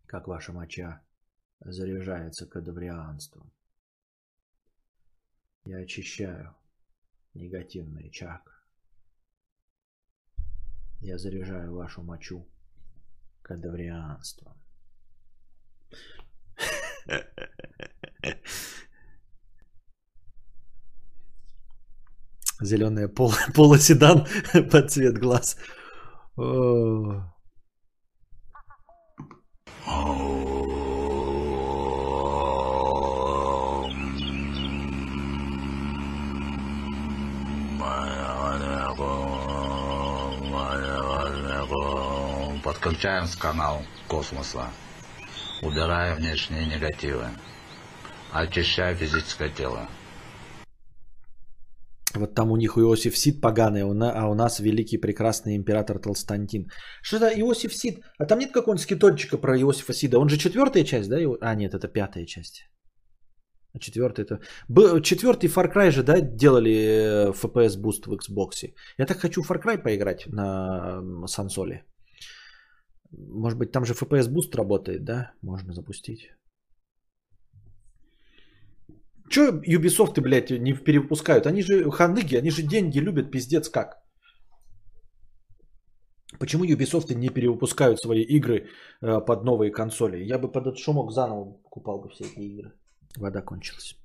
как 0.07 0.27
ваша 0.27 0.53
моча 0.53 1.07
заряжается 1.61 2.47
кадаврианством? 2.49 3.53
Я 5.65 5.79
очищаю 5.79 6.57
негативный 7.33 8.11
чакры. 8.11 8.57
Я 10.99 11.17
заряжаю 11.19 11.77
вашу 11.77 12.03
мочу 12.03 12.45
кадаврианством. 13.43 14.61
Зеленая 22.61 23.09
пол, 23.09 23.35
полоседан 23.55 24.27
под 24.71 24.91
цвет 24.91 25.19
глаз. 25.19 25.57
О. 26.37 27.23
Подключаем 42.63 43.27
с 43.27 43.37
канал 43.37 43.83
космоса. 44.09 44.71
Убирая 45.63 46.15
внешние 46.15 46.67
негативы. 46.67 47.27
Очищая 48.39 48.95
физическое 48.95 49.49
тело. 49.49 49.89
Вот 52.15 52.35
там 52.35 52.51
у 52.51 52.57
них 52.57 52.77
Иосиф 52.77 53.17
Сид 53.17 53.41
поганый, 53.41 53.83
а 53.83 54.29
у 54.29 54.35
нас 54.35 54.61
великий 54.61 54.99
прекрасный 54.99 55.57
император 55.57 55.99
Толстантин. 55.99 56.69
Что 57.03 57.17
это 57.17 57.41
Иосиф 57.41 57.75
Сид? 57.75 58.01
А 58.19 58.27
там 58.27 58.39
нет 58.39 58.53
какого-нибудь 58.53 58.83
скитончика 58.83 59.39
про 59.39 59.59
Иосифа 59.59 59.93
Сида? 59.93 60.19
Он 60.19 60.29
же 60.29 60.37
четвертая 60.37 60.85
часть, 60.85 61.09
да? 61.09 61.17
А 61.41 61.55
нет, 61.55 61.75
это 61.75 61.89
пятая 61.89 62.27
часть. 62.27 62.69
А 63.73 63.79
четвертый 63.79 64.25
это... 64.25 64.41
Четвертый 65.03 65.49
Far 65.49 65.73
Cry 65.73 65.91
же, 65.91 66.03
да, 66.03 66.21
делали 66.21 66.71
э, 66.71 67.33
FPS 67.33 67.81
boost 67.81 68.07
в 68.07 68.13
Xbox. 68.13 68.75
Я 68.99 69.07
так 69.07 69.19
хочу 69.19 69.43
Far 69.43 69.63
Cry 69.63 69.79
поиграть 69.79 70.27
на 70.27 71.27
консоли. 71.27 71.85
Может 73.11 73.59
быть, 73.59 73.73
там 73.73 73.85
же 73.85 73.95
FPS 73.95 74.29
boost 74.29 74.55
работает, 74.55 75.05
да? 75.05 75.33
Можно 75.43 75.73
запустить. 75.73 76.31
Че 79.29 79.61
Ubisoft, 79.67 80.21
блядь, 80.21 80.51
не 80.51 80.73
перевыпускают? 80.73 81.47
Они 81.47 81.63
же 81.63 81.91
ханыги, 81.91 82.37
они 82.37 82.51
же 82.51 82.63
деньги 82.63 83.01
любят, 83.01 83.31
пиздец 83.31 83.69
как. 83.69 83.97
Почему 86.39 86.65
Ubisoft 86.65 87.15
не 87.15 87.29
перевыпускают 87.29 88.01
свои 88.01 88.23
игры 88.23 88.69
э, 89.03 89.21
под 89.27 89.45
новые 89.45 89.71
консоли? 89.71 90.25
Я 90.25 90.39
бы 90.39 90.53
под 90.53 90.67
этот 90.67 90.79
шумок 90.79 91.13
заново 91.13 91.57
покупал 91.65 92.01
бы 92.01 92.09
все 92.09 92.25
эти 92.25 92.41
игры. 92.41 92.73
Вода 93.17 93.43
кончилась. 93.43 93.97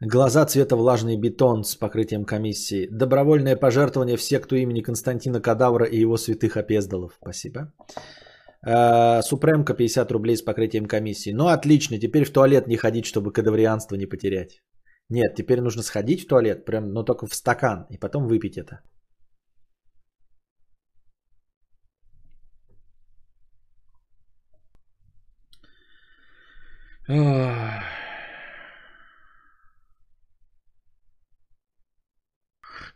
Глаза 0.00 0.46
цвета 0.46 0.76
влажный 0.76 1.16
бетон 1.16 1.64
с 1.64 1.74
покрытием 1.74 2.24
комиссии. 2.24 2.86
Добровольное 2.90 3.56
пожертвование 3.56 4.16
в 4.16 4.22
секту 4.22 4.56
имени 4.56 4.82
Константина 4.82 5.40
Кадавра 5.40 5.86
и 5.86 6.00
его 6.00 6.16
святых 6.16 6.56
опездалов. 6.56 7.18
Спасибо. 7.22 7.60
Э, 7.60 8.25
Супремка 8.62 9.74
50 9.74 10.12
рублей 10.12 10.36
с 10.36 10.42
покрытием 10.42 10.86
комиссии. 10.86 11.32
Ну 11.32 11.48
отлично, 11.48 11.98
теперь 11.98 12.24
в 12.24 12.32
туалет 12.32 12.66
не 12.66 12.76
ходить, 12.76 13.06
чтобы 13.06 13.32
кадаврианство 13.32 13.96
не 13.96 14.06
потерять. 14.06 14.62
Нет, 15.08 15.34
теперь 15.36 15.60
нужно 15.60 15.82
сходить 15.82 16.24
в 16.24 16.26
туалет, 16.26 16.64
прям, 16.64 16.92
но 16.92 17.04
только 17.04 17.26
в 17.26 17.34
стакан, 17.34 17.86
и 17.90 17.98
потом 17.98 18.26
выпить 18.26 18.56
это. 18.58 18.80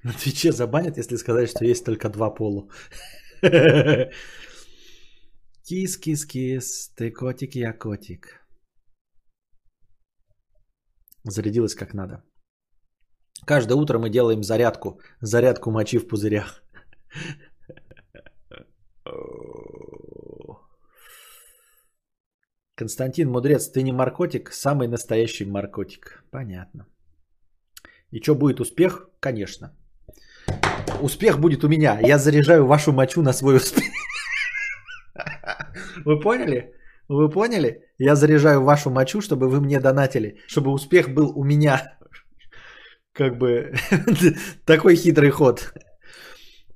На 0.02 0.12
Твиче 0.12 0.52
забанят, 0.52 0.96
если 0.96 1.16
сказать, 1.16 1.50
что 1.50 1.64
есть 1.64 1.84
только 1.84 2.08
два 2.08 2.30
пола. 2.30 2.66
Кис, 5.70 5.96
кис, 5.96 6.26
кис, 6.26 6.92
ты 6.96 7.12
котик, 7.12 7.54
я 7.54 7.72
котик. 7.72 8.44
Зарядилась 11.22 11.76
как 11.76 11.94
надо. 11.94 12.24
Каждое 13.46 13.76
утро 13.76 13.98
мы 14.00 14.10
делаем 14.10 14.42
зарядку. 14.42 15.00
Зарядку 15.20 15.70
мочи 15.70 15.98
в 15.98 16.08
пузырях. 16.08 16.64
Константин 22.74 23.30
Мудрец, 23.30 23.70
ты 23.70 23.84
не 23.84 23.92
наркотик, 23.92 24.52
самый 24.52 24.88
настоящий 24.88 25.44
наркотик. 25.44 26.24
Понятно. 26.32 26.86
И 28.10 28.20
что 28.20 28.34
будет 28.34 28.58
успех? 28.58 29.08
Конечно. 29.20 29.76
Успех 31.00 31.38
будет 31.38 31.62
у 31.62 31.68
меня. 31.68 32.00
Я 32.00 32.18
заряжаю 32.18 32.66
вашу 32.66 32.92
мочу 32.92 33.22
на 33.22 33.32
свой 33.32 33.58
успех. 33.58 33.89
Вы 36.04 36.20
поняли? 36.20 36.74
Вы 37.08 37.28
поняли? 37.28 37.84
Я 37.98 38.14
заряжаю 38.14 38.62
вашу 38.62 38.90
мочу, 38.90 39.20
чтобы 39.20 39.48
вы 39.48 39.60
мне 39.60 39.80
донатили, 39.80 40.36
чтобы 40.46 40.70
успех 40.70 41.10
был 41.10 41.32
у 41.36 41.44
меня. 41.44 41.98
Как 43.12 43.38
бы 43.38 43.74
такой 44.64 44.96
хитрый 44.96 45.30
ход. 45.30 45.74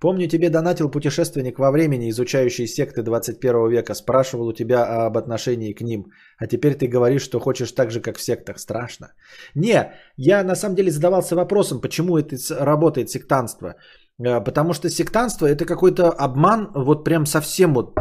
Помню, 0.00 0.28
тебе 0.28 0.50
донатил 0.50 0.90
путешественник 0.90 1.58
во 1.58 1.70
времени, 1.70 2.10
изучающий 2.10 2.66
секты 2.66 3.02
21 3.02 3.70
века, 3.70 3.94
спрашивал 3.94 4.48
у 4.48 4.52
тебя 4.52 5.06
об 5.06 5.16
отношении 5.16 5.72
к 5.72 5.80
ним. 5.80 6.12
А 6.36 6.46
теперь 6.46 6.74
ты 6.74 6.88
говоришь, 6.88 7.22
что 7.22 7.40
хочешь 7.40 7.72
так 7.72 7.90
же, 7.90 8.00
как 8.00 8.18
в 8.18 8.22
сектах. 8.22 8.58
Страшно. 8.58 9.12
Не, 9.54 9.92
я 10.18 10.44
на 10.44 10.56
самом 10.56 10.74
деле 10.74 10.90
задавался 10.90 11.36
вопросом, 11.36 11.80
почему 11.80 12.18
это 12.18 12.36
работает 12.60 13.08
сектанство. 13.08 13.76
Э, 14.18 14.44
потому 14.44 14.74
что 14.74 14.90
сектанство 14.90 15.46
это 15.46 15.64
какой-то 15.64 16.10
обман, 16.10 16.70
вот 16.74 17.04
прям 17.04 17.24
совсем 17.26 17.72
вот 17.72 17.94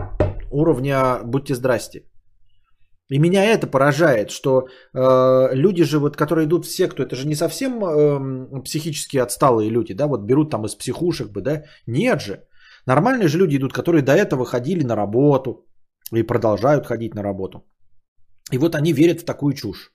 уровня 0.53 1.19
«будьте 1.23 1.55
здрасте». 1.55 2.03
И 3.09 3.19
меня 3.19 3.43
это 3.43 3.67
поражает, 3.67 4.31
что 4.31 4.49
э, 4.59 5.55
люди 5.55 5.83
же, 5.83 5.99
вот, 5.99 6.15
которые 6.15 6.45
идут 6.45 6.65
в 6.65 6.71
секту, 6.71 7.03
это 7.03 7.15
же 7.15 7.27
не 7.27 7.35
совсем 7.35 7.83
э, 7.83 8.61
психически 8.63 9.17
отсталые 9.17 9.69
люди, 9.69 9.93
да, 9.93 10.07
вот 10.07 10.21
берут 10.25 10.49
там 10.49 10.65
из 10.65 10.75
психушек 10.75 11.31
бы, 11.31 11.41
да, 11.41 11.63
нет 11.87 12.21
же. 12.21 12.47
Нормальные 12.87 13.27
же 13.27 13.37
люди 13.37 13.57
идут, 13.57 13.73
которые 13.73 14.01
до 14.01 14.13
этого 14.13 14.45
ходили 14.45 14.83
на 14.83 14.95
работу 14.95 15.65
и 16.11 16.23
продолжают 16.23 16.85
ходить 16.85 17.15
на 17.15 17.23
работу. 17.23 17.65
И 18.51 18.57
вот 18.57 18.75
они 18.75 18.93
верят 18.93 19.21
в 19.21 19.25
такую 19.25 19.53
чушь. 19.53 19.92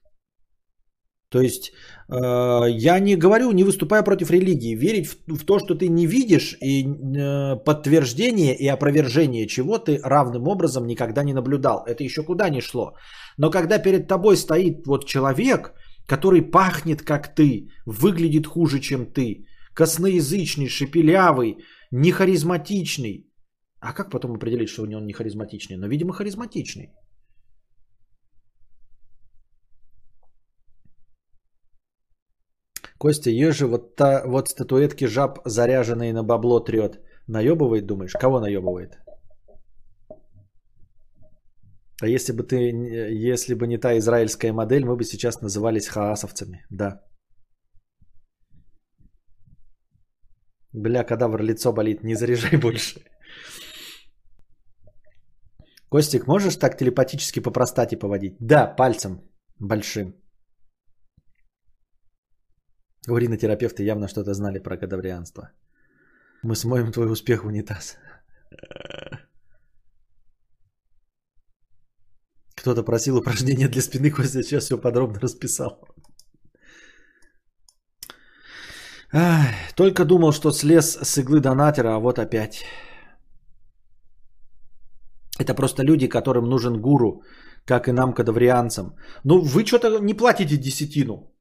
То 1.31 1.43
есть 1.43 1.73
э, 2.09 2.71
я 2.71 2.99
не 3.01 3.17
говорю, 3.17 3.53
не 3.53 3.65
выступая 3.65 4.03
против 4.03 4.31
религии, 4.31 4.75
верить 4.75 5.07
в, 5.07 5.37
в 5.37 5.45
то, 5.45 5.59
что 5.59 5.75
ты 5.75 5.89
не 5.89 6.07
видишь, 6.07 6.57
и 6.63 6.85
э, 6.85 7.57
подтверждение 7.65 8.57
и 8.57 8.67
опровержение 8.67 9.47
чего 9.47 9.79
ты 9.79 10.01
равным 10.03 10.49
образом 10.49 10.87
никогда 10.87 11.25
не 11.25 11.35
наблюдал. 11.35 11.85
Это 11.87 12.03
еще 12.03 12.23
куда 12.23 12.49
ни 12.49 12.61
шло. 12.61 12.95
Но 13.37 13.51
когда 13.51 13.79
перед 13.79 14.09
тобой 14.09 14.37
стоит 14.37 14.87
вот 14.87 15.07
человек, 15.07 15.75
который 16.07 16.41
пахнет 16.41 17.03
как 17.03 17.35
ты, 17.35 17.69
выглядит 17.85 18.47
хуже, 18.47 18.81
чем 18.81 19.13
ты, 19.13 19.45
косноязычный, 19.75 20.69
шепелявый, 20.69 21.59
нехаризматичный. 21.91 23.27
А 23.81 23.93
как 23.93 24.11
потом 24.11 24.33
определить, 24.33 24.71
что 24.71 24.83
он 24.83 25.07
не 25.07 25.13
харизматичный? 25.13 25.77
Ну, 25.77 25.89
видимо, 25.89 26.13
харизматичный. 26.15 26.89
Костя, 32.99 33.31
ежи 33.31 33.67
вот, 33.67 33.97
та, 33.97 34.23
вот 34.27 34.49
статуэтки 34.49 35.07
жаб, 35.07 35.39
заряженные 35.45 36.13
на 36.13 36.25
бабло 36.25 36.61
трет. 36.61 37.01
Наебывает, 37.29 37.87
думаешь? 37.87 38.13
Кого 38.13 38.41
наебывает? 38.41 38.99
А 42.01 42.07
если 42.07 42.33
бы 42.33 42.43
ты, 42.45 42.57
если 43.35 43.55
бы 43.55 43.67
не 43.67 43.79
та 43.79 43.99
израильская 43.99 44.53
модель, 44.53 44.85
мы 44.85 44.97
бы 44.97 45.05
сейчас 45.05 45.41
назывались 45.41 45.89
хаасовцами. 45.89 46.65
Да. 46.71 47.01
Бля, 50.73 51.05
кадавр, 51.05 51.43
лицо 51.43 51.73
болит, 51.73 52.05
не 52.05 52.15
заряжай 52.15 52.57
больше. 52.63 53.01
Костик, 55.91 56.27
можешь 56.27 56.57
так 56.57 56.77
телепатически 56.77 57.41
по 57.41 57.51
простате 57.51 57.97
поводить? 57.97 58.37
Да, 58.41 58.67
пальцем 58.77 59.21
большим. 59.59 60.15
Уринотерапевты 63.11 63.83
явно 63.85 64.09
что-то 64.09 64.35
знали 64.35 64.59
про 64.59 64.77
кадаврианство. 64.77 65.51
Мы 66.43 66.55
смоем 66.55 66.93
твой 66.93 67.11
успех 67.11 67.45
в 67.45 67.47
унитаз. 67.47 67.97
Кто-то 72.55 72.83
просил 72.83 73.17
упражнения 73.17 73.69
для 73.69 73.83
спины, 73.83 74.11
Костя 74.11 74.43
сейчас 74.43 74.65
все 74.65 74.79
подробно 74.79 75.21
расписал. 75.21 75.81
Только 79.77 80.05
думал, 80.05 80.33
что 80.33 80.53
слез 80.53 80.99
с 81.03 81.19
иглы 81.19 81.41
донатера, 81.41 81.95
а 81.95 81.99
вот 81.99 82.19
опять. 82.19 82.65
Это 85.39 85.55
просто 85.55 85.83
люди, 85.83 86.09
которым 86.09 86.45
нужен 86.45 86.81
гуру, 86.81 87.23
как 87.65 87.89
и 87.89 87.93
нам, 87.93 88.13
кадаврианцам. 88.13 88.97
Ну, 89.25 89.41
вы 89.41 89.65
что-то 89.65 89.99
не 90.01 90.15
платите 90.15 90.57
десятину 90.57 91.38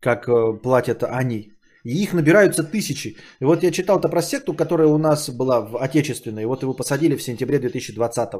как 0.00 0.28
э, 0.28 0.58
платят 0.62 1.02
они. 1.02 1.52
И 1.84 2.02
их 2.02 2.12
набираются 2.12 2.64
тысячи. 2.64 3.16
И 3.40 3.44
вот 3.44 3.62
я 3.62 3.70
читал-то 3.70 4.08
про 4.08 4.22
секту, 4.22 4.54
которая 4.54 4.88
у 4.88 4.98
нас 4.98 5.30
была 5.30 5.60
в 5.60 5.76
отечественной. 5.76 6.44
Вот 6.44 6.62
его 6.62 6.74
посадили 6.74 7.16
в 7.16 7.22
сентябре 7.22 7.58
2020 7.58 8.34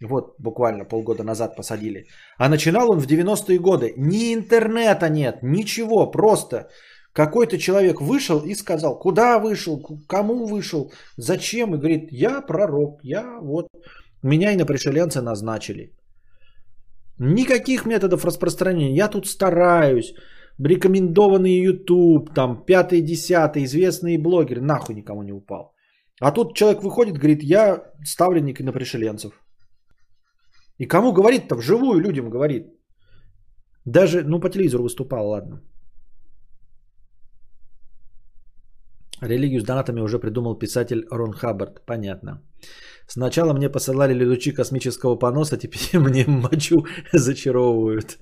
Вот 0.00 0.34
буквально 0.38 0.84
полгода 0.84 1.24
назад 1.24 1.56
посадили. 1.56 2.06
А 2.38 2.48
начинал 2.48 2.90
он 2.90 3.00
в 3.00 3.06
90-е 3.06 3.58
годы. 3.58 3.94
Ни 3.96 4.34
интернета 4.34 5.08
нет, 5.08 5.42
ничего. 5.42 6.10
Просто 6.10 6.68
какой-то 7.12 7.58
человек 7.58 8.00
вышел 8.00 8.40
и 8.40 8.54
сказал, 8.54 8.98
куда 8.98 9.38
вышел, 9.38 9.80
кому 10.08 10.46
вышел, 10.46 10.92
зачем. 11.16 11.74
И 11.74 11.78
говорит, 11.78 12.08
я 12.10 12.40
пророк, 12.40 13.00
я 13.02 13.38
вот. 13.40 13.68
Меня 14.22 14.52
и 14.52 14.56
на 14.56 14.66
пришеленца 14.66 15.22
назначили. 15.22 15.92
Никаких 17.18 17.86
методов 17.86 18.24
распространения. 18.24 18.96
Я 18.96 19.08
тут 19.08 19.26
стараюсь 19.26 20.14
рекомендованный 20.58 21.60
YouTube, 21.64 22.34
там, 22.34 22.64
пятый, 22.64 23.02
десятый, 23.02 23.64
известные 23.64 24.18
блогеры, 24.18 24.60
нахуй 24.60 24.94
никому 24.94 25.22
не 25.22 25.32
упал. 25.32 25.74
А 26.20 26.32
тут 26.32 26.54
человек 26.54 26.82
выходит, 26.82 27.18
говорит, 27.18 27.42
я 27.42 27.82
ставленник 28.04 28.60
на 28.60 28.72
пришеленцев. 28.72 29.32
И 30.78 30.86
кому 30.86 31.12
говорит-то? 31.12 31.56
Вживую 31.56 32.00
людям 32.00 32.30
говорит. 32.30 32.66
Даже, 33.84 34.22
ну, 34.24 34.40
по 34.40 34.50
телевизору 34.50 34.84
выступал, 34.84 35.28
ладно. 35.28 35.62
Религию 39.20 39.60
с 39.60 39.64
донатами 39.64 40.00
уже 40.00 40.18
придумал 40.18 40.58
писатель 40.58 41.06
Рон 41.10 41.32
Хаббард. 41.32 41.84
Понятно. 41.86 42.42
Сначала 43.06 43.52
мне 43.52 43.68
посылали 43.68 44.14
летучи 44.14 44.52
космического 44.52 45.16
поноса, 45.16 45.56
теперь 45.56 46.00
мне 46.00 46.24
мочу 46.26 46.86
зачаровывают. 47.12 48.18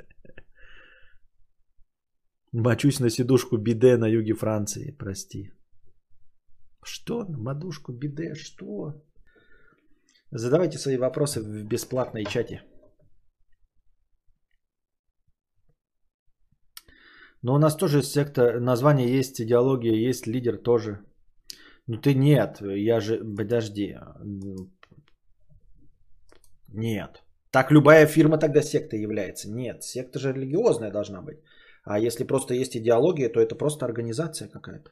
Мочусь 2.54 3.00
на 3.00 3.10
сидушку 3.10 3.56
биде 3.56 3.96
на 3.96 4.06
юге 4.06 4.34
Франции, 4.34 4.96
прости. 4.98 5.52
Что? 6.84 7.24
На 7.24 7.44
подушку 7.44 7.92
биде? 7.92 8.34
Что? 8.34 9.02
Задавайте 10.30 10.78
свои 10.78 10.98
вопросы 10.98 11.40
в 11.40 11.64
бесплатной 11.64 12.24
чате. 12.24 12.62
Но 17.42 17.54
у 17.54 17.58
нас 17.58 17.76
тоже 17.76 18.02
секта, 18.02 18.60
название 18.60 19.18
есть, 19.18 19.40
идеология 19.40 20.08
есть, 20.08 20.26
лидер 20.26 20.58
тоже. 20.58 20.98
Ну 21.86 21.96
ты 21.96 22.14
нет, 22.14 22.60
я 22.60 23.00
же, 23.00 23.24
подожди. 23.36 23.96
Нет. 26.68 27.22
Так 27.50 27.70
любая 27.70 28.06
фирма 28.06 28.38
тогда 28.38 28.62
секта 28.62 28.96
является. 28.96 29.50
Нет, 29.50 29.82
секта 29.82 30.18
же 30.18 30.32
религиозная 30.32 30.90
должна 30.90 31.22
быть. 31.22 31.38
А 31.84 31.98
если 31.98 32.24
просто 32.24 32.54
есть 32.54 32.76
идеология, 32.76 33.28
то 33.28 33.40
это 33.40 33.54
просто 33.54 33.86
организация 33.86 34.48
какая-то. 34.48 34.90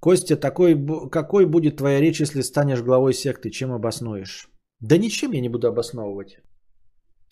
Костя, 0.00 0.36
такой, 0.36 0.76
какой 1.10 1.46
будет 1.46 1.76
твоя 1.76 2.00
речь, 2.00 2.20
если 2.20 2.42
станешь 2.42 2.82
главой 2.82 3.12
секты? 3.12 3.50
Чем 3.50 3.72
обоснуешь? 3.72 4.48
Да 4.80 4.96
ничем 4.96 5.32
я 5.32 5.40
не 5.40 5.48
буду 5.48 5.68
обосновывать. 5.68 6.38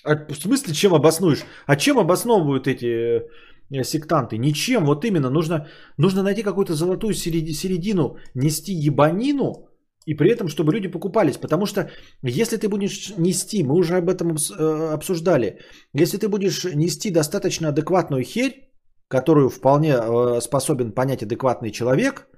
А 0.04 0.16
в 0.16 0.34
смысле, 0.34 0.74
чем 0.74 0.94
обоснуешь? 0.94 1.44
А 1.66 1.76
чем 1.76 1.98
обосновывают 1.98 2.66
эти 2.66 3.22
э, 3.70 3.84
сектанты? 3.84 4.38
Ничем. 4.38 4.84
Вот 4.84 5.04
именно. 5.04 5.30
Нужно, 5.30 5.68
нужно 5.96 6.22
найти 6.22 6.42
какую-то 6.42 6.74
золотую 6.74 7.14
середину, 7.14 8.16
нести 8.34 8.72
ебанину, 8.72 9.68
и 10.06 10.14
при 10.14 10.30
этом, 10.30 10.48
чтобы 10.48 10.72
люди 10.72 10.88
покупались. 10.88 11.36
Потому 11.36 11.66
что 11.66 11.90
если 12.22 12.56
ты 12.56 12.68
будешь 12.68 13.12
нести, 13.18 13.62
мы 13.62 13.74
уже 13.74 13.96
об 13.96 14.08
этом 14.08 14.36
э, 14.36 14.94
обсуждали, 14.94 15.58
если 15.94 16.18
ты 16.18 16.28
будешь 16.28 16.64
нести 16.64 17.10
достаточно 17.10 17.68
адекватную 17.68 18.22
херь, 18.22 18.70
которую 19.08 19.50
вполне 19.50 19.94
э, 19.94 20.40
способен 20.40 20.92
понять 20.92 21.22
адекватный 21.22 21.70
человек, 21.70 22.28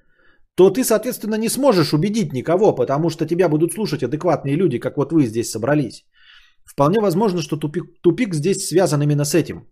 то 0.54 0.70
ты, 0.70 0.82
соответственно, 0.82 1.36
не 1.36 1.48
сможешь 1.48 1.92
убедить 1.92 2.32
никого, 2.32 2.74
потому 2.74 3.10
что 3.10 3.26
тебя 3.26 3.48
будут 3.48 3.72
слушать 3.72 4.02
адекватные 4.02 4.56
люди, 4.56 4.78
как 4.78 4.96
вот 4.96 5.12
вы 5.12 5.26
здесь 5.26 5.50
собрались. 5.50 6.04
Вполне 6.64 7.00
возможно, 7.00 7.42
что 7.42 7.56
тупик, 7.56 7.84
тупик 8.02 8.34
здесь 8.34 8.66
связан 8.66 9.02
именно 9.02 9.24
с 9.24 9.34
этим. 9.34 9.68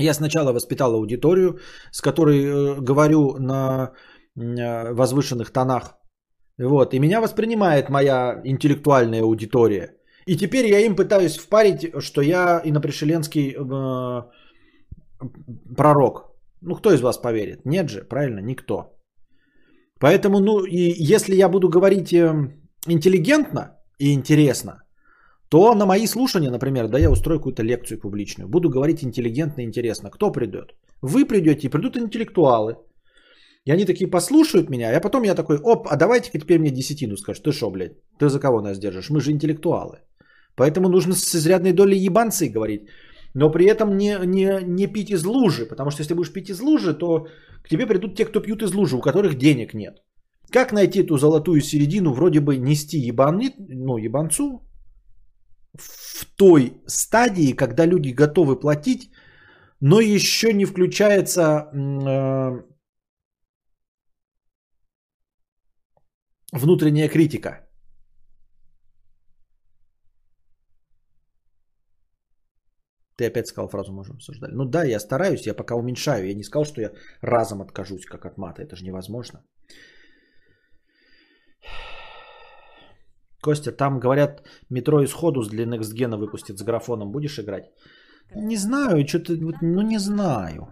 Я 0.00 0.14
сначала 0.14 0.52
воспитал 0.52 0.94
аудиторию, 0.94 1.58
с 1.92 2.00
которой 2.00 2.44
э, 2.44 2.80
говорю 2.80 3.36
на 3.38 3.92
возвышенных 4.36 5.50
тонах, 5.50 5.97
вот, 6.58 6.94
и 6.94 6.98
меня 6.98 7.20
воспринимает 7.20 7.88
моя 7.88 8.40
интеллектуальная 8.44 9.22
аудитория. 9.22 9.94
И 10.26 10.36
теперь 10.36 10.66
я 10.66 10.80
им 10.80 10.96
пытаюсь 10.96 11.38
впарить, 11.38 11.92
что 12.00 12.20
я 12.20 12.60
инопришеленский 12.64 13.54
э, 13.56 14.22
пророк. 15.76 16.36
Ну, 16.60 16.74
кто 16.74 16.92
из 16.92 17.00
вас 17.00 17.18
поверит? 17.18 17.64
Нет 17.64 17.88
же, 17.88 18.04
правильно, 18.04 18.40
никто. 18.40 18.98
Поэтому, 20.00 20.40
ну, 20.40 20.64
и 20.64 20.94
если 21.14 21.34
я 21.36 21.48
буду 21.48 21.68
говорить 21.68 22.12
э, 22.12 22.52
интеллигентно 22.86 23.78
и 23.98 24.12
интересно, 24.12 24.82
то 25.48 25.74
на 25.74 25.86
мои 25.86 26.06
слушания, 26.06 26.50
например, 26.50 26.88
да, 26.88 26.98
я 26.98 27.10
устрою 27.10 27.38
какую-то 27.38 27.62
лекцию 27.62 28.00
публичную, 28.00 28.48
буду 28.48 28.68
говорить 28.68 29.02
интеллигентно 29.02 29.62
и 29.62 29.64
интересно. 29.64 30.10
Кто 30.10 30.30
придет? 30.32 30.74
Вы 31.02 31.24
придете, 31.24 31.70
придут 31.70 31.96
интеллектуалы, 31.96 32.76
и 33.68 33.72
они 33.72 33.84
такие 33.84 34.10
послушают 34.10 34.70
меня, 34.70 34.96
а 34.96 35.00
потом 35.00 35.24
я 35.24 35.34
такой, 35.34 35.58
оп, 35.58 35.88
а 35.90 35.96
давайте-ка 35.96 36.38
теперь 36.38 36.58
мне 36.58 36.70
десятину 36.70 37.16
скажешь. 37.16 37.42
Ты 37.42 37.52
что, 37.52 37.70
блядь, 37.70 37.92
ты 38.18 38.28
за 38.28 38.40
кого 38.40 38.62
нас 38.62 38.78
держишь? 38.78 39.10
Мы 39.10 39.20
же 39.20 39.30
интеллектуалы. 39.30 39.98
Поэтому 40.56 40.88
нужно 40.88 41.14
с 41.14 41.36
изрядной 41.36 41.72
долей 41.72 42.06
ебанцы 42.06 42.48
говорить. 42.48 42.88
Но 43.34 43.50
при 43.50 43.66
этом 43.66 43.98
не, 43.98 44.16
не, 44.26 44.64
не 44.64 44.86
пить 44.86 45.10
из 45.10 45.24
лужи, 45.24 45.66
потому 45.66 45.90
что 45.90 46.00
если 46.00 46.14
будешь 46.14 46.32
пить 46.32 46.48
из 46.48 46.60
лужи, 46.60 46.94
то 46.94 47.26
к 47.62 47.68
тебе 47.68 47.86
придут 47.86 48.16
те, 48.16 48.24
кто 48.24 48.40
пьют 48.40 48.62
из 48.62 48.72
лужи, 48.74 48.96
у 48.96 49.02
которых 49.02 49.36
денег 49.36 49.74
нет. 49.74 49.98
Как 50.50 50.72
найти 50.72 51.00
эту 51.00 51.18
золотую 51.18 51.60
середину, 51.60 52.12
вроде 52.12 52.40
бы 52.40 52.56
нести 52.56 52.98
ебаны, 52.98 53.52
ну, 53.58 53.98
ебанцу 53.98 54.62
в 55.74 56.24
той 56.36 56.72
стадии, 56.86 57.52
когда 57.52 57.86
люди 57.86 58.14
готовы 58.14 58.58
платить, 58.58 59.10
но 59.80 60.00
еще 60.00 60.54
не 60.54 60.64
включается 60.64 61.42
э, 61.42 62.77
внутренняя 66.52 67.08
критика. 67.08 67.68
Ты 73.16 73.26
опять 73.26 73.48
сказал 73.48 73.68
фразу 73.68 73.92
«можем 73.92 74.16
обсуждать». 74.16 74.52
Ну 74.52 74.64
да, 74.64 74.84
я 74.84 75.00
стараюсь, 75.00 75.46
я 75.46 75.54
пока 75.54 75.74
уменьшаю. 75.74 76.28
Я 76.28 76.34
не 76.34 76.44
сказал, 76.44 76.64
что 76.64 76.80
я 76.80 76.92
разом 77.20 77.60
откажусь, 77.60 78.06
как 78.06 78.24
от 78.24 78.38
мата. 78.38 78.62
Это 78.62 78.76
же 78.76 78.84
невозможно. 78.84 79.44
Костя, 83.42 83.72
там 83.72 83.98
говорят, 83.98 84.46
метро 84.70 85.04
исходу 85.04 85.42
с 85.42 85.48
для 85.48 85.64
Next 85.64 85.94
Gen 85.94 86.16
выпустит 86.16 86.58
с 86.58 86.62
графоном. 86.62 87.10
Будешь 87.10 87.38
играть? 87.38 87.64
Не 88.34 88.56
знаю, 88.56 89.06
что-то, 89.06 89.32
ну 89.62 89.82
не 89.82 89.98
знаю. 89.98 90.68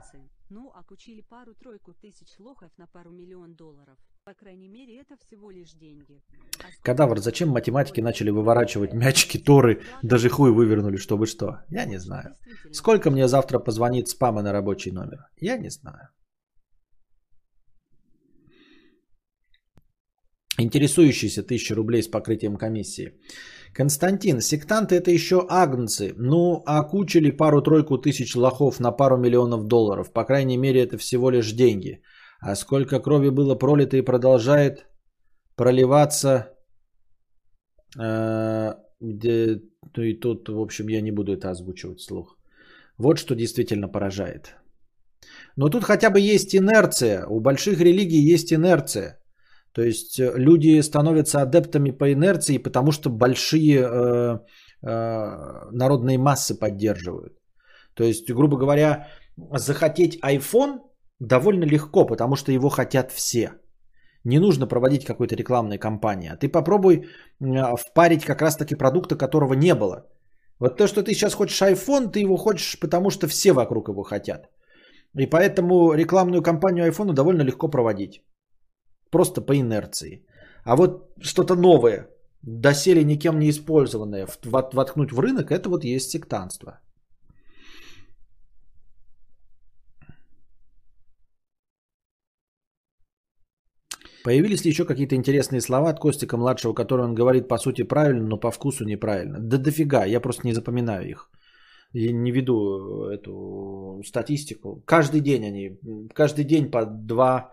Окучили 0.89 1.21
пару-тройку 1.21 1.95
тысяч 1.95 2.39
лохов 2.39 2.71
на 2.79 2.87
пару 2.87 3.11
миллион 3.11 3.57
долларов. 3.57 3.99
По 4.25 4.35
крайней 4.35 4.69
мере, 4.69 5.01
это 5.01 5.17
всего 5.17 5.51
лишь 5.51 5.73
деньги. 5.73 6.23
А 6.61 6.67
Кадавр, 6.83 7.19
зачем 7.19 7.49
математики 7.49 8.01
начали 8.01 8.31
выворачивать 8.31 8.93
мячики 8.93 9.37
Торы, 9.37 9.83
даже 10.03 10.29
хуй 10.29 10.53
вывернули, 10.53 10.97
чтобы 10.97 11.27
что? 11.27 11.59
Я 11.71 11.87
не 11.87 11.99
знаю. 11.99 12.37
Сколько 12.71 13.11
мне 13.11 13.27
завтра 13.27 13.59
позвонит 13.59 14.09
спама 14.09 14.43
на 14.43 14.53
рабочий 14.53 14.93
номер? 14.93 15.27
Я 15.41 15.59
не 15.59 15.71
знаю. 15.71 16.09
Интересующийся 20.59 21.41
1000 21.41 21.75
рублей 21.75 22.03
с 22.05 22.09
покрытием 22.09 22.57
комиссии. 22.57 23.21
Константин, 23.77 24.41
сектанты 24.41 24.95
это 24.95 25.11
еще 25.11 25.45
агнцы. 25.51 26.15
Ну, 26.17 26.63
окучили 26.65 27.31
пару-тройку 27.31 27.99
тысяч 27.99 28.35
лохов 28.35 28.81
на 28.81 28.91
пару 28.91 29.19
миллионов 29.19 29.67
долларов. 29.67 30.13
По 30.13 30.25
крайней 30.25 30.57
мере, 30.57 30.81
это 30.81 30.97
всего 30.97 31.31
лишь 31.31 31.53
деньги. 31.53 32.01
А 32.41 32.57
сколько 32.57 33.01
крови 33.01 33.29
было 33.29 33.55
пролито 33.55 33.99
и 33.99 34.03
продолжает 34.03 34.87
проливаться, 35.57 36.55
э, 37.99 38.73
ну 39.01 40.03
и 40.03 40.21
тут, 40.21 40.49
в 40.49 40.59
общем, 40.59 40.89
я 40.89 41.03
не 41.03 41.13
буду 41.13 41.33
это 41.33 41.51
озвучивать 41.51 42.01
вслух. 42.01 42.39
Вот 42.99 43.19
что 43.19 43.35
действительно 43.35 43.89
поражает. 43.89 44.57
Но 45.57 45.69
тут 45.69 45.85
хотя 45.85 46.09
бы 46.09 46.19
есть 46.19 46.55
инерция. 46.55 47.27
У 47.27 47.41
больших 47.41 47.79
религий 47.81 48.33
есть 48.33 48.53
инерция. 48.53 49.19
То 49.77 49.83
есть 49.83 50.19
э, 50.19 50.33
люди 50.37 50.83
становятся 50.83 51.43
адептами 51.43 51.91
по 51.91 52.13
инерции, 52.13 52.63
потому 52.63 52.93
что 52.93 53.11
большие 53.11 53.81
э, 53.81 54.39
э, 54.83 55.71
народные 55.71 56.19
массы 56.19 56.59
поддерживают. 56.59 57.33
То 57.95 58.05
есть, 58.05 58.33
грубо 58.33 58.57
говоря, 58.57 59.07
захотеть 59.59 60.19
iPhone 60.25 60.79
довольно 61.21 61.65
легко, 61.65 62.07
потому 62.07 62.37
что 62.37 62.53
его 62.53 62.71
хотят 62.71 63.13
все. 63.13 63.51
Не 64.25 64.39
нужно 64.39 64.67
проводить 64.67 65.05
какой-то 65.05 65.37
рекламной 65.37 65.79
кампании. 65.79 66.31
А 66.33 66.37
ты 66.37 66.49
попробуй 66.49 66.95
э, 66.95 67.77
впарить 67.77 68.25
как 68.25 68.41
раз-таки 68.41 68.77
продукта, 68.77 69.15
которого 69.15 69.55
не 69.55 69.75
было. 69.75 70.07
Вот 70.59 70.79
то, 70.79 70.87
что 70.87 71.03
ты 71.03 71.13
сейчас 71.13 71.35
хочешь 71.35 71.61
iPhone, 71.61 72.11
ты 72.11 72.21
его 72.21 72.39
хочешь, 72.39 72.81
потому 72.81 73.11
что 73.11 73.29
все 73.29 73.53
вокруг 73.53 73.89
его 73.89 74.05
хотят. 74.05 74.49
И 75.19 75.27
поэтому 75.27 75.93
рекламную 75.93 76.43
кампанию 76.43 76.91
iPhone 76.91 77.13
довольно 77.13 77.43
легко 77.43 77.69
проводить. 77.69 78.23
Просто 79.11 79.41
по 79.41 79.55
инерции. 79.55 80.27
А 80.65 80.77
вот 80.77 81.11
что-то 81.21 81.55
новое, 81.55 82.09
доселе 82.43 83.05
никем 83.05 83.39
не 83.39 83.51
использованное, 83.51 84.27
воткнуть 84.45 85.13
в 85.13 85.21
рынок, 85.21 85.51
это 85.51 85.69
вот 85.69 85.85
есть 85.85 86.11
сектантство. 86.11 86.81
Появились 94.27 94.65
ли 94.65 94.71
еще 94.71 94.85
какие-то 94.85 95.15
интересные 95.15 95.61
слова 95.61 95.89
от 95.89 96.01
Костика 96.01 96.37
младшего, 96.37 96.75
которые 96.75 97.07
он 97.07 97.15
говорит 97.15 97.47
по 97.49 97.59
сути 97.59 97.85
правильно, 97.85 98.27
но 98.27 98.41
по 98.41 98.51
вкусу 98.51 98.85
неправильно? 98.85 99.39
Да 99.39 99.57
дофига, 99.57 100.05
я 100.05 100.21
просто 100.21 100.47
не 100.47 100.53
запоминаю 100.53 101.09
их. 101.09 101.31
Я 101.93 102.13
не 102.13 102.33
веду 102.33 103.05
эту 103.05 104.03
статистику. 104.05 104.83
Каждый 104.85 105.21
день 105.21 105.45
они, 105.47 105.79
каждый 106.13 106.45
день 106.45 106.71
по 106.73 106.85
два 106.85 107.39
э, 107.39 107.53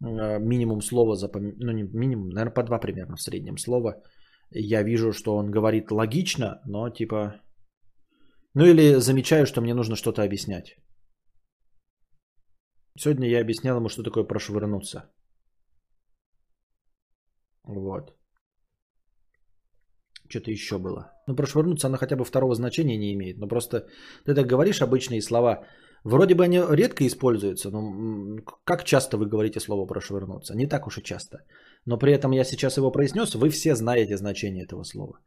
минимум 0.00 0.80
слова 0.82 1.16
запоминаю, 1.16 1.56
ну 1.58 1.72
не 1.72 1.82
минимум, 1.82 2.28
наверное, 2.28 2.54
по 2.54 2.62
два 2.62 2.78
примерно 2.78 3.16
в 3.16 3.22
среднем 3.22 3.58
слова. 3.58 4.02
Я 4.50 4.82
вижу, 4.82 5.12
что 5.12 5.36
он 5.36 5.50
говорит 5.50 5.90
логично, 5.90 6.60
но 6.66 6.90
типа... 6.90 7.40
Ну 8.54 8.64
или 8.64 9.00
замечаю, 9.00 9.46
что 9.46 9.60
мне 9.60 9.74
нужно 9.74 9.96
что-то 9.96 10.22
объяснять. 10.22 10.76
Сегодня 12.98 13.28
я 13.28 13.40
объяснял 13.40 13.76
ему, 13.76 13.88
что 13.88 14.02
такое 14.02 14.24
прошвырнуться. 14.24 15.10
Вот. 17.64 18.16
Что-то 20.28 20.50
еще 20.50 20.78
было. 20.78 21.12
Ну, 21.26 21.36
прошвырнуться 21.36 21.86
она 21.88 21.98
хотя 21.98 22.16
бы 22.16 22.24
второго 22.24 22.54
значения 22.54 22.96
не 22.96 23.12
имеет. 23.12 23.38
Но 23.38 23.48
просто 23.48 23.86
ты 24.24 24.34
так 24.34 24.46
говоришь 24.46 24.82
обычные 24.82 25.20
слова. 25.20 25.66
Вроде 26.06 26.34
бы 26.34 26.44
они 26.44 26.60
редко 26.76 27.04
используются, 27.04 27.70
но 27.70 28.40
как 28.64 28.84
часто 28.84 29.16
вы 29.16 29.26
говорите 29.26 29.60
слово 29.60 29.86
прошвырнуться? 29.86 30.54
Не 30.54 30.68
так 30.68 30.86
уж 30.86 30.98
и 30.98 31.02
часто. 31.02 31.38
Но 31.86 31.98
при 31.98 32.12
этом 32.12 32.32
я 32.32 32.44
сейчас 32.44 32.76
его 32.76 32.92
произнес, 32.92 33.34
вы 33.34 33.48
все 33.48 33.74
знаете 33.74 34.16
значение 34.16 34.64
этого 34.64 34.84
слова. 34.84 35.18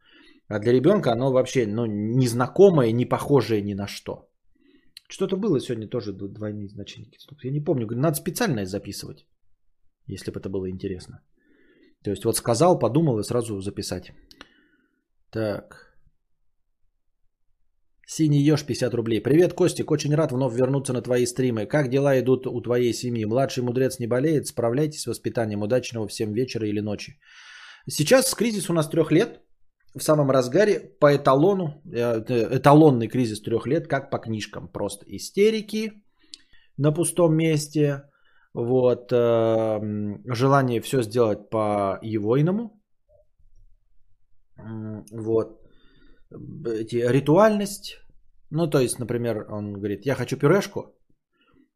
А 0.48 0.58
для 0.58 0.72
ребенка 0.72 1.12
оно 1.12 1.32
вообще 1.32 1.66
ну, 1.66 1.86
незнакомое, 1.86 2.92
не 2.92 3.04
похожее 3.04 3.62
ни 3.62 3.74
на 3.74 3.86
что. 3.86 4.30
Что-то 5.08 5.36
было 5.36 5.60
сегодня 5.60 5.86
тоже 5.86 6.12
двойные 6.12 6.68
значения. 6.68 7.10
Я 7.44 7.50
не 7.50 7.64
помню. 7.64 7.86
Надо 7.96 8.16
специально 8.16 8.64
записывать, 8.64 9.26
если 10.08 10.30
бы 10.30 10.40
это 10.40 10.48
было 10.48 10.70
интересно. 10.70 11.20
То 12.04 12.10
есть 12.10 12.24
вот 12.24 12.36
сказал, 12.36 12.78
подумал 12.78 13.18
и 13.18 13.24
сразу 13.24 13.60
записать. 13.60 14.12
Так. 15.30 15.89
Синий 18.12 18.42
еж 18.42 18.64
50 18.64 18.94
рублей. 18.94 19.20
Привет, 19.20 19.52
Костик, 19.52 19.92
очень 19.92 20.14
рад 20.16 20.32
вновь 20.32 20.54
вернуться 20.56 20.92
на 20.92 21.00
твои 21.00 21.26
стримы. 21.26 21.66
Как 21.66 21.90
дела 21.90 22.18
идут 22.18 22.46
у 22.46 22.60
твоей 22.60 22.92
семьи? 22.92 23.24
Младший 23.24 23.62
мудрец 23.62 24.00
не 24.00 24.08
болеет? 24.08 24.48
Справляйтесь 24.48 25.02
с 25.02 25.06
воспитанием. 25.06 25.62
Удачного 25.62 26.08
всем 26.08 26.32
вечера 26.32 26.66
или 26.66 26.80
ночи. 26.80 27.20
Сейчас 27.88 28.34
кризис 28.34 28.68
у 28.68 28.72
нас 28.72 28.88
трех 28.88 29.12
лет. 29.12 29.40
В 29.94 30.02
самом 30.02 30.28
разгаре 30.30 30.80
по 31.00 31.14
эталону. 31.14 31.82
э, 31.84 32.20
э, 32.28 32.56
Эталонный 32.58 33.06
кризис 33.06 33.42
трех 33.42 33.68
лет, 33.68 33.86
как 33.86 34.10
по 34.10 34.18
книжкам. 34.18 34.66
Просто 34.72 35.04
истерики 35.06 35.92
на 36.78 36.90
пустом 36.92 37.36
месте. 37.36 38.02
Вот. 38.54 39.12
эм, 39.12 40.24
Желание 40.34 40.80
все 40.80 41.02
сделать 41.02 41.48
по 41.48 42.00
его-иному. 42.02 42.70
М, 44.58 45.04
Вот. 45.12 45.59
Эти, 46.30 46.96
ритуальность. 46.96 47.98
Ну, 48.50 48.70
то 48.70 48.80
есть, 48.80 48.98
например, 48.98 49.46
он 49.50 49.72
говорит, 49.74 50.06
я 50.06 50.14
хочу 50.14 50.36
пюрешку. 50.36 50.94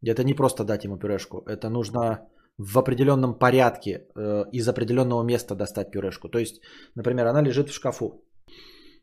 Это 0.02 0.24
не 0.24 0.34
просто 0.34 0.64
дать 0.64 0.84
ему 0.84 0.98
пюрешку. 0.98 1.42
Это 1.46 1.70
нужно 1.70 2.28
в 2.58 2.78
определенном 2.78 3.38
порядке 3.38 4.06
э, 4.14 4.44
из 4.52 4.68
определенного 4.68 5.22
места 5.22 5.54
достать 5.54 5.90
пюрешку. 5.90 6.28
То 6.28 6.38
есть, 6.38 6.60
например, 6.94 7.26
она 7.26 7.42
лежит 7.42 7.68
в 7.68 7.74
шкафу. 7.74 8.24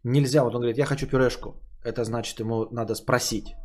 Нельзя, 0.04 0.44
вот 0.44 0.56
он 0.56 0.62
говорит, 0.62 0.78
я 0.78 0.86
хочу 0.86 1.08
пюрешку. 1.08 1.62
Это 1.84 2.04
значит, 2.04 2.40
ему 2.40 2.68
надо 2.72 2.96
спросить, 2.96 3.56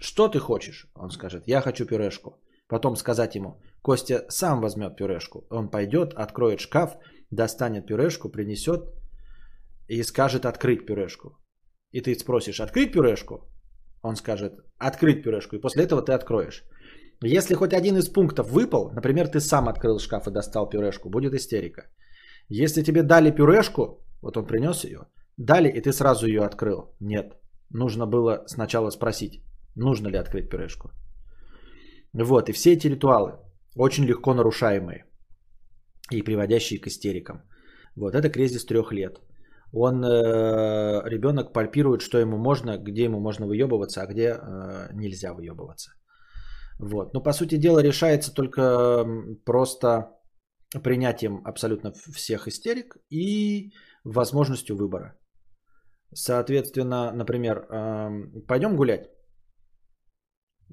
что 0.00 0.28
ты 0.28 0.38
хочешь? 0.38 0.88
Он 0.94 1.10
скажет, 1.10 1.44
я 1.46 1.60
хочу 1.60 1.86
пюрешку. 1.86 2.38
Потом 2.68 2.96
сказать 2.96 3.36
ему, 3.36 3.60
Костя 3.82 4.24
сам 4.28 4.60
возьмет 4.60 4.96
пюрешку. 4.96 5.46
Он 5.50 5.68
пойдет, 5.70 6.12
откроет 6.14 6.60
шкаф, 6.60 6.96
достанет 7.30 7.86
пюрешку, 7.86 8.28
принесет 8.28 8.92
и 9.88 10.02
скажет 10.02 10.44
открыть 10.46 10.86
пюрешку. 10.86 11.38
И 11.92 12.00
ты 12.00 12.14
спросишь, 12.14 12.60
открыть 12.60 12.92
пюрешку? 12.92 13.48
Он 14.02 14.16
скажет, 14.16 14.52
открыть 14.78 15.22
пюрешку. 15.22 15.56
И 15.56 15.60
после 15.60 15.84
этого 15.84 16.02
ты 16.02 16.12
откроешь. 16.12 16.64
Если 17.22 17.54
хоть 17.54 17.72
один 17.72 17.96
из 17.96 18.08
пунктов 18.08 18.50
выпал, 18.50 18.90
например, 18.92 19.28
ты 19.28 19.40
сам 19.40 19.68
открыл 19.68 19.98
шкаф 19.98 20.26
и 20.26 20.30
достал 20.30 20.68
пюрешку, 20.68 21.08
будет 21.08 21.34
истерика. 21.34 21.82
Если 22.48 22.82
тебе 22.82 23.02
дали 23.02 23.30
пюрешку, 23.30 24.04
вот 24.22 24.36
он 24.36 24.46
принес 24.46 24.84
ее, 24.84 25.06
дали, 25.36 25.68
и 25.68 25.80
ты 25.80 25.92
сразу 25.92 26.26
ее 26.26 26.44
открыл. 26.44 26.94
Нет. 27.00 27.34
Нужно 27.70 28.06
было 28.06 28.44
сначала 28.46 28.90
спросить, 28.90 29.42
нужно 29.74 30.08
ли 30.08 30.18
открыть 30.18 30.50
пюрешку. 30.50 30.90
Вот, 32.12 32.48
и 32.48 32.52
все 32.52 32.72
эти 32.72 32.88
ритуалы 32.88 33.38
очень 33.74 34.04
легко 34.04 34.34
нарушаемые 34.34 35.04
и 36.10 36.22
приводящие 36.22 36.80
к 36.80 36.86
истерикам. 36.86 37.42
Вот, 37.96 38.14
это 38.14 38.30
кризис 38.30 38.64
трех 38.64 38.92
лет. 38.92 39.20
Он, 39.72 40.04
э, 40.04 41.02
ребенок 41.08 41.52
пальпирует, 41.52 42.02
что 42.02 42.18
ему 42.18 42.38
можно, 42.38 42.78
где 42.78 43.04
ему 43.04 43.20
можно 43.20 43.46
выебываться, 43.46 44.02
а 44.02 44.06
где 44.06 44.34
э, 44.34 44.88
нельзя 44.94 45.34
выебываться. 45.34 45.90
Вот. 46.78 47.14
Но 47.14 47.22
по 47.22 47.32
сути 47.32 47.56
дела 47.56 47.82
решается 47.82 48.32
только 48.32 49.04
просто 49.44 50.12
принятием 50.82 51.40
абсолютно 51.44 51.92
всех 51.92 52.48
истерик 52.48 52.96
и 53.10 53.72
возможностью 54.04 54.76
выбора. 54.76 55.16
Соответственно, 56.14 57.12
например, 57.12 57.66
эм, 57.70 58.42
пойдем 58.46 58.76
гулять. 58.76 59.10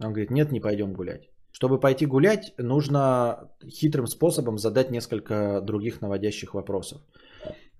Он 0.01 0.13
говорит, 0.13 0.31
нет, 0.31 0.51
не 0.51 0.59
пойдем 0.59 0.93
гулять. 0.93 1.29
Чтобы 1.51 1.79
пойти 1.79 2.05
гулять, 2.05 2.53
нужно 2.57 3.51
хитрым 3.67 4.07
способом 4.07 4.57
задать 4.57 4.91
несколько 4.91 5.61
других 5.61 6.01
наводящих 6.01 6.53
вопросов. 6.53 7.01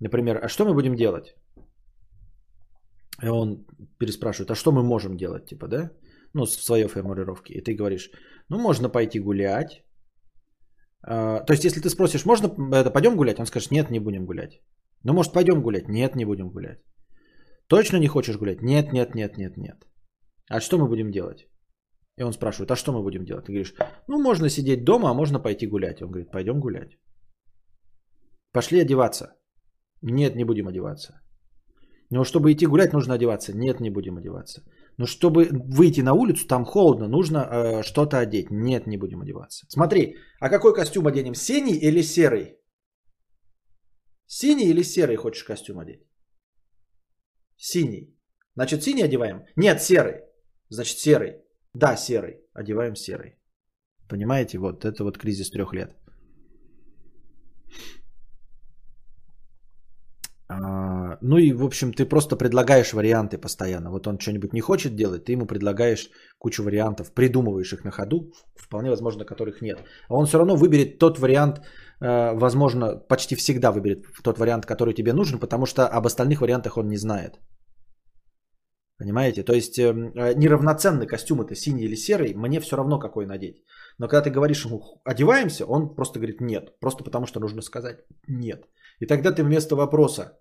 Например, 0.00 0.40
а 0.42 0.48
что 0.48 0.64
мы 0.64 0.74
будем 0.74 0.94
делать? 0.94 1.34
И 3.22 3.28
он 3.28 3.66
переспрашивает, 3.98 4.50
а 4.50 4.54
что 4.54 4.72
мы 4.72 4.82
можем 4.82 5.16
делать, 5.16 5.46
типа, 5.46 5.68
да? 5.68 5.90
Ну, 6.34 6.44
в 6.44 6.50
своей 6.50 6.88
формулировке. 6.88 7.54
И 7.54 7.60
ты 7.60 7.74
говоришь, 7.74 8.10
ну, 8.48 8.58
можно 8.58 8.88
пойти 8.88 9.20
гулять. 9.20 9.84
А, 11.06 11.40
то 11.40 11.52
есть, 11.52 11.64
если 11.64 11.80
ты 11.80 11.88
спросишь, 11.90 12.24
можно 12.24 12.46
это, 12.74 12.90
пойдем 12.90 13.16
гулять? 13.16 13.38
Он 13.38 13.46
скажет, 13.46 13.70
нет, 13.70 13.90
не 13.90 14.00
будем 14.00 14.26
гулять. 14.26 14.60
Ну, 15.04 15.12
может, 15.12 15.32
пойдем 15.32 15.62
гулять? 15.62 15.88
Нет, 15.88 16.16
не 16.16 16.24
будем 16.24 16.50
гулять. 16.50 16.82
Точно 17.68 17.98
не 17.98 18.08
хочешь 18.08 18.36
гулять? 18.36 18.62
Нет, 18.62 18.92
нет, 18.92 19.14
нет, 19.14 19.38
нет, 19.38 19.56
нет. 19.56 19.76
А 20.50 20.60
что 20.60 20.78
мы 20.78 20.88
будем 20.88 21.10
делать? 21.10 21.46
И 22.18 22.22
он 22.22 22.32
спрашивает, 22.32 22.70
а 22.70 22.76
что 22.76 22.92
мы 22.92 23.02
будем 23.02 23.24
делать? 23.24 23.46
Ты 23.46 23.52
говоришь, 23.52 23.74
ну, 24.08 24.20
можно 24.20 24.48
сидеть 24.48 24.84
дома, 24.84 25.10
а 25.10 25.14
можно 25.14 25.40
пойти 25.40 25.66
гулять. 25.66 26.02
Он 26.02 26.10
говорит, 26.10 26.30
пойдем 26.30 26.60
гулять. 26.60 26.98
Пошли 28.52 28.80
одеваться. 28.80 29.36
Нет, 30.04 30.36
не 30.36 30.44
будем 30.44 30.68
одеваться. 30.68 31.20
Но 32.10 32.24
чтобы 32.24 32.52
идти 32.52 32.66
гулять, 32.66 32.92
нужно 32.92 33.14
одеваться. 33.14 33.52
Нет, 33.54 33.80
не 33.80 33.90
будем 33.90 34.18
одеваться. 34.18 34.62
Но 34.98 35.06
чтобы 35.06 35.48
выйти 35.50 36.02
на 36.02 36.12
улицу, 36.12 36.46
там 36.46 36.64
холодно, 36.64 37.08
нужно 37.08 37.38
э, 37.38 37.82
что-то 37.82 38.18
одеть. 38.18 38.50
Нет, 38.50 38.86
не 38.86 38.98
будем 38.98 39.22
одеваться. 39.22 39.66
Смотри, 39.68 40.16
а 40.40 40.50
какой 40.50 40.74
костюм 40.74 41.06
оденем? 41.06 41.34
Синий 41.34 41.78
или 41.78 42.02
серый? 42.02 42.58
Синий 44.26 44.70
или 44.70 44.82
серый 44.82 45.16
хочешь 45.16 45.44
костюм 45.44 45.78
одеть? 45.78 46.06
Синий. 47.56 48.14
Значит, 48.56 48.82
синий 48.82 49.04
одеваем? 49.04 49.44
Нет, 49.56 49.80
серый. 49.82 50.20
Значит, 50.68 50.98
серый. 50.98 51.32
Да, 51.74 51.96
серый. 51.96 52.40
Одеваем 52.52 52.94
серый. 52.94 53.38
Понимаете, 54.08 54.58
вот 54.58 54.84
это 54.84 55.02
вот 55.02 55.18
кризис 55.18 55.50
трех 55.50 55.72
лет. 55.72 55.96
Ну 60.60 61.38
и, 61.38 61.52
в 61.52 61.64
общем, 61.64 61.92
ты 61.92 62.06
просто 62.06 62.36
предлагаешь 62.36 62.92
варианты 62.92 63.38
постоянно. 63.38 63.90
Вот 63.90 64.06
он 64.06 64.18
что-нибудь 64.18 64.52
не 64.52 64.60
хочет 64.60 64.94
делать, 64.94 65.24
ты 65.24 65.32
ему 65.32 65.46
предлагаешь 65.46 66.10
кучу 66.38 66.62
вариантов, 66.62 67.12
придумываешь 67.14 67.72
их 67.72 67.84
на 67.84 67.90
ходу, 67.90 68.32
вполне 68.56 68.90
возможно, 68.90 69.24
которых 69.24 69.62
нет. 69.62 69.78
А 70.08 70.14
он 70.14 70.26
все 70.26 70.38
равно 70.38 70.56
выберет 70.56 70.98
тот 70.98 71.18
вариант, 71.18 71.60
э, 72.00 72.34
возможно, 72.34 72.96
почти 72.96 73.36
всегда 73.36 73.72
выберет 73.72 74.04
тот 74.22 74.38
вариант, 74.38 74.66
который 74.66 74.94
тебе 74.94 75.12
нужен, 75.12 75.38
потому 75.38 75.66
что 75.66 75.86
об 75.86 76.06
остальных 76.06 76.40
вариантах 76.40 76.76
он 76.76 76.88
не 76.88 76.96
знает. 76.96 77.38
Понимаете? 78.98 79.42
То 79.42 79.52
есть 79.52 79.78
эм, 79.78 80.12
э, 80.14 80.34
неравноценный 80.34 81.06
костюм 81.06 81.40
это 81.40 81.54
синий 81.54 81.84
или 81.84 81.96
серый, 81.96 82.34
мне 82.34 82.60
все 82.60 82.76
равно 82.76 82.98
какой 82.98 83.26
надеть. 83.26 83.56
Но 83.98 84.08
когда 84.08 84.22
ты 84.22 84.30
говоришь 84.30 84.64
ему 84.64 84.80
одеваемся, 85.04 85.66
он 85.66 85.94
просто 85.94 86.18
говорит 86.18 86.40
нет. 86.40 86.78
Просто 86.80 87.04
потому 87.04 87.26
что 87.26 87.40
нужно 87.40 87.62
сказать 87.62 87.98
нет. 88.28 88.68
И 89.00 89.06
тогда 89.06 89.32
ты 89.32 89.42
вместо 89.42 89.74
вопроса, 89.74 90.38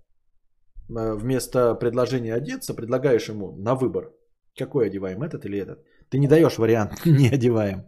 вместо 0.90 1.76
предложения 1.76 2.36
одеться, 2.36 2.74
предлагаешь 2.74 3.30
ему 3.30 3.56
на 3.58 3.76
выбор, 3.76 4.12
какой 4.58 4.88
одеваем, 4.88 5.24
этот 5.24 5.46
или 5.46 5.60
этот. 5.60 5.80
Ты 6.10 6.20
не 6.20 6.28
даешь 6.28 6.58
вариант, 6.58 7.06
не 7.06 7.30
одеваем. 7.30 7.86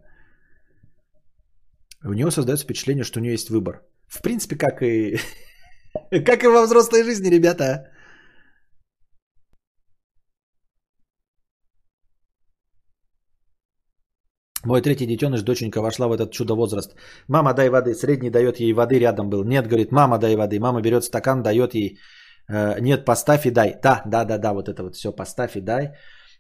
У 2.04 2.14
него 2.14 2.32
создается 2.32 2.66
впечатление, 2.66 3.04
что 3.04 3.20
у 3.20 3.24
него 3.24 3.32
есть 3.32 3.50
выбор. 3.50 3.84
В 4.08 4.22
принципе, 4.22 4.56
как 4.56 4.82
и, 4.82 5.18
как 6.26 6.44
и 6.44 6.48
во 6.48 6.66
взрослой 6.66 7.04
жизни, 7.04 7.30
ребята. 7.30 7.92
Мой 14.66 14.82
третий 14.82 15.06
детеныш, 15.06 15.44
доченька, 15.44 15.82
вошла 15.82 16.08
в 16.08 16.12
этот 16.12 16.32
чудо-возраст. 16.32 16.96
Мама, 17.28 17.54
дай 17.54 17.70
воды. 17.70 17.94
Средний 17.94 18.32
дает 18.32 18.60
ей 18.60 18.74
воды, 18.74 19.00
рядом 19.00 19.30
был. 19.30 19.44
Нет, 19.44 19.68
говорит, 19.68 19.92
мама, 19.92 20.18
дай 20.18 20.36
воды. 20.36 20.60
Мама 20.60 20.82
берет 20.82 21.04
стакан, 21.04 21.44
дает 21.44 21.76
ей. 21.76 22.00
Э, 22.50 22.80
нет, 22.80 23.06
поставь 23.06 23.46
и 23.46 23.52
дай. 23.52 23.80
Да, 23.84 24.02
да, 24.06 24.26
да, 24.26 24.38
да, 24.38 24.54
вот 24.54 24.70
это 24.70 24.84
вот 24.84 24.96
все, 24.96 25.12
поставь 25.12 25.56
и 25.56 25.62
дай. 25.62 25.94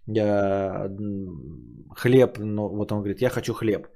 Э, 0.07 0.89
хлеб, 1.95 2.37
ну 2.37 2.67
вот 2.69 2.91
он 2.91 2.99
говорит, 2.99 3.21
я 3.21 3.29
хочу 3.29 3.53
хлеб. 3.53 3.87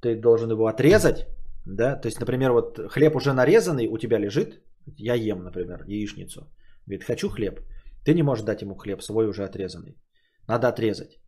Ты 0.00 0.16
должен 0.20 0.50
его 0.50 0.66
отрезать, 0.66 1.26
да, 1.64 1.96
то 1.96 2.08
есть, 2.08 2.20
например, 2.20 2.52
вот 2.52 2.78
хлеб 2.90 3.16
уже 3.16 3.32
нарезанный 3.32 3.86
у 3.86 3.98
тебя 3.98 4.18
лежит, 4.18 4.62
я 4.98 5.14
ем, 5.14 5.44
например, 5.44 5.84
яичницу. 5.86 6.40
Говорит, 6.86 7.04
хочу 7.04 7.28
хлеб. 7.28 7.60
Ты 8.04 8.14
не 8.14 8.22
можешь 8.22 8.44
дать 8.44 8.62
ему 8.62 8.74
хлеб, 8.76 9.02
свой 9.02 9.26
уже 9.26 9.44
отрезанный. 9.44 9.96
Надо 10.48 10.68
отрезать. 10.68 11.20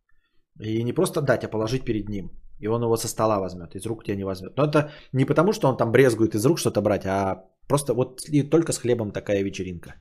И 0.59 0.83
не 0.83 0.93
просто 0.93 1.21
дать, 1.21 1.43
а 1.43 1.49
положить 1.49 1.85
перед 1.85 2.09
ним. 2.09 2.29
И 2.59 2.67
он 2.67 2.83
его 2.83 2.97
со 2.97 3.07
стола 3.07 3.39
возьмет, 3.39 3.75
из 3.75 3.85
рук 3.85 4.03
тебя 4.03 4.17
не 4.17 4.25
возьмет. 4.25 4.57
Но 4.57 4.65
это 4.65 4.91
не 5.13 5.25
потому, 5.25 5.53
что 5.53 5.67
он 5.67 5.77
там 5.77 5.91
брезгует 5.91 6.35
из 6.35 6.45
рук 6.45 6.59
что-то 6.59 6.81
брать, 6.81 7.05
а 7.05 7.43
просто 7.67 7.93
вот 7.93 8.21
и 8.29 8.43
только 8.43 8.73
с 8.73 8.79
хлебом 8.79 9.11
такая 9.11 9.43
вечеринка. 9.43 9.95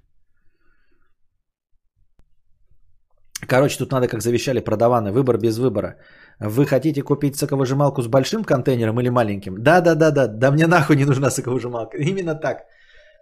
Короче, 3.49 3.79
тут 3.79 3.93
надо, 3.93 4.09
как 4.09 4.23
завещали 4.23 4.61
продаваны, 4.61 5.13
выбор 5.13 5.39
без 5.39 5.59
выбора. 5.59 5.97
Вы 6.41 6.67
хотите 6.67 7.03
купить 7.03 7.37
соковыжималку 7.37 8.03
с 8.03 8.09
большим 8.09 8.45
контейнером 8.45 9.01
или 9.01 9.11
маленьким? 9.11 9.63
Да, 9.63 9.81
да, 9.81 9.95
да, 9.95 10.11
да, 10.11 10.27
да 10.27 10.51
мне 10.51 10.67
нахуй 10.67 10.97
не 10.97 11.05
нужна 11.05 11.31
соковыжималка. 11.31 11.97
Именно 11.99 12.35
так. 12.35 12.65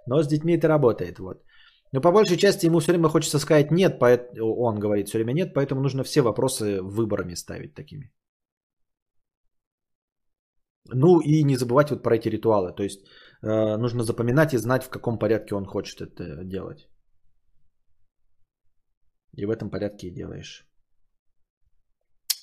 Но 0.07 0.23
с 0.23 0.29
детьми 0.29 0.57
это 0.57 0.69
работает. 0.69 1.19
Вот. 1.19 1.43
Но 1.93 2.01
по 2.01 2.13
большей 2.13 2.37
части 2.37 2.67
ему 2.67 2.81
все 2.81 2.93
время 2.93 3.09
хочется 3.09 3.39
сказать 3.39 3.71
нет, 3.71 4.03
он 4.41 4.81
говорит 4.81 5.09
все 5.09 5.19
время 5.19 5.33
нет, 5.33 5.55
поэтому 5.55 5.81
нужно 5.81 6.03
все 6.05 6.23
вопросы 6.23 6.81
выборами 6.83 7.35
ставить 7.35 7.75
такими. 7.75 8.11
Ну 10.93 11.21
и 11.21 11.45
не 11.45 11.57
забывать 11.57 11.91
вот 11.91 12.03
про 12.03 12.17
эти 12.17 12.29
ритуалы. 12.29 12.73
То 12.73 12.83
есть 12.83 13.01
э, 13.43 13.77
нужно 13.77 14.03
запоминать 14.03 14.55
и 14.55 14.59
знать, 14.59 14.85
в 14.85 14.91
каком 14.91 15.19
порядке 15.19 15.55
он 15.55 15.67
хочет 15.67 16.01
это 16.01 16.45
делать. 16.45 16.89
И 19.37 19.47
в 19.47 19.51
этом 19.51 19.71
порядке 19.71 20.09
и 20.09 20.15
делаешь. 20.15 20.67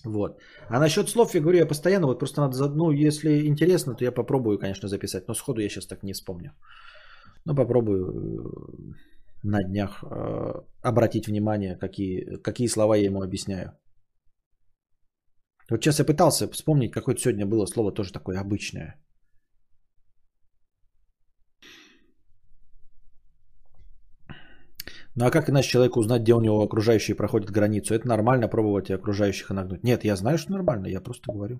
Вот. 0.05 0.41
А 0.69 0.80
насчет 0.80 1.09
слов, 1.09 1.35
я 1.35 1.41
говорю, 1.41 1.59
я 1.59 1.68
постоянно, 1.68 2.07
вот 2.07 2.19
просто 2.19 2.41
надо, 2.41 2.69
ну, 2.69 2.91
если 2.91 3.47
интересно, 3.47 3.95
то 3.95 4.03
я 4.03 4.11
попробую, 4.11 4.59
конечно, 4.59 4.88
записать. 4.88 5.27
Но 5.27 5.34
сходу 5.34 5.61
я 5.61 5.69
сейчас 5.69 5.88
так 5.88 6.03
не 6.03 6.13
вспомню. 6.13 6.51
Ну, 7.45 7.55
попробую 7.55 8.05
э, 8.05 8.93
на 9.43 9.63
днях 9.63 10.03
э, 10.03 10.53
обратить 10.81 11.27
внимание, 11.27 11.77
какие, 11.77 12.38
какие 12.43 12.68
слова 12.68 12.95
я 12.95 13.05
ему 13.05 13.22
объясняю. 13.22 13.72
Вот 15.69 15.81
сейчас 15.81 15.99
я 15.99 16.05
пытался 16.05 16.47
вспомнить, 16.51 16.91
какое-то 16.91 17.22
сегодня 17.22 17.45
было 17.45 17.65
слово 17.65 17.93
тоже 17.93 18.11
такое 18.11 18.39
обычное. 18.39 19.00
Ну 25.15 25.25
а 25.25 25.31
как 25.31 25.49
иначе 25.49 25.69
человеку 25.69 25.99
узнать, 25.99 26.21
где 26.21 26.33
у 26.33 26.41
него 26.41 26.61
окружающие 26.63 27.15
проходят 27.15 27.51
границу? 27.51 27.93
Это 27.93 28.07
нормально 28.07 28.47
пробовать 28.47 28.89
и 28.89 28.93
окружающих 28.93 29.49
нагнуть. 29.49 29.83
Нет, 29.83 30.05
я 30.05 30.15
знаю, 30.15 30.38
что 30.38 30.51
нормально, 30.51 30.88
я 30.88 31.01
просто 31.01 31.31
говорю. 31.31 31.59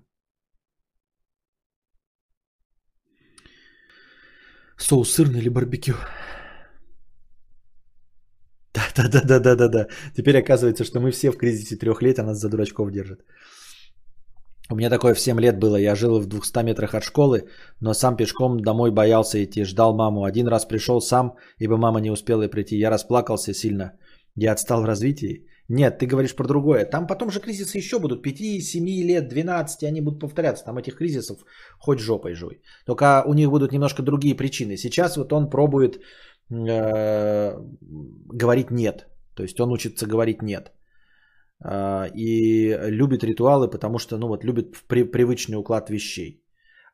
Соус 4.78 5.10
сырный 5.10 5.40
или 5.40 5.48
барбекю? 5.50 5.94
Да, 8.74 8.82
да, 8.96 9.20
да, 9.24 9.38
да, 9.38 9.54
да, 9.54 9.68
да. 9.68 9.86
Теперь 10.16 10.38
оказывается, 10.38 10.84
что 10.84 11.00
мы 11.00 11.10
все 11.10 11.30
в 11.30 11.36
кризисе 11.36 11.76
трех 11.76 12.02
лет, 12.02 12.18
а 12.18 12.22
нас 12.22 12.38
за 12.38 12.48
дурачков 12.48 12.90
держат. 12.90 13.20
У 14.72 14.76
меня 14.76 14.90
такое 14.90 15.14
в 15.14 15.20
7 15.20 15.40
лет 15.40 15.58
было. 15.58 15.76
Я 15.76 15.94
жил 15.94 16.20
в 16.20 16.26
200 16.26 16.64
метрах 16.64 16.94
от 16.94 17.02
школы, 17.02 17.44
но 17.80 17.94
сам 17.94 18.16
пешком 18.16 18.60
домой 18.60 18.90
боялся 18.90 19.42
идти. 19.44 19.64
Ждал 19.64 19.94
маму. 19.94 20.24
Один 20.24 20.48
раз 20.48 20.64
пришел 20.64 21.00
сам, 21.00 21.36
ибо 21.58 21.76
мама 21.76 22.00
не 22.00 22.10
успела 22.10 22.48
прийти. 22.48 22.78
Я 22.78 22.90
расплакался 22.90 23.54
сильно. 23.54 23.92
Я 24.34 24.52
отстал 24.52 24.82
в 24.82 24.86
развитии. 24.86 25.46
Нет, 25.68 25.98
ты 25.98 26.06
говоришь 26.06 26.34
про 26.34 26.46
другое. 26.46 26.84
Там 26.84 27.06
потом 27.06 27.30
же 27.30 27.40
кризисы 27.40 27.78
еще 27.78 27.98
будут. 27.98 28.22
5, 28.22 28.62
7 28.62 28.86
лет, 29.04 29.28
12, 29.28 29.84
они 29.84 30.00
будут 30.00 30.20
повторяться. 30.20 30.64
Там 30.64 30.78
этих 30.78 30.96
кризисов 30.96 31.38
хоть 31.78 32.00
жопой 32.00 32.34
жуй. 32.34 32.62
Только 32.86 33.24
у 33.26 33.34
них 33.34 33.50
будут 33.50 33.72
немножко 33.72 34.02
другие 34.02 34.34
причины. 34.34 34.76
Сейчас 34.76 35.16
вот 35.16 35.32
он 35.32 35.50
пробует 35.50 36.00
Э, 36.52 37.56
говорить 38.32 38.70
нет. 38.70 39.06
То 39.34 39.42
есть 39.42 39.60
он 39.60 39.72
учится 39.72 40.06
говорить 40.06 40.42
нет. 40.42 40.72
Э, 41.64 42.08
и 42.14 42.76
любит 42.90 43.24
ритуалы, 43.24 43.70
потому 43.70 43.98
что, 43.98 44.18
ну 44.18 44.28
вот, 44.28 44.44
любит 44.44 44.76
при, 44.88 45.04
привычный 45.04 45.56
уклад 45.56 45.90
вещей. 45.90 46.42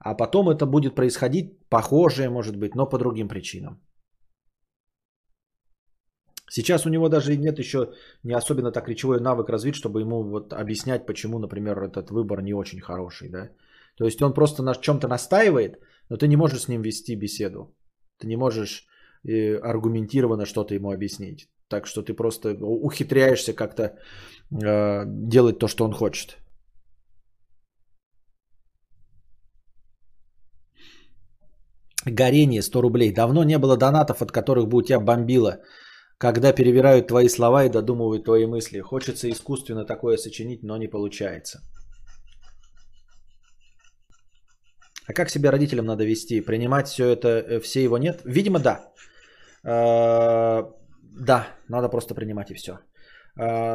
А 0.00 0.14
потом 0.14 0.48
это 0.48 0.66
будет 0.66 0.94
происходить 0.94 1.58
похожее, 1.68 2.30
может 2.30 2.56
быть, 2.56 2.74
но 2.74 2.88
по 2.88 2.98
другим 2.98 3.28
причинам. 3.28 3.80
Сейчас 6.50 6.86
у 6.86 6.88
него 6.88 7.08
даже 7.08 7.36
нет 7.36 7.58
еще 7.58 7.92
не 8.22 8.32
особенно 8.32 8.72
так 8.72 8.88
речевой 8.88 9.20
навык 9.20 9.50
развит, 9.50 9.74
чтобы 9.74 10.00
ему 10.00 10.22
вот 10.22 10.52
объяснять, 10.52 11.06
почему, 11.06 11.38
например, 11.38 11.82
этот 11.82 12.10
выбор 12.10 12.42
не 12.42 12.54
очень 12.54 12.80
хороший. 12.80 13.28
Да? 13.28 13.50
То 13.96 14.04
есть 14.04 14.22
он 14.22 14.32
просто 14.32 14.62
на 14.62 14.74
чем-то 14.74 15.08
настаивает, 15.08 15.78
но 16.08 16.16
ты 16.16 16.26
не 16.26 16.36
можешь 16.36 16.62
с 16.62 16.68
ним 16.68 16.82
вести 16.82 17.16
беседу. 17.16 17.76
Ты 18.18 18.26
не 18.26 18.36
можешь 18.36 18.86
и 19.24 19.60
аргументированно 19.62 20.46
что-то 20.46 20.74
ему 20.74 20.90
объяснить. 20.90 21.48
Так 21.68 21.86
что 21.86 22.02
ты 22.02 22.14
просто 22.14 22.54
ухитряешься 22.60 23.52
как-то 23.52 23.82
э, 23.82 25.04
делать 25.06 25.58
то, 25.58 25.68
что 25.68 25.84
он 25.84 25.92
хочет. 25.92 26.38
Горение 32.06 32.62
100 32.62 32.80
рублей. 32.80 33.12
Давно 33.12 33.44
не 33.44 33.58
было 33.58 33.76
донатов, 33.76 34.22
от 34.22 34.32
которых 34.32 34.68
бы 34.68 34.78
у 34.78 34.82
тебя 34.82 35.00
бомбило. 35.00 35.58
когда 36.18 36.52
перевирают 36.52 37.06
твои 37.08 37.28
слова 37.28 37.64
и 37.64 37.68
додумывают 37.68 38.24
твои 38.24 38.46
мысли. 38.46 38.80
Хочется 38.80 39.30
искусственно 39.30 39.84
такое 39.84 40.16
сочинить, 40.16 40.62
но 40.62 40.76
не 40.76 40.88
получается. 40.88 41.60
А 45.06 45.12
как 45.12 45.30
себя 45.30 45.52
родителям 45.52 45.86
надо 45.86 46.04
вести? 46.04 46.40
Принимать 46.40 46.88
все 46.88 47.04
это, 47.04 47.28
э, 47.28 47.60
все 47.60 47.84
его 47.84 47.98
нет? 47.98 48.20
Видимо, 48.24 48.58
да. 48.58 48.92
Да, 51.18 51.46
надо 51.68 51.88
просто 51.88 52.14
принимать 52.14 52.50
и 52.50 52.54
все. 52.54 52.78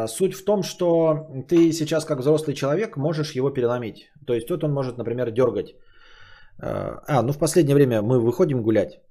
Суть 0.07 0.33
в 0.33 0.45
том, 0.45 0.63
что 0.63 1.27
ты 1.47 1.71
сейчас 1.71 2.05
как 2.05 2.19
взрослый 2.19 2.55
человек 2.55 2.97
можешь 2.97 3.35
его 3.35 3.49
переломить. 3.49 4.11
То 4.27 4.33
есть 4.33 4.47
тут 4.47 4.63
он 4.63 4.73
может, 4.73 4.97
например, 4.97 5.31
дергать. 5.31 5.75
Э, 6.61 6.99
А, 7.07 7.21
ну 7.23 7.33
в 7.33 7.39
последнее 7.39 7.75
время 7.75 8.01
мы 8.01 8.19
выходим 8.19 8.61
гулять. 8.61 9.01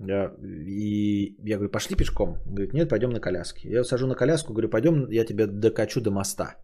И 0.00 1.36
я 1.50 1.56
говорю, 1.56 1.70
пошли 1.70 1.96
пешком. 1.96 2.38
Он 2.46 2.54
говорит, 2.54 2.74
нет, 2.74 2.88
пойдем 2.88 3.10
на 3.10 3.20
коляске. 3.20 3.68
Я 3.68 3.84
сажу 3.84 4.06
на 4.06 4.14
коляску, 4.14 4.52
говорю, 4.52 4.68
пойдем, 4.68 5.10
я 5.10 5.24
тебя 5.24 5.46
докачу 5.46 6.00
до 6.00 6.10
моста. 6.10 6.56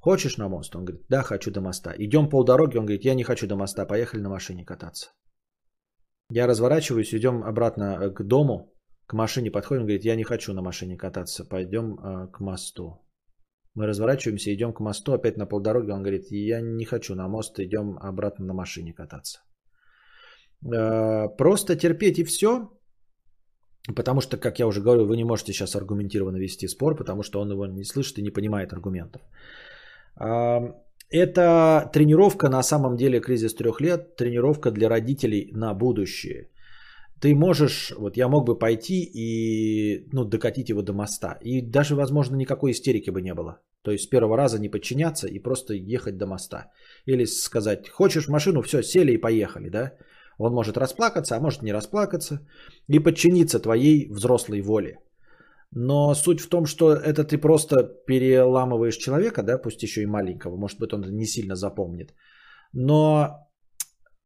Хочешь 0.00 0.36
на 0.38 0.48
мост? 0.48 0.74
Он 0.74 0.84
говорит, 0.84 1.06
да, 1.08 1.22
хочу 1.22 1.50
до 1.50 1.60
моста. 1.60 1.92
Идем 1.98 2.28
полдороги, 2.28 2.78
он 2.78 2.86
говорит, 2.86 3.04
я 3.04 3.14
не 3.14 3.24
хочу 3.24 3.46
до 3.46 3.56
моста, 3.56 3.86
поехали 3.86 4.20
на 4.20 4.30
машине 4.30 4.64
кататься. 4.64 5.10
Я 6.30 6.46
разворачиваюсь, 6.46 7.14
идем 7.14 7.42
обратно 7.44 7.98
э, 8.00 8.10
к 8.10 8.22
дому, 8.22 8.72
к 9.06 9.14
машине 9.14 9.50
подходим, 9.50 9.82
говорит, 9.82 10.04
я 10.04 10.16
не 10.16 10.24
хочу 10.24 10.52
на 10.52 10.62
машине 10.62 10.96
кататься, 10.96 11.44
пойдем 11.44 11.94
э, 11.94 12.28
к 12.32 12.40
мосту. 12.40 12.98
Мы 13.74 13.86
разворачиваемся, 13.86 14.54
идем 14.54 14.72
к 14.72 14.80
мосту, 14.80 15.12
опять 15.12 15.36
на 15.36 15.46
полдороги, 15.46 15.90
он 15.90 16.02
говорит, 16.02 16.30
я 16.30 16.60
не 16.60 16.84
хочу 16.84 17.14
на 17.14 17.28
мост, 17.28 17.58
идем 17.58 17.98
обратно 17.98 18.44
на 18.44 18.54
машине 18.54 18.92
кататься. 18.92 19.40
Э, 20.64 21.28
Просто 21.36 21.76
терпеть 21.76 22.18
и 22.18 22.24
все, 22.24 22.70
потому 23.96 24.20
что, 24.20 24.36
как 24.36 24.58
я 24.58 24.66
уже 24.66 24.80
говорил, 24.80 25.06
вы 25.06 25.16
не 25.16 25.24
можете 25.24 25.52
сейчас 25.52 25.74
аргументированно 25.74 26.38
вести 26.38 26.68
спор, 26.68 26.96
потому 26.96 27.22
что 27.22 27.40
он 27.40 27.50
его 27.50 27.66
не 27.66 27.84
слышит 27.84 28.18
и 28.18 28.22
не 28.22 28.30
понимает 28.30 28.72
аргументов. 28.72 29.22
А, 30.16 30.60
Это 31.10 31.90
тренировка 31.92 32.48
на 32.48 32.62
самом 32.62 32.96
деле 32.96 33.20
кризис 33.20 33.54
трех 33.54 33.80
лет, 33.80 34.16
тренировка 34.16 34.70
для 34.70 34.88
родителей 34.88 35.50
на 35.52 35.74
будущее. 35.74 36.51
Ты 37.22 37.34
можешь, 37.34 37.92
вот 37.96 38.16
я 38.16 38.28
мог 38.28 38.46
бы 38.46 38.58
пойти 38.58 39.10
и 39.14 40.08
ну, 40.12 40.24
докатить 40.24 40.70
его 40.70 40.82
до 40.82 40.92
моста. 40.92 41.38
И 41.44 41.62
даже, 41.62 41.94
возможно, 41.94 42.36
никакой 42.36 42.72
истерики 42.72 43.10
бы 43.10 43.22
не 43.22 43.34
было. 43.34 43.60
То 43.82 43.92
есть 43.92 44.04
с 44.04 44.08
первого 44.08 44.36
раза 44.36 44.58
не 44.58 44.68
подчиняться 44.68 45.28
и 45.28 45.38
просто 45.38 45.74
ехать 45.74 46.16
до 46.16 46.26
моста. 46.26 46.72
Или 47.06 47.26
сказать, 47.26 47.88
хочешь 47.88 48.28
машину, 48.28 48.62
все, 48.62 48.82
сели 48.82 49.12
и 49.12 49.20
поехали, 49.20 49.70
да? 49.70 49.92
Он 50.38 50.52
может 50.52 50.76
расплакаться, 50.76 51.36
а 51.36 51.40
может 51.40 51.62
не 51.62 51.72
расплакаться. 51.72 52.40
И 52.88 52.98
подчиниться 52.98 53.60
твоей 53.60 54.08
взрослой 54.10 54.60
воле. 54.60 54.98
Но 55.70 56.14
суть 56.14 56.40
в 56.40 56.48
том, 56.48 56.66
что 56.66 56.92
это 56.92 57.22
ты 57.22 57.38
просто 57.38 57.84
переламываешь 58.06 58.96
человека, 58.96 59.42
да, 59.44 59.58
пусть 59.58 59.82
еще 59.82 60.02
и 60.02 60.06
маленького, 60.06 60.56
может 60.56 60.80
быть, 60.80 60.92
он 60.92 61.02
не 61.02 61.26
сильно 61.26 61.54
запомнит. 61.54 62.14
Но 62.72 63.46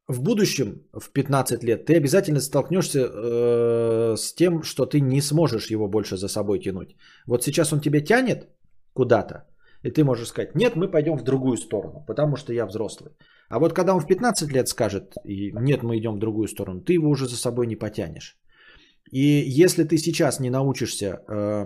в 0.07 0.21
будущем, 0.21 0.81
в 0.93 1.11
15 1.11 1.63
лет, 1.63 1.85
ты 1.85 1.97
обязательно 1.97 2.39
столкнешься 2.39 2.99
э, 2.99 4.15
с 4.17 4.33
тем, 4.33 4.63
что 4.63 4.85
ты 4.85 5.01
не 5.01 5.21
сможешь 5.21 5.71
его 5.71 5.87
больше 5.87 6.15
за 6.17 6.27
собой 6.27 6.59
тянуть. 6.59 6.95
Вот 7.25 7.43
сейчас 7.43 7.73
он 7.73 7.81
тебя 7.81 8.01
тянет 8.01 8.47
куда-то, 8.93 9.47
и 9.83 9.91
ты 9.91 10.03
можешь 10.03 10.29
сказать, 10.29 10.55
нет, 10.55 10.75
мы 10.75 10.91
пойдем 10.91 11.17
в 11.17 11.23
другую 11.23 11.57
сторону, 11.57 12.05
потому 12.07 12.37
что 12.37 12.53
я 12.53 12.65
взрослый. 12.65 13.11
А 13.49 13.59
вот 13.59 13.73
когда 13.73 13.93
он 13.93 13.99
в 13.99 14.07
15 14.07 14.51
лет 14.51 14.67
скажет, 14.69 15.15
нет, 15.25 15.83
мы 15.83 15.97
идем 15.97 16.15
в 16.15 16.19
другую 16.19 16.47
сторону, 16.47 16.81
ты 16.81 16.93
его 16.93 17.09
уже 17.09 17.27
за 17.27 17.35
собой 17.35 17.67
не 17.67 17.75
потянешь. 17.75 18.37
И 19.11 19.19
если 19.63 19.83
ты 19.83 19.97
сейчас 19.97 20.39
не 20.39 20.49
научишься 20.49 21.19
э, 21.27 21.65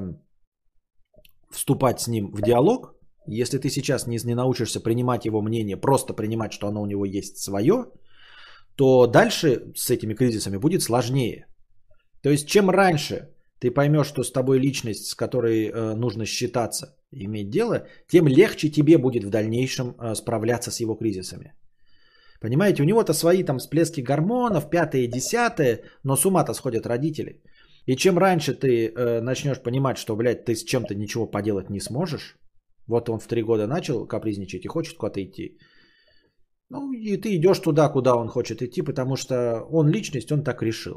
вступать 1.51 1.99
с 1.99 2.07
ним 2.07 2.31
в 2.31 2.41
диалог, 2.41 2.95
если 3.27 3.59
ты 3.59 3.69
сейчас 3.69 4.07
не, 4.07 4.18
не 4.26 4.35
научишься 4.35 4.80
принимать 4.80 5.26
его 5.26 5.41
мнение, 5.41 5.77
просто 5.77 6.13
принимать, 6.13 6.53
что 6.53 6.68
оно 6.68 6.81
у 6.81 6.88
него 6.88 7.05
есть 7.05 7.38
свое, 7.38 7.85
то 8.76 9.07
дальше 9.07 9.72
с 9.76 9.89
этими 9.89 10.14
кризисами 10.14 10.57
будет 10.57 10.81
сложнее. 10.81 11.45
То 12.23 12.30
есть 12.30 12.48
чем 12.48 12.69
раньше 12.69 13.30
ты 13.60 13.72
поймешь, 13.72 14.07
что 14.07 14.23
с 14.23 14.31
тобой 14.31 14.60
личность, 14.60 15.06
с 15.06 15.15
которой 15.15 15.68
э, 15.68 15.95
нужно 15.95 16.26
считаться, 16.26 16.95
иметь 17.11 17.49
дело, 17.49 17.88
тем 18.07 18.27
легче 18.27 18.69
тебе 18.69 18.98
будет 18.98 19.23
в 19.23 19.30
дальнейшем 19.30 19.95
э, 19.99 20.15
справляться 20.15 20.72
с 20.72 20.80
его 20.80 20.95
кризисами. 20.95 21.53
Понимаете, 22.41 22.81
у 22.81 22.85
него-то 22.85 23.14
свои 23.14 23.43
там 23.43 23.60
всплески 23.60 24.02
гормонов, 24.02 24.69
пятое, 24.69 25.07
десятое, 25.07 25.84
но 26.03 26.15
с 26.15 26.26
ума-то 26.26 26.53
сходят 26.53 26.88
родители. 26.88 27.43
И 27.85 27.95
чем 27.95 28.18
раньше 28.18 28.53
ты 28.53 28.88
э, 28.88 29.22
начнешь 29.22 29.61
понимать, 29.61 29.98
что, 29.98 30.15
блядь, 30.15 30.45
ты 30.45 30.56
с 30.56 30.64
чем-то 30.64 30.95
ничего 30.95 31.27
поделать 31.27 31.69
не 31.69 31.80
сможешь, 31.80 32.38
вот 32.88 33.10
он 33.10 33.19
в 33.19 33.27
три 33.27 33.43
года 33.43 33.68
начал 33.68 34.07
капризничать 34.07 34.65
и 34.65 34.68
хочет 34.68 34.98
куда-то 34.98 35.23
идти, 35.23 35.57
ну 36.72 36.93
и 36.93 37.18
ты 37.18 37.35
идешь 37.35 37.60
туда, 37.60 37.89
куда 37.89 38.15
он 38.15 38.27
хочет 38.27 38.61
идти, 38.61 38.81
потому 38.81 39.15
что 39.15 39.35
он 39.72 39.89
личность, 39.89 40.31
он 40.31 40.43
так 40.43 40.61
решил. 40.64 40.95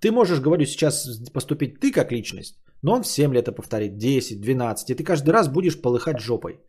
Ты 0.00 0.12
можешь, 0.12 0.40
говорю, 0.40 0.66
сейчас 0.66 1.20
поступить 1.32 1.80
ты 1.80 1.90
как 1.92 2.12
личность, 2.12 2.54
но 2.82 2.92
он 2.92 3.02
в 3.02 3.08
7 3.08 3.34
лет 3.34 3.48
это 3.48 3.52
повторит, 3.52 3.98
10, 3.98 4.40
12, 4.40 4.90
и 4.90 4.94
ты 4.94 5.04
каждый 5.04 5.30
раз 5.30 5.48
будешь 5.48 5.80
полыхать 5.80 6.20
жопой. 6.20 6.60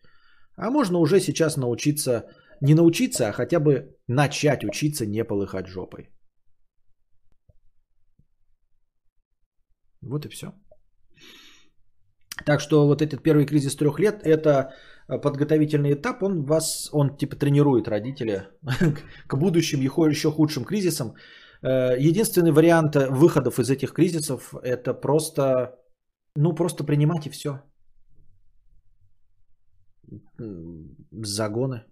А 0.56 0.72
можно 0.72 1.00
уже 1.00 1.20
сейчас 1.20 1.58
научиться 1.58 2.24
не 2.62 2.74
научиться, 2.74 3.28
а 3.28 3.32
хотя 3.32 3.60
бы 3.60 3.96
начать 4.08 4.64
учиться 4.64 5.06
не 5.06 5.24
полыхать 5.24 5.68
жопой. 5.68 6.10
Вот 10.02 10.26
и 10.26 10.30
все. 10.30 10.48
Так 12.46 12.62
что 12.62 12.88
вот 12.88 13.02
этот 13.02 13.22
первый 13.22 13.46
кризис 13.46 13.76
трех 13.76 14.00
лет– 14.00 14.22
это 14.24 14.74
подготовительный 15.08 15.94
этап, 15.94 16.24
он 16.24 16.44
вас, 16.44 16.90
он 16.92 17.18
типа 17.18 17.36
тренирует 17.36 17.88
родителя 17.88 18.50
к 19.28 19.38
будущим 19.38 19.82
еще 19.82 20.32
худшим 20.32 20.66
кризисам. 20.66 21.16
Единственный 21.64 22.52
вариант 22.52 22.96
выходов 22.96 23.60
из 23.60 23.70
этих 23.70 23.94
кризисов– 23.94 24.54
это 24.64 24.94
просто, 24.94 25.76
ну 26.36 26.54
просто 26.54 26.84
принимать 26.84 27.26
и 27.26 27.30
все. 27.30 27.62
Загоны. 31.12 31.84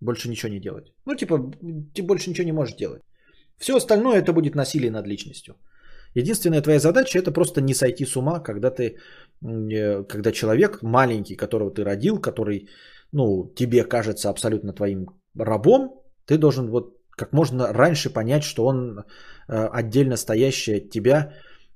Больше 0.00 0.28
ничего 0.28 0.52
не 0.52 0.60
делать. 0.60 0.92
Ну, 1.06 1.14
типа, 1.14 1.38
ты 1.94 2.02
больше 2.02 2.30
ничего 2.30 2.46
не 2.46 2.52
можешь 2.52 2.76
делать. 2.76 3.02
Все 3.58 3.76
остальное 3.76 4.18
это 4.18 4.32
будет 4.32 4.54
насилие 4.54 4.90
над 4.90 5.06
личностью. 5.06 5.54
Единственная 6.14 6.62
твоя 6.62 6.80
задача 6.80 7.18
это 7.18 7.32
просто 7.32 7.60
не 7.60 7.74
сойти 7.74 8.06
с 8.06 8.16
ума, 8.16 8.40
когда 8.40 8.70
ты, 8.70 8.82
э, 8.82 8.96
когда 9.42 10.32
человек 10.32 10.82
маленький, 10.82 11.36
которого 11.36 11.70
ты 11.70 11.84
родил, 11.84 12.20
который, 12.20 12.68
ну, 13.12 13.52
тебе 13.54 13.84
кажется 13.84 14.28
абсолютно 14.28 14.72
твоим 14.72 15.06
рабом, 15.38 16.02
ты 16.26 16.38
должен 16.38 16.70
вот 16.70 16.96
как 17.10 17.32
можно 17.32 17.72
раньше 17.72 18.10
понять, 18.12 18.42
что 18.42 18.66
он 18.66 18.98
э, 18.98 19.02
отдельно 19.48 20.16
стоящая 20.16 20.78
от 20.78 20.90
тебя 20.90 21.32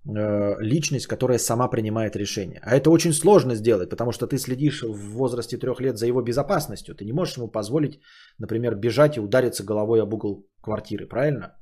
э, 0.06 0.54
личность, 0.60 1.06
которая 1.06 1.38
сама 1.38 1.68
принимает 1.68 2.16
решения. 2.16 2.60
А 2.62 2.76
это 2.76 2.90
очень 2.90 3.12
сложно 3.12 3.54
сделать, 3.54 3.90
потому 3.90 4.12
что 4.12 4.26
ты 4.26 4.38
следишь 4.38 4.82
в 4.82 5.16
возрасте 5.16 5.58
трех 5.58 5.80
лет 5.80 5.96
за 5.98 6.06
его 6.06 6.22
безопасностью. 6.22 6.94
Ты 6.94 7.04
не 7.04 7.12
можешь 7.12 7.36
ему 7.36 7.48
позволить, 7.48 8.00
например, 8.38 8.74
бежать 8.74 9.16
и 9.16 9.20
удариться 9.20 9.64
головой 9.64 10.02
об 10.02 10.14
угол 10.14 10.46
квартиры, 10.62 11.06
правильно? 11.06 11.56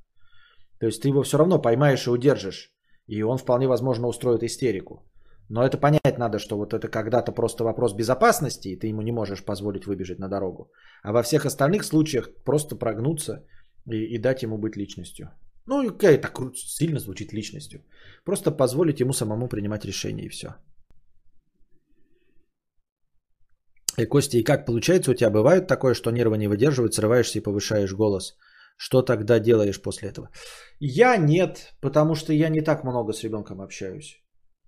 То 0.78 0.86
есть 0.86 1.02
ты 1.02 1.08
его 1.08 1.22
все 1.22 1.38
равно 1.38 1.62
поймаешь 1.62 2.06
и 2.06 2.10
удержишь. 2.10 2.70
И 3.06 3.22
он 3.22 3.38
вполне 3.38 3.66
возможно 3.68 4.08
устроит 4.08 4.42
истерику. 4.42 5.11
Но 5.52 5.62
это 5.62 5.76
понять 5.76 6.18
надо, 6.18 6.38
что 6.38 6.56
вот 6.56 6.72
это 6.72 6.88
когда-то 6.88 7.30
просто 7.30 7.64
вопрос 7.64 7.94
безопасности, 7.94 8.68
и 8.68 8.78
ты 8.78 8.86
ему 8.86 9.02
не 9.02 9.12
можешь 9.12 9.44
позволить 9.44 9.86
выбежать 9.86 10.18
на 10.18 10.28
дорогу. 10.28 10.72
А 11.02 11.12
во 11.12 11.22
всех 11.22 11.44
остальных 11.44 11.84
случаях 11.84 12.30
просто 12.44 12.78
прогнуться 12.78 13.44
и, 13.90 14.14
и 14.14 14.18
дать 14.18 14.42
ему 14.42 14.56
быть 14.56 14.76
личностью. 14.76 15.26
Ну, 15.66 15.90
какая 15.90 16.18
так 16.18 16.40
сильно 16.54 16.98
звучит 16.98 17.34
личностью. 17.34 17.84
Просто 18.24 18.50
позволить 18.50 19.00
ему 19.00 19.12
самому 19.12 19.48
принимать 19.48 19.84
решения 19.84 20.24
и 20.24 20.30
все. 20.30 20.48
И 23.98 24.06
Костя, 24.06 24.38
и 24.38 24.44
как 24.44 24.64
получается 24.64 25.10
у 25.10 25.14
тебя 25.14 25.30
бывает 25.30 25.66
такое, 25.66 25.94
что 25.94 26.10
нервы 26.10 26.38
не 26.38 26.48
выдерживают, 26.48 26.94
срываешься 26.94 27.38
и 27.38 27.42
повышаешь 27.42 27.92
голос? 27.92 28.38
Что 28.78 29.02
тогда 29.02 29.38
делаешь 29.38 29.82
после 29.82 30.08
этого? 30.08 30.30
Я 30.80 31.18
нет, 31.18 31.74
потому 31.82 32.14
что 32.14 32.32
я 32.32 32.48
не 32.48 32.62
так 32.62 32.84
много 32.84 33.12
с 33.12 33.22
ребенком 33.22 33.60
общаюсь. 33.60 34.21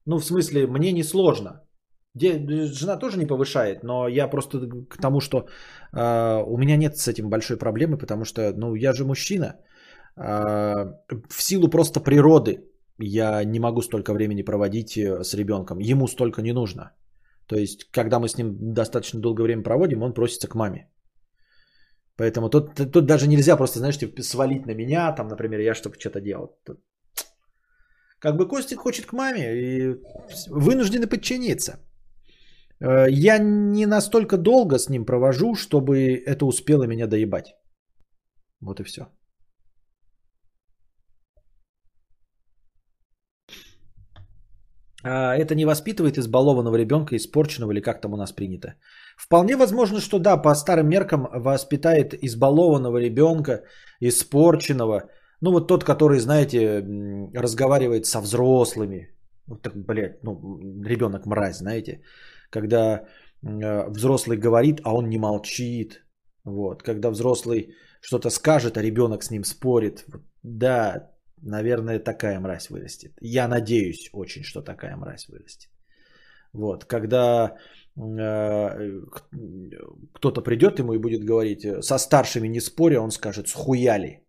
Ну, 0.07 0.19
в 0.19 0.25
смысле, 0.25 0.67
мне 0.67 0.93
не 0.93 1.05
сложно. 1.05 1.61
Жена 2.15 2.99
тоже 2.99 3.19
не 3.19 3.27
повышает, 3.27 3.83
но 3.83 4.09
я 4.09 4.29
просто 4.29 4.59
к 4.89 5.01
тому, 5.01 5.21
что 5.21 5.39
э, 5.39 6.43
у 6.47 6.57
меня 6.57 6.77
нет 6.77 6.97
с 6.97 7.09
этим 7.09 7.29
большой 7.29 7.57
проблемы, 7.57 7.99
потому 7.99 8.25
что, 8.25 8.53
ну, 8.57 8.75
я 8.77 8.93
же 8.93 9.05
мужчина. 9.05 9.57
Э, 10.17 10.85
в 11.29 11.43
силу 11.43 11.69
просто 11.69 12.01
природы 12.01 12.65
я 12.99 13.45
не 13.45 13.59
могу 13.59 13.83
столько 13.83 14.13
времени 14.13 14.43
проводить 14.43 14.97
э, 14.97 15.25
с 15.25 15.35
ребенком. 15.35 15.79
Ему 15.81 16.07
столько 16.07 16.43
не 16.43 16.53
нужно. 16.53 16.93
То 17.49 17.57
есть, 17.57 17.91
когда 17.91 18.21
мы 18.21 18.29
с 18.29 18.39
ним 18.39 18.75
достаточно 18.75 19.21
долгое 19.21 19.45
время 19.45 19.63
проводим, 19.63 20.03
он 20.03 20.15
просится 20.15 20.49
к 20.49 20.55
маме. 20.55 20.89
Поэтому 22.17 22.49
тут, 22.49 22.93
тут 22.93 23.07
даже 23.07 23.27
нельзя 23.27 23.57
просто, 23.57 23.79
знаешь, 23.79 23.99
типа, 23.99 24.23
свалить 24.23 24.67
на 24.67 24.75
меня, 24.75 25.13
там, 25.13 25.27
например, 25.27 25.61
я 25.61 25.75
чтобы 25.75 25.97
что-то 25.99 26.21
делал. 26.21 26.57
Тут 26.65 26.79
Как 28.25 28.37
бы 28.37 28.49
Костик 28.49 28.79
хочет 28.79 29.07
к 29.07 29.13
маме 29.13 29.43
и 29.55 30.01
вынуждены 30.51 31.07
подчиниться. 31.07 31.73
Э, 32.81 33.07
я 33.11 33.39
не 33.39 33.87
настолько 33.87 34.39
долго 34.39 34.79
с 34.79 34.89
ним 34.89 35.05
провожу, 35.05 35.55
чтобы 35.55 36.23
это 36.27 36.47
успело 36.47 36.87
меня 36.87 37.07
доебать. 37.07 37.55
Вот 38.63 38.81
и 38.81 38.85
все. 38.85 39.01
А, 45.07 45.37
это 45.37 45.55
не 45.55 45.67
воспитывает 45.67 46.17
избалованного 46.17 46.77
ребенка, 46.77 47.17
испорченного 47.17 47.73
или 47.73 47.83
как 47.83 48.01
там 48.01 48.15
у 48.15 48.17
нас 48.17 48.33
принято. 48.33 48.75
Вполне 49.19 49.57
возможно, 49.57 50.01
что 50.01 50.19
да, 50.19 50.39
по 50.39 50.55
старым 50.55 50.89
меркам 50.89 51.29
воспитает 51.31 52.15
избалованного 52.23 52.97
ребенка, 53.01 53.65
испорченного. 54.01 55.11
Ну 55.45 55.53
вот 55.53 55.69
тот, 55.69 55.85
который, 55.85 56.19
знаете, 56.21 56.83
разговаривает 57.35 58.07
со 58.07 58.21
взрослыми. 58.21 59.09
Вот 59.47 59.63
так, 59.63 59.75
блядь, 59.77 60.23
ну, 60.23 60.33
ребенок 60.85 61.27
мразь, 61.27 61.59
знаете. 61.59 62.01
Когда 62.51 63.05
э, 63.43 63.91
взрослый 63.91 64.39
говорит, 64.39 64.81
а 64.85 64.95
он 64.95 65.09
не 65.09 65.19
молчит. 65.19 66.03
Вот. 66.45 66.83
Когда 66.83 67.11
взрослый 67.11 67.75
что-то 68.01 68.31
скажет, 68.31 68.77
а 68.77 68.83
ребенок 68.83 69.23
с 69.23 69.31
ним 69.31 69.45
спорит. 69.45 70.07
Да, 70.43 71.11
наверное, 71.43 71.99
такая 71.99 72.41
мразь 72.41 72.71
вырастет. 72.71 73.13
Я 73.21 73.47
надеюсь 73.49 74.09
очень, 74.15 74.45
что 74.45 74.63
такая 74.63 74.97
мразь 74.97 75.29
вырастет. 75.29 75.71
Вот, 76.55 76.85
когда 76.85 77.57
э, 77.97 79.01
кто-то 80.15 80.41
придет 80.41 80.79
ему 80.79 80.95
и 80.95 80.99
будет 80.99 81.25
говорить, 81.25 81.65
э, 81.65 81.83
со 81.83 81.99
старшими 81.99 82.49
не 82.49 82.61
споря, 82.61 83.01
он 83.01 83.11
скажет, 83.11 83.49
схуяли. 83.49 84.24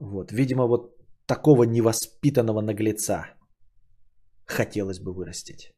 Вот, 0.00 0.32
видимо, 0.32 0.66
вот 0.66 0.96
такого 1.26 1.64
невоспитанного 1.64 2.62
наглеца 2.62 3.26
хотелось 4.46 4.98
бы 4.98 5.12
вырастить. 5.12 5.74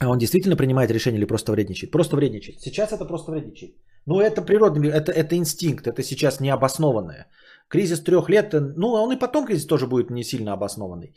А 0.00 0.08
он 0.08 0.18
действительно 0.18 0.56
принимает 0.56 0.90
решение 0.90 1.18
или 1.18 1.26
просто 1.26 1.52
вредничает? 1.52 1.92
Просто 1.92 2.16
вредничает. 2.16 2.60
Сейчас 2.60 2.92
это 2.92 3.04
просто 3.04 3.30
вредничает. 3.30 3.76
Ну, 4.06 4.20
это 4.20 4.42
природный, 4.42 4.88
это, 4.88 5.12
это 5.12 5.36
инстинкт, 5.36 5.86
это 5.86 6.02
сейчас 6.02 6.40
необоснованное. 6.40 7.26
Кризис 7.68 8.00
трех 8.00 8.28
лет, 8.28 8.52
ну, 8.52 8.88
он 8.88 9.12
и 9.12 9.18
потом 9.18 9.46
кризис 9.46 9.66
тоже 9.66 9.86
будет 9.86 10.10
не 10.10 10.24
сильно 10.24 10.52
обоснованный. 10.52 11.14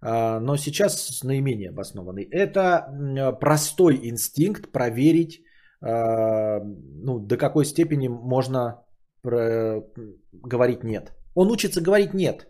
А, 0.00 0.38
но 0.40 0.56
сейчас 0.56 1.24
наименее 1.24 1.70
обоснованный. 1.70 2.28
Это 2.30 2.86
простой 3.40 3.98
инстинкт 4.02 4.70
проверить, 4.70 5.40
а, 5.40 5.45
ну, 5.88 7.18
до 7.20 7.36
какой 7.36 7.64
степени 7.64 8.08
можно 8.08 8.82
говорить 9.22 10.82
нет. 10.82 11.12
Он 11.34 11.50
учится 11.50 11.80
говорить 11.80 12.14
нет. 12.14 12.48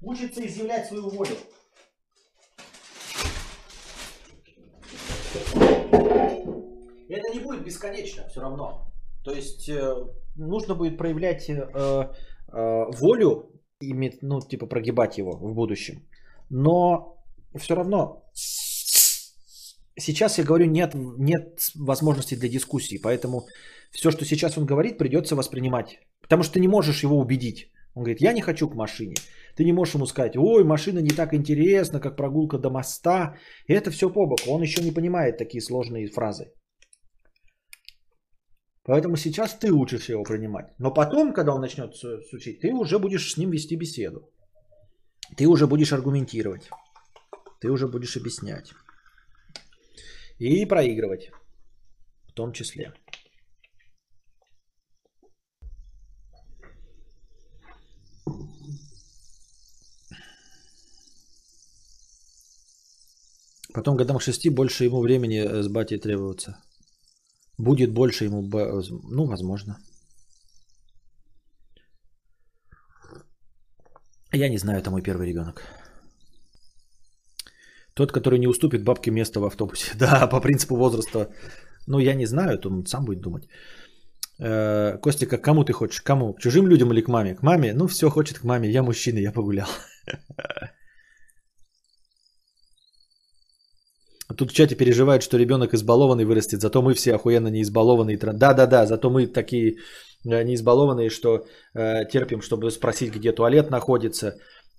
Учится 0.00 0.46
изъявлять 0.46 0.86
свою 0.86 1.10
волю. 1.10 1.36
Это 7.08 7.32
не 7.32 7.40
будет 7.40 7.64
бесконечно 7.64 8.28
все 8.28 8.40
равно. 8.40 8.92
То 9.24 9.32
есть 9.32 9.68
э, 9.68 9.94
нужно 10.36 10.74
будет 10.76 10.96
проявлять 10.96 11.50
э, 11.50 11.54
э, 11.54 12.10
волю, 12.52 13.50
иметь, 13.80 14.22
ну, 14.22 14.40
типа 14.40 14.66
прогибать 14.66 15.18
его 15.18 15.32
в 15.32 15.54
будущем. 15.54 16.06
Но 16.50 17.15
все 17.58 17.74
равно 17.74 18.22
сейчас 19.98 20.38
я 20.38 20.44
говорю, 20.44 20.66
нет, 20.66 20.94
нет 20.94 21.70
возможности 21.74 22.34
для 22.36 22.48
дискуссии. 22.48 23.00
Поэтому 23.02 23.46
все, 23.90 24.10
что 24.10 24.24
сейчас 24.24 24.58
он 24.58 24.66
говорит, 24.66 24.98
придется 24.98 25.36
воспринимать. 25.36 25.98
Потому 26.20 26.42
что 26.42 26.54
ты 26.54 26.60
не 26.60 26.68
можешь 26.68 27.02
его 27.02 27.18
убедить. 27.18 27.72
Он 27.94 28.02
говорит, 28.02 28.20
я 28.20 28.32
не 28.32 28.42
хочу 28.42 28.68
к 28.68 28.74
машине. 28.74 29.14
Ты 29.56 29.64
не 29.64 29.72
можешь 29.72 29.94
ему 29.94 30.06
сказать, 30.06 30.36
ой, 30.36 30.64
машина 30.64 30.98
не 30.98 31.10
так 31.10 31.32
интересна, 31.32 32.00
как 32.00 32.16
прогулка 32.16 32.58
до 32.58 32.70
моста. 32.70 33.36
И 33.66 33.72
это 33.72 33.90
все 33.90 34.10
по 34.10 34.26
боку. 34.26 34.50
Он 34.50 34.62
еще 34.62 34.82
не 34.82 34.92
понимает 34.92 35.38
такие 35.38 35.62
сложные 35.62 36.08
фразы. 36.08 36.52
Поэтому 38.84 39.16
сейчас 39.16 39.54
ты 39.54 39.72
учишь 39.72 40.10
его 40.10 40.22
принимать. 40.24 40.66
Но 40.78 40.94
потом, 40.94 41.32
когда 41.32 41.54
он 41.54 41.60
начнет 41.60 41.94
сучить, 42.30 42.60
ты 42.60 42.72
уже 42.72 42.98
будешь 42.98 43.32
с 43.32 43.36
ним 43.36 43.50
вести 43.50 43.76
беседу. 43.76 44.30
Ты 45.36 45.46
уже 45.48 45.66
будешь 45.66 45.92
аргументировать. 45.92 46.70
Ты 47.60 47.70
уже 47.70 47.88
будешь 47.88 48.16
объяснять. 48.16 48.72
И 50.38 50.66
проигрывать. 50.66 51.30
В 52.28 52.32
том 52.32 52.52
числе. 52.52 52.92
Потом 63.76 63.96
годам 63.96 64.16
к 64.18 64.22
шести 64.22 64.48
больше 64.48 64.84
ему 64.84 65.02
времени 65.02 65.38
э, 65.38 65.62
с 65.62 65.68
батей 65.68 65.98
требуется. 65.98 66.56
Будет 67.58 67.92
больше 67.92 68.24
ему, 68.24 68.42
ну, 68.42 69.26
возможно. 69.26 69.78
Я 74.32 74.48
не 74.48 74.58
знаю, 74.58 74.78
это 74.78 74.90
мой 74.90 75.02
первый 75.02 75.28
ребенок. 75.28 75.62
Тот, 77.96 78.12
который 78.12 78.38
не 78.38 78.46
уступит 78.46 78.84
бабке 78.84 79.10
место 79.10 79.40
в 79.40 79.44
автобусе. 79.44 79.92
Да, 79.98 80.26
по 80.26 80.40
принципу 80.40 80.76
возраста. 80.76 81.28
Ну, 81.86 81.98
я 81.98 82.14
не 82.14 82.26
знаю, 82.26 82.58
то 82.58 82.68
он 82.68 82.86
сам 82.86 83.04
будет 83.04 83.20
думать. 83.20 83.48
Э, 84.38 84.98
Костя, 85.00 85.26
как 85.26 85.42
кому 85.42 85.64
ты 85.64 85.72
хочешь? 85.72 86.02
Кому? 86.02 86.34
К 86.34 86.40
чужим 86.40 86.66
людям 86.66 86.92
или 86.92 87.00
к 87.00 87.08
маме? 87.08 87.34
К 87.34 87.42
маме? 87.42 87.72
Ну, 87.74 87.86
все, 87.86 88.10
хочет 88.10 88.38
к 88.38 88.44
маме. 88.44 88.68
Я 88.68 88.82
мужчина, 88.82 89.18
я 89.18 89.32
погулял. 89.32 89.68
Тут 94.36 94.50
в 94.50 94.54
чате 94.54 94.74
переживают, 94.76 95.22
что 95.22 95.38
ребенок 95.38 95.72
избалованный 95.72 96.24
вырастет, 96.24 96.60
зато 96.60 96.82
мы 96.82 96.92
все 96.94 97.14
охуенно 97.14 97.48
не 97.48 97.62
избалованные. 97.62 98.18
Да-да-да, 98.18 98.86
зато 98.86 99.10
мы 99.10 99.26
такие 99.26 99.76
э, 100.26 100.44
не 100.44 100.54
избалованные, 100.54 101.10
что 101.10 101.46
э, 101.74 102.04
терпим, 102.12 102.42
чтобы 102.42 102.70
спросить, 102.70 103.14
где 103.14 103.32
туалет 103.32 103.70
находится, 103.70 104.26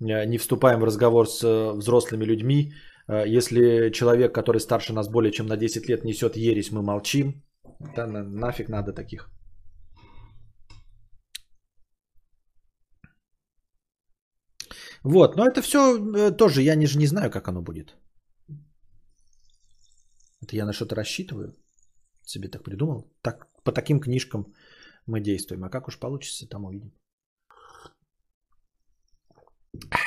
э, 0.02 0.26
не 0.26 0.38
вступаем 0.38 0.82
в 0.82 0.84
разговор 0.84 1.28
с 1.28 1.44
э, 1.44 1.72
взрослыми 1.78 2.26
людьми. 2.26 2.74
Э, 3.08 3.38
если 3.38 3.92
человек, 3.92 4.34
который 4.34 4.60
старше 4.60 4.94
нас 4.94 5.10
более 5.10 5.32
чем 5.32 5.48
на 5.48 5.58
10 5.58 5.90
лет, 5.90 6.03
несет 6.03 6.36
ересь, 6.38 6.72
мы 6.72 6.82
молчим. 6.82 7.44
Да 7.95 8.08
на, 8.08 8.24
нафиг 8.24 8.69
надо 8.69 8.94
таких. 8.94 9.30
Вот, 15.03 15.36
но 15.36 15.45
это 15.45 15.61
все 15.61 15.80
э, 15.80 16.38
тоже, 16.38 16.61
я 16.61 16.76
не, 16.76 16.88
же 16.88 16.98
не 16.98 17.08
знаю, 17.08 17.32
как 17.32 17.48
оно 17.48 17.61
будет. 17.61 17.95
Это 20.42 20.56
я 20.56 20.66
на 20.66 20.74
что-то 20.74 20.95
рассчитываю? 20.95 21.53
Себе 22.24 22.50
так 22.50 22.64
придумал? 22.64 23.14
Так, 23.22 23.48
по 23.64 23.72
таким 23.72 24.00
книжкам 24.00 24.53
мы 25.06 25.22
действуем. 25.22 25.64
А 25.64 25.69
как 25.69 25.88
уж 25.88 26.00
получится, 26.00 26.48
там 26.48 26.66
увидим. 26.66 26.92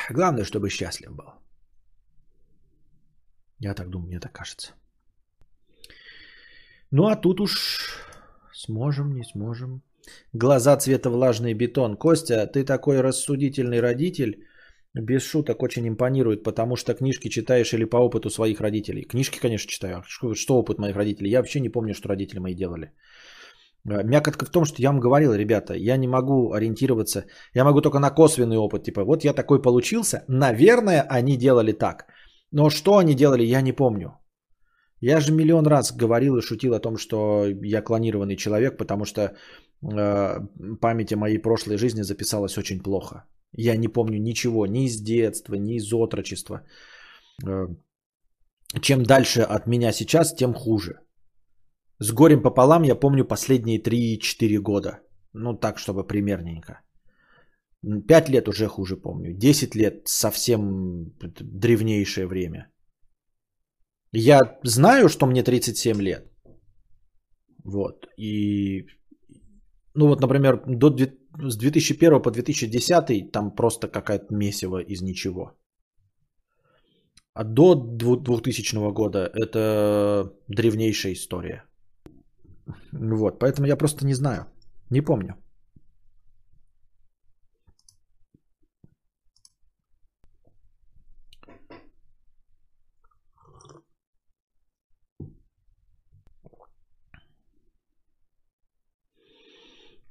Главное, 0.09 0.43
чтобы 0.43 0.69
счастлив 0.69 1.15
был. 1.15 1.40
Я 3.61 3.73
так 3.73 3.89
думаю, 3.89 4.07
мне 4.07 4.19
так 4.19 4.31
кажется. 4.31 4.73
Ну 6.91 7.07
а 7.07 7.15
тут 7.15 7.39
уж 7.39 7.53
сможем, 8.53 9.13
не 9.13 9.23
сможем. 9.23 9.81
Глаза 10.33 10.77
цвета 10.77 11.09
влажный 11.09 11.53
бетон. 11.53 11.95
Костя, 11.95 12.47
ты 12.47 12.65
такой 12.65 13.01
рассудительный 13.01 13.79
родитель, 13.79 14.47
без 14.95 15.21
шуток 15.21 15.63
очень 15.63 15.87
импонирует, 15.87 16.43
потому 16.43 16.75
что 16.75 16.93
книжки 16.93 17.29
читаешь 17.29 17.73
или 17.73 17.85
по 17.85 17.97
опыту 17.97 18.29
своих 18.29 18.61
родителей. 18.61 19.03
Книжки, 19.03 19.39
конечно, 19.39 19.69
читаю. 19.69 20.03
Что, 20.07 20.33
что 20.35 20.57
опыт 20.57 20.79
моих 20.79 20.95
родителей? 20.95 21.29
Я 21.29 21.39
вообще 21.39 21.59
не 21.59 21.69
помню, 21.69 21.93
что 21.93 22.09
родители 22.09 22.39
мои 22.39 22.55
делали. 22.55 22.91
Э, 23.89 24.03
мякотка 24.03 24.45
в 24.45 24.49
том, 24.49 24.65
что 24.65 24.81
я 24.81 24.89
вам 24.91 24.99
говорил, 24.99 25.33
ребята, 25.33 25.75
я 25.75 25.97
не 25.97 26.07
могу 26.07 26.51
ориентироваться. 26.51 27.25
Я 27.53 27.63
могу 27.63 27.81
только 27.81 27.99
на 27.99 28.09
косвенный 28.09 28.57
опыт. 28.57 28.83
Типа, 28.83 29.03
вот 29.03 29.23
я 29.23 29.33
такой 29.33 29.61
получился. 29.61 30.23
Наверное, 30.27 31.05
они 31.09 31.37
делали 31.37 31.71
так. 31.73 32.10
Но 32.51 32.69
что 32.69 32.97
они 32.97 33.15
делали, 33.15 33.43
я 33.43 33.61
не 33.61 33.73
помню. 33.73 34.17
Я 35.01 35.19
же 35.19 35.31
миллион 35.33 35.67
раз 35.67 35.91
говорил 35.91 36.37
и 36.37 36.41
шутил 36.41 36.73
о 36.73 36.79
том, 36.79 36.97
что 36.97 37.45
я 37.63 37.81
клонированный 37.81 38.35
человек, 38.35 38.77
потому 38.77 39.05
что 39.05 39.21
э, 39.21 40.39
память 40.79 41.13
о 41.13 41.17
моей 41.17 41.39
прошлой 41.39 41.77
жизни 41.77 42.03
записалась 42.03 42.57
очень 42.57 42.83
плохо. 42.83 43.23
Я 43.57 43.77
не 43.77 43.87
помню 43.87 44.19
ничего, 44.19 44.67
ни 44.67 44.85
из 44.85 45.01
детства, 45.01 45.55
ни 45.55 45.75
из 45.75 45.91
отрочества. 45.93 46.61
Э, 47.47 47.67
чем 48.81 49.03
дальше 49.03 49.41
от 49.41 49.67
меня 49.67 49.91
сейчас, 49.91 50.35
тем 50.35 50.53
хуже. 50.53 50.99
С 51.99 52.11
горем 52.11 52.41
пополам 52.41 52.83
я 52.83 52.95
помню 52.95 53.25
последние 53.25 53.79
3-4 53.81 54.57
года. 54.61 54.99
Ну 55.33 55.53
так, 55.53 55.79
чтобы 55.79 56.07
примерненько. 56.07 56.81
5 57.83 58.29
лет 58.29 58.47
уже 58.47 58.67
хуже 58.67 58.95
помню. 58.95 59.33
10 59.33 59.75
лет 59.75 60.07
совсем 60.07 61.11
древнейшее 61.41 62.27
время. 62.27 62.67
Я 64.13 64.59
знаю, 64.63 65.09
что 65.09 65.25
мне 65.25 65.43
37 65.43 66.01
лет. 66.01 66.31
Вот. 67.63 68.07
И, 68.17 68.85
ну 69.95 70.07
вот, 70.07 70.21
например, 70.21 70.63
до, 70.67 70.89
с 71.49 71.57
2001 71.57 72.21
по 72.21 72.31
2010 72.31 73.31
там 73.31 73.55
просто 73.55 73.87
какая-то 73.87 74.33
месиво 74.33 74.79
из 74.79 75.01
ничего. 75.01 75.57
А 77.33 77.43
до 77.43 77.75
дву- 77.75 78.21
2000 78.21 78.91
года 78.93 79.19
это 79.33 80.33
древнейшая 80.47 81.13
история. 81.13 81.63
Вот, 82.91 83.39
поэтому 83.39 83.67
я 83.67 83.77
просто 83.77 84.05
не 84.05 84.13
знаю, 84.13 84.45
не 84.89 85.01
помню. 85.01 85.35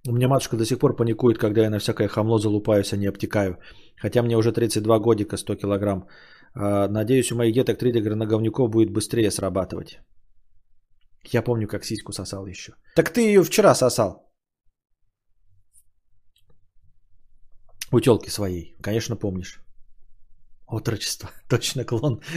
У 0.08 0.12
меня 0.12 0.28
матушка 0.28 0.56
до 0.56 0.64
сих 0.64 0.78
пор 0.78 0.96
паникует, 0.96 1.38
когда 1.38 1.60
я 1.62 1.70
на 1.70 1.78
всякое 1.78 2.08
хамло 2.08 2.38
залупаюсь, 2.38 2.92
а 2.92 2.96
не 2.96 3.08
обтекаю. 3.08 3.58
Хотя 4.02 4.22
мне 4.22 4.36
уже 4.36 4.52
32 4.52 4.98
годика, 4.98 5.36
100 5.36 5.56
килограмм. 5.56 6.08
А, 6.54 6.88
надеюсь, 6.88 7.32
у 7.32 7.36
моих 7.36 7.54
деток 7.54 7.78
триггер 7.78 8.14
на 8.14 8.26
говнюков 8.26 8.70
будет 8.70 8.90
быстрее 8.90 9.30
срабатывать. 9.30 10.00
Я 11.32 11.42
помню, 11.42 11.68
как 11.68 11.84
сиську 11.84 12.12
сосал 12.12 12.46
еще. 12.46 12.72
Так 12.96 13.10
ты 13.12 13.20
ее 13.20 13.42
вчера 13.42 13.74
сосал. 13.74 14.30
У 17.92 18.00
телки 18.00 18.30
своей. 18.30 18.76
Конечно, 18.82 19.16
помнишь. 19.16 19.60
Отрочество. 20.66 21.28
Точно 21.48 21.84
клон. 21.84 22.20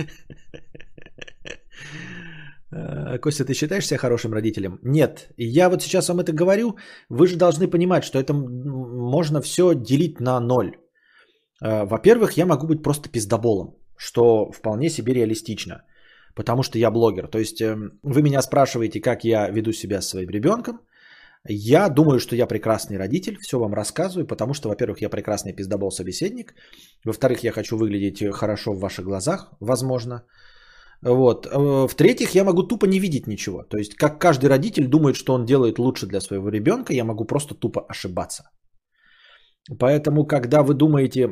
Э, 2.74 3.20
Костя, 3.20 3.46
ты 3.46 3.54
считаешь 3.54 3.86
себя 3.86 4.00
хорошим 4.00 4.34
родителем? 4.34 4.80
Нет. 4.84 5.30
Я 5.38 5.70
вот 5.70 5.82
сейчас 5.82 6.10
вам 6.10 6.20
это 6.20 6.34
говорю, 6.34 6.78
вы 7.10 7.28
же 7.28 7.36
должны 7.38 7.68
понимать, 7.68 8.04
что 8.04 8.20
это 8.20 8.34
можно 8.34 9.42
все 9.42 9.74
делить 9.76 10.20
на 10.20 10.40
ноль. 10.40 10.76
Э, 11.64 11.86
Во-первых, 11.86 12.38
я 12.38 12.46
могу 12.46 12.68
быть 12.68 12.84
просто 12.84 13.10
пиздоболом, 13.10 13.76
что 13.98 14.52
вполне 14.52 14.90
себе 14.90 15.14
реалистично, 15.14 15.84
потому 16.36 16.64
что 16.64 16.78
я 16.78 16.92
блогер. 16.92 17.28
То 17.28 17.40
есть 17.40 17.62
эм, 17.62 18.00
вы 18.04 18.22
меня 18.22 18.42
спрашиваете, 18.42 19.02
как 19.02 19.24
я 19.24 19.50
веду 19.50 19.74
себя 19.74 20.02
с 20.02 20.10
своим 20.10 20.30
ребенком. 20.30 20.80
Я 21.50 21.90
думаю, 21.90 22.20
что 22.20 22.36
я 22.36 22.48
прекрасный 22.48 22.98
родитель, 22.98 23.38
все 23.42 23.60
вам 23.60 23.74
рассказываю, 23.74 24.28
потому 24.28 24.54
что, 24.54 24.70
во-первых, 24.70 25.02
я 25.02 25.10
прекрасный 25.10 25.54
пиздобол-собеседник, 25.54 26.54
во-вторых, 27.06 27.44
я 27.44 27.52
хочу 27.52 27.78
выглядеть 27.78 28.24
хорошо 28.34 28.74
в 28.74 28.80
ваших 28.80 29.04
глазах, 29.04 29.52
возможно, 29.60 30.24
вот. 31.04 31.48
Э, 31.48 31.88
В-третьих, 31.88 32.36
я 32.36 32.44
могу 32.44 32.64
тупо 32.64 32.86
не 32.86 33.00
видеть 33.00 33.28
ничего. 33.28 33.64
То 33.64 33.78
есть, 33.78 33.96
как 33.96 34.20
каждый 34.22 34.50
родитель 34.50 34.88
думает, 34.88 35.16
что 35.16 35.34
он 35.34 35.46
делает 35.46 35.80
лучше 35.80 36.08
для 36.08 36.22
своего 36.22 36.50
ребенка, 36.50 36.94
я 36.94 37.04
могу 37.04 37.26
просто 37.26 37.56
тупо 37.56 37.86
ошибаться. 37.90 38.44
Поэтому, 39.80 40.26
когда 40.26 40.64
вы 40.64 40.74
думаете, 40.74 41.30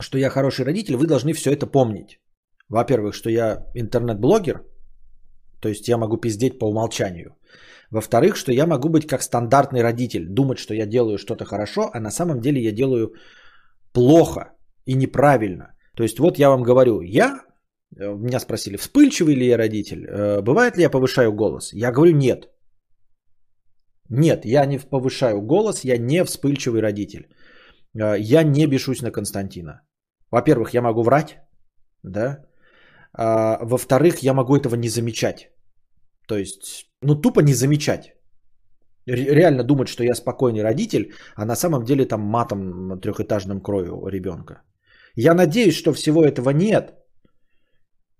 что 0.00 0.18
я 0.18 0.30
хороший 0.30 0.64
родитель, 0.64 0.96
вы 0.96 1.06
должны 1.06 1.32
все 1.32 1.52
это 1.52 1.66
помнить. 1.66 2.18
Во-первых, 2.68 3.14
что 3.14 3.30
я 3.30 3.66
интернет-блогер, 3.74 4.64
то 5.60 5.68
есть 5.68 5.88
я 5.88 5.96
могу 5.96 6.16
пиздеть 6.16 6.58
по 6.58 6.66
умолчанию. 6.66 7.36
Во-вторых, 7.90 8.36
что 8.36 8.52
я 8.52 8.66
могу 8.66 8.88
быть 8.88 9.06
как 9.06 9.22
стандартный 9.22 9.82
родитель, 9.82 10.26
думать, 10.28 10.58
что 10.58 10.74
я 10.74 10.86
делаю 10.86 11.18
что-то 11.18 11.44
хорошо, 11.44 11.90
а 11.94 12.00
на 12.00 12.10
самом 12.10 12.40
деле 12.40 12.60
я 12.60 12.72
делаю 12.72 13.14
плохо 13.92 14.52
и 14.84 14.94
неправильно. 14.94 15.74
То 15.96 16.02
есть 16.02 16.18
вот 16.18 16.38
я 16.38 16.50
вам 16.50 16.62
говорю, 16.62 17.00
я 17.00 17.45
Меня 17.94 18.40
спросили, 18.40 18.76
вспыльчивый 18.76 19.34
ли 19.34 19.46
я 19.46 19.56
родитель? 19.56 20.06
Э, 20.06 20.42
Бывает 20.42 20.76
ли 20.76 20.82
я 20.82 20.90
повышаю 20.90 21.32
голос? 21.32 21.72
Я 21.72 21.92
говорю 21.92 22.12
нет. 22.16 22.48
Нет, 24.10 24.44
я 24.44 24.66
не 24.66 24.78
повышаю 24.78 25.40
голос, 25.42 25.84
я 25.84 25.96
не 25.98 26.24
вспыльчивый 26.24 26.80
родитель. 26.82 27.28
Э, 27.98 28.16
Я 28.18 28.42
не 28.42 28.66
бешусь 28.66 29.02
на 29.02 29.10
Константина. 29.10 29.80
Во-первых, 30.30 30.74
я 30.74 30.82
могу 30.82 31.02
врать, 31.02 31.38
да. 32.02 32.44
А, 33.12 33.58
Во-вторых, 33.64 34.22
я 34.22 34.34
могу 34.34 34.56
этого 34.56 34.74
не 34.76 34.88
замечать. 34.88 35.50
То 36.28 36.36
есть, 36.36 36.90
ну 37.02 37.14
тупо 37.20 37.40
не 37.40 37.54
замечать. 37.54 38.14
Ре- 39.06 39.34
Реально 39.34 39.62
думать, 39.64 39.88
что 39.88 40.04
я 40.04 40.14
спокойный 40.14 40.62
родитель, 40.62 41.12
а 41.36 41.44
на 41.44 41.56
самом 41.56 41.84
деле 41.84 42.04
там 42.04 42.20
матом 42.20 43.00
трехэтажным 43.00 43.60
крою 43.60 44.06
ребенка. 44.08 44.62
Я 45.14 45.34
надеюсь, 45.34 45.74
что 45.76 45.92
всего 45.94 46.24
этого 46.24 46.50
нет, 46.50 46.94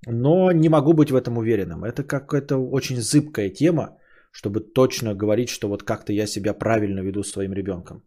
но 0.06 0.52
не 0.52 0.68
могу 0.68 0.92
быть 0.92 1.10
в 1.10 1.16
этом 1.16 1.38
уверенным. 1.38 1.84
Это 1.84 2.02
какая-то 2.02 2.56
очень 2.56 3.00
зыбкая 3.00 3.50
тема, 3.50 3.98
чтобы 4.32 4.60
точно 4.60 5.14
говорить, 5.14 5.48
что 5.48 5.68
вот 5.68 5.82
как-то 5.82 6.12
я 6.12 6.26
себя 6.26 6.54
правильно 6.54 7.00
веду 7.00 7.22
с 7.22 7.30
своим 7.30 7.52
ребенком. 7.52 8.02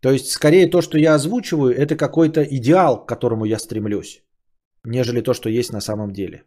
То 0.00 0.10
есть, 0.10 0.30
скорее 0.30 0.70
то, 0.70 0.82
что 0.82 0.98
я 0.98 1.14
озвучиваю, 1.14 1.74
это 1.74 1.96
какой-то 1.96 2.42
идеал, 2.42 3.04
к 3.04 3.08
которому 3.08 3.44
я 3.44 3.58
стремлюсь, 3.58 4.22
нежели 4.84 5.20
то, 5.22 5.32
что 5.32 5.48
есть 5.48 5.72
на 5.72 5.80
самом 5.80 6.12
деле. 6.12 6.44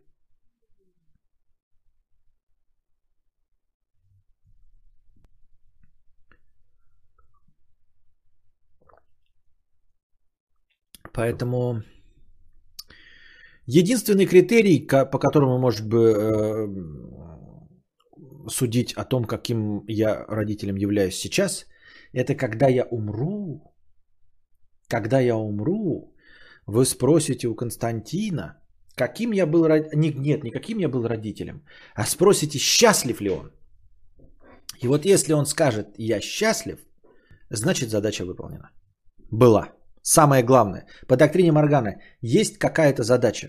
Поэтому 11.14 11.82
Единственный 13.68 14.26
критерий, 14.26 14.88
по 14.88 15.20
которому 15.20 15.58
может 15.58 15.88
бы 15.88 15.98
э, 15.98 16.68
судить 18.50 18.94
о 18.94 19.06
том, 19.06 19.26
каким 19.26 19.84
я 19.88 20.26
родителем 20.28 20.76
являюсь 20.78 21.16
сейчас, 21.16 21.66
это 22.14 22.36
когда 22.36 22.68
я 22.68 22.86
умру. 22.92 23.62
Когда 24.88 25.20
я 25.20 25.36
умру, 25.36 26.14
вы 26.68 26.86
спросите 26.86 27.48
у 27.48 27.56
Константина, 27.56 28.62
каким 28.96 29.34
я 29.34 29.48
был 29.48 29.68
родителем. 29.68 30.22
Нет, 30.22 30.44
не 30.44 30.52
каким 30.52 30.80
я 30.80 30.90
был 30.90 31.08
родителем, 31.08 31.64
а 31.96 32.06
спросите, 32.06 32.60
счастлив 32.60 33.22
ли 33.22 33.30
он. 33.30 33.52
И 34.84 34.88
вот 34.88 35.06
если 35.06 35.34
он 35.34 35.46
скажет, 35.46 35.88
я 35.98 36.22
счастлив, 36.22 36.78
значит 37.50 37.90
задача 37.90 38.26
выполнена. 38.26 38.70
Была. 39.32 39.74
Самое 40.08 40.44
главное, 40.44 40.86
по 41.08 41.18
доктрине 41.18 41.52
Моргана 41.52 41.96
есть 42.22 42.60
какая-то 42.60 43.04
задача. 43.04 43.48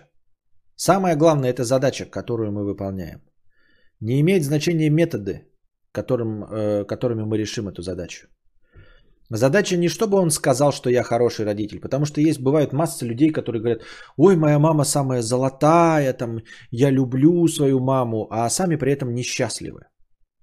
Самое 0.74 1.14
главное 1.14 1.50
это 1.50 1.64
задача, 1.64 2.06
которую 2.06 2.50
мы 2.50 2.64
выполняем. 2.64 3.20
Не 4.00 4.20
имеет 4.20 4.42
значения 4.42 4.90
методы, 4.90 5.40
которым, 5.92 6.44
э, 6.44 6.84
которыми 6.84 7.24
мы 7.24 7.36
решим 7.36 7.68
эту 7.68 7.82
задачу. 7.82 8.26
Задача 9.28 9.76
не 9.76 9.88
чтобы 9.88 10.16
он 10.18 10.30
сказал, 10.30 10.72
что 10.72 10.88
я 10.88 11.02
хороший 11.02 11.44
родитель, 11.44 11.78
потому 11.80 12.06
что 12.06 12.20
есть, 12.20 12.40
бывает 12.40 12.72
масса 12.72 13.04
людей, 13.06 13.32
которые 13.32 13.60
говорят, 13.60 13.82
ой, 14.16 14.36
моя 14.36 14.58
мама 14.58 14.84
самая 14.84 15.20
золотая, 15.20 16.12
там, 16.14 16.38
я 16.70 16.90
люблю 16.90 17.48
свою 17.48 17.80
маму, 17.80 18.28
а 18.30 18.48
сами 18.48 18.76
при 18.76 18.92
этом 18.92 19.14
несчастливы. 19.14 19.80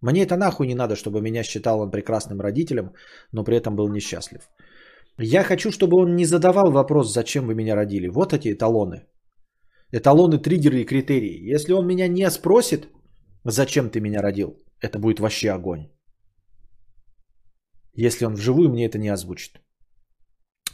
Мне 0.01 0.21
это 0.21 0.35
нахуй 0.35 0.67
не 0.67 0.75
надо, 0.75 0.95
чтобы 0.95 1.21
меня 1.21 1.43
считал 1.43 1.79
он 1.79 1.89
прекрасным 1.89 2.41
родителем, 2.41 2.91
но 3.31 3.43
при 3.43 3.57
этом 3.57 3.75
был 3.75 3.89
несчастлив. 3.89 4.41
Я 5.19 5.43
хочу, 5.43 5.71
чтобы 5.71 5.97
он 5.97 6.15
не 6.15 6.25
задавал 6.25 6.71
вопрос, 6.71 7.13
зачем 7.13 7.45
вы 7.45 7.55
меня 7.55 7.75
родили. 7.75 8.07
Вот 8.07 8.33
эти 8.33 8.53
эталоны. 8.53 9.05
Эталоны, 9.91 10.39
триггеры 10.39 10.81
и 10.81 10.85
критерии. 10.85 11.53
Если 11.53 11.73
он 11.73 11.85
меня 11.85 12.07
не 12.07 12.29
спросит, 12.31 12.89
зачем 13.43 13.89
ты 13.89 13.99
меня 13.99 14.21
родил, 14.21 14.57
это 14.81 14.99
будет 14.99 15.19
вообще 15.19 15.51
огонь. 15.51 15.91
Если 17.95 18.25
он 18.25 18.33
вживую 18.33 18.69
мне 18.69 18.85
это 18.85 18.97
не 18.97 19.13
озвучит. 19.13 19.61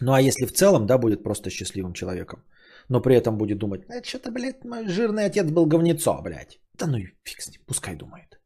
Ну 0.02 0.14
а 0.14 0.22
если 0.22 0.46
в 0.46 0.54
целом, 0.54 0.86
да, 0.86 0.98
будет 0.98 1.24
просто 1.24 1.50
счастливым 1.50 1.94
человеком. 1.94 2.46
Но 2.88 3.02
при 3.02 3.16
этом 3.16 3.38
будет 3.38 3.58
думать, 3.58 3.82
это 3.90 4.08
что-то, 4.08 4.32
блядь, 4.32 4.64
мой 4.64 4.88
жирный 4.88 5.26
отец 5.26 5.52
был 5.52 5.66
говнецо, 5.66 6.22
блядь. 6.22 6.60
Да 6.74 6.88
ну 6.88 6.98
и 6.98 7.08
фиг 7.24 7.42
с 7.42 7.50
ним, 7.50 7.62
пускай 7.68 7.96
думает. 7.96 8.40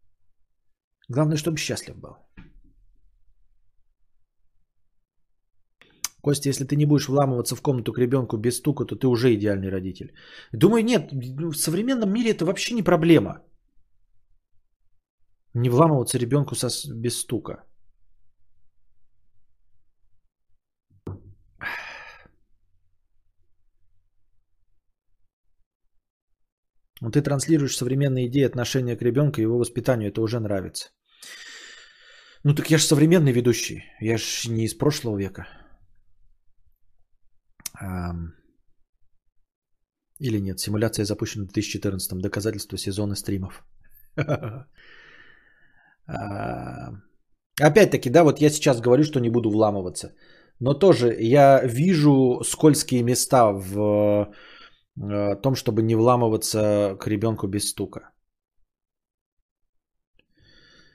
Главное, 1.07 1.37
чтобы 1.37 1.57
счастлив 1.57 1.95
был. 1.95 2.17
Костя, 6.23 6.49
если 6.49 6.63
ты 6.63 6.77
не 6.77 6.85
будешь 6.85 7.09
вламываться 7.09 7.55
в 7.55 7.61
комнату 7.61 7.91
к 7.91 7.99
ребенку 7.99 8.37
без 8.37 8.57
стука, 8.57 8.85
то 8.85 8.95
ты 8.95 9.07
уже 9.07 9.33
идеальный 9.33 9.69
родитель. 9.69 10.13
Думаю, 10.53 10.83
нет, 10.83 11.11
в 11.11 11.57
современном 11.57 12.13
мире 12.13 12.31
это 12.31 12.45
вообще 12.45 12.75
не 12.75 12.83
проблема. 12.83 13.41
Не 15.53 15.69
вламываться 15.69 16.17
ребенку 16.17 16.55
со, 16.55 16.69
без 16.93 17.19
стука. 17.19 17.65
Ну, 27.01 27.11
ты 27.11 27.21
транслируешь 27.21 27.75
современные 27.75 28.27
идеи 28.27 28.45
отношения 28.45 28.95
к 28.95 29.01
ребенку 29.01 29.41
и 29.41 29.43
его 29.43 29.57
воспитанию. 29.57 30.09
Это 30.09 30.21
уже 30.21 30.39
нравится. 30.39 30.89
Ну 32.45 32.55
так 32.55 32.71
я 32.71 32.77
же 32.77 32.85
современный 32.85 33.33
ведущий. 33.33 33.83
Я 33.99 34.17
же 34.17 34.49
не 34.51 34.63
из 34.63 34.77
прошлого 34.77 35.17
века. 35.17 35.62
Или 40.19 40.39
нет, 40.39 40.59
симуляция 40.59 41.05
запущена 41.05 41.43
в 41.43 41.47
2014. 41.47 42.21
Доказательство 42.21 42.77
сезона 42.77 43.15
стримов. 43.15 43.65
Опять-таки, 47.61 48.09
да, 48.09 48.23
вот 48.23 48.41
я 48.41 48.49
сейчас 48.49 48.81
говорю, 48.81 49.03
что 49.03 49.19
не 49.19 49.29
буду 49.29 49.49
вламываться. 49.49 50.13
Но 50.59 50.73
тоже 50.73 51.15
я 51.19 51.61
вижу 51.63 52.41
скользкие 52.43 53.03
места 53.03 53.51
в 53.51 54.31
э, 54.97 55.35
том, 55.41 55.55
чтобы 55.55 55.81
не 55.81 55.95
вламываться 55.95 56.97
к 56.99 57.07
ребенку 57.07 57.47
без 57.47 57.69
стука. 57.69 58.11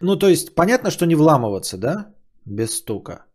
Ну, 0.01 0.17
то 0.17 0.29
есть, 0.29 0.55
понятно, 0.55 0.91
что 0.91 1.07
не 1.07 1.17
вламываться, 1.17 1.77
да, 1.77 2.15
без 2.45 2.77
стука. 2.77 3.28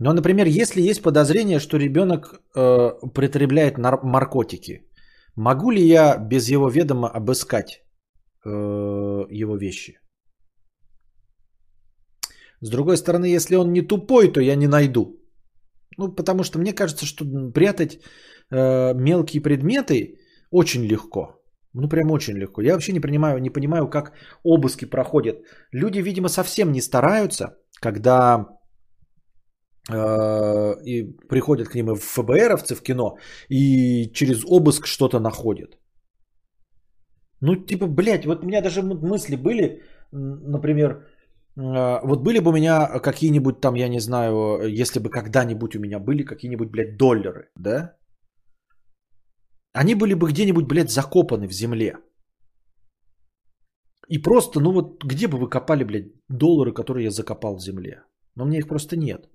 Но, 0.00 0.12
например, 0.12 0.46
если 0.46 0.80
есть 0.90 1.02
подозрение, 1.02 1.58
что 1.60 1.78
ребенок 1.78 2.40
э, 2.56 2.90
притребляет 3.14 3.78
нар- 3.78 4.02
наркотики, 4.02 4.80
могу 5.36 5.70
ли 5.70 5.82
я 5.82 6.16
без 6.16 6.48
его 6.48 6.70
ведома 6.70 7.08
обыскать 7.08 7.82
э, 8.46 8.48
его 8.48 9.56
вещи? 9.56 9.98
С 12.62 12.70
другой 12.70 12.96
стороны, 12.96 13.26
если 13.26 13.56
он 13.56 13.72
не 13.72 13.82
тупой, 13.82 14.32
то 14.32 14.40
я 14.40 14.56
не 14.56 14.68
найду. 14.68 15.20
Ну, 15.98 16.14
потому 16.14 16.44
что 16.44 16.58
мне 16.58 16.72
кажется, 16.72 17.04
что 17.04 17.24
прятать 17.54 17.98
э, 18.50 18.94
мелкие 18.94 19.42
предметы 19.42 20.16
очень 20.50 20.84
легко. 20.84 21.42
Ну, 21.74 21.88
прям 21.88 22.10
очень 22.10 22.38
легко. 22.38 22.62
Я 22.62 22.72
вообще 22.72 22.92
не 22.92 23.00
понимаю, 23.00 23.38
не 23.38 23.50
понимаю, 23.50 23.90
как 23.90 24.12
обыски 24.44 24.86
проходят. 24.86 25.36
Люди, 25.72 25.98
видимо, 25.98 26.28
совсем 26.28 26.72
не 26.72 26.80
стараются, 26.80 27.58
когда 27.82 28.59
и 29.92 31.04
приходят 31.28 31.68
к 31.68 31.74
ним 31.74 31.94
в 31.94 32.00
ФБРовцы 32.00 32.74
в 32.74 32.82
кино 32.82 33.18
и 33.48 34.10
через 34.12 34.44
обыск 34.44 34.86
что-то 34.86 35.20
находят. 35.20 35.78
Ну, 37.40 37.56
типа, 37.56 37.86
блядь, 37.86 38.26
вот 38.26 38.44
у 38.44 38.46
меня 38.46 38.60
даже 38.60 38.82
мысли 38.82 39.36
были, 39.36 39.82
например, 40.12 41.06
э, 41.56 42.00
вот 42.04 42.22
были 42.22 42.38
бы 42.40 42.50
у 42.50 42.52
меня 42.52 43.00
какие-нибудь 43.00 43.60
там, 43.60 43.74
я 43.76 43.88
не 43.88 44.00
знаю, 44.00 44.60
если 44.68 45.00
бы 45.00 45.08
когда-нибудь 45.08 45.76
у 45.76 45.80
меня 45.80 45.98
были 45.98 46.22
какие-нибудь, 46.24 46.70
блядь, 46.70 46.98
доллары, 46.98 47.48
да? 47.56 47.96
Они 49.72 49.94
были 49.94 50.14
бы 50.14 50.28
где-нибудь, 50.28 50.66
блядь, 50.66 50.90
закопаны 50.90 51.48
в 51.48 51.52
земле. 51.52 51.96
И 54.08 54.18
просто, 54.18 54.60
ну 54.60 54.72
вот, 54.72 55.04
где 55.04 55.28
бы 55.28 55.38
вы 55.38 55.48
копали, 55.48 55.84
блядь, 55.84 56.12
доллары, 56.28 56.72
которые 56.72 57.04
я 57.04 57.10
закопал 57.10 57.56
в 57.56 57.62
земле? 57.62 58.02
Но 58.34 58.44
меня 58.44 58.58
их 58.58 58.68
просто 58.68 58.96
нет. 58.96 59.28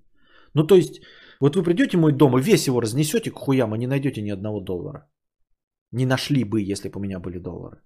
Ну, 0.56 0.66
то 0.66 0.74
есть, 0.74 1.00
вот 1.40 1.56
вы 1.56 1.62
придете 1.62 1.96
в 1.96 2.00
мой 2.00 2.12
дом 2.12 2.38
и 2.38 2.42
весь 2.42 2.66
его 2.66 2.80
разнесете 2.80 3.30
к 3.30 3.38
хуям, 3.38 3.74
и 3.74 3.78
не 3.78 3.86
найдете 3.86 4.22
ни 4.22 4.32
одного 4.32 4.60
доллара. 4.60 5.06
Не 5.92 6.06
нашли 6.06 6.44
бы, 6.44 6.72
если 6.72 6.88
бы 6.88 6.98
у 6.98 7.00
меня 7.00 7.20
были 7.20 7.38
доллары 7.38 7.76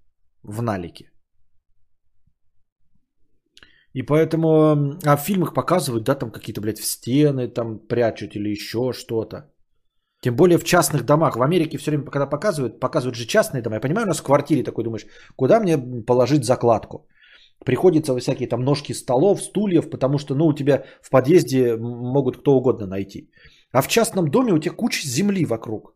в 0.44 0.62
налике. 0.62 1.10
И 3.92 4.02
поэтому, 4.02 4.48
а 5.04 5.16
в 5.16 5.20
фильмах 5.20 5.52
показывают, 5.52 6.04
да, 6.04 6.14
там 6.14 6.30
какие-то, 6.30 6.60
блядь, 6.60 6.78
в 6.78 6.84
стены 6.84 7.48
там 7.48 7.80
прячут 7.88 8.36
или 8.36 8.50
еще 8.50 8.92
что-то. 8.92 9.50
Тем 10.22 10.36
более 10.36 10.58
в 10.58 10.64
частных 10.64 11.04
домах. 11.04 11.36
В 11.36 11.42
Америке 11.42 11.78
все 11.78 11.90
время, 11.90 12.04
когда 12.04 12.28
показывают, 12.28 12.80
показывают 12.80 13.16
же 13.16 13.26
частные 13.26 13.62
дома. 13.62 13.76
Я 13.76 13.80
понимаю, 13.80 14.04
у 14.04 14.08
нас 14.08 14.20
в 14.20 14.22
квартире 14.22 14.62
такой 14.62 14.84
думаешь, 14.84 15.06
куда 15.36 15.60
мне 15.60 15.76
положить 16.06 16.44
закладку? 16.44 17.08
Приходится 17.64 18.14
во 18.14 18.20
всякие 18.20 18.48
там 18.48 18.64
ножки 18.64 18.94
столов, 18.94 19.42
стульев, 19.42 19.90
потому 19.90 20.18
что, 20.18 20.34
ну, 20.34 20.46
у 20.46 20.54
тебя 20.54 20.84
в 21.02 21.10
подъезде 21.10 21.76
могут 21.76 22.38
кто 22.38 22.56
угодно 22.56 22.86
найти. 22.86 23.30
А 23.72 23.82
в 23.82 23.88
частном 23.88 24.30
доме 24.30 24.52
у 24.52 24.58
тебя 24.58 24.74
куча 24.74 25.06
земли 25.06 25.44
вокруг. 25.44 25.94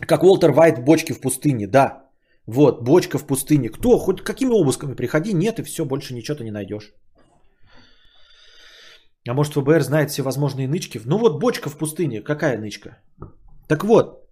Как 0.00 0.22
Уолтер 0.22 0.52
Вайт 0.52 0.78
в 0.78 0.84
бочке 0.84 1.14
в 1.14 1.20
пустыне, 1.20 1.66
да. 1.66 2.10
Вот, 2.46 2.82
бочка 2.82 3.18
в 3.18 3.26
пустыне. 3.26 3.68
Кто, 3.68 3.98
хоть 3.98 4.22
какими 4.22 4.52
обысками 4.52 4.94
приходи, 4.94 5.32
нет, 5.32 5.58
и 5.58 5.62
все, 5.62 5.84
больше 5.84 6.14
ничего 6.14 6.36
ты 6.36 6.44
не 6.44 6.50
найдешь. 6.50 6.92
А 9.28 9.34
может 9.34 9.54
ФБР 9.54 9.82
знает 9.82 10.10
все 10.10 10.22
возможные 10.22 10.68
нычки? 10.68 11.00
Ну 11.04 11.18
вот 11.18 11.40
бочка 11.40 11.70
в 11.70 11.78
пустыне. 11.78 12.22
Какая 12.22 12.58
нычка? 12.58 12.98
Так 13.68 13.84
вот, 13.84 14.23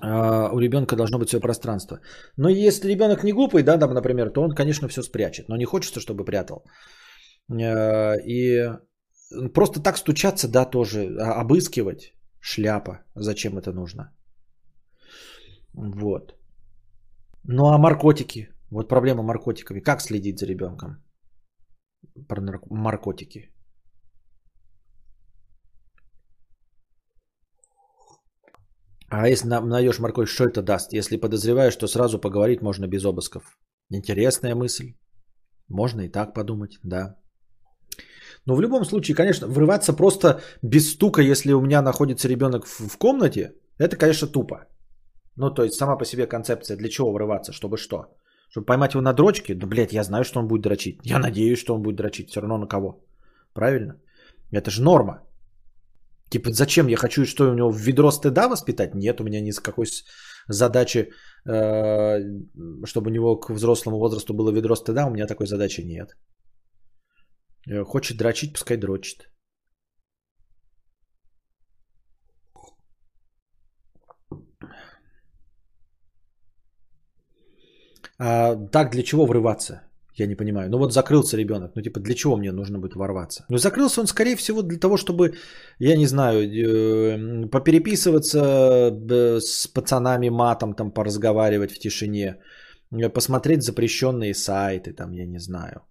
у 0.00 0.58
ребенка 0.60 0.96
должно 0.96 1.18
быть 1.18 1.28
свое 1.28 1.40
пространство. 1.40 2.00
Но 2.36 2.48
если 2.48 2.88
ребенок 2.88 3.24
не 3.24 3.32
глупый, 3.32 3.62
да, 3.62 3.78
там, 3.78 3.94
например, 3.94 4.30
то 4.30 4.42
он, 4.42 4.54
конечно, 4.54 4.88
все 4.88 5.02
спрячет. 5.02 5.48
Но 5.48 5.56
не 5.56 5.64
хочется, 5.64 6.00
чтобы 6.00 6.24
прятал. 6.24 6.64
А, 7.50 8.14
и 8.14 8.70
просто 9.54 9.80
так 9.80 9.96
стучаться, 9.96 10.48
да, 10.48 10.64
тоже. 10.64 11.16
А 11.20 11.40
обыскивать 11.40 12.14
шляпа. 12.40 13.00
Зачем 13.16 13.58
это 13.58 13.72
нужно? 13.72 14.12
Вот. 15.74 16.34
Ну 17.44 17.66
а 17.66 17.78
наркотики? 17.78 18.48
Вот 18.70 18.88
проблема 18.88 19.22
наркотиками. 19.22 19.80
Как 19.80 20.00
следить 20.00 20.38
за 20.38 20.46
ребенком? 20.46 21.02
про 22.26 22.40
наркотики. 22.70 23.50
А 29.10 29.28
если 29.28 29.48
найдешь 29.48 29.98
морковь, 29.98 30.28
что 30.28 30.44
это 30.44 30.62
даст? 30.62 30.92
Если 30.92 31.16
подозреваешь, 31.16 31.72
что 31.72 31.86
сразу 31.86 32.18
поговорить 32.18 32.62
можно 32.62 32.86
без 32.86 33.04
обысков. 33.04 33.58
Интересная 33.90 34.54
мысль. 34.54 34.94
Можно 35.68 36.02
и 36.02 36.08
так 36.08 36.34
подумать, 36.34 36.78
да. 36.84 37.16
Но 38.46 38.54
в 38.56 38.60
любом 38.60 38.84
случае, 38.84 39.14
конечно, 39.14 39.46
врываться 39.46 39.92
просто 39.92 40.40
без 40.62 40.92
стука, 40.92 41.22
если 41.22 41.52
у 41.52 41.60
меня 41.60 41.82
находится 41.82 42.28
ребенок 42.28 42.66
в, 42.66 42.98
комнате, 42.98 43.52
это, 43.78 43.96
конечно, 43.96 44.26
тупо. 44.28 44.66
Ну, 45.36 45.50
то 45.50 45.62
есть 45.62 45.74
сама 45.74 45.96
по 45.96 46.04
себе 46.04 46.26
концепция, 46.26 46.76
для 46.76 46.88
чего 46.88 47.12
врываться, 47.12 47.52
чтобы 47.52 47.76
что? 47.76 47.96
Чтобы 48.50 48.66
поймать 48.66 48.94
его 48.94 49.02
на 49.02 49.12
дрочке? 49.12 49.54
Да, 49.54 49.66
блядь, 49.66 49.92
я 49.92 50.02
знаю, 50.02 50.24
что 50.24 50.40
он 50.40 50.48
будет 50.48 50.62
дрочить. 50.62 51.00
Я 51.04 51.18
надеюсь, 51.18 51.58
что 51.58 51.74
он 51.74 51.82
будет 51.82 51.96
дрочить. 51.96 52.30
Все 52.30 52.40
равно 52.40 52.58
на 52.58 52.66
кого. 52.66 53.04
Правильно? 53.54 54.00
Это 54.50 54.70
же 54.70 54.82
норма. 54.82 55.27
Типа, 56.30 56.52
зачем 56.52 56.88
я 56.88 56.96
хочу, 56.96 57.24
что 57.24 57.50
у 57.50 57.54
него 57.54 57.70
в 57.70 57.78
ведро 57.78 58.10
стыда 58.10 58.48
воспитать? 58.48 58.94
Нет, 58.94 59.20
у 59.20 59.24
меня 59.24 59.40
ни 59.40 59.50
с 59.50 59.60
какой 59.60 59.86
задачи, 60.48 61.10
э, 61.48 62.18
чтобы 62.84 63.10
у 63.10 63.12
него 63.12 63.40
к 63.40 63.50
взрослому 63.50 63.98
возрасту 63.98 64.34
было 64.34 64.50
ведро 64.50 64.76
стыда, 64.76 65.06
у 65.06 65.10
меня 65.10 65.26
такой 65.26 65.46
задачи 65.46 65.80
нет. 65.80 66.16
Э, 67.66 67.84
хочет 67.84 68.16
дрочить, 68.18 68.52
пускай 68.52 68.76
дрочит. 68.76 69.30
А, 78.18 78.56
так 78.72 78.90
для 78.90 79.02
чего 79.02 79.26
врываться? 79.26 79.87
Я 80.18 80.26
не 80.26 80.36
понимаю. 80.36 80.68
Ну 80.70 80.78
вот 80.78 80.92
закрылся 80.92 81.36
ребенок. 81.36 81.70
Ну 81.76 81.82
типа 81.82 82.00
для 82.00 82.14
чего 82.14 82.36
мне 82.36 82.52
нужно 82.52 82.78
будет 82.78 82.96
ворваться? 82.96 83.44
Ну 83.48 83.58
закрылся 83.58 84.00
он 84.00 84.06
скорее 84.06 84.36
всего 84.36 84.62
для 84.62 84.78
того, 84.78 84.96
чтобы, 84.96 85.34
я 85.78 85.96
не 85.96 86.06
знаю, 86.06 86.42
э, 86.42 87.48
попереписываться 87.48 88.38
э, 88.40 89.40
с 89.40 89.68
пацанами 89.68 90.28
матом, 90.30 90.74
там 90.74 90.90
поразговаривать 90.90 91.72
в 91.72 91.78
тишине, 91.78 92.36
э, 92.90 93.08
посмотреть 93.08 93.62
запрещенные 93.62 94.34
сайты, 94.34 94.92
там 94.92 95.12
я 95.12 95.26
не 95.26 95.38
знаю, 95.38 95.82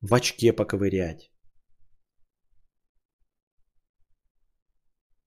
в 0.00 0.14
очке 0.14 0.52
поковырять. 0.52 1.31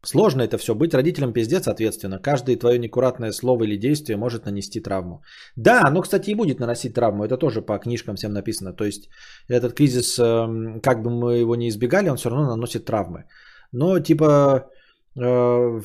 Сложно 0.05 0.43
это 0.43 0.57
все. 0.57 0.75
Быть 0.75 0.93
родителем 0.93 1.33
пиздец, 1.33 1.63
соответственно. 1.63 2.19
Каждое 2.19 2.57
твое 2.57 2.79
некуратное 2.79 3.31
слово 3.31 3.63
или 3.63 3.77
действие 3.77 4.17
может 4.17 4.45
нанести 4.45 4.79
травму. 4.79 5.23
Да, 5.55 5.81
оно, 5.83 6.01
кстати, 6.01 6.29
и 6.29 6.35
будет 6.35 6.59
наносить 6.59 6.93
травму. 6.93 7.25
Это 7.25 7.37
тоже 7.37 7.61
по 7.61 7.77
книжкам 7.79 8.15
всем 8.15 8.31
написано. 8.31 8.73
То 8.73 8.85
есть 8.85 9.09
этот 9.49 9.73
кризис, 9.73 10.19
эм, 10.19 10.79
как 10.81 11.01
бы 11.01 11.09
мы 11.09 11.37
его 11.37 11.55
не 11.55 11.69
избегали, 11.69 12.09
он 12.09 12.17
все 12.17 12.29
равно 12.29 12.49
наносит 12.49 12.85
травмы. 12.85 13.25
Но 13.71 13.99
типа 13.99 14.69
э, 15.17 15.81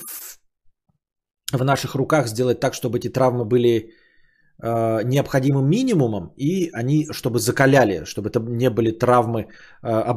в 1.52 1.65
наших 1.65 1.94
руках 1.94 2.28
сделать 2.28 2.60
так, 2.60 2.74
чтобы 2.74 2.99
эти 2.99 3.08
травмы 3.08 3.44
были 3.44 3.90
э, 4.62 5.02
необходимым 5.05 5.68
минимумом, 5.68 6.32
и 6.36 6.70
они, 6.73 7.07
чтобы 7.12 7.39
закаляли, 7.39 8.05
чтобы 8.05 8.28
это 8.28 8.40
не 8.40 8.70
были 8.70 8.90
травмы, 8.90 9.49
э, 9.82 10.12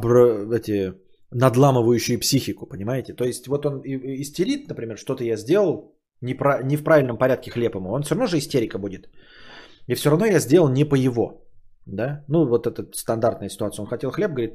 эти 0.55 0.93
надламывающие 1.33 2.17
психику, 2.17 2.65
понимаете? 2.65 3.13
То 3.13 3.25
есть 3.25 3.47
вот 3.47 3.65
он 3.65 3.81
истерит, 3.83 4.67
например, 4.67 4.97
что-то 4.97 5.23
я 5.23 5.37
сделал, 5.37 5.95
не, 6.21 6.33
про, 6.33 6.63
не 6.63 6.77
в 6.77 6.83
правильном 6.83 7.17
порядке 7.17 7.51
хлеб 7.51 7.75
ему, 7.75 7.91
он 7.91 8.03
все 8.03 8.15
равно 8.15 8.27
же 8.27 8.37
истерика 8.37 8.77
будет. 8.77 9.09
И 9.87 9.95
все 9.95 10.09
равно 10.09 10.25
я 10.25 10.39
сделал 10.39 10.69
не 10.69 10.85
по 10.85 10.95
его. 10.95 11.43
Да? 11.85 12.23
Ну, 12.29 12.45
вот 12.45 12.67
это 12.67 12.85
стандартная 12.95 13.49
ситуация. 13.49 13.83
Он 13.83 13.89
хотел 13.89 14.11
хлеб, 14.11 14.31
говорит, 14.31 14.53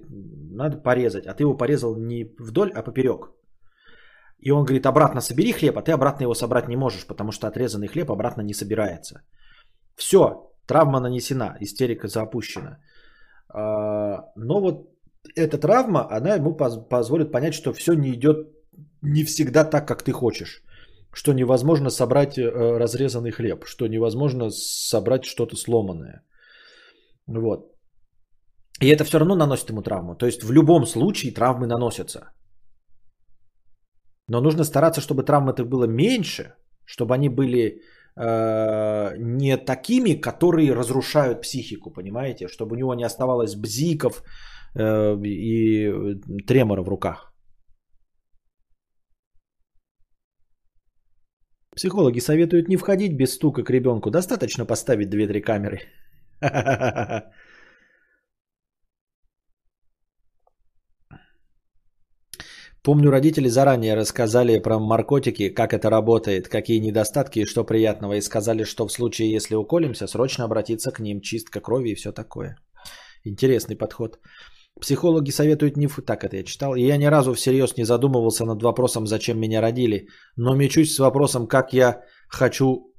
надо 0.51 0.79
порезать, 0.79 1.27
а 1.27 1.35
ты 1.35 1.43
его 1.43 1.57
порезал 1.57 1.97
не 1.97 2.25
вдоль, 2.39 2.71
а 2.75 2.83
поперек. 2.83 3.31
И 4.39 4.51
он 4.51 4.65
говорит, 4.65 4.87
обратно 4.87 5.21
собери 5.21 5.53
хлеб, 5.53 5.77
а 5.77 5.83
ты 5.83 5.93
обратно 5.93 6.25
его 6.25 6.35
собрать 6.35 6.69
не 6.69 6.77
можешь, 6.77 7.07
потому 7.07 7.33
что 7.33 7.49
отрезанный 7.49 7.89
хлеб 7.89 8.11
обратно 8.11 8.43
не 8.43 8.55
собирается. 8.55 9.23
Все, 9.97 10.51
травма 10.67 11.01
нанесена, 11.01 11.57
истерика 11.61 12.09
запущена. 12.09 12.79
А, 13.49 14.25
но 14.37 14.61
вот 14.61 14.89
эта 15.37 15.59
травма, 15.59 16.07
она 16.11 16.35
ему 16.35 16.55
позволит 16.89 17.33
понять, 17.33 17.55
что 17.55 17.73
все 17.73 17.95
не 17.95 18.13
идет 18.13 18.49
не 19.03 19.25
всегда 19.25 19.65
так, 19.65 19.87
как 19.87 20.03
ты 20.03 20.13
хочешь. 20.13 20.63
Что 21.15 21.33
невозможно 21.33 21.91
собрать 21.91 22.39
э, 22.39 22.79
разрезанный 22.79 23.31
хлеб, 23.31 23.65
что 23.65 23.89
невозможно 23.89 24.51
собрать 24.51 25.25
что-то 25.25 25.57
сломанное. 25.57 26.23
Вот. 27.27 27.73
И 28.81 28.87
это 28.89 29.05
все 29.05 29.19
равно 29.19 29.35
наносит 29.35 29.71
ему 29.71 29.83
травму. 29.83 30.15
То 30.17 30.27
есть 30.27 30.43
в 30.43 30.53
любом 30.53 30.87
случае 30.87 31.33
травмы 31.33 31.67
наносятся. 31.67 32.21
Но 34.29 34.41
нужно 34.41 34.65
стараться, 34.65 35.01
чтобы 35.01 35.23
травм-то 35.23 35.65
было 35.65 35.87
меньше, 35.87 36.55
чтобы 36.85 37.15
они 37.15 37.29
были 37.29 37.81
э, 38.17 39.17
не 39.19 39.57
такими, 39.57 40.21
которые 40.21 40.75
разрушают 40.75 41.43
психику, 41.43 41.91
понимаете? 41.91 42.49
Чтобы 42.49 42.75
у 42.75 42.79
него 42.79 42.95
не 42.95 43.05
оставалось 43.05 43.55
бзиков 43.57 44.23
и 44.75 45.91
тремора 46.47 46.83
в 46.83 46.89
руках. 46.89 47.33
Психологи 51.77 52.21
советуют 52.21 52.69
не 52.69 52.77
входить 52.77 53.17
без 53.17 53.35
стука 53.35 53.63
к 53.63 53.71
ребенку. 53.71 54.11
Достаточно 54.11 54.67
поставить 54.67 55.15
2-3 55.15 55.41
камеры. 55.41 55.79
Помню, 62.83 63.11
родители 63.11 63.49
заранее 63.49 63.95
рассказали 63.95 64.59
про 64.59 64.81
наркотики, 64.81 65.55
как 65.55 65.73
это 65.73 65.91
работает, 65.91 66.49
какие 66.49 66.81
недостатки 66.81 67.41
и 67.41 67.45
что 67.45 67.65
приятного, 67.65 68.15
и 68.15 68.21
сказали, 68.23 68.65
что 68.65 68.89
в 68.89 68.93
случае, 68.93 69.31
если 69.31 69.55
уколемся, 69.55 70.07
срочно 70.07 70.45
обратиться 70.45 70.91
к 70.91 70.99
ним, 71.01 71.21
чистка 71.21 71.61
крови 71.61 71.91
и 71.91 71.95
все 71.95 72.13
такое. 72.13 72.57
Интересный 73.25 73.77
подход. 73.77 74.19
Психологи 74.81 75.31
советуют 75.31 75.77
не... 75.77 75.89
Так 75.89 76.25
это 76.25 76.37
я 76.37 76.45
читал. 76.45 76.75
И 76.77 76.83
я 76.83 76.97
ни 76.97 77.07
разу 77.07 77.35
всерьез 77.35 77.77
не 77.77 77.85
задумывался 77.85 78.45
над 78.45 78.63
вопросом, 78.63 79.07
зачем 79.07 79.39
меня 79.39 79.61
родили. 79.61 80.09
Но 80.37 80.55
мечусь 80.55 80.95
с 80.95 80.99
вопросом, 80.99 81.47
как 81.47 81.73
я 81.73 82.01
хочу... 82.29 82.93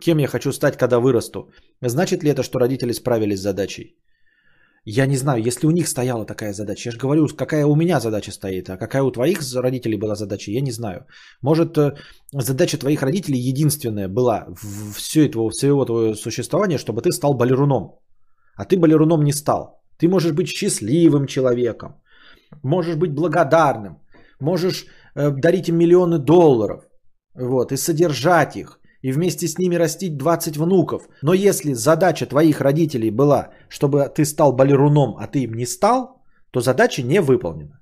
Кем 0.00 0.18
я 0.18 0.28
хочу 0.28 0.52
стать, 0.52 0.76
когда 0.76 0.98
вырасту. 0.98 1.50
Значит 1.82 2.22
ли 2.22 2.30
это, 2.30 2.42
что 2.42 2.58
родители 2.58 2.92
справились 2.92 3.38
с 3.38 3.42
задачей? 3.42 3.96
Я 4.84 5.06
не 5.06 5.16
знаю, 5.16 5.42
если 5.42 5.66
у 5.66 5.70
них 5.70 5.88
стояла 5.88 6.24
такая 6.24 6.52
задача. 6.52 6.88
Я 6.88 6.92
же 6.92 6.98
говорю, 6.98 7.28
какая 7.36 7.66
у 7.66 7.76
меня 7.76 8.00
задача 8.00 8.32
стоит, 8.32 8.70
а 8.70 8.78
какая 8.78 9.02
у 9.02 9.10
твоих 9.10 9.40
родителей 9.54 9.98
была 9.98 10.14
задача, 10.14 10.50
я 10.50 10.62
не 10.62 10.72
знаю. 10.72 11.06
Может, 11.42 11.76
э, 11.76 11.96
задача 12.32 12.78
твоих 12.78 13.02
родителей 13.02 13.38
единственная 13.38 14.08
была 14.08 14.46
в 14.48 14.92
все 14.94 15.26
этого, 15.26 15.50
всего 15.50 15.84
твоего 15.84 16.14
существования, 16.14 16.78
чтобы 16.78 17.02
ты 17.02 17.12
стал 17.12 17.34
балеруном. 17.34 17.98
А 18.56 18.64
ты 18.64 18.78
балеруном 18.78 19.22
не 19.22 19.32
стал. 19.32 19.79
Ты 20.00 20.08
можешь 20.08 20.32
быть 20.32 20.48
счастливым 20.48 21.26
человеком, 21.26 21.94
можешь 22.62 22.96
быть 22.96 23.12
благодарным, 23.12 23.98
можешь 24.40 24.86
э, 25.14 25.30
дарить 25.30 25.68
им 25.68 25.76
миллионы 25.76 26.18
долларов 26.18 26.84
вот, 27.34 27.72
и 27.72 27.76
содержать 27.76 28.56
их 28.56 28.80
и 29.02 29.12
вместе 29.12 29.46
с 29.46 29.58
ними 29.58 29.76
растить 29.76 30.16
20 30.16 30.56
внуков. 30.56 31.08
Но 31.22 31.34
если 31.34 31.74
задача 31.74 32.26
твоих 32.26 32.60
родителей 32.60 33.10
была, 33.10 33.48
чтобы 33.68 34.10
ты 34.14 34.24
стал 34.24 34.52
балеруном, 34.52 35.16
а 35.18 35.26
ты 35.26 35.44
им 35.44 35.54
не 35.54 35.66
стал, 35.66 36.22
то 36.50 36.60
задача 36.60 37.02
не 37.02 37.20
выполнена. 37.20 37.79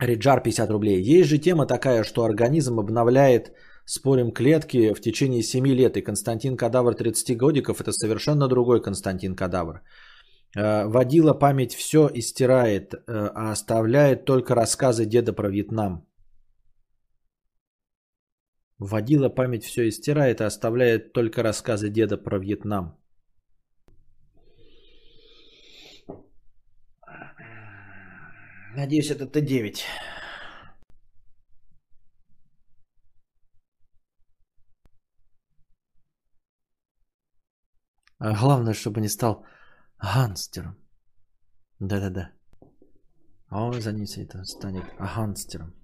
Риджар 0.00 0.42
50 0.42 0.70
рублей. 0.70 1.02
Есть 1.02 1.28
же 1.28 1.38
тема 1.38 1.66
такая, 1.66 2.04
что 2.04 2.24
организм 2.24 2.80
обновляет, 2.80 3.52
спорим, 3.84 4.32
клетки 4.32 4.94
в 4.94 5.00
течение 5.00 5.42
7 5.42 5.66
лет. 5.66 5.96
И 5.96 6.02
Константин 6.02 6.56
Кадавр 6.56 6.94
30 6.94 7.36
годиков 7.36 7.80
это 7.80 7.92
совершенно 7.92 8.48
другой 8.48 8.82
Константин 8.82 9.36
Кадавр. 9.36 9.82
Э, 10.56 10.86
водила 10.86 11.34
память 11.34 11.74
все 11.74 12.08
и 12.08 12.22
стирает, 12.22 12.94
э, 12.94 12.98
а 13.08 13.52
оставляет 13.52 14.24
только 14.24 14.54
рассказы 14.54 15.06
деда 15.06 15.32
про 15.32 15.48
Вьетнам. 15.48 16.06
Водила 18.78 19.28
память 19.28 19.64
все 19.64 19.82
и 19.82 19.90
а 19.90 20.46
оставляет 20.46 21.12
только 21.12 21.42
рассказы 21.42 21.90
деда 21.90 22.16
про 22.16 22.38
Вьетнам. 22.38 22.99
Надеюсь, 28.76 29.10
это 29.10 29.24
Т9. 29.24 29.80
А 38.18 38.34
главное, 38.34 38.74
чтобы 38.74 39.00
не 39.00 39.08
стал 39.08 39.44
Гангстером. 39.98 40.76
Да-да-да. 41.80 42.30
А 43.48 43.64
он 43.64 43.80
за 43.80 43.92
ним 43.92 44.06
это 44.16 44.44
станет 44.44 44.84
гангстером. 44.98 45.74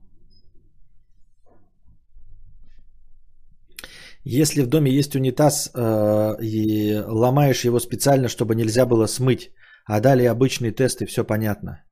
Если 4.22 4.62
в 4.62 4.68
доме 4.68 4.90
есть 4.90 5.16
унитаз 5.16 5.70
э, 5.74 6.42
и 6.42 6.94
ломаешь 7.06 7.64
его 7.64 7.80
специально, 7.80 8.28
чтобы 8.28 8.54
нельзя 8.54 8.86
было 8.86 9.06
смыть, 9.06 9.52
а 9.84 10.00
далее 10.00 10.30
обычный 10.30 10.72
тест 10.72 11.02
и 11.02 11.06
все 11.06 11.24
понятно. 11.24 11.84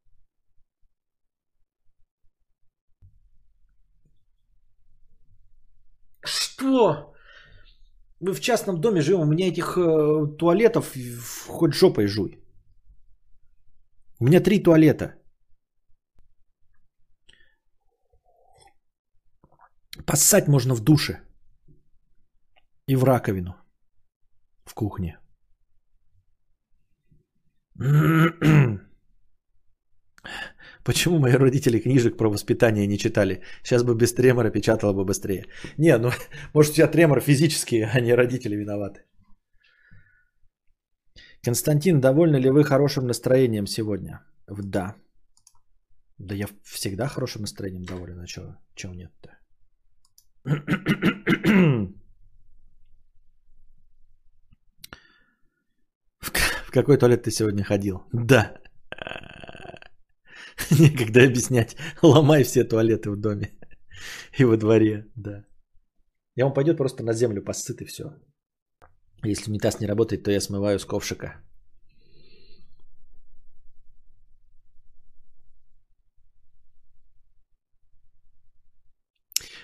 Что? 6.25 7.15
Мы 8.25 8.33
в 8.33 8.41
частном 8.41 8.81
доме 8.81 9.03
живем, 9.03 9.21
у 9.21 9.27
меня 9.27 9.49
этих 9.49 9.77
э, 9.77 10.37
туалетов 10.39 10.95
хоть 11.47 11.75
жопой 11.75 12.07
жуй. 12.07 12.39
У 14.19 14.25
меня 14.25 14.41
три 14.41 14.63
туалета. 14.63 15.15
Поссать 20.07 20.49
можно 20.49 20.75
в 20.75 20.81
душе. 20.81 21.21
И 22.89 22.97
в 22.97 23.05
раковину. 23.05 23.55
В 24.65 24.75
кухне. 24.75 25.19
Почему 30.85 31.19
мои 31.19 31.33
родители 31.33 31.81
книжек 31.81 32.17
про 32.17 32.31
воспитание 32.31 32.87
не 32.87 32.99
читали? 32.99 33.41
Сейчас 33.63 33.83
бы 33.83 33.95
без 33.95 34.15
тремора 34.15 34.51
печатала 34.51 34.93
бы 34.93 35.05
быстрее. 35.05 35.47
Не, 35.79 35.99
ну, 35.99 36.11
может, 36.55 36.73
у 36.73 36.75
тебя 36.75 36.89
тремор 36.89 37.21
физический, 37.21 37.83
а 37.83 38.01
не 38.01 38.15
родители 38.15 38.57
виноваты. 38.57 39.01
Константин, 41.43 42.01
довольны 42.01 42.37
ли 42.37 42.51
вы 42.51 42.65
хорошим 42.65 43.07
настроением 43.07 43.67
сегодня? 43.67 44.21
Да. 44.49 44.95
Да 46.19 46.35
я 46.35 46.47
всегда 46.63 47.09
хорошим 47.09 47.43
настроением 47.43 47.85
доволен, 47.85 48.21
а 48.21 48.27
чего, 48.27 48.57
чего 48.75 48.95
нет-то? 48.95 49.31
В 56.67 56.71
какой 56.71 56.99
туалет 56.99 57.23
ты 57.23 57.31
сегодня 57.31 57.65
ходил? 57.65 58.03
Да. 58.13 58.53
Некогда 60.71 61.25
объяснять. 61.25 61.77
Ломай 62.03 62.45
все 62.45 62.65
туалеты 62.65 63.11
в 63.11 63.17
доме 63.17 63.51
и 64.39 64.45
во 64.45 64.57
дворе, 64.57 65.07
да. 65.17 65.45
И 66.37 66.43
он 66.43 66.53
пойдет 66.53 66.77
просто 66.77 67.05
на 67.05 67.13
землю 67.13 67.43
посыт 67.43 67.81
и 67.81 67.85
все. 67.85 68.05
Если 69.25 69.51
унитаз 69.51 69.81
не 69.81 69.87
работает, 69.87 70.23
то 70.23 70.31
я 70.31 70.41
смываю 70.41 70.79
с 70.79 70.85
ковшика. 70.85 71.45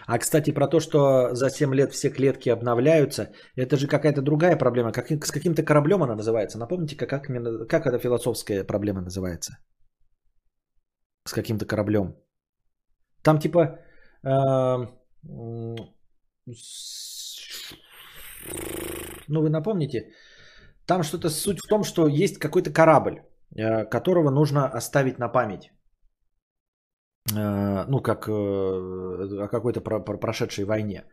А, 0.06 0.18
кстати, 0.18 0.50
про 0.54 0.66
то, 0.66 0.80
что 0.80 1.34
за 1.34 1.50
7 1.50 1.74
лет 1.74 1.92
все 1.92 2.10
клетки 2.10 2.48
обновляются, 2.48 3.30
это 3.54 3.76
же 3.76 3.86
какая-то 3.86 4.22
другая 4.22 4.56
проблема. 4.56 4.92
Как, 4.92 5.10
с 5.24 5.30
каким-то 5.30 5.62
кораблем 5.62 6.02
она 6.02 6.16
называется. 6.16 6.58
Напомните, 6.58 6.96
как, 6.96 7.10
как, 7.10 7.26
как 7.68 7.86
эта 7.86 7.98
философская 7.98 8.64
проблема 8.64 9.02
называется? 9.02 9.58
С 11.30 11.32
каким-то 11.32 11.66
кораблем. 11.66 12.14
Там 13.22 13.38
типа... 13.38 13.78
Э, 14.24 14.86
ну, 19.28 19.40
вы 19.42 19.50
напомните, 19.50 20.12
там 20.86 21.02
что-то 21.02 21.30
суть 21.30 21.58
в 21.58 21.68
том, 21.68 21.84
что 21.84 22.08
есть 22.08 22.38
какой-то 22.38 22.72
корабль, 22.72 23.22
э, 23.56 23.84
которого 23.90 24.30
нужно 24.30 24.66
оставить 24.66 25.18
на 25.18 25.28
память. 25.28 25.70
Э, 27.36 27.84
ну, 27.88 28.02
как 28.02 28.28
о 28.28 29.48
какой-то 29.48 29.80
прошедшей 29.80 30.64
войне. 30.64 31.04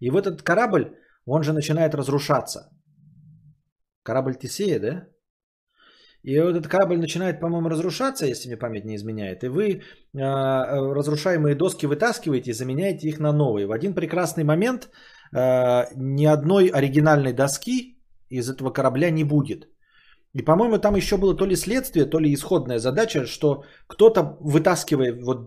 И 0.00 0.10
в 0.10 0.16
этот 0.16 0.42
корабль, 0.42 0.96
он 1.26 1.42
же 1.42 1.52
начинает 1.52 1.94
разрушаться. 1.94 2.70
Корабль 4.02 4.34
Тесея, 4.34 4.80
да? 4.80 5.08
И 6.26 6.32
этот 6.32 6.66
корабль 6.66 6.98
начинает, 6.98 7.40
по-моему, 7.40 7.68
разрушаться, 7.68 8.26
если 8.26 8.48
мне 8.48 8.56
память 8.56 8.84
не 8.84 8.96
изменяет. 8.96 9.44
И 9.44 9.48
вы 9.48 9.62
э, 9.62 9.80
разрушаемые 10.94 11.54
доски 11.54 11.86
вытаскиваете 11.86 12.50
и 12.50 12.54
заменяете 12.54 13.08
их 13.08 13.20
на 13.20 13.32
новые. 13.32 13.66
В 13.66 13.72
один 13.72 13.94
прекрасный 13.94 14.42
момент 14.42 14.88
э, 15.32 15.84
ни 15.94 16.26
одной 16.26 16.66
оригинальной 16.66 17.32
доски 17.32 18.02
из 18.28 18.50
этого 18.50 18.72
корабля 18.72 19.10
не 19.10 19.24
будет. 19.24 19.68
И, 20.34 20.42
по-моему, 20.42 20.78
там 20.78 20.96
еще 20.96 21.16
было 21.16 21.36
то 21.36 21.46
ли 21.46 21.54
следствие, 21.56 22.06
то 22.06 22.18
ли 22.18 22.34
исходная 22.34 22.78
задача, 22.78 23.26
что 23.26 23.62
кто-то, 23.86 24.36
вытаскивая 24.40 25.14
вот 25.22 25.46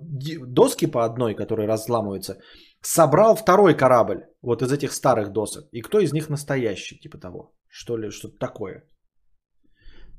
доски 0.54 0.88
по 0.88 1.04
одной, 1.04 1.36
которые 1.36 1.68
разламываются, 1.68 2.38
собрал 2.82 3.36
второй 3.36 3.76
корабль 3.76 4.22
вот 4.42 4.62
из 4.62 4.72
этих 4.72 4.94
старых 4.94 5.34
досок. 5.34 5.68
И 5.74 5.82
кто 5.82 6.00
из 6.00 6.14
них 6.14 6.30
настоящий, 6.30 6.98
типа 7.00 7.18
того. 7.18 7.52
Что 7.68 7.98
ли, 7.98 8.12
что-то 8.12 8.38
такое. 8.40 8.84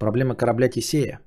Проблема 0.01 0.35
корабля 0.35 0.69
Тесея. 0.71 1.21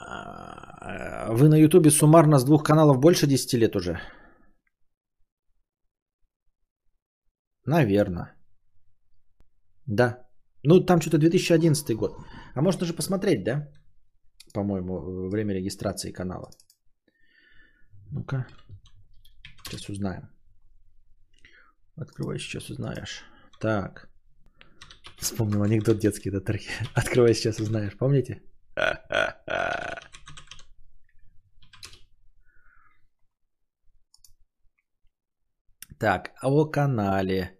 А, 0.00 1.32
Вы 1.32 1.48
на 1.48 1.56
Ютубе 1.58 1.90
суммарно 1.90 2.38
с 2.38 2.44
двух 2.44 2.62
каналов 2.62 3.00
больше 3.00 3.26
10 3.26 3.58
лет 3.58 3.76
уже? 3.76 4.00
Наверное. 7.66 8.34
Да. 9.86 10.18
Ну, 10.64 10.80
там 10.80 11.00
что-то 11.00 11.18
2011 11.18 11.96
год. 11.96 12.12
А 12.54 12.62
можно 12.62 12.86
же 12.86 12.94
посмотреть, 12.94 13.44
да? 13.44 13.68
По-моему, 14.54 15.28
время 15.28 15.54
регистрации 15.54 16.12
канала. 16.12 16.50
Ну-ка. 18.10 18.46
Сейчас 19.64 19.88
узнаем. 19.90 20.22
Открывай, 21.96 22.38
сейчас 22.38 22.70
узнаешь. 22.70 23.24
Так. 23.60 24.08
Вспомнил 25.18 25.62
анекдот 25.62 25.98
детский 25.98 26.30
торги. 26.30 26.68
Открывай, 26.94 27.34
сейчас 27.34 27.60
узнаешь. 27.60 27.96
Помните? 27.96 28.42
Так, 35.98 36.30
о 36.42 36.64
канале. 36.70 37.58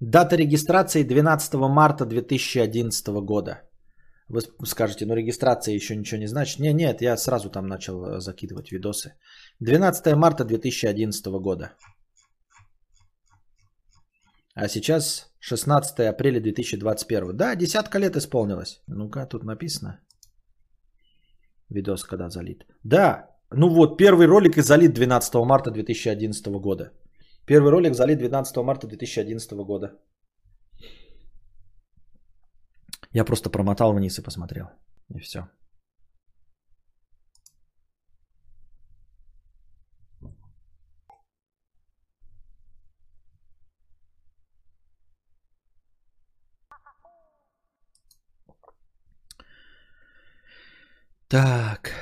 Дата 0.00 0.36
регистрации 0.36 1.02
12 1.02 1.54
марта 1.54 2.06
2011 2.06 3.06
года. 3.22 3.62
Вы 4.28 4.40
скажете, 4.66 5.04
ну 5.06 5.14
регистрация 5.14 5.74
еще 5.74 5.96
ничего 5.96 6.20
не 6.20 6.26
значит. 6.26 6.60
Не, 6.60 6.72
нет, 6.72 7.02
я 7.02 7.16
сразу 7.16 7.50
там 7.50 7.66
начал 7.66 8.04
э, 8.04 8.20
закидывать 8.20 8.72
видосы. 8.72 9.14
12 9.60 10.16
марта 10.16 10.44
2011 10.44 11.26
года. 11.26 11.72
А 14.54 14.68
сейчас 14.68 15.34
16 15.40 16.00
апреля 16.00 16.40
2021. 16.40 17.36
Да, 17.36 17.56
десятка 17.56 17.98
лет 17.98 18.16
исполнилось. 18.16 18.82
Ну-ка, 18.86 19.26
тут 19.26 19.44
написано. 19.44 20.00
Видос 21.70 22.04
когда 22.04 22.30
залит. 22.30 22.64
Да, 22.84 23.30
ну 23.50 23.68
вот, 23.68 23.98
первый 23.98 24.26
ролик 24.26 24.56
и 24.56 24.62
залит 24.62 24.94
12 24.94 25.34
марта 25.34 25.70
2011 25.70 26.46
года. 26.60 26.92
Первый 27.46 27.70
ролик 27.70 27.94
залит 27.94 28.18
12 28.18 28.56
марта 28.56 28.86
2011 28.86 29.52
года. 29.52 29.98
Я 33.12 33.24
просто 33.24 33.50
промотал 33.50 33.92
вниз 33.92 34.18
и 34.18 34.22
посмотрел. 34.22 34.66
И 35.14 35.20
все. 35.20 35.48
Так. 51.28 51.92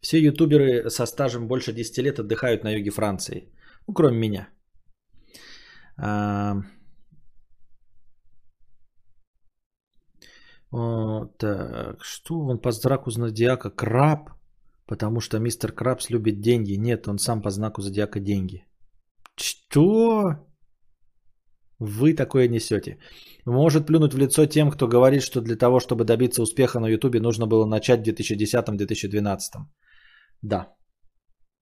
Все 0.00 0.18
ютуберы 0.18 0.90
со 0.90 1.06
стажем 1.06 1.48
больше 1.48 1.72
10 1.72 1.98
лет 1.98 2.18
отдыхают 2.18 2.64
на 2.64 2.70
юге 2.70 2.90
Франции. 2.90 3.52
Ну, 3.86 3.94
кроме 3.94 4.18
меня. 4.18 4.48
А... 5.96 6.62
О, 10.70 11.26
так, 11.38 12.04
что 12.04 12.46
он 12.46 12.58
по 12.60 12.70
знаку 12.70 13.10
зодиака 13.10 13.70
краб, 13.70 14.30
потому 14.86 15.20
что 15.20 15.38
мистер 15.38 15.72
Крабс 15.72 16.10
любит 16.10 16.40
деньги. 16.40 16.76
Нет, 16.76 17.08
он 17.08 17.18
сам 17.18 17.42
по 17.42 17.50
знаку 17.50 17.82
зодиака 17.82 18.20
деньги. 18.20 18.64
Что? 19.36 20.45
Вы 21.78 22.14
такое 22.14 22.48
несете. 22.48 22.98
Может 23.44 23.86
плюнуть 23.86 24.14
в 24.14 24.18
лицо 24.18 24.46
тем, 24.46 24.70
кто 24.70 24.88
говорит, 24.88 25.22
что 25.22 25.40
для 25.40 25.56
того, 25.56 25.78
чтобы 25.80 26.04
добиться 26.04 26.42
успеха 26.42 26.80
на 26.80 26.88
Ютубе, 26.88 27.20
нужно 27.20 27.46
было 27.46 27.66
начать 27.66 28.00
в 28.00 28.08
2010-2012. 28.08 29.38
Да. 30.42 30.74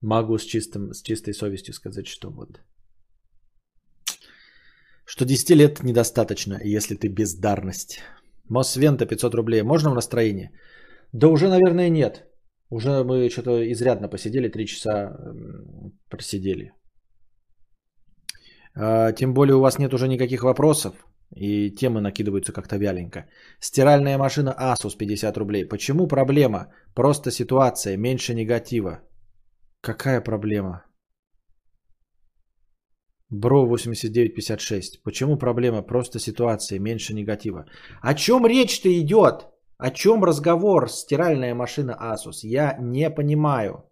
Могу 0.00 0.38
с, 0.38 0.44
чистым, 0.44 0.92
с 0.92 1.02
чистой 1.02 1.32
совестью 1.32 1.74
сказать, 1.74 2.06
что 2.06 2.30
вот. 2.30 2.60
Что 5.06 5.24
10 5.24 5.50
лет 5.50 5.82
недостаточно, 5.82 6.60
если 6.62 6.94
ты 6.94 7.08
бездарность. 7.08 8.00
Мосвента 8.48 9.06
500 9.06 9.34
рублей. 9.34 9.62
Можно 9.62 9.90
в 9.90 9.94
настроении? 9.94 10.50
Да 11.12 11.28
уже, 11.28 11.48
наверное, 11.48 11.90
нет. 11.90 12.24
Уже 12.70 13.02
мы 13.04 13.30
что-то 13.30 13.72
изрядно 13.72 14.08
посидели, 14.08 14.48
3 14.48 14.66
часа 14.66 15.16
просидели. 16.08 16.72
А, 18.76 19.12
Тем 19.12 19.34
более 19.34 19.54
у 19.54 19.60
вас 19.60 19.78
нет 19.78 19.94
уже 19.94 20.08
никаких 20.08 20.42
вопросов. 20.42 20.94
И 21.36 21.70
темы 21.70 22.00
накидываются 22.00 22.52
как-то 22.52 22.76
вяленько. 22.76 23.26
Стиральная 23.60 24.18
машина 24.18 24.54
Asus 24.58 24.96
50 24.96 25.36
рублей. 25.36 25.68
Почему 25.68 26.06
проблема? 26.06 26.66
Просто 26.94 27.30
ситуация, 27.30 27.96
меньше 27.96 28.34
негатива. 28.34 29.00
Какая 29.80 30.20
проблема? 30.20 30.84
Бро 33.30 33.66
8956. 33.66 35.02
Почему 35.02 35.38
проблема? 35.38 35.82
Просто 35.82 36.18
ситуация, 36.18 36.78
меньше 36.78 37.14
негатива. 37.14 37.66
О 38.00 38.14
чем 38.14 38.46
речь-то 38.46 38.88
идет? 39.00 39.46
О 39.78 39.90
чем 39.90 40.24
разговор? 40.24 40.88
Стиральная 40.88 41.54
машина 41.54 41.96
Asus. 42.00 42.40
Я 42.42 42.76
не 42.80 43.10
понимаю. 43.10 43.84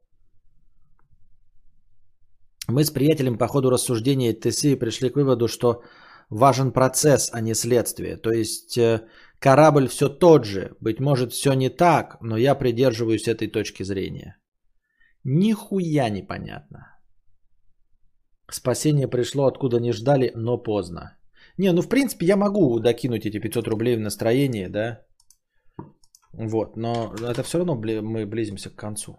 Мы 2.69 2.85
с 2.85 2.91
приятелем 2.91 3.39
по 3.39 3.49
ходу 3.49 3.71
рассуждения 3.71 4.33
ТСИ 4.33 4.77
пришли 4.77 5.11
к 5.11 5.17
выводу, 5.17 5.49
что 5.49 5.83
важен 6.31 6.73
процесс, 6.73 7.31
а 7.33 7.41
не 7.41 7.55
следствие. 7.55 8.17
То 8.17 8.31
есть 8.31 8.79
э, 8.79 9.01
корабль 9.39 9.89
все 9.89 10.09
тот 10.09 10.45
же. 10.45 10.77
Быть 10.81 11.01
может, 11.01 11.33
все 11.33 11.55
не 11.55 11.71
так, 11.71 12.19
но 12.21 12.37
я 12.37 12.55
придерживаюсь 12.55 13.29
этой 13.29 13.49
точки 13.49 13.83
зрения. 13.83 14.37
Нихуя 15.25 16.09
непонятно. 16.11 16.79
Спасение 18.51 19.09
пришло 19.09 19.47
откуда 19.47 19.81
не 19.81 19.93
ждали, 19.93 20.33
но 20.35 20.63
поздно. 20.63 21.19
Не, 21.59 21.73
ну 21.73 21.83
в 21.83 21.89
принципе 21.89 22.27
я 22.27 22.37
могу 22.37 22.79
докинуть 22.81 23.27
эти 23.27 23.41
500 23.41 23.69
рублей 23.69 23.97
в 23.97 24.01
настроение, 24.01 24.69
да? 24.69 25.01
Вот, 26.33 26.77
но 26.77 27.15
это 27.15 27.43
все 27.43 27.59
равно 27.59 27.75
мы 27.75 28.27
близимся 28.27 28.71
к 28.71 28.77
концу. 28.77 29.19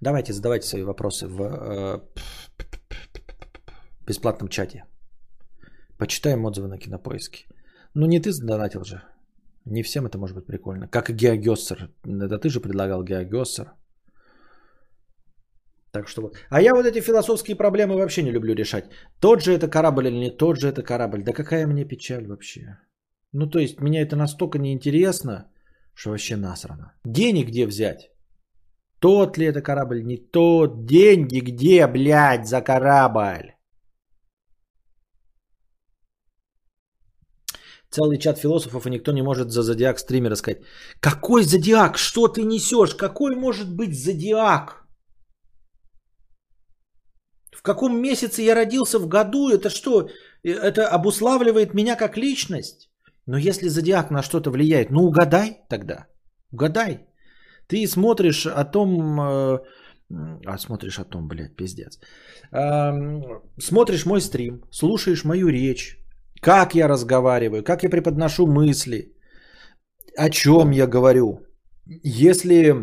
Давайте 0.00 0.32
задавайте 0.32 0.66
свои 0.66 0.82
вопросы 0.82 1.26
в 1.28 1.42
э, 1.42 2.00
бесплатном 4.06 4.48
чате. 4.48 4.84
Почитаем 5.98 6.44
отзывы 6.44 6.68
на 6.68 6.78
кинопоиске. 6.78 7.46
Ну 7.94 8.06
не 8.06 8.20
ты 8.20 8.32
задонатил 8.32 8.84
же. 8.84 9.02
Не 9.66 9.82
всем 9.82 10.06
это 10.06 10.18
может 10.18 10.36
быть 10.36 10.46
прикольно. 10.46 10.88
Как 10.88 11.10
и 11.10 11.12
Геогессер. 11.12 11.90
Это 12.04 12.38
ты 12.38 12.48
же 12.48 12.60
предлагал 12.60 13.04
Геогессер. 13.04 13.72
Так 15.92 16.08
что 16.08 16.22
вот. 16.22 16.36
А 16.50 16.62
я 16.62 16.74
вот 16.74 16.86
эти 16.86 17.00
философские 17.00 17.56
проблемы 17.56 17.96
вообще 17.96 18.22
не 18.22 18.32
люблю 18.32 18.54
решать. 18.54 18.84
Тот 19.20 19.42
же 19.42 19.52
это 19.52 19.68
корабль 19.68 20.06
или 20.06 20.18
не 20.18 20.30
тот 20.30 20.56
же 20.56 20.68
это 20.68 20.82
корабль. 20.82 21.22
Да 21.22 21.32
какая 21.32 21.66
мне 21.66 21.84
печаль 21.84 22.26
вообще. 22.26 22.78
Ну 23.32 23.50
то 23.50 23.58
есть 23.58 23.80
меня 23.80 24.00
это 24.00 24.16
настолько 24.16 24.58
неинтересно, 24.58 25.50
что 25.94 26.10
вообще 26.10 26.36
насрано. 26.36 26.94
Денег 27.04 27.48
где 27.48 27.66
взять? 27.66 28.10
Тот 29.00 29.38
ли 29.38 29.46
это 29.46 29.62
корабль, 29.62 30.02
не 30.04 30.16
тот. 30.16 30.86
Деньги 30.86 31.40
где, 31.40 31.86
блядь, 31.86 32.46
за 32.46 32.60
корабль? 32.60 33.54
Целый 37.90 38.18
чат 38.18 38.38
философов, 38.38 38.86
и 38.86 38.90
никто 38.90 39.12
не 39.12 39.22
может 39.22 39.50
за 39.50 39.62
зодиак 39.62 39.98
стримера 39.98 40.36
сказать. 40.36 40.62
Какой 41.00 41.42
зодиак? 41.42 41.98
Что 41.98 42.28
ты 42.28 42.44
несешь? 42.44 42.94
Какой 42.94 43.34
может 43.36 43.74
быть 43.74 43.94
зодиак? 43.94 44.86
В 47.56 47.62
каком 47.62 48.00
месяце 48.00 48.42
я 48.42 48.54
родился 48.54 48.98
в 48.98 49.08
году? 49.08 49.48
Это 49.48 49.70
что? 49.70 50.08
Это 50.44 50.88
обуславливает 50.88 51.74
меня 51.74 51.96
как 51.96 52.16
личность? 52.16 52.90
Но 53.26 53.38
если 53.38 53.68
зодиак 53.68 54.10
на 54.10 54.22
что-то 54.22 54.50
влияет, 54.50 54.90
ну 54.90 55.02
угадай 55.04 55.58
тогда. 55.68 56.06
Угадай. 56.52 57.09
Ты 57.70 57.86
смотришь 57.86 58.46
о 58.46 58.64
том... 58.64 59.20
э, 59.20 59.58
А, 60.46 60.58
смотришь 60.58 60.98
о 60.98 61.04
том, 61.04 61.28
блядь, 61.28 61.56
пиздец. 61.56 62.00
Эм, 62.52 63.22
Смотришь 63.58 64.06
мой 64.06 64.20
стрим, 64.20 64.62
слушаешь 64.72 65.24
мою 65.24 65.48
речь, 65.48 65.96
как 66.42 66.74
я 66.74 66.88
разговариваю, 66.88 67.62
как 67.62 67.82
я 67.82 67.90
преподношу 67.90 68.46
мысли, 68.46 69.12
о 70.16 70.30
чем 70.30 70.72
я 70.72 70.86
говорю. 70.86 71.40
Если 72.02 72.74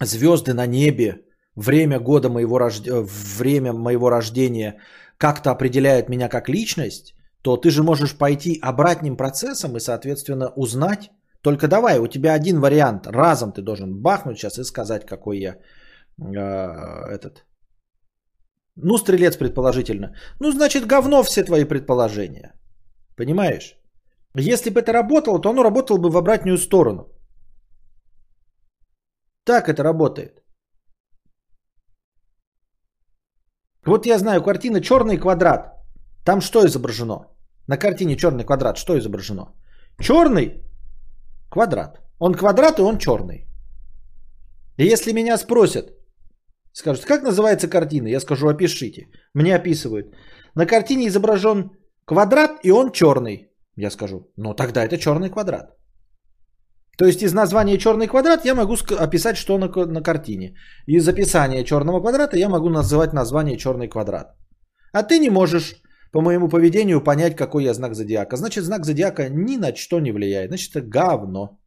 звезды 0.00 0.52
на 0.52 0.66
небе 0.66 1.22
время 1.56 1.98
года 2.00 2.28
моего 2.28 2.58
рождения, 2.58 3.06
время 3.38 3.72
моего 3.72 4.10
рождения 4.10 4.80
как-то 5.18 5.50
определяет 5.50 6.08
меня 6.08 6.28
как 6.28 6.48
личность, 6.48 7.14
то 7.42 7.56
ты 7.56 7.70
же 7.70 7.82
можешь 7.82 8.16
пойти 8.18 8.58
обратным 8.62 9.16
процессом 9.16 9.76
и, 9.76 9.80
соответственно, 9.80 10.52
узнать. 10.56 11.10
Только 11.44 11.68
давай, 11.68 11.98
у 11.98 12.06
тебя 12.06 12.34
один 12.34 12.60
вариант. 12.60 13.06
Разом 13.06 13.52
ты 13.52 13.60
должен 13.62 14.02
бахнуть 14.02 14.38
сейчас 14.38 14.58
и 14.58 14.64
сказать, 14.64 15.04
какой 15.06 15.38
я 15.38 15.56
э, 16.18 17.14
этот. 17.14 17.44
Ну, 18.76 18.96
стрелец 18.96 19.36
предположительно. 19.36 20.14
Ну, 20.40 20.52
значит, 20.52 20.86
говно 20.86 21.22
все 21.22 21.44
твои 21.44 21.64
предположения. 21.66 22.54
Понимаешь? 23.16 23.76
Если 24.34 24.70
бы 24.70 24.80
это 24.80 24.92
работало, 24.92 25.38
то 25.40 25.50
оно 25.50 25.62
работало 25.62 25.98
бы 25.98 26.10
в 26.10 26.16
обратную 26.16 26.56
сторону. 26.56 27.04
Так 29.44 29.68
это 29.68 29.82
работает. 29.82 30.42
Вот 33.86 34.06
я 34.06 34.18
знаю, 34.18 34.42
картина 34.42 34.80
черный 34.80 35.18
квадрат. 35.18 35.74
Там 36.24 36.40
что 36.40 36.64
изображено? 36.64 37.26
На 37.68 37.76
картине 37.76 38.16
черный 38.16 38.44
квадрат 38.44 38.78
что 38.78 38.98
изображено? 38.98 39.52
Черный 40.00 40.63
квадрат. 41.54 42.00
Он 42.18 42.34
квадрат 42.34 42.78
и 42.78 42.82
он 42.82 42.98
черный. 42.98 43.46
И 44.78 44.92
если 44.92 45.12
меня 45.12 45.38
спросят, 45.38 45.86
скажут, 46.72 47.04
как 47.04 47.22
называется 47.22 47.68
картина? 47.68 48.08
Я 48.08 48.20
скажу, 48.20 48.48
опишите. 48.48 49.06
Мне 49.34 49.54
описывают. 49.56 50.06
На 50.56 50.66
картине 50.66 51.06
изображен 51.06 51.70
квадрат 52.06 52.50
и 52.64 52.72
он 52.72 52.92
черный. 52.92 53.50
Я 53.76 53.90
скажу, 53.90 54.32
ну 54.36 54.54
тогда 54.54 54.84
это 54.84 54.98
черный 54.98 55.30
квадрат. 55.30 55.76
То 56.98 57.06
есть 57.06 57.22
из 57.22 57.34
названия 57.34 57.78
черный 57.78 58.06
квадрат 58.06 58.44
я 58.44 58.54
могу 58.54 58.74
описать, 58.98 59.36
что 59.36 59.58
на, 59.58 59.68
на 59.86 60.02
картине. 60.02 60.54
Из 60.86 61.08
описания 61.08 61.64
черного 61.64 62.00
квадрата 62.00 62.36
я 62.36 62.48
могу 62.48 62.68
называть 62.68 63.12
название 63.12 63.56
черный 63.56 63.88
квадрат. 63.88 64.36
А 64.92 65.02
ты 65.02 65.18
не 65.18 65.30
можешь 65.30 65.74
по 66.14 66.20
моему 66.20 66.48
поведению 66.48 67.02
понять, 67.02 67.36
какой 67.36 67.64
я 67.64 67.74
знак 67.74 67.94
зодиака. 67.94 68.36
Значит, 68.36 68.64
знак 68.64 68.84
зодиака 68.84 69.28
ни 69.28 69.56
на 69.56 69.74
что 69.74 70.00
не 70.00 70.12
влияет. 70.12 70.48
Значит, 70.48 70.76
это 70.76 70.86
говно. 70.86 71.58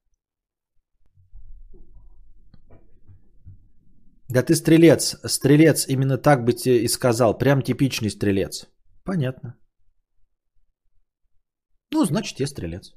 Да 4.29 4.41
ты 4.43 4.55
стрелец. 4.55 5.17
Стрелец 5.25 5.87
именно 5.87 6.17
так 6.17 6.45
бы 6.45 6.53
тебе 6.53 6.83
и 6.83 6.87
сказал. 6.87 7.37
Прям 7.37 7.61
типичный 7.61 8.09
стрелец. 8.09 8.67
Понятно. 9.03 9.57
Ну, 11.91 12.05
значит, 12.05 12.39
я 12.39 12.47
стрелец. 12.47 12.96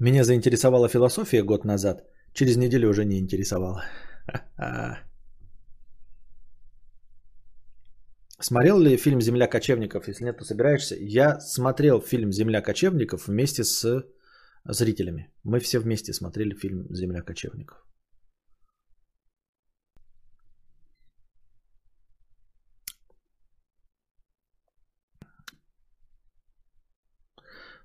Меня 0.00 0.24
заинтересовала 0.24 0.88
философия 0.88 1.42
год 1.42 1.64
назад. 1.64 2.04
Через 2.32 2.56
неделю 2.56 2.88
уже 2.88 3.04
не 3.04 3.18
интересовала. 3.18 3.84
Смотрел 8.40 8.80
ли 8.80 8.96
фильм 8.96 9.20
«Земля 9.20 9.46
кочевников»? 9.46 10.08
Если 10.08 10.24
нет, 10.24 10.38
то 10.38 10.44
собираешься. 10.44 10.96
Я 10.98 11.38
смотрел 11.40 12.00
фильм 12.00 12.32
«Земля 12.32 12.62
кочевников» 12.62 13.28
вместе 13.28 13.62
с 13.62 14.02
зрителями. 14.64 15.28
Мы 15.44 15.60
все 15.60 15.78
вместе 15.78 16.14
смотрели 16.14 16.54
фильм 16.54 16.86
«Земля 16.94 17.20
кочевников». 17.20 17.76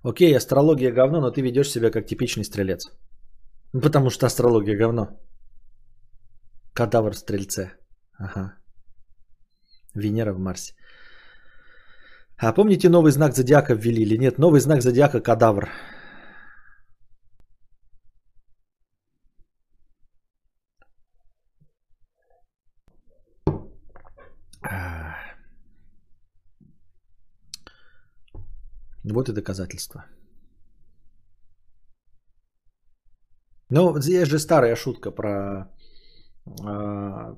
Окей, 0.05 0.37
астрология 0.37 0.91
говно, 0.91 1.19
но 1.19 1.31
ты 1.31 1.41
ведешь 1.41 1.71
себя 1.71 1.89
как 1.89 2.05
типичный 2.05 2.43
стрелец. 2.43 2.91
Потому 3.71 4.09
что 4.09 4.27
астрология 4.27 4.77
говно. 4.77 5.07
Кадавр 6.73 7.15
стрельце. 7.15 7.71
Ага. 8.19 8.53
Венера 9.95 10.33
в 10.33 10.39
Марсе. 10.39 10.75
А 12.37 12.53
помните 12.53 12.89
новый 12.89 13.11
знак 13.11 13.33
зодиака 13.33 13.73
ввели 13.73 14.03
или 14.03 14.17
нет? 14.17 14.37
Новый 14.37 14.59
знак 14.59 14.81
зодиака 14.81 15.21
кадавр. 15.21 15.69
Вот 29.13 29.29
и 29.29 29.33
доказательства. 29.33 30.05
Ну, 33.69 33.99
здесь 33.99 34.27
же 34.27 34.39
старая 34.39 34.75
шутка 34.75 35.11
про, 35.11 35.71
э, 36.45 37.35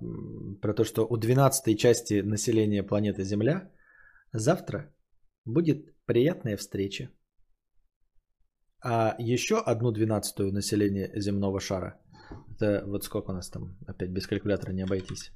про 0.62 0.74
то, 0.74 0.84
что 0.84 1.08
у 1.10 1.18
12 1.18 1.78
части 1.78 2.22
населения 2.22 2.84
планеты 2.84 3.24
Земля 3.24 3.72
завтра 4.34 4.94
будет 5.46 5.94
приятная 6.06 6.58
встреча. 6.58 7.10
А 8.82 9.16
еще 9.20 9.56
одну 9.56 9.92
двенадцатую 9.92 10.52
население 10.54 11.12
земного 11.16 11.60
шара. 11.60 12.00
Это 12.52 12.84
вот 12.86 13.04
сколько 13.04 13.32
у 13.32 13.34
нас 13.34 13.50
там, 13.50 13.78
опять 13.88 14.12
без 14.12 14.28
калькулятора 14.28 14.74
не 14.74 14.84
обойтись. 14.84 15.32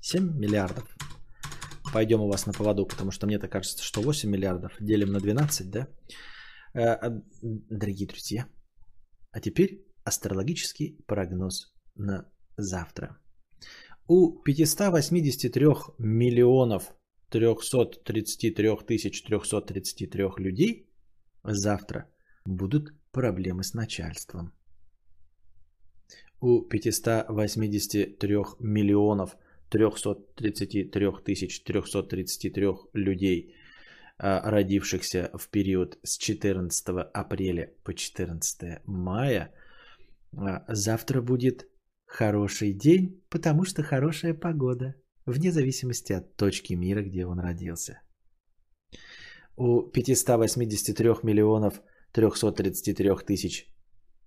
7 0.00 0.38
миллиардов 0.38 0.96
пойдем 1.92 2.20
у 2.20 2.28
вас 2.28 2.46
на 2.46 2.52
поводу, 2.52 2.86
потому 2.86 3.10
что 3.10 3.26
мне-то 3.26 3.48
кажется, 3.48 3.82
что 3.82 4.00
8 4.00 4.28
миллиардов 4.28 4.72
делим 4.80 5.12
на 5.12 5.20
12, 5.20 5.70
да? 5.70 5.88
Э, 6.74 6.80
а, 6.80 7.22
дорогие 7.42 8.06
друзья, 8.06 8.46
а 9.30 9.40
теперь 9.40 9.84
астрологический 10.04 10.98
прогноз 11.06 11.74
на 11.94 12.30
завтра. 12.56 13.18
У 14.06 14.42
583 14.42 15.66
миллионов 15.98 16.94
333 17.30 18.76
тысяч 18.86 19.22
333 19.22 20.24
людей 20.38 20.90
завтра 21.44 22.08
будут 22.44 22.94
проблемы 23.12 23.62
с 23.62 23.74
начальством. 23.74 24.52
У 26.40 26.62
583 26.62 28.36
миллионов 28.60 29.36
333 29.70 31.10
333 31.64 32.90
людей, 32.94 33.54
а, 34.18 34.50
родившихся 34.50 35.30
в 35.34 35.48
период 35.48 35.98
с 36.02 36.18
14 36.18 37.10
апреля 37.14 37.72
по 37.84 37.92
14 37.92 38.82
мая, 38.86 39.52
а, 40.36 40.64
завтра 40.68 41.22
будет 41.22 41.68
хороший 42.06 42.72
день, 42.72 43.22
потому 43.28 43.64
что 43.64 43.82
хорошая 43.82 44.34
погода, 44.34 44.94
вне 45.26 45.52
зависимости 45.52 46.12
от 46.12 46.36
точки 46.36 46.74
мира, 46.74 47.02
где 47.02 47.26
он 47.26 47.38
родился. 47.38 48.00
У 49.56 49.82
583 49.82 51.22
миллионов 51.22 51.82
333 52.12 53.24
тысяч 53.26 53.66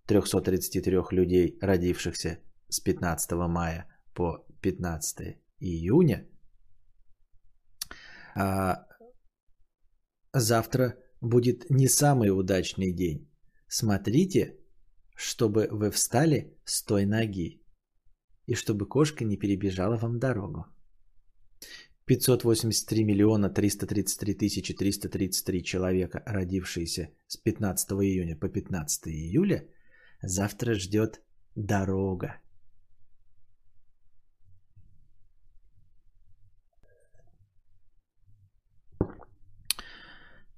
333 0.05 1.11
людей, 1.11 1.57
родившихся 1.61 2.39
с 2.69 2.79
15 2.79 3.31
мая 3.47 3.87
по 4.13 4.45
15 4.61 5.37
июня. 5.59 6.27
А 8.35 8.85
завтра 10.33 10.95
будет 11.21 11.69
не 11.69 11.87
самый 11.87 12.29
удачный 12.29 12.93
день. 12.93 13.29
Смотрите, 13.67 14.57
чтобы 15.15 15.67
вы 15.71 15.91
встали 15.91 16.57
с 16.65 16.83
той 16.83 17.05
ноги 17.05 17.61
и 18.47 18.55
чтобы 18.55 18.87
кошка 18.87 19.25
не 19.25 19.37
перебежала 19.37 19.97
вам 19.97 20.19
дорогу. 20.19 20.65
583 22.05 23.03
миллиона 23.05 23.49
333 23.49 24.33
тысячи 24.33 24.73
333 24.73 25.63
человека, 25.63 26.23
родившиеся 26.25 27.09
с 27.27 27.37
15 27.37 27.91
июня 27.91 28.35
по 28.35 28.49
15 28.49 29.07
июля, 29.07 29.67
завтра 30.21 30.73
ждет 30.73 31.21
дорога. 31.55 32.41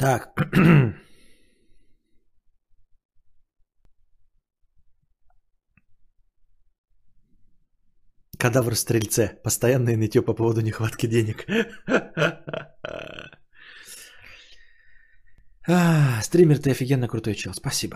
Так. 0.04 0.36
Кадавр 8.38 8.76
стрельце. 8.76 9.40
Постоянное 9.44 9.96
нытье 9.96 10.22
по 10.22 10.34
поводу 10.34 10.62
нехватки 10.62 11.08
денег. 11.08 11.46
а, 15.68 16.22
стример, 16.22 16.60
ты 16.60 16.72
офигенно 16.72 17.08
крутой 17.08 17.36
чел. 17.36 17.54
Спасибо. 17.54 17.96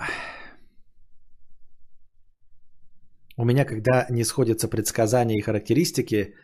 У 3.36 3.44
меня, 3.44 3.66
когда 3.66 4.08
не 4.10 4.24
сходятся 4.24 4.70
предсказания 4.70 5.38
и 5.38 5.42
характеристики, 5.42 6.36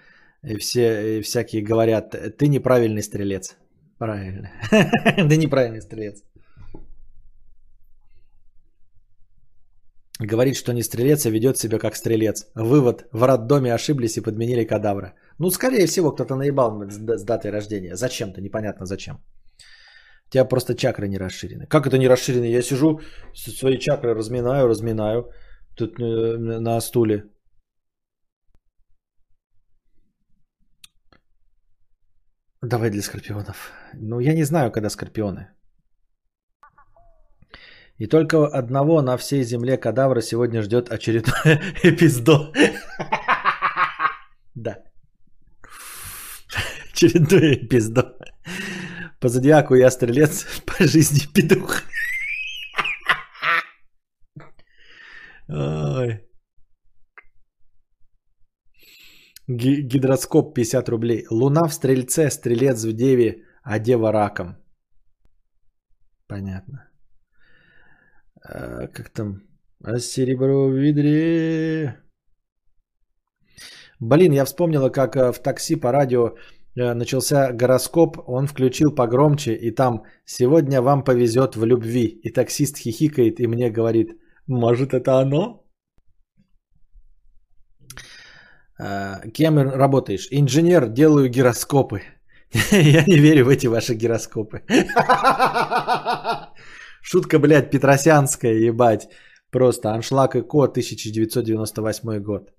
все, 0.59 1.21
всякие 1.21 1.61
говорят, 1.63 2.37
ты 2.37 2.49
неправильный 2.49 3.01
стрелец. 3.01 3.55
Правильно. 3.97 4.51
Да 5.29 5.35
неправильный 5.35 5.81
стрелец. 5.81 6.23
Говорит, 10.19 10.55
что 10.55 10.73
не 10.73 10.83
стрелец, 10.83 11.25
а 11.25 11.31
ведет 11.31 11.57
себя 11.57 11.79
как 11.79 11.95
стрелец. 11.95 12.45
Вывод. 12.55 13.05
В 13.11 13.23
роддоме 13.23 13.73
ошиблись 13.73 14.17
и 14.17 14.21
подменили 14.21 14.63
кадавра. 14.63 15.13
Ну, 15.39 15.49
скорее 15.49 15.87
всего, 15.87 16.11
кто-то 16.11 16.35
наебал 16.35 16.83
с 16.89 17.23
датой 17.23 17.51
рождения. 17.51 17.95
Зачем-то, 17.95 18.41
непонятно 18.41 18.85
зачем. 18.85 19.15
У 19.15 20.31
тебя 20.31 20.45
просто 20.45 20.75
чакры 20.75 21.07
не 21.07 21.17
расширены. 21.17 21.65
Как 21.67 21.87
это 21.87 21.97
не 21.97 22.07
расширены? 22.07 22.45
Я 22.45 22.61
сижу, 22.61 22.99
свои 23.33 23.77
чакры 23.77 24.13
разминаю, 24.13 24.67
разминаю. 24.67 25.31
Тут 25.75 25.99
э, 25.99 26.37
на 26.59 26.81
стуле. 26.81 27.23
Давай 32.63 32.89
для 32.89 33.01
скорпионов. 33.01 33.71
Ну, 33.93 34.21
я 34.21 34.33
не 34.33 34.45
знаю, 34.45 34.71
когда 34.71 34.89
скорпионы. 34.89 35.47
И 37.97 38.07
только 38.07 38.47
одного 38.47 39.01
на 39.01 39.17
всей 39.17 39.43
земле 39.43 39.77
кадавра 39.77 40.21
сегодня 40.21 40.61
ждет 40.61 40.89
очередной 40.89 41.59
эпиздо. 41.83 42.53
Да. 44.55 44.77
Очередной 46.93 47.55
эпиздо. 47.55 48.15
По 49.19 49.27
зодиаку 49.27 49.75
я 49.75 49.91
стрелец, 49.91 50.45
по 50.65 50.83
жизни 50.83 51.27
петух. 51.33 51.81
Ой. 55.49 56.32
Гидроскоп 59.47 60.53
50 60.55 60.89
рублей. 60.89 61.25
Луна 61.29 61.67
в 61.67 61.73
стрельце, 61.73 62.29
стрелец 62.29 62.83
в 62.85 62.93
деве, 62.93 63.43
а 63.63 63.79
дева 63.79 64.11
раком. 64.11 64.55
Понятно. 66.27 66.89
А, 68.41 68.87
как 68.87 69.09
там? 69.09 69.41
А 69.83 69.99
серебро 69.99 70.69
в 70.69 70.73
ведре. 70.73 72.03
Блин, 73.99 74.33
я 74.33 74.45
вспомнила, 74.45 74.89
как 74.89 75.15
э, 75.15 75.31
в 75.31 75.39
такси 75.39 75.75
по 75.75 75.91
радио 75.91 76.35
э, 76.75 76.93
начался 76.93 77.51
гороскоп, 77.51 78.17
он 78.27 78.47
включил 78.47 78.95
погромче, 78.95 79.55
и 79.55 79.71
там 79.71 80.03
«Сегодня 80.25 80.81
вам 80.81 81.03
повезет 81.03 81.55
в 81.55 81.65
любви». 81.65 82.19
И 82.23 82.31
таксист 82.31 82.77
хихикает 82.77 83.39
и 83.39 83.47
мне 83.47 83.69
говорит 83.69 84.17
«Может, 84.47 84.93
это 84.93 85.19
оно?» 85.19 85.63
А, 87.89 88.61
Кем 88.77 89.57
работаешь? 89.57 90.27
Инженер, 90.31 90.87
делаю 90.87 91.29
гироскопы. 91.29 92.01
Я 92.71 93.03
не 93.05 93.19
верю 93.19 93.45
в 93.45 93.49
эти 93.49 93.67
ваши 93.67 93.93
гироскопы. 93.93 94.61
Шутка, 97.01 97.39
блядь, 97.39 97.71
петросянская, 97.71 98.53
ебать. 98.53 99.07
Просто 99.51 99.93
аншлаг 99.93 100.35
и 100.35 100.41
ко 100.41 100.63
1998 100.63 102.19
год. 102.23 102.51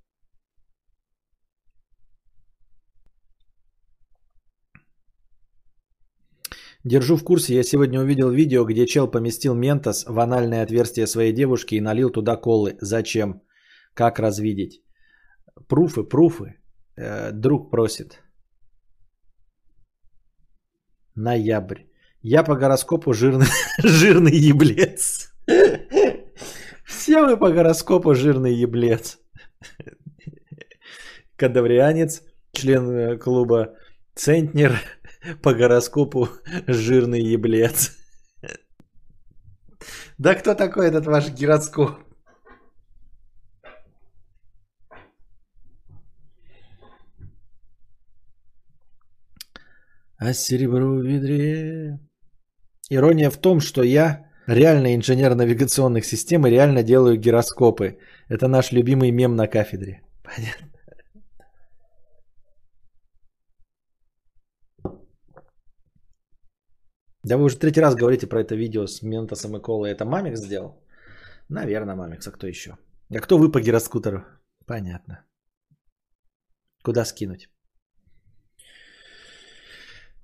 Держу 6.84 7.16
в 7.16 7.24
курсе, 7.24 7.54
я 7.54 7.62
сегодня 7.62 8.00
увидел 8.00 8.30
видео, 8.30 8.64
где 8.64 8.86
чел 8.86 9.10
поместил 9.10 9.54
ментос 9.54 10.04
в 10.06 10.20
анальное 10.20 10.62
отверстие 10.62 11.06
своей 11.06 11.32
девушки 11.32 11.76
и 11.76 11.80
налил 11.80 12.10
туда 12.10 12.36
колы. 12.36 12.76
Зачем? 12.80 13.42
Как 13.94 14.18
развидеть? 14.18 14.83
Пруфы, 15.68 16.02
пруфы. 16.04 16.54
Э, 16.96 17.32
друг 17.32 17.70
просит. 17.70 18.22
Ноябрь. 21.14 21.84
Я 22.22 22.42
по 22.42 22.56
гороскопу 22.56 23.12
жирный, 23.12 23.46
жирный 23.82 24.36
еблец. 24.36 25.32
Все 26.84 27.20
мы 27.20 27.36
по 27.36 27.50
гороскопу 27.52 28.14
жирный 28.14 28.54
еблец. 28.54 29.18
Кадаврианец, 31.36 32.22
член 32.52 32.90
э, 32.90 33.18
клуба 33.18 33.76
Центнер, 34.14 34.80
по 35.42 35.54
гороскопу 35.54 36.28
жирный 36.66 37.22
еблец. 37.22 37.92
Да 40.16 40.34
кто 40.34 40.54
такой 40.54 40.86
этот 40.88 41.06
ваш 41.06 41.28
гироскоп? 41.30 42.03
А 50.26 50.32
серебро 50.32 50.94
в 50.94 51.02
ведре. 51.02 51.98
Ирония 52.90 53.30
в 53.30 53.36
том, 53.36 53.60
что 53.60 53.82
я 53.82 54.24
реально 54.46 54.94
инженер 54.94 55.34
навигационных 55.34 56.06
систем 56.06 56.46
и 56.46 56.50
реально 56.50 56.82
делаю 56.82 57.18
гироскопы. 57.18 57.98
Это 58.30 58.48
наш 58.48 58.72
любимый 58.72 59.10
мем 59.10 59.36
на 59.36 59.46
кафедре. 59.48 60.02
Понятно. 60.22 60.70
Да 67.22 67.36
вы 67.36 67.44
уже 67.44 67.58
третий 67.58 67.82
раз 67.82 67.94
говорите 67.94 68.26
про 68.26 68.40
это 68.40 68.54
видео 68.54 68.86
с 68.86 69.02
Ментосом 69.02 69.56
и 69.56 69.60
Колой. 69.60 69.90
Это 69.90 70.06
Мамикс 70.06 70.40
сделал? 70.40 70.82
Наверное, 71.50 71.96
Мамикс. 71.96 72.26
А 72.26 72.32
кто 72.32 72.46
еще? 72.46 72.78
А 73.10 73.20
кто 73.20 73.36
вы 73.36 73.52
по 73.52 73.60
гироскутеру? 73.60 74.24
Понятно. 74.66 75.26
Куда 76.82 77.04
скинуть? 77.04 77.50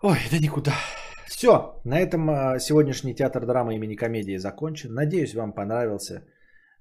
Ой, 0.03 0.19
да 0.31 0.39
никуда. 0.39 0.73
Все, 1.27 1.81
на 1.85 2.01
этом 2.01 2.31
а, 2.31 2.59
сегодняшний 2.59 3.15
театр 3.15 3.47
драмы 3.47 3.75
имени 3.75 3.97
комедии 3.97 4.39
закончен. 4.39 4.95
Надеюсь, 4.95 5.35
вам 5.35 5.53
понравился 5.53 6.25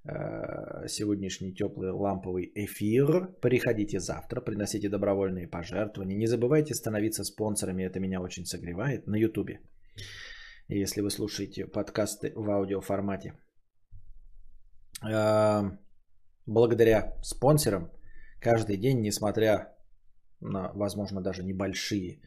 э, 0.06 0.88
сегодняшний 0.88 1.54
теплый 1.54 1.92
ламповый 1.92 2.50
эфир. 2.56 3.28
Приходите 3.42 4.00
завтра, 4.00 4.42
приносите 4.42 4.90
добровольные 4.90 5.50
пожертвования. 5.50 6.18
Не 6.18 6.28
забывайте 6.28 6.74
становиться 6.74 7.26
спонсорами, 7.26 7.84
это 7.84 8.00
меня 8.00 8.22
очень 8.22 8.46
согревает 8.46 9.08
на 9.08 9.18
ютубе. 9.18 9.60
Если 10.70 11.02
вы 11.02 11.10
слушаете 11.10 11.68
подкасты 11.68 12.32
в 12.36 12.50
аудиоформате. 12.50 13.34
Э, 15.04 15.72
Благодаря 16.46 17.14
спонсорам 17.22 17.92
каждый 18.42 18.78
день, 18.78 19.02
несмотря 19.02 19.68
на, 20.40 20.72
возможно, 20.74 21.22
даже 21.22 21.44
небольшие 21.44 22.22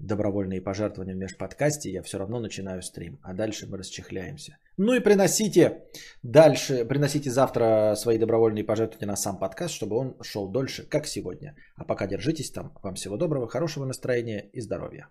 добровольные 0.00 0.60
пожертвования 0.60 1.14
в 1.14 1.18
межподкасте, 1.18 1.90
я 1.90 2.02
все 2.02 2.18
равно 2.18 2.40
начинаю 2.40 2.82
стрим. 2.82 3.18
А 3.22 3.34
дальше 3.34 3.66
мы 3.66 3.78
расчехляемся. 3.78 4.56
Ну 4.76 4.94
и 4.94 5.00
приносите 5.00 5.84
дальше, 6.22 6.84
приносите 6.84 7.30
завтра 7.30 7.94
свои 7.96 8.18
добровольные 8.18 8.64
пожертвования 8.64 9.08
на 9.08 9.16
сам 9.16 9.38
подкаст, 9.38 9.74
чтобы 9.74 9.96
он 9.96 10.16
шел 10.22 10.48
дольше, 10.48 10.86
как 10.86 11.06
сегодня. 11.06 11.54
А 11.76 11.84
пока 11.84 12.06
держитесь 12.06 12.50
там. 12.50 12.72
Вам 12.82 12.94
всего 12.94 13.16
доброго, 13.16 13.46
хорошего 13.46 13.84
настроения 13.84 14.48
и 14.52 14.60
здоровья. 14.60 15.08